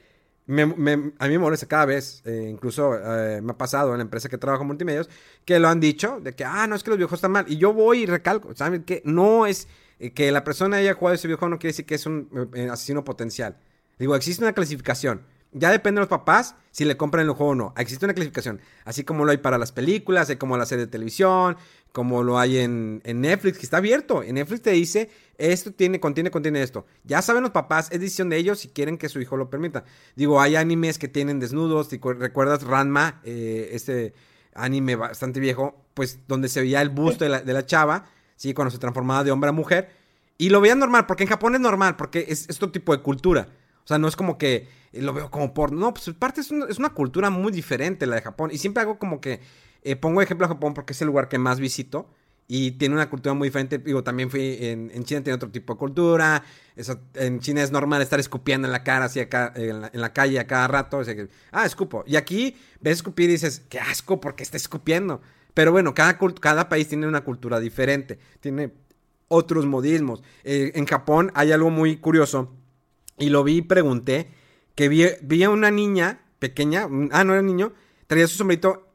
me, 0.46 0.66
me, 0.66 1.14
a 1.18 1.28
mí 1.28 1.32
me 1.32 1.40
molesta 1.40 1.68
cada 1.68 1.86
vez, 1.86 2.22
eh, 2.26 2.48
incluso 2.50 2.94
eh, 2.96 3.42
me 3.42 3.54
ha 3.54 3.58
pasado 3.58 3.92
en 3.92 3.98
la 3.98 4.04
empresa 4.04 4.30
que 4.30 4.38
trabajo 4.38 4.64
en 4.64 4.68
multimedios, 4.68 5.10
que 5.46 5.60
lo 5.60 5.68
han 5.68 5.80
dicho, 5.80 6.20
de 6.22 6.34
que, 6.34 6.44
ah, 6.46 6.68
no, 6.68 6.76
es 6.76 6.84
que 6.84 6.90
los 6.90 6.98
videojuegos 6.98 7.20
están 7.20 7.32
mal. 7.32 7.46
Y 7.48 7.58
yo 7.58 7.74
voy 7.74 8.04
y 8.04 8.06
recalco, 8.06 8.54
¿saben? 8.56 8.84
Que 8.84 9.02
no 9.06 9.46
es 9.46 9.68
eh, 10.00 10.12
que 10.12 10.32
la 10.32 10.44
persona 10.44 10.78
haya 10.78 10.94
jugado 10.94 11.16
ese 11.16 11.28
videojuego 11.28 11.50
no 11.50 11.60
quiere 11.60 11.72
decir 11.72 11.86
que 11.86 11.96
es 11.96 12.06
un 12.06 12.30
asesino 12.72 13.04
potencial. 13.04 13.58
Digo, 13.98 14.16
existe 14.16 14.44
una 14.44 14.54
clasificación. 14.54 15.22
Ya 15.54 15.72
depende 15.72 16.00
de 16.00 16.02
los 16.02 16.10
papás 16.10 16.56
si 16.72 16.86
le 16.86 16.98
compran 16.98 17.26
el 17.26 17.34
juego 17.34 17.52
o 17.52 17.56
no. 17.56 17.74
Existe 17.78 18.06
una 18.06 18.14
clasificación. 18.14 18.60
Así 18.86 19.04
como 19.04 19.26
lo 19.26 19.32
hay 19.32 19.38
para 19.38 19.58
las 19.58 19.72
películas, 19.72 20.32
como 20.40 20.58
la 20.58 20.66
serie 20.66 20.86
de 20.86 20.92
televisión, 20.92 21.56
como 21.92 22.24
lo 22.24 22.40
hay 22.40 22.58
en, 22.58 23.02
Netflix, 23.06 23.60
que 23.60 23.64
está 23.64 23.78
abierto. 23.78 24.24
En 24.24 24.36
Netflix 24.36 24.64
te 24.64 24.72
dice, 24.72 25.12
esto 25.38 25.72
tiene, 25.72 26.00
contiene, 26.00 26.32
contiene 26.32 26.64
esto. 26.64 26.86
Ya 27.04 27.22
saben 27.22 27.44
los 27.44 27.52
papás, 27.52 27.90
es 27.92 28.00
decisión 28.00 28.30
de 28.30 28.38
ellos 28.38 28.60
si 28.60 28.70
quieren 28.70 28.98
que 28.98 29.10
su 29.10 29.22
hijo 29.22 29.38
lo 29.38 29.50
permita. 29.50 29.86
Digo, 30.16 30.42
hay 30.42 30.56
animes 30.56 30.98
que 30.98 31.08
tienen 31.08 31.40
desnudos. 31.40 31.90
Recuerdas 31.92 32.64
Ranma, 32.64 33.22
eh, 33.24 33.70
este 33.74 34.14
anime 34.56 34.96
bastante 34.96 35.40
viejo, 35.40 35.86
pues 35.94 36.20
donde 36.28 36.50
se 36.50 36.62
veía 36.62 36.82
el 36.82 36.90
busto 36.90 37.24
de 37.24 37.30
la, 37.30 37.42
de 37.42 37.54
la 37.54 37.66
chava, 37.66 38.06
¿sí? 38.36 38.56
Cuando 38.56 38.72
se 38.72 38.80
transformaba 38.80 39.24
de 39.24 39.32
hombre 39.32 39.50
a 39.50 39.54
mujer. 39.54 39.92
Y 40.40 40.50
lo 40.50 40.60
veían 40.62 40.80
normal, 40.80 41.06
porque 41.06 41.24
en 41.24 41.30
Japón 41.30 41.54
es 41.54 41.62
normal, 41.62 41.96
porque 41.96 42.26
es, 42.28 42.50
es 42.50 42.58
otro 42.58 42.72
tipo 42.72 42.96
de 42.96 43.04
cultura. 43.04 43.48
O 43.84 43.88
sea, 43.88 43.98
no 43.98 44.08
es 44.08 44.16
como 44.16 44.38
que 44.38 44.68
lo 44.94 45.14
veo 45.14 45.32
como 45.32 45.54
por... 45.54 45.72
No, 45.72 45.94
pues 45.94 46.10
parte 46.18 46.42
es 46.42 46.52
es 46.52 46.80
una 46.80 46.90
cultura 46.90 47.30
muy 47.30 47.52
diferente 47.52 48.06
la 48.06 48.16
de 48.16 48.22
Japón. 48.22 48.50
Y 48.54 48.58
siempre 48.58 48.82
hago 48.82 49.00
como 49.00 49.20
que... 49.20 49.42
Eh, 49.86 49.98
pongo 49.98 50.22
ejemplo 50.22 50.46
a 50.46 50.50
Japón 50.50 50.74
porque 50.74 50.94
es 50.94 51.02
el 51.02 51.08
lugar 51.08 51.28
que 51.28 51.38
más 51.38 51.60
visito. 51.60 52.10
Y 52.48 52.72
tiene 52.72 52.96
una 52.96 53.10
cultura 53.10 53.34
muy 53.34 53.48
diferente. 53.48 53.78
Digo, 53.80 54.04
también 54.04 54.30
fui 54.30 54.58
en, 54.62 54.90
China, 55.04 55.24
tiene 55.24 55.36
otro 55.36 55.50
tipo 55.50 55.74
de 55.74 55.80
cultura. 55.80 56.44
Eso, 56.76 57.00
en 57.16 57.40
China 57.40 57.64
es 57.64 57.72
normal 57.72 58.02
estar 58.02 58.20
escupiendo 58.20 58.68
en 58.68 58.72
la 58.72 58.84
cara, 58.84 59.06
así 59.06 59.20
acá, 59.20 59.52
en 59.56 59.82
la, 59.94 60.14
calle 60.14 60.40
a 60.40 60.48
cada 60.48 60.68
rato. 60.68 61.02
ah, 61.52 61.66
escupo. 61.66 62.04
Y 62.06 62.16
aquí 62.16 62.56
ves 62.80 62.98
escupir 62.98 63.30
y 63.30 63.34
dices, 63.34 63.64
qué 63.70 63.80
asco, 63.80 64.22
porque 64.22 64.44
está 64.44 64.58
escupiendo? 64.58 65.22
Pero 65.54 65.72
bueno, 65.72 65.94
cada, 65.94 66.18
cada 66.40 66.70
país 66.70 66.88
tiene 66.88 67.08
una 67.08 67.24
cultura 67.24 67.60
diferente. 67.60 68.20
Tiene 68.40 68.74
otros 69.30 69.66
modismos. 69.66 70.22
Eh, 70.44 70.74
en 70.76 70.86
Japón 70.86 71.32
hay 71.36 71.52
algo 71.52 71.70
muy 71.70 71.98
curioso 71.98 72.52
y 73.18 73.30
lo 73.30 73.44
vi 73.44 73.58
y 73.58 73.62
pregunté 73.62 74.32
que 74.76 74.90
vi, 74.90 75.44
a 75.44 75.50
una 75.50 75.72
niña 75.72 76.22
pequeña, 76.40 76.88
ah, 77.12 77.24
no 77.24 77.34
era 77.34 77.42
niño, 77.42 77.74
traía 78.08 78.28
su 78.28 78.38
sombrito, 78.38 78.88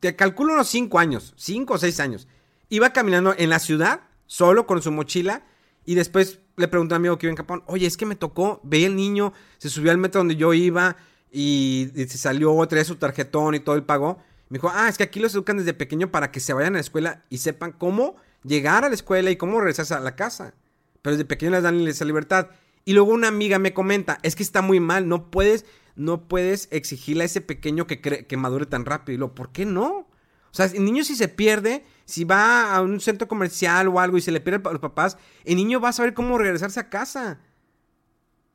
te 0.00 0.14
calculo 0.16 0.54
unos 0.54 0.68
5 0.68 0.98
años, 0.98 1.34
5 1.36 1.74
o 1.74 1.78
6 1.78 2.00
años. 2.00 2.28
Iba 2.68 2.92
caminando 2.92 3.34
en 3.36 3.50
la 3.50 3.58
ciudad, 3.58 4.02
solo 4.26 4.66
con 4.66 4.80
su 4.82 4.92
mochila, 4.92 5.44
y 5.84 5.94
después 5.94 6.38
le 6.56 6.68
pregunté 6.68 6.94
a 6.94 6.96
un 6.96 7.02
amigo 7.02 7.18
que 7.18 7.26
iba 7.26 7.32
en 7.32 7.36
Japón, 7.36 7.64
oye, 7.66 7.86
es 7.86 7.96
que 7.96 8.06
me 8.06 8.14
tocó, 8.14 8.60
veía 8.62 8.86
el 8.86 8.96
niño, 8.96 9.32
se 9.58 9.68
subió 9.68 9.90
al 9.90 9.98
metro 9.98 10.20
donde 10.20 10.36
yo 10.36 10.54
iba, 10.54 10.96
y, 11.30 11.90
se 11.94 12.18
salió, 12.18 12.66
traía 12.66 12.84
su 12.84 12.96
tarjetón 12.96 13.54
y 13.54 13.60
todo, 13.60 13.76
el 13.76 13.84
pagó. 13.84 14.18
Me 14.48 14.58
dijo, 14.58 14.70
ah, 14.72 14.88
es 14.88 14.96
que 14.96 15.04
aquí 15.04 15.20
los 15.20 15.34
educan 15.34 15.58
desde 15.58 15.74
pequeño 15.74 16.10
para 16.10 16.30
que 16.30 16.40
se 16.40 16.52
vayan 16.52 16.74
a 16.74 16.78
la 16.78 16.80
escuela 16.80 17.24
y 17.28 17.38
sepan 17.38 17.72
cómo 17.72 18.16
llegar 18.44 18.84
a 18.84 18.88
la 18.88 18.94
escuela 18.94 19.30
y 19.30 19.36
cómo 19.36 19.58
regresarse 19.60 19.94
a 19.94 20.00
la 20.00 20.16
casa. 20.16 20.54
Pero 21.02 21.16
desde 21.16 21.26
pequeño 21.26 21.52
les 21.52 21.62
dan 21.62 21.86
esa 21.86 22.04
libertad. 22.04 22.48
Y 22.84 22.92
luego 22.92 23.12
una 23.12 23.28
amiga 23.28 23.58
me 23.58 23.74
comenta, 23.74 24.18
es 24.22 24.34
que 24.34 24.42
está 24.42 24.62
muy 24.62 24.80
mal, 24.80 25.08
no 25.08 25.30
puedes, 25.30 25.64
no 25.96 26.28
puedes 26.28 26.68
exigirle 26.70 27.24
a 27.24 27.26
ese 27.26 27.40
pequeño 27.40 27.86
que, 27.86 28.00
que 28.00 28.36
madure 28.36 28.66
tan 28.66 28.84
rápido. 28.84 29.14
Y 29.14 29.18
lo, 29.18 29.34
¿por 29.34 29.52
qué 29.52 29.66
no? 29.66 30.08
O 30.50 30.54
sea, 30.54 30.66
el 30.66 30.84
niño 30.84 31.04
si 31.04 31.14
se 31.14 31.28
pierde, 31.28 31.84
si 32.04 32.24
va 32.24 32.74
a 32.74 32.82
un 32.82 33.00
centro 33.00 33.28
comercial 33.28 33.88
o 33.88 34.00
algo 34.00 34.16
y 34.16 34.22
se 34.22 34.32
le 34.32 34.40
pierde 34.40 34.66
a 34.68 34.72
los 34.72 34.80
papás, 34.80 35.18
el 35.44 35.56
niño 35.56 35.80
va 35.80 35.90
a 35.90 35.92
saber 35.92 36.14
cómo 36.14 36.38
regresarse 36.38 36.80
a 36.80 36.88
casa. 36.88 37.40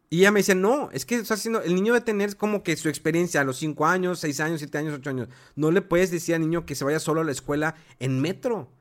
Y 0.10 0.20
ella 0.20 0.32
me 0.32 0.42
dice, 0.42 0.54
no, 0.54 0.90
es 0.92 1.06
que 1.06 1.16
está 1.16 1.34
haciendo, 1.34 1.62
el 1.62 1.74
niño 1.74 1.94
debe 1.94 2.06
tener 2.06 2.38
como 2.38 2.62
que 2.62 2.76
su 2.78 2.88
experiencia 2.88 3.42
a 3.42 3.44
los 3.44 3.58
5 3.58 3.86
años, 3.86 4.20
6 4.20 4.40
años, 4.42 4.60
7 4.60 4.78
años, 4.78 4.94
8 5.00 5.10
años. 5.10 5.30
No 5.56 5.72
le 5.72 5.82
puedes 5.82 6.12
decir 6.12 6.36
al 6.36 6.42
niño 6.42 6.66
que 6.66 6.76
se 6.76 6.84
vaya 6.84 7.00
solo 7.00 7.22
a 7.22 7.24
la 7.24 7.32
escuela 7.32 7.76
en 8.00 8.22
metro. 8.22 8.72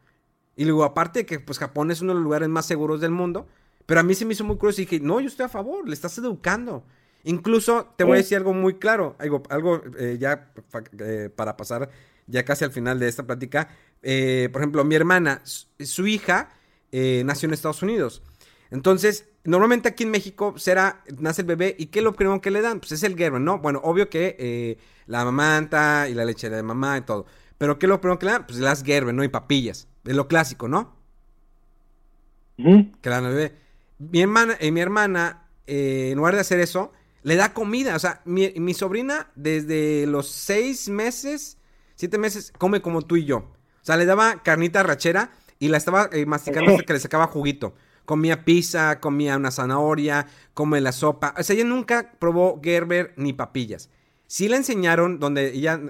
Y 0.56 0.66
luego, 0.66 0.84
aparte 0.84 1.20
de 1.20 1.26
que 1.26 1.40
pues 1.40 1.58
Japón 1.58 1.90
es 1.90 2.02
uno 2.02 2.12
de 2.12 2.16
los 2.16 2.24
lugares 2.24 2.50
más 2.50 2.66
seguros 2.66 3.00
del 3.00 3.12
mundo, 3.12 3.46
pero 3.86 4.00
a 4.00 4.02
mí 4.02 4.14
se 4.14 4.24
me 4.24 4.32
hizo 4.32 4.44
muy 4.44 4.56
curioso 4.56 4.80
y 4.80 4.84
dije, 4.84 5.00
no, 5.00 5.20
yo 5.20 5.28
estoy 5.28 5.46
a 5.46 5.48
favor, 5.48 5.88
le 5.88 5.94
estás 5.94 6.16
educando. 6.18 6.84
Incluso 7.24 7.94
te 7.96 8.04
voy 8.04 8.14
a 8.14 8.16
decir 8.16 8.36
algo 8.36 8.52
muy 8.52 8.74
claro, 8.74 9.16
algo, 9.18 9.42
algo 9.48 9.82
eh, 9.98 10.16
ya 10.18 10.52
eh, 10.98 11.30
para 11.34 11.56
pasar 11.56 11.88
ya 12.26 12.44
casi 12.44 12.64
al 12.64 12.72
final 12.72 12.98
de 12.98 13.08
esta 13.08 13.26
plática. 13.26 13.68
Eh, 14.02 14.48
por 14.52 14.62
ejemplo, 14.62 14.84
mi 14.84 14.94
hermana, 14.94 15.42
su, 15.44 16.06
hija 16.06 16.50
nació 16.90 17.46
en 17.46 17.54
Estados 17.54 17.82
Unidos. 17.82 18.22
Entonces, 18.70 19.28
normalmente 19.44 19.88
aquí 19.88 20.04
en 20.04 20.10
México 20.10 20.54
será, 20.56 21.04
nace 21.18 21.42
el 21.42 21.46
bebé 21.46 21.76
y 21.78 21.86
¿qué 21.86 22.00
es 22.00 22.04
lo 22.04 22.12
primero 22.12 22.40
que 22.40 22.50
le 22.50 22.60
dan? 22.60 22.80
Pues 22.80 22.92
es 22.92 23.02
el 23.02 23.16
Gerber, 23.16 23.40
¿no? 23.40 23.58
Bueno, 23.58 23.80
obvio 23.84 24.08
que 24.08 24.78
la 25.06 25.24
mamanta 25.24 26.08
y 26.08 26.14
la 26.14 26.24
leche 26.24 26.50
de 26.50 26.62
mamá 26.62 26.98
y 26.98 27.02
todo. 27.02 27.26
Pero 27.58 27.78
¿qué 27.78 27.86
es 27.86 27.88
lo 27.88 28.00
primero 28.00 28.18
que 28.18 28.26
le 28.26 28.32
dan? 28.32 28.46
Pues 28.46 28.58
las 28.58 28.82
Gerber, 28.82 29.14
¿no? 29.14 29.22
Y 29.22 29.28
papillas. 29.28 29.86
Es 30.04 30.16
lo 30.16 30.26
clásico, 30.26 30.66
¿no? 30.66 30.96
Que 32.56 33.10
le 33.10 33.14
dan 33.14 33.24
al 33.26 33.34
bebé. 33.34 33.62
Mi 34.10 34.20
hermana, 34.20 34.56
eh, 34.60 34.70
mi 34.70 34.80
hermana 34.80 35.48
eh, 35.66 36.10
en 36.12 36.18
lugar 36.18 36.34
de 36.34 36.40
hacer 36.40 36.60
eso, 36.60 36.92
le 37.22 37.36
da 37.36 37.54
comida. 37.54 37.94
O 37.96 37.98
sea, 37.98 38.20
mi, 38.24 38.74
sobrina 38.74 39.30
desde 39.34 40.06
los 40.06 40.28
seis 40.28 40.88
meses, 40.88 41.58
siete 41.94 42.18
meses, 42.18 42.52
come 42.58 42.82
como 42.82 43.02
tú 43.02 43.16
y 43.16 43.24
yo. 43.24 43.38
O 43.38 43.84
sea, 43.84 43.96
le 43.96 44.06
daba 44.06 44.42
carnita 44.42 44.82
rachera 44.82 45.32
y 45.58 45.68
la 45.68 45.76
estaba 45.76 46.10
masticando 46.26 46.72
hasta 46.72 46.84
que 46.84 46.92
le 46.92 47.00
sacaba 47.00 47.26
juguito 47.26 47.74
comía 48.04 48.44
pizza, 48.44 49.00
comía 49.00 49.36
una 49.36 49.50
zanahoria, 49.50 50.26
come 50.54 50.80
la 50.80 50.92
sopa. 50.92 51.34
O 51.38 51.42
sea, 51.42 51.54
ella 51.54 51.64
nunca 51.64 52.12
probó 52.18 52.60
Gerber 52.62 53.12
ni 53.16 53.32
papillas. 53.32 53.90
Sí 54.26 54.48
le 54.48 54.56
enseñaron, 54.56 55.18
donde 55.18 55.52
ella 55.54 55.80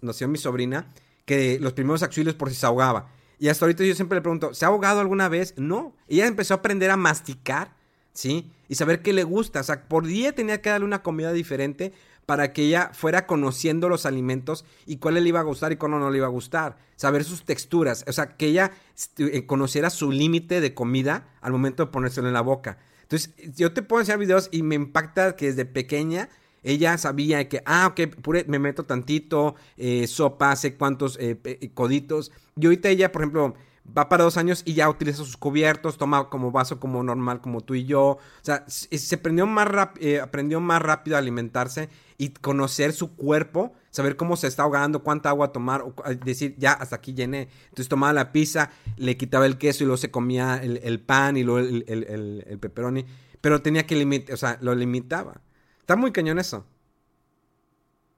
nació 0.00 0.28
mi 0.28 0.38
sobrina, 0.38 0.92
que 1.24 1.58
los 1.60 1.72
primeros 1.72 2.02
auxilios 2.02 2.34
por 2.34 2.50
si 2.50 2.56
se 2.56 2.66
ahogaba. 2.66 3.10
Y 3.38 3.48
hasta 3.48 3.64
ahorita 3.64 3.84
yo 3.84 3.94
siempre 3.94 4.16
le 4.16 4.22
pregunto, 4.22 4.54
¿se 4.54 4.64
ha 4.64 4.68
ahogado 4.68 5.00
alguna 5.00 5.28
vez? 5.28 5.54
No. 5.56 5.92
Ella 6.08 6.26
empezó 6.26 6.54
a 6.54 6.58
aprender 6.58 6.90
a 6.90 6.96
masticar, 6.96 7.74
¿sí? 8.12 8.50
Y 8.68 8.76
saber 8.76 9.02
qué 9.02 9.12
le 9.12 9.24
gusta. 9.24 9.60
O 9.60 9.64
sea, 9.64 9.84
por 9.88 10.06
día 10.06 10.32
tenía 10.32 10.60
que 10.60 10.70
darle 10.70 10.86
una 10.86 11.02
comida 11.02 11.32
diferente 11.32 11.92
para 12.26 12.52
que 12.52 12.62
ella 12.62 12.90
fuera 12.94 13.26
conociendo 13.26 13.88
los 13.88 14.06
alimentos 14.06 14.64
y 14.86 14.96
cuál 14.96 15.14
le 15.14 15.28
iba 15.28 15.40
a 15.40 15.44
gustar 15.44 15.72
y 15.72 15.76
cuál 15.76 15.92
no 15.92 16.10
le 16.10 16.18
iba 16.18 16.26
a 16.26 16.30
gustar. 16.30 16.76
Saber 16.96 17.24
sus 17.24 17.44
texturas. 17.44 18.04
O 18.08 18.12
sea, 18.12 18.36
que 18.36 18.46
ella 18.46 18.72
eh, 19.18 19.46
conociera 19.46 19.90
su 19.90 20.10
límite 20.10 20.60
de 20.60 20.74
comida 20.74 21.28
al 21.40 21.52
momento 21.52 21.84
de 21.84 21.92
ponérselo 21.92 22.28
en 22.28 22.34
la 22.34 22.40
boca. 22.40 22.78
Entonces, 23.02 23.34
yo 23.56 23.72
te 23.72 23.82
puedo 23.82 24.00
enseñar 24.00 24.18
videos 24.18 24.48
y 24.50 24.62
me 24.62 24.74
impacta 24.74 25.36
que 25.36 25.46
desde 25.46 25.66
pequeña 25.66 26.30
ella 26.64 26.98
sabía 26.98 27.48
que, 27.48 27.62
ah, 27.66 27.86
ok, 27.88 28.26
me 28.48 28.58
meto 28.58 28.84
tantito, 28.84 29.54
eh, 29.76 30.06
sopa, 30.06 30.56
sé 30.56 30.74
cuántos 30.74 31.18
eh, 31.20 31.70
coditos. 31.74 32.32
Y 32.56 32.66
ahorita 32.66 32.88
ella, 32.88 33.12
por 33.12 33.22
ejemplo, 33.22 33.54
va 33.96 34.08
para 34.08 34.24
dos 34.24 34.36
años 34.36 34.62
y 34.64 34.74
ya 34.74 34.88
utiliza 34.88 35.18
sus 35.18 35.36
cubiertos, 35.36 35.98
toma 35.98 36.30
como 36.30 36.50
vaso 36.50 36.80
como 36.80 37.02
normal, 37.02 37.40
como 37.40 37.60
tú 37.60 37.74
y 37.74 37.84
yo. 37.84 38.02
O 38.02 38.20
sea, 38.40 38.64
se 38.66 39.14
aprendió 39.14 39.46
más, 39.46 39.68
eh, 40.00 40.20
aprendió 40.20 40.60
más 40.60 40.80
rápido 40.80 41.16
a 41.16 41.18
alimentarse 41.18 41.90
y 42.16 42.30
conocer 42.30 42.92
su 42.92 43.14
cuerpo, 43.14 43.74
saber 43.90 44.16
cómo 44.16 44.36
se 44.36 44.46
está 44.46 44.62
ahogando, 44.62 45.02
cuánta 45.02 45.28
agua 45.28 45.52
tomar, 45.52 45.82
o 45.82 45.94
decir, 46.24 46.54
ya, 46.58 46.72
hasta 46.72 46.96
aquí 46.96 47.12
llené. 47.12 47.48
Entonces 47.64 47.88
tomaba 47.88 48.12
la 48.12 48.32
pizza, 48.32 48.70
le 48.96 49.16
quitaba 49.16 49.46
el 49.46 49.58
queso 49.58 49.84
y 49.84 49.86
luego 49.86 49.98
se 49.98 50.10
comía 50.10 50.56
el, 50.62 51.00
pan 51.00 51.36
y 51.36 51.42
luego 51.44 51.60
el, 51.60 51.84
el, 51.86 52.44
el 52.46 52.58
pepperoni. 52.58 53.04
Pero 53.40 53.60
tenía 53.60 53.86
que 53.86 53.96
limitar, 53.96 54.34
o 54.34 54.38
sea, 54.38 54.58
lo 54.62 54.74
limitaba. 54.74 55.42
Está 55.84 55.96
muy 55.96 56.12
cañón 56.12 56.38
eso. 56.38 56.64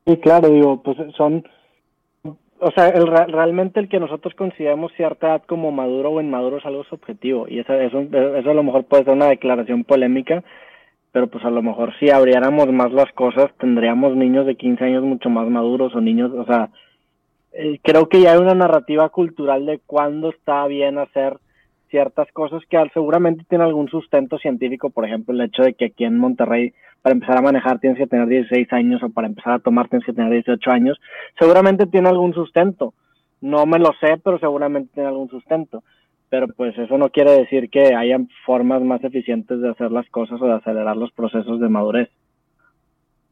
Sí, 0.06 0.16
claro, 0.18 0.50
digo, 0.50 0.84
pues 0.84 0.96
son 1.16 1.44
o 2.60 2.70
sea, 2.70 2.90
el, 2.90 3.08
realmente 3.08 3.80
el 3.80 3.88
que 3.88 3.98
nosotros 3.98 4.34
consideremos 4.36 4.92
cierta 4.92 5.26
edad 5.26 5.42
como 5.48 5.72
maduro 5.72 6.12
o 6.12 6.20
inmaduro 6.20 6.58
es 6.58 6.64
algo 6.64 6.84
subjetivo 6.84 7.48
y 7.48 7.58
eso, 7.58 7.72
eso, 7.74 8.02
eso 8.02 8.50
a 8.50 8.54
lo 8.54 8.62
mejor 8.62 8.84
puede 8.84 9.02
ser 9.02 9.14
una 9.14 9.26
declaración 9.26 9.82
polémica, 9.82 10.44
pero 11.10 11.26
pues 11.26 11.44
a 11.44 11.50
lo 11.50 11.60
mejor 11.60 11.92
si 11.98 12.08
abriéramos 12.08 12.68
más 12.68 12.92
las 12.92 13.12
cosas 13.14 13.50
tendríamos 13.58 14.14
niños 14.14 14.46
de 14.46 14.54
15 14.54 14.84
años 14.84 15.02
mucho 15.02 15.28
más 15.28 15.48
maduros 15.48 15.92
o 15.96 16.00
niños, 16.00 16.30
o 16.32 16.44
sea, 16.46 16.70
eh, 17.52 17.80
creo 17.82 18.08
que 18.08 18.20
ya 18.20 18.34
hay 18.34 18.38
una 18.38 18.54
narrativa 18.54 19.08
cultural 19.08 19.66
de 19.66 19.80
cuándo 19.84 20.30
está 20.30 20.64
bien 20.68 20.98
hacer 20.98 21.38
ciertas 21.90 22.30
cosas 22.32 22.62
que 22.68 22.78
seguramente 22.92 23.44
tiene 23.48 23.64
algún 23.64 23.88
sustento 23.88 24.38
científico, 24.38 24.90
por 24.90 25.04
ejemplo, 25.04 25.34
el 25.34 25.40
hecho 25.40 25.62
de 25.62 25.74
que 25.74 25.86
aquí 25.86 26.04
en 26.04 26.18
Monterrey 26.18 26.72
para 27.02 27.14
empezar 27.14 27.38
a 27.38 27.42
manejar 27.42 27.78
tienes 27.78 27.98
que 27.98 28.06
tener 28.08 28.26
16 28.26 28.72
años 28.72 29.02
o 29.02 29.10
para 29.10 29.28
empezar 29.28 29.52
a 29.52 29.58
tomar 29.60 29.88
tienes 29.88 30.04
que 30.04 30.12
tener 30.12 30.32
18 30.32 30.70
años, 30.70 30.98
seguramente 31.38 31.86
tiene 31.86 32.08
algún 32.08 32.34
sustento. 32.34 32.94
No 33.40 33.64
me 33.64 33.78
lo 33.78 33.92
sé, 34.00 34.20
pero 34.24 34.40
seguramente 34.40 34.90
tiene 34.92 35.08
algún 35.08 35.28
sustento. 35.28 35.84
Pero 36.30 36.48
pues 36.48 36.76
eso 36.76 36.98
no 36.98 37.10
quiere 37.10 37.30
decir 37.30 37.70
que 37.70 37.94
haya 37.94 38.18
formas 38.44 38.82
más 38.82 39.04
eficientes 39.04 39.60
de 39.60 39.70
hacer 39.70 39.92
las 39.92 40.08
cosas 40.10 40.42
o 40.42 40.46
de 40.46 40.54
acelerar 40.54 40.96
los 40.96 41.12
procesos 41.12 41.60
de 41.60 41.68
madurez. 41.68 42.08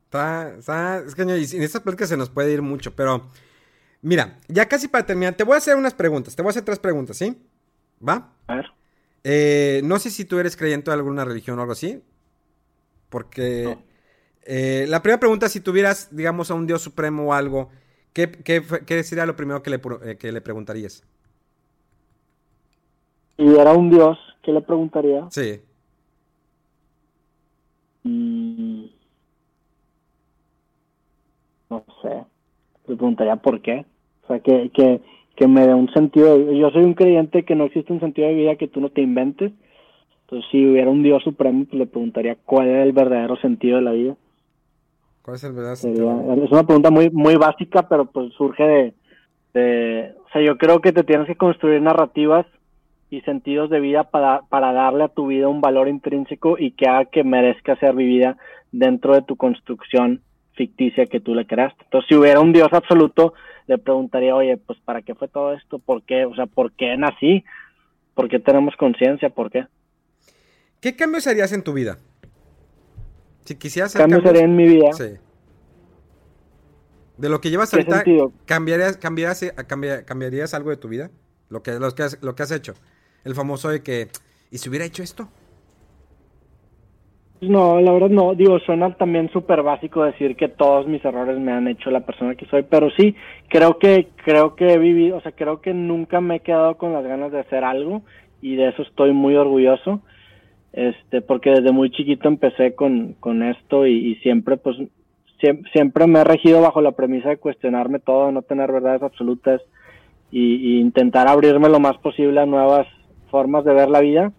Está, 0.05 0.55
está, 0.57 0.99
es 0.99 1.17
que 1.17 1.23
en 1.23 1.63
esta 1.63 1.83
plática 1.83 2.07
se 2.07 2.17
nos 2.17 2.31
puede 2.31 2.53
ir 2.53 2.63
mucho, 2.63 2.95
pero 2.95 3.23
mira, 4.01 4.39
ya 4.47 4.69
casi 4.69 4.87
para 4.87 5.05
terminar, 5.05 5.35
te 5.35 5.43
voy 5.43 5.55
a 5.55 5.59
hacer 5.59 5.75
unas 5.75 5.95
preguntas, 5.95 6.37
te 6.37 6.43
voy 6.43 6.51
a 6.51 6.53
hacer 6.53 6.65
tres 6.65 6.79
preguntas, 6.79 7.17
¿sí? 7.17 7.37
¿Va? 8.07 8.33
A 8.47 8.57
ver. 8.57 8.67
Eh, 9.25 9.81
no 9.85 9.99
sé 9.99 10.11
si 10.11 10.25
tú 10.25 10.39
eres 10.39 10.57
creyente 10.57 10.91
de 10.91 10.97
alguna 10.97 11.25
religión 11.25 11.59
o 11.59 11.63
algo 11.63 11.73
así. 11.73 12.03
Porque 13.09 13.79
eh, 14.45 14.87
la 14.89 15.03
primera 15.03 15.21
pregunta, 15.21 15.49
si 15.49 15.61
tuvieras, 15.61 16.15
digamos, 16.15 16.51
a 16.51 16.55
un 16.55 16.67
Dios 16.67 16.83
supremo 16.83 17.29
o 17.29 17.33
algo, 17.33 17.71
¿qué, 18.13 19.03
sería 19.03 19.27
lo 19.27 19.37
primero 19.37 19.63
que 19.63 19.71
le, 19.71 19.81
eh, 20.05 20.17
que 20.17 20.33
le 20.33 20.41
preguntarías? 20.41 21.03
Si 23.37 23.47
era 23.47 23.73
un 23.73 23.91
Dios, 23.91 24.19
¿qué 24.43 24.53
le 24.53 24.61
preguntaría? 24.61 25.27
Sí. 25.31 25.61
Mm. 28.03 28.85
no 31.71 31.85
sé. 32.03 32.25
Le 32.87 32.97
preguntaría 32.97 33.37
por 33.37 33.63
qué. 33.63 33.87
O 34.25 34.27
sea, 34.27 34.41
que, 34.41 34.71
que, 34.75 35.01
que 35.37 35.49
me 35.49 35.67
dé 35.67 35.75
un 35.75 35.93
sentido. 35.93 36.53
yo 36.53 36.71
soy 36.71 36.85
un 36.85 36.95
creyente 36.95 37.45
que 37.45 37.55
no 37.55 37.65
existe 37.65 37.93
un 37.93 38.01
sentido 38.01 38.29
de 38.29 38.35
vida 38.35 38.57
que 38.57 38.69
tú 38.69 38.81
no 38.81 38.91
te 38.91 39.03
inventes 39.03 39.53
entonces, 40.25 40.51
si 40.51 40.67
hubiera 40.67 40.91
un 40.91 41.03
Dios 41.03 41.23
supremo, 41.23 41.65
pues 41.65 41.79
le 41.79 41.87
preguntaría 41.87 42.37
cuál 42.45 42.69
es 42.69 42.87
el 42.87 42.93
verdadero 42.93 43.37
sentido 43.37 43.77
de 43.77 43.83
la 43.83 43.93
vida. 43.93 44.17
¿Cuál 45.23 45.37
es 45.37 45.45
el 45.45 45.53
verdadero 45.53 45.77
sentido? 45.77 46.45
Es 46.45 46.51
una 46.51 46.65
pregunta 46.65 46.91
muy, 46.91 47.11
muy 47.11 47.37
básica, 47.37 47.89
pero 47.89 48.07
pues 48.07 48.33
surge 48.33 48.95
de, 49.53 50.15
O 50.25 50.29
sea, 50.33 50.43
yo 50.43 50.57
creo 50.57 50.81
que 50.81 50.93
te 50.93 51.05
tienes 51.05 51.27
que 51.27 51.37
construir 51.37 51.81
narrativas 51.83 52.47
y 53.11 53.21
sentidos 53.21 53.69
de 53.69 53.81
vida 53.81 54.05
para, 54.05 54.41
para 54.49 54.73
darle 54.73 55.05
a 55.05 55.09
tu 55.09 55.27
vida 55.27 55.49
un 55.49 55.61
valor 55.61 55.89
intrínseco 55.89 56.59
y 56.59 56.73
que 56.73 56.89
haga 56.89 57.05
que 57.05 57.23
merezca 57.23 57.77
ser 57.77 57.95
vivida 57.95 58.37
dentro 58.73 59.15
de 59.15 59.23
tu 59.23 59.37
construcción 59.37 60.23
ficticia 60.55 61.07
que 61.07 61.21
tú 61.21 61.35
le 61.35 61.47
creaste. 61.47 61.85
Entonces, 61.85 62.09
si 62.09 62.15
hubiera 62.15 62.41
un 62.41 62.53
Dios 62.53 62.69
absoluto, 62.73 63.35
le 63.67 63.79
preguntaría, 63.79 64.35
oye, 64.35 64.57
pues 64.57 64.79
¿para 64.85 65.03
qué 65.03 65.15
fue 65.15 65.29
todo 65.29 65.53
esto? 65.53 65.79
¿Por 65.79 66.03
qué? 66.03 66.25
O 66.25 66.35
sea, 66.35 66.47
¿por 66.47 66.73
qué 66.73 66.97
nací? 66.97 67.45
¿Por 68.15 68.29
qué 68.29 68.39
tenemos 68.39 68.77
conciencia? 68.77 69.31
¿Por 69.31 69.51
qué? 69.51 69.67
¿Qué 70.81 70.95
cambios 70.95 71.27
harías 71.27 71.53
en 71.53 71.63
tu 71.63 71.73
vida? 71.73 71.99
Si 73.45 73.57
quisieras 73.57 73.95
hacer 73.95 74.03
cambios, 74.03 74.25
haría 74.27 74.45
en 74.45 74.57
mi 74.57 74.65
vida. 74.65 74.93
Sí. 74.93 75.17
De 77.17 77.29
lo 77.29 77.41
que 77.41 77.51
llevas 77.51 77.73
ahorita, 77.73 78.05
¿cambiarías, 78.45 78.97
cambiarías, 78.97 79.55
cambiarías 80.05 80.55
algo 80.55 80.71
de 80.71 80.77
tu 80.77 80.89
vida? 80.89 81.11
Lo 81.49 81.63
que, 81.63 81.73
lo, 81.73 81.95
que 81.95 82.03
has, 82.03 82.23
lo 82.23 82.35
que 82.35 82.43
has 82.43 82.51
hecho. 82.51 82.75
El 83.25 83.35
famoso 83.35 83.69
de 83.69 83.83
que, 83.83 84.09
¿y 84.51 84.59
si 84.59 84.69
hubiera 84.69 84.85
hecho 84.85 85.03
esto? 85.03 85.29
No, 87.41 87.81
la 87.81 87.93
verdad 87.93 88.11
no. 88.11 88.35
Digo, 88.35 88.59
suena 88.61 88.95
también 88.95 89.31
súper 89.31 89.63
básico 89.63 90.05
decir 90.05 90.37
que 90.37 90.49
todos 90.49 90.87
mis 90.87 91.05
errores 91.05 91.39
me 91.39 91.53
han 91.53 91.69
hecho 91.69 91.91
la 91.91 92.01
persona 92.01 92.35
que 92.35 92.47
soy, 92.47 92.63
pero 92.63 92.91
sí, 92.91 93.15
creo 93.49 93.79
que, 93.79 94.09
creo 94.25 94.55
que 94.55 94.73
he 94.73 94.79
vivido, 94.79 95.19
o 95.19 95.21
sea, 95.21 95.33
creo 95.33 95.61
que 95.61 95.75
nunca 95.75 96.21
me 96.21 96.37
he 96.37 96.41
quedado 96.41 96.77
con 96.77 96.93
las 96.93 97.05
ganas 97.05 97.33
de 97.33 97.41
hacer 97.41 97.65
algo 97.65 98.03
y 98.41 98.57
de 98.57 98.69
eso 98.69 98.83
estoy 98.83 99.13
muy 99.13 99.37
orgulloso 99.37 100.01
este, 100.75 101.23
porque 101.23 101.51
desde 101.51 101.71
muy 101.71 101.91
chiquito 101.91 102.27
empecé 102.27 102.75
con, 102.75 103.15
con 103.21 103.45
esto 103.45 103.87
y, 103.87 104.17
siempre, 104.17 104.57
pues, 104.57 104.77
siempre, 105.73 106.07
me 106.09 106.21
he 106.21 106.25
regido 106.25 106.61
bajo 106.61 106.81
la 106.81 106.93
premisa 106.93 107.29
de 107.29 107.37
cuestionarme 107.37 108.01
todo, 108.01 108.33
no 108.33 108.43
tener 108.43 108.73
verdades 108.73 109.03
absolutas 109.03 109.63
y, 110.33 110.81
intentar 110.81 111.29
abrirme 111.29 111.69
lo 111.69 111.79
más 111.79 111.97
posible 111.99 112.41
a 112.41 112.47
nuevas 112.47 112.89
formas 113.31 113.65
de 113.65 113.73
ver 113.73 113.89
la 113.89 114.01
vida. 114.01 114.33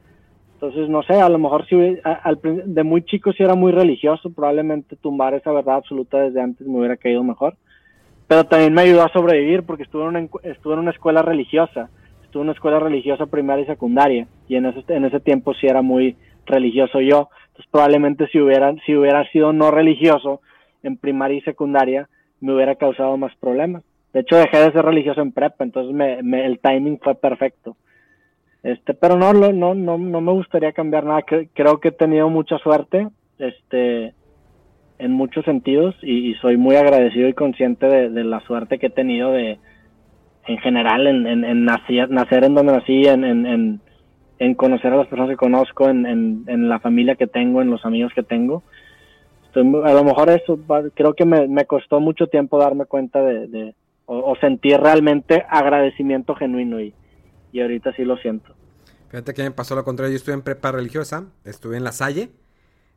Entonces, 0.66 0.90
no 0.90 1.04
sé, 1.04 1.14
a 1.22 1.30
lo 1.30 1.38
mejor 1.38 1.68
si 1.68 1.76
de 1.76 2.84
muy 2.84 3.04
chico 3.04 3.32
si 3.34 3.44
era 3.44 3.54
muy 3.54 3.72
religioso, 3.72 4.34
probablemente 4.34 4.96
tumbar 4.96 5.36
esa 5.36 5.52
verdad 5.52 5.76
absoluta 5.76 6.18
desde 6.18 6.42
antes 6.42 6.66
me 6.66 6.80
hubiera 6.80 6.98
caído 6.98 7.24
mejor. 7.24 7.56
Pero 8.28 8.46
también 8.46 8.74
me 8.74 8.82
ayudó 8.82 9.04
a 9.04 9.14
sobrevivir 9.14 9.62
porque 9.62 9.84
estuve 9.84 10.02
en 10.04 10.08
una, 10.10 10.28
estuve 10.42 10.74
en 10.74 10.80
una 10.80 10.90
escuela 10.90 11.22
religiosa, 11.22 11.92
estuve 12.24 12.42
en 12.42 12.48
una 12.50 12.54
escuela 12.54 12.80
religiosa 12.80 13.28
primaria 13.28 13.64
y 13.64 13.68
secundaria, 13.68 14.28
y 14.48 14.56
en 14.56 14.66
ese, 14.66 14.82
en 14.92 15.06
ese 15.06 15.20
tiempo 15.20 15.54
sí 15.54 15.68
era 15.68 15.84
muy 15.84 16.18
religioso 16.48 17.00
yo. 17.00 17.30
Entonces, 17.50 17.68
probablemente 17.70 18.28
si 18.30 18.40
hubiera, 18.40 18.74
si 18.88 18.96
hubiera 18.96 19.24
sido 19.30 19.54
no 19.54 19.70
religioso 19.70 20.42
en 20.82 20.98
primaria 20.98 21.38
y 21.38 21.42
secundaria, 21.42 22.10
me 22.42 22.56
hubiera 22.56 22.74
causado 22.74 23.16
más 23.18 23.36
problemas. 23.36 23.84
De 24.14 24.22
hecho, 24.22 24.36
dejé 24.36 24.58
de 24.58 24.72
ser 24.72 24.84
religioso 24.84 25.22
en 25.22 25.32
prepa, 25.32 25.64
entonces 25.64 25.94
me, 25.94 26.44
el 26.44 26.58
timing 26.58 26.98
fue 27.04 27.14
perfecto. 27.14 27.78
Este, 28.66 28.96
pero 28.96 29.16
no, 29.16 29.32
no, 29.32 29.76
no, 29.76 29.76
no, 29.76 30.22
me 30.22 30.32
gustaría 30.32 30.72
cambiar 30.72 31.06
nada. 31.06 31.22
Creo 31.22 31.80
que 31.80 31.90
he 31.90 31.92
tenido 31.92 32.32
mucha 32.32 32.58
suerte, 32.58 33.08
este, 33.38 34.16
en 34.98 35.12
muchos 35.12 35.46
sentidos 35.46 35.94
y, 36.02 36.34
soy 36.42 36.58
muy 36.58 36.76
agradecido 36.76 37.28
y 37.28 37.34
consciente 37.34 37.86
de, 37.86 38.24
la 38.24 38.40
suerte 38.40 38.80
que 38.80 38.88
he 38.88 38.90
tenido 38.90 39.32
de, 39.32 39.60
en 40.48 40.58
general, 40.58 41.06
en, 41.06 41.28
en, 41.28 41.64
nacer, 41.64 42.10
nacer, 42.10 42.44
en 42.44 42.56
donde 42.56 42.74
nací, 42.74 43.06
en, 43.06 43.80
en, 44.40 44.56
conocer 44.56 44.92
a 44.94 44.98
las 44.98 45.08
personas 45.10 45.30
que 45.30 45.38
conozco, 45.38 45.88
en, 45.88 46.68
la 46.68 46.80
familia 46.80 47.14
que 47.14 47.28
tengo, 47.28 47.62
en 47.62 47.70
los 47.70 47.86
amigos 47.86 48.14
que 48.16 48.24
tengo. 48.24 48.64
a 49.54 49.94
lo 49.94 50.04
mejor 50.04 50.32
eso, 50.32 50.58
creo 50.96 51.14
que 51.14 51.26
me, 51.26 51.48
me 51.48 51.66
costó 51.66 52.00
mucho 52.00 52.26
tiempo 52.26 52.58
darme 52.58 52.86
cuenta 52.86 53.22
de, 53.22 53.76
o, 54.08 54.36
sentir 54.38 54.80
realmente 54.80 55.46
agradecimiento 55.48 56.34
genuino 56.34 56.82
y, 56.82 56.96
y 57.56 57.62
ahorita 57.62 57.96
sí 57.96 58.04
lo 58.04 58.18
siento. 58.18 58.54
Fíjate 59.10 59.34
que 59.34 59.44
me 59.44 59.52
pasó 59.52 59.76
lo 59.76 59.86
contrario. 59.86 60.12
Yo 60.12 60.18
estuve 60.18 60.34
en 60.34 60.42
prepa 60.42 60.74
religiosa, 60.74 61.26
estuve 61.46 61.78
en 61.78 61.86
la 61.86 61.94
Salle. 61.94 62.32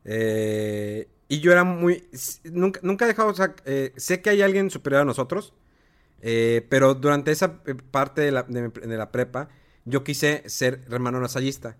Eh, 0.04 1.06
y 1.28 1.38
yo 1.38 1.52
era 1.52 1.62
muy. 1.62 2.08
Nunca, 2.42 2.80
nunca 2.82 3.04
he 3.04 3.08
dejado. 3.08 3.28
O 3.28 3.34
sea, 3.34 3.54
eh, 3.66 3.92
sé 3.96 4.20
que 4.20 4.30
hay 4.30 4.42
alguien 4.42 4.68
superior 4.70 5.02
a 5.02 5.04
nosotros. 5.04 5.54
Eh, 6.22 6.66
pero 6.68 6.94
durante 6.94 7.30
esa 7.30 7.62
parte 7.92 8.22
de 8.22 8.32
la, 8.32 8.42
de, 8.42 8.96
la, 8.96 9.12
prepa, 9.12 9.48
yo 9.84 10.02
quise 10.02 10.42
ser 10.48 10.80
hermano 10.90 11.20
lasallista. 11.20 11.76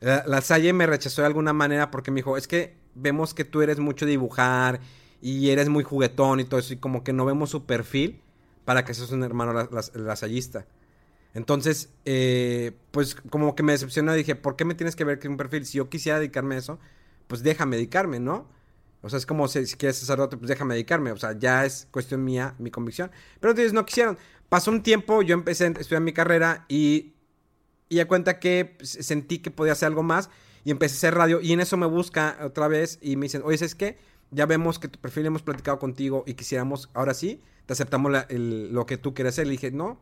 La, 0.00 0.22
la 0.26 0.42
Salle 0.42 0.74
me 0.74 0.86
rechazó 0.86 1.22
de 1.22 1.28
alguna 1.28 1.54
manera 1.54 1.90
porque 1.90 2.10
me 2.10 2.16
dijo: 2.16 2.36
Es 2.36 2.46
que 2.46 2.76
vemos 2.94 3.32
que 3.32 3.46
tú 3.46 3.62
eres 3.62 3.78
mucho 3.78 4.04
dibujar 4.04 4.80
y 5.22 5.48
eres 5.48 5.70
muy 5.70 5.82
juguetón 5.82 6.40
y 6.40 6.44
todo 6.44 6.60
eso. 6.60 6.74
Y 6.74 6.76
como 6.76 7.04
que 7.04 7.14
no 7.14 7.24
vemos 7.24 7.48
su 7.48 7.64
perfil 7.64 8.20
para 8.66 8.84
que 8.84 8.92
seas 8.92 9.12
un 9.12 9.22
hermano 9.22 9.66
lasallista. 9.94 10.66
Entonces, 11.34 11.90
eh, 12.04 12.72
pues 12.90 13.14
como 13.14 13.54
que 13.54 13.62
me 13.62 13.72
decepcionó, 13.72 14.12
dije, 14.14 14.34
¿por 14.34 14.56
qué 14.56 14.64
me 14.64 14.74
tienes 14.74 14.96
que 14.96 15.04
ver 15.04 15.18
que 15.18 15.28
un 15.28 15.36
perfil? 15.36 15.66
Si 15.66 15.78
yo 15.78 15.88
quisiera 15.88 16.18
dedicarme 16.18 16.56
a 16.56 16.58
eso, 16.58 16.78
pues 17.26 17.42
déjame 17.42 17.76
dedicarme, 17.76 18.18
¿no? 18.20 18.48
O 19.02 19.08
sea, 19.08 19.18
es 19.18 19.26
como 19.26 19.46
si, 19.48 19.64
quieres 19.76 19.96
sacerdote, 19.98 20.36
pues 20.36 20.48
déjame 20.48 20.74
dedicarme. 20.74 21.12
O 21.12 21.16
sea, 21.16 21.38
ya 21.38 21.64
es 21.64 21.86
cuestión 21.90 22.24
mía, 22.24 22.54
mi 22.58 22.70
convicción. 22.70 23.10
Pero 23.40 23.52
entonces 23.52 23.72
no 23.72 23.86
quisieron. 23.86 24.18
Pasó 24.48 24.70
un 24.70 24.82
tiempo, 24.82 25.22
yo 25.22 25.34
empecé 25.34 25.66
a 25.66 25.68
estudiar 25.68 26.02
mi 26.02 26.12
carrera 26.12 26.64
y, 26.68 27.14
y 27.88 28.00
a 28.00 28.08
cuenta 28.08 28.40
que 28.40 28.74
pues, 28.78 28.90
sentí 28.90 29.38
que 29.38 29.50
podía 29.50 29.72
hacer 29.72 29.86
algo 29.86 30.02
más 30.02 30.30
y 30.64 30.70
empecé 30.70 30.94
a 30.94 30.96
hacer 30.96 31.14
radio. 31.14 31.40
Y 31.40 31.52
en 31.52 31.60
eso 31.60 31.76
me 31.76 31.86
busca 31.86 32.38
otra 32.42 32.66
vez 32.68 32.98
y 33.00 33.16
me 33.16 33.26
dicen, 33.26 33.42
oye, 33.44 33.64
¿es 33.64 33.74
que 33.74 33.98
Ya 34.30 34.46
vemos 34.46 34.78
que 34.78 34.88
tu 34.88 34.98
perfil 34.98 35.26
hemos 35.26 35.42
platicado 35.42 35.78
contigo 35.78 36.24
y 36.26 36.34
quisiéramos, 36.34 36.90
ahora 36.94 37.14
sí, 37.14 37.42
te 37.66 37.72
aceptamos 37.74 38.12
lo 38.30 38.86
que 38.86 38.98
tú 38.98 39.14
quieres 39.14 39.34
hacer. 39.34 39.46
Le 39.46 39.52
dije, 39.52 39.70
no, 39.70 40.00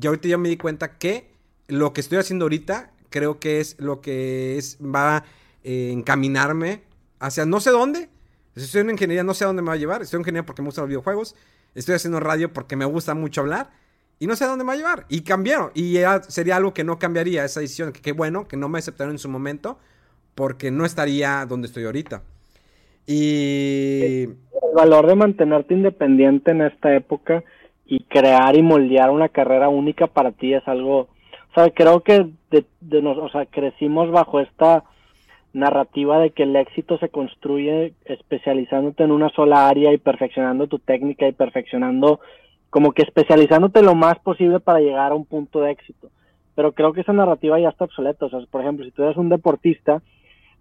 y 0.00 0.06
ahorita 0.06 0.28
ya 0.28 0.38
me 0.38 0.48
di 0.48 0.56
cuenta 0.56 0.98
que 0.98 1.30
lo 1.66 1.92
que 1.92 2.00
estoy 2.00 2.18
haciendo 2.18 2.44
ahorita 2.44 2.90
creo 3.10 3.40
que 3.40 3.60
es 3.60 3.78
lo 3.80 4.00
que 4.00 4.56
es 4.56 4.78
va 4.82 5.18
a 5.18 5.24
eh, 5.64 5.90
encaminarme 5.92 6.82
hacia 7.20 7.46
no 7.46 7.60
sé 7.60 7.70
dónde. 7.70 8.08
Estoy 8.54 8.82
en 8.82 8.90
ingeniería, 8.90 9.22
no 9.22 9.34
sé 9.34 9.44
a 9.44 9.48
dónde 9.48 9.62
me 9.62 9.68
va 9.68 9.74
a 9.74 9.78
llevar. 9.78 10.02
Estoy 10.02 10.18
en 10.18 10.22
ingeniería 10.22 10.46
porque 10.46 10.62
me 10.62 10.68
gustan 10.68 10.82
los 10.82 10.88
videojuegos. 10.88 11.36
Estoy 11.74 11.94
haciendo 11.94 12.20
radio 12.20 12.52
porque 12.52 12.76
me 12.76 12.84
gusta 12.84 13.14
mucho 13.14 13.40
hablar. 13.40 13.70
Y 14.18 14.26
no 14.26 14.34
sé 14.34 14.44
a 14.44 14.48
dónde 14.48 14.64
me 14.64 14.68
va 14.68 14.74
a 14.74 14.76
llevar. 14.76 15.06
Y 15.08 15.20
cambiaron. 15.20 15.70
Y 15.74 15.98
sería 16.28 16.56
algo 16.56 16.74
que 16.74 16.82
no 16.82 16.98
cambiaría 16.98 17.44
esa 17.44 17.60
decisión. 17.60 17.92
Que 17.92 18.12
bueno 18.12 18.48
que 18.48 18.56
no 18.56 18.68
me 18.68 18.80
aceptaron 18.80 19.12
en 19.12 19.18
su 19.18 19.28
momento. 19.28 19.78
Porque 20.34 20.72
no 20.72 20.84
estaría 20.84 21.46
donde 21.46 21.68
estoy 21.68 21.84
ahorita. 21.84 22.22
Y... 23.06 24.22
El 24.24 24.74
valor 24.74 25.06
de 25.06 25.14
mantenerte 25.14 25.74
independiente 25.74 26.50
en 26.50 26.62
esta 26.62 26.94
época 26.94 27.44
y 27.88 28.00
crear 28.04 28.54
y 28.54 28.62
moldear 28.62 29.10
una 29.10 29.28
carrera 29.28 29.68
única 29.68 30.06
para 30.06 30.30
ti 30.30 30.54
es 30.54 30.66
algo, 30.68 31.00
o 31.00 31.54
sea, 31.54 31.70
creo 31.70 32.02
que 32.02 32.28
de, 32.50 32.64
de 32.80 33.02
nos, 33.02 33.18
o 33.18 33.28
sea, 33.30 33.46
crecimos 33.46 34.10
bajo 34.10 34.38
esta 34.38 34.84
narrativa 35.54 36.18
de 36.18 36.30
que 36.30 36.44
el 36.44 36.54
éxito 36.54 36.98
se 36.98 37.08
construye 37.08 37.94
especializándote 38.04 39.02
en 39.02 39.10
una 39.10 39.30
sola 39.30 39.68
área 39.68 39.92
y 39.92 39.98
perfeccionando 39.98 40.66
tu 40.66 40.78
técnica 40.78 41.26
y 41.26 41.32
perfeccionando 41.32 42.20
como 42.70 42.92
que 42.92 43.02
especializándote 43.02 43.82
lo 43.82 43.94
más 43.94 44.18
posible 44.18 44.60
para 44.60 44.80
llegar 44.80 45.12
a 45.12 45.14
un 45.14 45.24
punto 45.24 45.60
de 45.60 45.70
éxito. 45.70 46.10
Pero 46.54 46.72
creo 46.72 46.92
que 46.92 47.00
esa 47.00 47.12
narrativa 47.14 47.58
ya 47.58 47.70
está 47.70 47.84
obsoleta. 47.84 48.26
O 48.26 48.30
sea, 48.30 48.40
por 48.50 48.60
ejemplo, 48.60 48.84
si 48.84 48.90
tú 48.90 49.02
eres 49.02 49.16
un 49.16 49.30
deportista, 49.30 50.02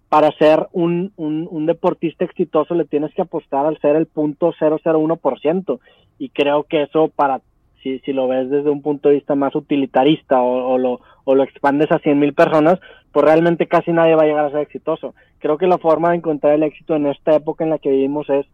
para 0.09 0.31
ser 0.33 0.67
un, 0.71 1.11
un, 1.17 1.65
deportista 1.65 2.23
exitoso 2.23 2.75
le 2.75 2.85
tienes 2.85 3.13
que 3.13 3.21
apostar 3.21 3.65
al 3.65 3.77
ser 3.79 3.95
el 3.97 4.05
punto 4.05 4.53
001% 4.53 5.79
y 6.17 6.29
creo 6.29 6.63
que 6.63 6.83
eso 6.83 7.09
para 7.09 7.41
si, 7.83 7.99
si 7.99 8.13
lo 8.13 8.27
ves 8.27 8.49
desde 8.49 8.69
un 8.69 8.81
punto 8.81 9.09
de 9.09 9.15
vista 9.15 9.35
más 9.35 9.53
utilitarista 9.53 10.41
o, 10.41 10.77
lo, 10.77 11.01
o 11.25 11.35
lo 11.35 11.43
expandes 11.43 11.91
a 11.91 11.99
100 11.99 12.19
mil 12.19 12.33
personas, 12.33 12.79
pues 13.11 13.25
realmente 13.25 13.67
casi 13.67 13.91
nadie 13.91 14.15
va 14.15 14.23
a 14.23 14.27
llegar 14.27 14.45
a 14.45 14.51
ser 14.51 14.61
exitoso. 14.61 15.13
Creo 15.39 15.57
que 15.57 15.67
la 15.67 15.77
forma 15.77 16.11
de 16.11 16.17
encontrar 16.17 16.53
el 16.53 16.63
éxito 16.63 16.95
en 16.95 17.07
esta 17.07 17.35
época 17.35 17.63
en 17.63 17.69
la 17.69 17.79
que 17.79 17.89
vivimos 17.89 18.29
es 18.29 18.45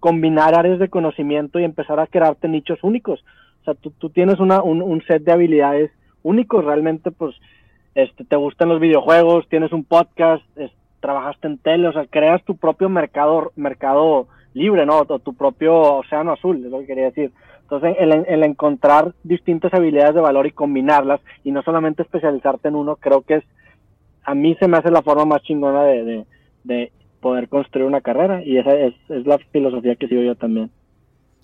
combinar 0.00 0.54
áreas 0.54 0.78
de 0.78 0.88
conocimiento 0.88 1.58
y 1.58 1.64
empezar 1.64 1.98
a 2.00 2.06
crearte 2.06 2.48
nichos 2.48 2.78
únicos. 2.82 3.24
O 3.62 3.64
sea, 3.64 3.74
tú, 3.74 3.90
tú 3.90 4.10
tienes 4.10 4.38
una, 4.40 4.62
un, 4.62 5.02
set 5.06 5.24
de 5.24 5.32
habilidades 5.32 5.90
únicos, 6.22 6.64
realmente 6.64 7.10
pues 7.10 7.34
este, 7.94 8.24
te 8.24 8.36
gustan 8.36 8.68
los 8.68 8.80
videojuegos, 8.80 9.48
tienes 9.48 9.72
un 9.72 9.84
podcast, 9.84 10.44
trabajaste 11.00 11.46
en 11.46 11.58
tele, 11.58 11.88
o 11.88 11.92
sea, 11.92 12.06
creas 12.06 12.42
tu 12.44 12.56
propio 12.56 12.88
mercado, 12.88 13.52
mercado 13.56 14.28
libre, 14.54 14.86
¿no? 14.86 15.00
O 15.08 15.18
tu 15.18 15.34
propio 15.34 15.74
océano 15.98 16.32
azul, 16.32 16.64
es 16.64 16.70
lo 16.70 16.80
que 16.80 16.86
quería 16.86 17.06
decir. 17.06 17.32
Entonces, 17.62 17.96
el, 17.98 18.42
encontrar 18.44 19.14
distintas 19.24 19.74
habilidades 19.74 20.14
de 20.14 20.22
valor 20.22 20.46
y 20.46 20.52
combinarlas 20.52 21.20
y 21.44 21.52
no 21.52 21.62
solamente 21.62 22.02
especializarte 22.02 22.68
en 22.68 22.74
uno, 22.74 22.96
creo 22.96 23.22
que 23.22 23.36
es, 23.36 23.44
a 24.24 24.34
mí 24.34 24.56
se 24.58 24.68
me 24.68 24.78
hace 24.78 24.90
la 24.90 25.02
forma 25.02 25.26
más 25.26 25.42
chingona 25.42 25.84
de, 25.84 26.24
de, 26.64 26.92
poder 27.20 27.48
construir 27.48 27.84
una 27.84 28.00
carrera 28.00 28.42
y 28.44 28.58
esa 28.58 28.74
es, 28.74 28.94
es, 29.08 29.26
la 29.26 29.38
filosofía 29.52 29.96
que 29.96 30.08
sigo 30.08 30.22
yo 30.22 30.34
también. 30.34 30.70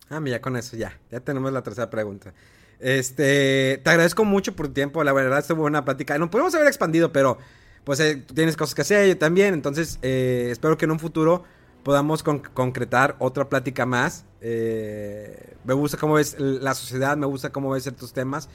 Ah, 0.08 0.20
mira, 0.20 0.40
con 0.40 0.56
eso 0.56 0.76
ya, 0.76 0.92
ya 1.10 1.20
tenemos 1.20 1.52
la 1.52 1.62
tercera 1.62 1.90
pregunta. 1.90 2.32
Este, 2.78 3.80
te 3.82 3.90
agradezco 3.90 4.24
mucho 4.24 4.54
por 4.54 4.68
tu 4.68 4.72
tiempo, 4.72 5.04
la 5.04 5.12
verdad 5.12 5.40
estuvo 5.40 5.64
una 5.64 5.84
plática, 5.84 6.16
no 6.16 6.30
podemos 6.30 6.54
haber 6.54 6.68
expandido, 6.68 7.12
pero 7.12 7.38
pues 7.84 8.00
eh, 8.00 8.22
tienes 8.34 8.56
cosas 8.56 8.74
que 8.74 8.82
hacer 8.82 9.08
yo 9.08 9.18
también. 9.18 9.54
Entonces, 9.54 9.98
eh, 10.02 10.48
espero 10.50 10.76
que 10.76 10.86
en 10.86 10.90
un 10.90 10.98
futuro 10.98 11.44
podamos 11.82 12.22
concretar 12.22 13.14
otra 13.18 13.48
plática 13.48 13.84
más. 13.84 14.24
Eh, 14.40 15.54
me 15.64 15.74
gusta 15.74 15.98
cómo 15.98 16.14
ves 16.14 16.36
la 16.38 16.74
sociedad, 16.74 17.16
me 17.16 17.26
gusta 17.26 17.50
cómo 17.50 17.70
ves 17.70 17.82
ciertos 17.82 18.12
temas. 18.12 18.48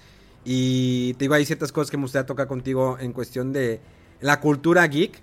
Y 0.44 1.14
te 1.14 1.26
digo, 1.26 1.36
hay 1.36 1.46
ciertas 1.46 1.72
cosas 1.72 1.92
que 1.92 1.98
me 1.98 2.04
gustaría 2.04 2.26
tocar 2.26 2.48
contigo 2.48 2.98
en 3.00 3.14
cuestión 3.14 3.54
de 3.54 3.80
la 4.22 4.40
cultura 4.40 4.86
geek. 4.88 5.22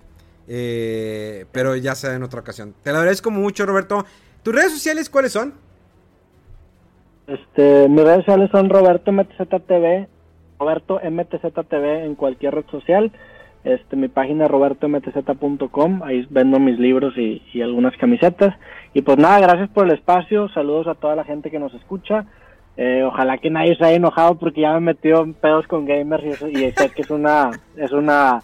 pero 1.51 1.75
ya 1.75 1.95
sea 1.95 2.13
en 2.13 2.23
otra 2.23 2.39
ocasión. 2.39 2.73
Te 2.83 2.91
lo 2.91 2.99
agradezco 2.99 3.29
mucho, 3.29 3.65
Roberto. 3.65 4.05
¿Tus 4.41 4.55
redes 4.55 4.71
sociales 4.71 5.09
cuáles 5.09 5.33
son? 5.33 5.53
Este, 7.27 7.89
mis 7.89 8.03
redes 8.05 8.19
sociales 8.19 8.49
son 8.53 8.69
Roberto 8.69 9.11
MTZTV, 9.11 10.07
Roberto 10.59 11.01
en 11.01 12.15
cualquier 12.15 12.55
red 12.55 12.65
social. 12.71 13.11
Este, 13.67 13.97
mi 13.97 14.07
página 14.07 14.47
robertomtz.com, 14.47 16.01
ahí 16.03 16.25
vendo 16.29 16.57
mis 16.57 16.79
libros 16.79 17.17
y, 17.17 17.41
algunas 17.61 17.97
camisetas. 17.97 18.55
Y 18.93 19.01
pues 19.01 19.17
nada, 19.17 19.41
gracias 19.41 19.69
por 19.71 19.85
el 19.85 19.93
espacio, 19.93 20.47
saludos 20.49 20.87
a 20.87 20.95
toda 20.95 21.17
la 21.17 21.25
gente 21.25 21.51
que 21.51 21.59
nos 21.59 21.73
escucha. 21.73 22.25
Eh, 22.77 23.03
ojalá 23.03 23.39
que 23.39 23.49
nadie 23.49 23.75
se 23.75 23.83
haya 23.83 23.97
enojado 23.97 24.35
porque 24.35 24.61
ya 24.61 24.71
me 24.71 24.77
he 24.77 24.93
metido 24.93 25.21
en 25.21 25.33
pedos 25.33 25.67
con 25.67 25.85
gamers 25.85 26.23
y, 26.23 26.29
eso, 26.29 26.47
y 26.47 26.71
sé 26.71 26.91
que 26.95 27.01
es 27.01 27.09
una, 27.09 27.51
es 27.75 27.91
una, 27.91 28.41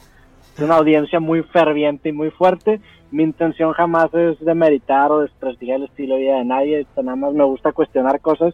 es 0.57 0.59
una 0.61 0.75
audiencia 0.75 1.21
muy 1.21 1.41
ferviente 1.43 2.09
y 2.09 2.11
muy 2.11 2.29
fuerte. 2.29 2.81
Mi 3.09 3.23
intención 3.23 3.71
jamás 3.71 4.13
es 4.13 4.37
demeritar 4.41 5.09
o 5.09 5.21
desprestigiar 5.21 5.77
el 5.77 5.85
estilo 5.85 6.15
de 6.15 6.21
vida 6.21 6.39
de 6.39 6.45
nadie, 6.45 6.85
nada 6.97 7.15
más 7.15 7.33
me 7.33 7.45
gusta 7.45 7.71
cuestionar 7.71 8.19
cosas 8.19 8.53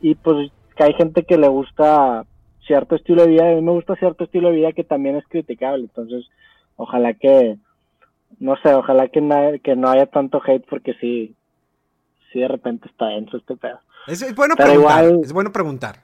y 0.00 0.16
pues 0.16 0.50
que 0.74 0.82
hay 0.82 0.94
gente 0.94 1.22
que 1.22 1.38
le 1.38 1.46
gusta 1.46 2.24
cierto 2.66 2.96
estilo 2.96 3.22
de 3.22 3.30
vida, 3.30 3.50
a 3.50 3.54
mí 3.54 3.62
me 3.62 3.72
gusta 3.72 3.96
cierto 3.96 4.24
estilo 4.24 4.48
de 4.48 4.56
vida 4.56 4.72
que 4.72 4.84
también 4.84 5.16
es 5.16 5.24
criticable, 5.28 5.84
entonces 5.84 6.28
ojalá 6.76 7.14
que, 7.14 7.56
no 8.38 8.56
sé, 8.62 8.74
ojalá 8.74 9.08
que, 9.08 9.60
que 9.62 9.76
no 9.76 9.88
haya 9.88 10.06
tanto 10.06 10.40
hate 10.44 10.64
porque 10.68 10.94
sí, 10.94 11.34
sí 12.32 12.40
de 12.40 12.48
repente 12.48 12.88
está 12.88 13.06
denso 13.06 13.36
este 13.36 13.56
pedo. 13.56 13.80
Es, 14.06 14.34
bueno 14.34 14.54
preguntar, 14.56 15.04
es 15.04 15.32
bueno 15.32 15.52
preguntar. 15.52 15.96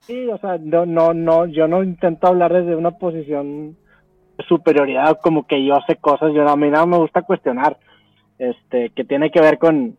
Sí, 0.00 0.26
o 0.28 0.38
sea, 0.38 0.58
no, 0.58 0.84
no, 0.84 1.14
no, 1.14 1.46
yo 1.46 1.66
no 1.66 1.82
intento 1.82 2.26
hablar 2.26 2.52
desde 2.52 2.76
una 2.76 2.92
posición 2.92 3.76
superioridad, 4.48 5.18
como 5.22 5.46
que 5.46 5.64
yo 5.64 5.76
sé 5.86 5.96
cosas, 5.96 6.32
yo 6.34 6.46
a 6.46 6.56
mí 6.56 6.68
no 6.70 6.86
me 6.86 6.98
gusta 6.98 7.22
cuestionar, 7.22 7.78
este, 8.38 8.90
que 8.90 9.04
tiene 9.04 9.30
que 9.30 9.40
ver 9.40 9.58
con, 9.58 9.96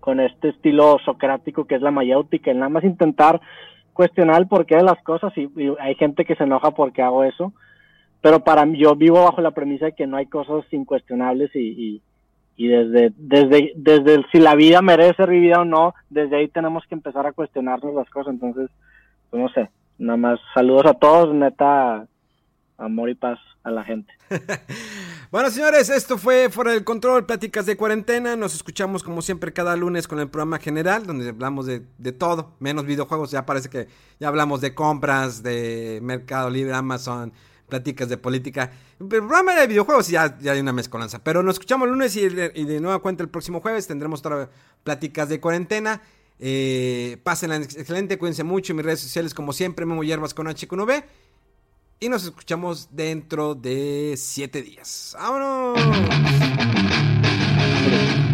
con 0.00 0.20
este 0.20 0.50
estilo 0.50 0.98
socrático 1.04 1.66
que 1.66 1.76
es 1.76 1.82
la 1.82 1.90
mayéutica, 1.90 2.50
el 2.50 2.58
nada 2.58 2.68
más 2.68 2.84
intentar 2.84 3.40
cuestionar 3.94 4.42
el 4.42 4.48
porqué 4.48 4.76
de 4.76 4.82
las 4.82 5.02
cosas 5.02 5.32
y, 5.38 5.48
hay 5.80 5.94
gente 5.94 6.26
que 6.26 6.34
se 6.34 6.44
enoja 6.44 6.72
porque 6.72 7.00
hago 7.00 7.24
eso, 7.24 7.54
pero 8.20 8.40
para 8.40 8.66
mí 8.66 8.78
yo 8.78 8.94
vivo 8.94 9.24
bajo 9.24 9.40
la 9.40 9.52
premisa 9.52 9.86
de 9.86 9.92
que 9.94 10.06
no 10.06 10.18
hay 10.18 10.26
cosas 10.26 10.64
incuestionables 10.70 11.50
y, 11.54 12.02
y, 12.56 12.68
desde, 12.68 13.12
desde, 13.16 13.72
desde 13.76 14.24
si 14.30 14.38
la 14.38 14.54
vida 14.54 14.82
merece 14.82 15.14
ser 15.14 15.30
vivida 15.30 15.62
o 15.62 15.64
no, 15.64 15.94
desde 16.10 16.36
ahí 16.36 16.48
tenemos 16.48 16.84
que 16.86 16.94
empezar 16.94 17.26
a 17.26 17.32
cuestionarnos 17.32 17.94
las 17.94 18.10
cosas, 18.10 18.34
entonces, 18.34 18.70
pues 19.30 19.42
no 19.42 19.48
sé, 19.48 19.70
nada 19.98 20.16
más 20.16 20.40
saludos 20.52 20.86
a 20.86 20.94
todos, 20.94 21.34
neta, 21.34 22.06
amor 22.76 23.08
y 23.08 23.14
paz 23.14 23.38
a 23.62 23.70
la 23.70 23.84
gente. 23.84 24.12
bueno, 25.34 25.50
señores, 25.50 25.88
esto 25.90 26.16
fue 26.16 26.48
Fuera 26.48 26.70
del 26.70 26.84
Control, 26.84 27.26
Pláticas 27.26 27.66
de 27.66 27.76
Cuarentena. 27.76 28.36
Nos 28.36 28.54
escuchamos 28.54 29.02
como 29.02 29.20
siempre 29.20 29.52
cada 29.52 29.74
lunes 29.74 30.06
con 30.06 30.20
el 30.20 30.30
programa 30.30 30.60
general, 30.60 31.08
donde 31.08 31.28
hablamos 31.28 31.66
de, 31.66 31.80
todo, 32.12 32.54
menos 32.60 32.86
videojuegos. 32.86 33.32
Ya 33.32 33.44
parece 33.44 33.68
que 33.68 33.88
ya 34.20 34.28
hablamos 34.28 34.60
de 34.60 34.76
compras, 34.76 35.42
de 35.42 35.98
Mercado 36.04 36.50
Libre, 36.50 36.72
Amazon, 36.72 37.32
pláticas 37.68 38.08
de 38.08 38.16
política. 38.16 38.70
El 39.00 39.08
programa 39.08 39.56
de 39.56 39.66
videojuegos 39.66 40.06
ya, 40.06 40.38
ya 40.38 40.52
hay 40.52 40.60
una 40.60 40.72
mezcolanza. 40.72 41.24
Pero 41.24 41.42
nos 41.42 41.56
escuchamos 41.56 41.86
el 41.86 41.94
lunes 41.94 42.14
y, 42.14 42.28
de 42.28 42.80
nueva 42.80 43.00
cuenta 43.00 43.24
el 43.24 43.28
próximo 43.28 43.60
jueves 43.60 43.88
tendremos 43.88 44.20
otra 44.20 44.48
Pláticas 44.84 45.28
de 45.28 45.40
Cuarentena. 45.40 46.00
Eh, 46.38 47.18
pásenla 47.24 47.56
excelente, 47.56 48.18
cuídense 48.18 48.44
mucho. 48.44 48.72
Mis 48.72 48.84
redes 48.84 49.00
sociales, 49.00 49.34
como 49.34 49.52
siempre, 49.52 49.84
Memo 49.84 50.04
Hierbas 50.04 50.32
con 50.32 50.46
HQ9. 50.46 51.02
Y 52.00 52.08
nos 52.08 52.24
escuchamos 52.24 52.88
dentro 52.90 53.54
de 53.54 54.14
7 54.16 54.62
días. 54.62 55.16
¡Vámonos! 55.18 55.78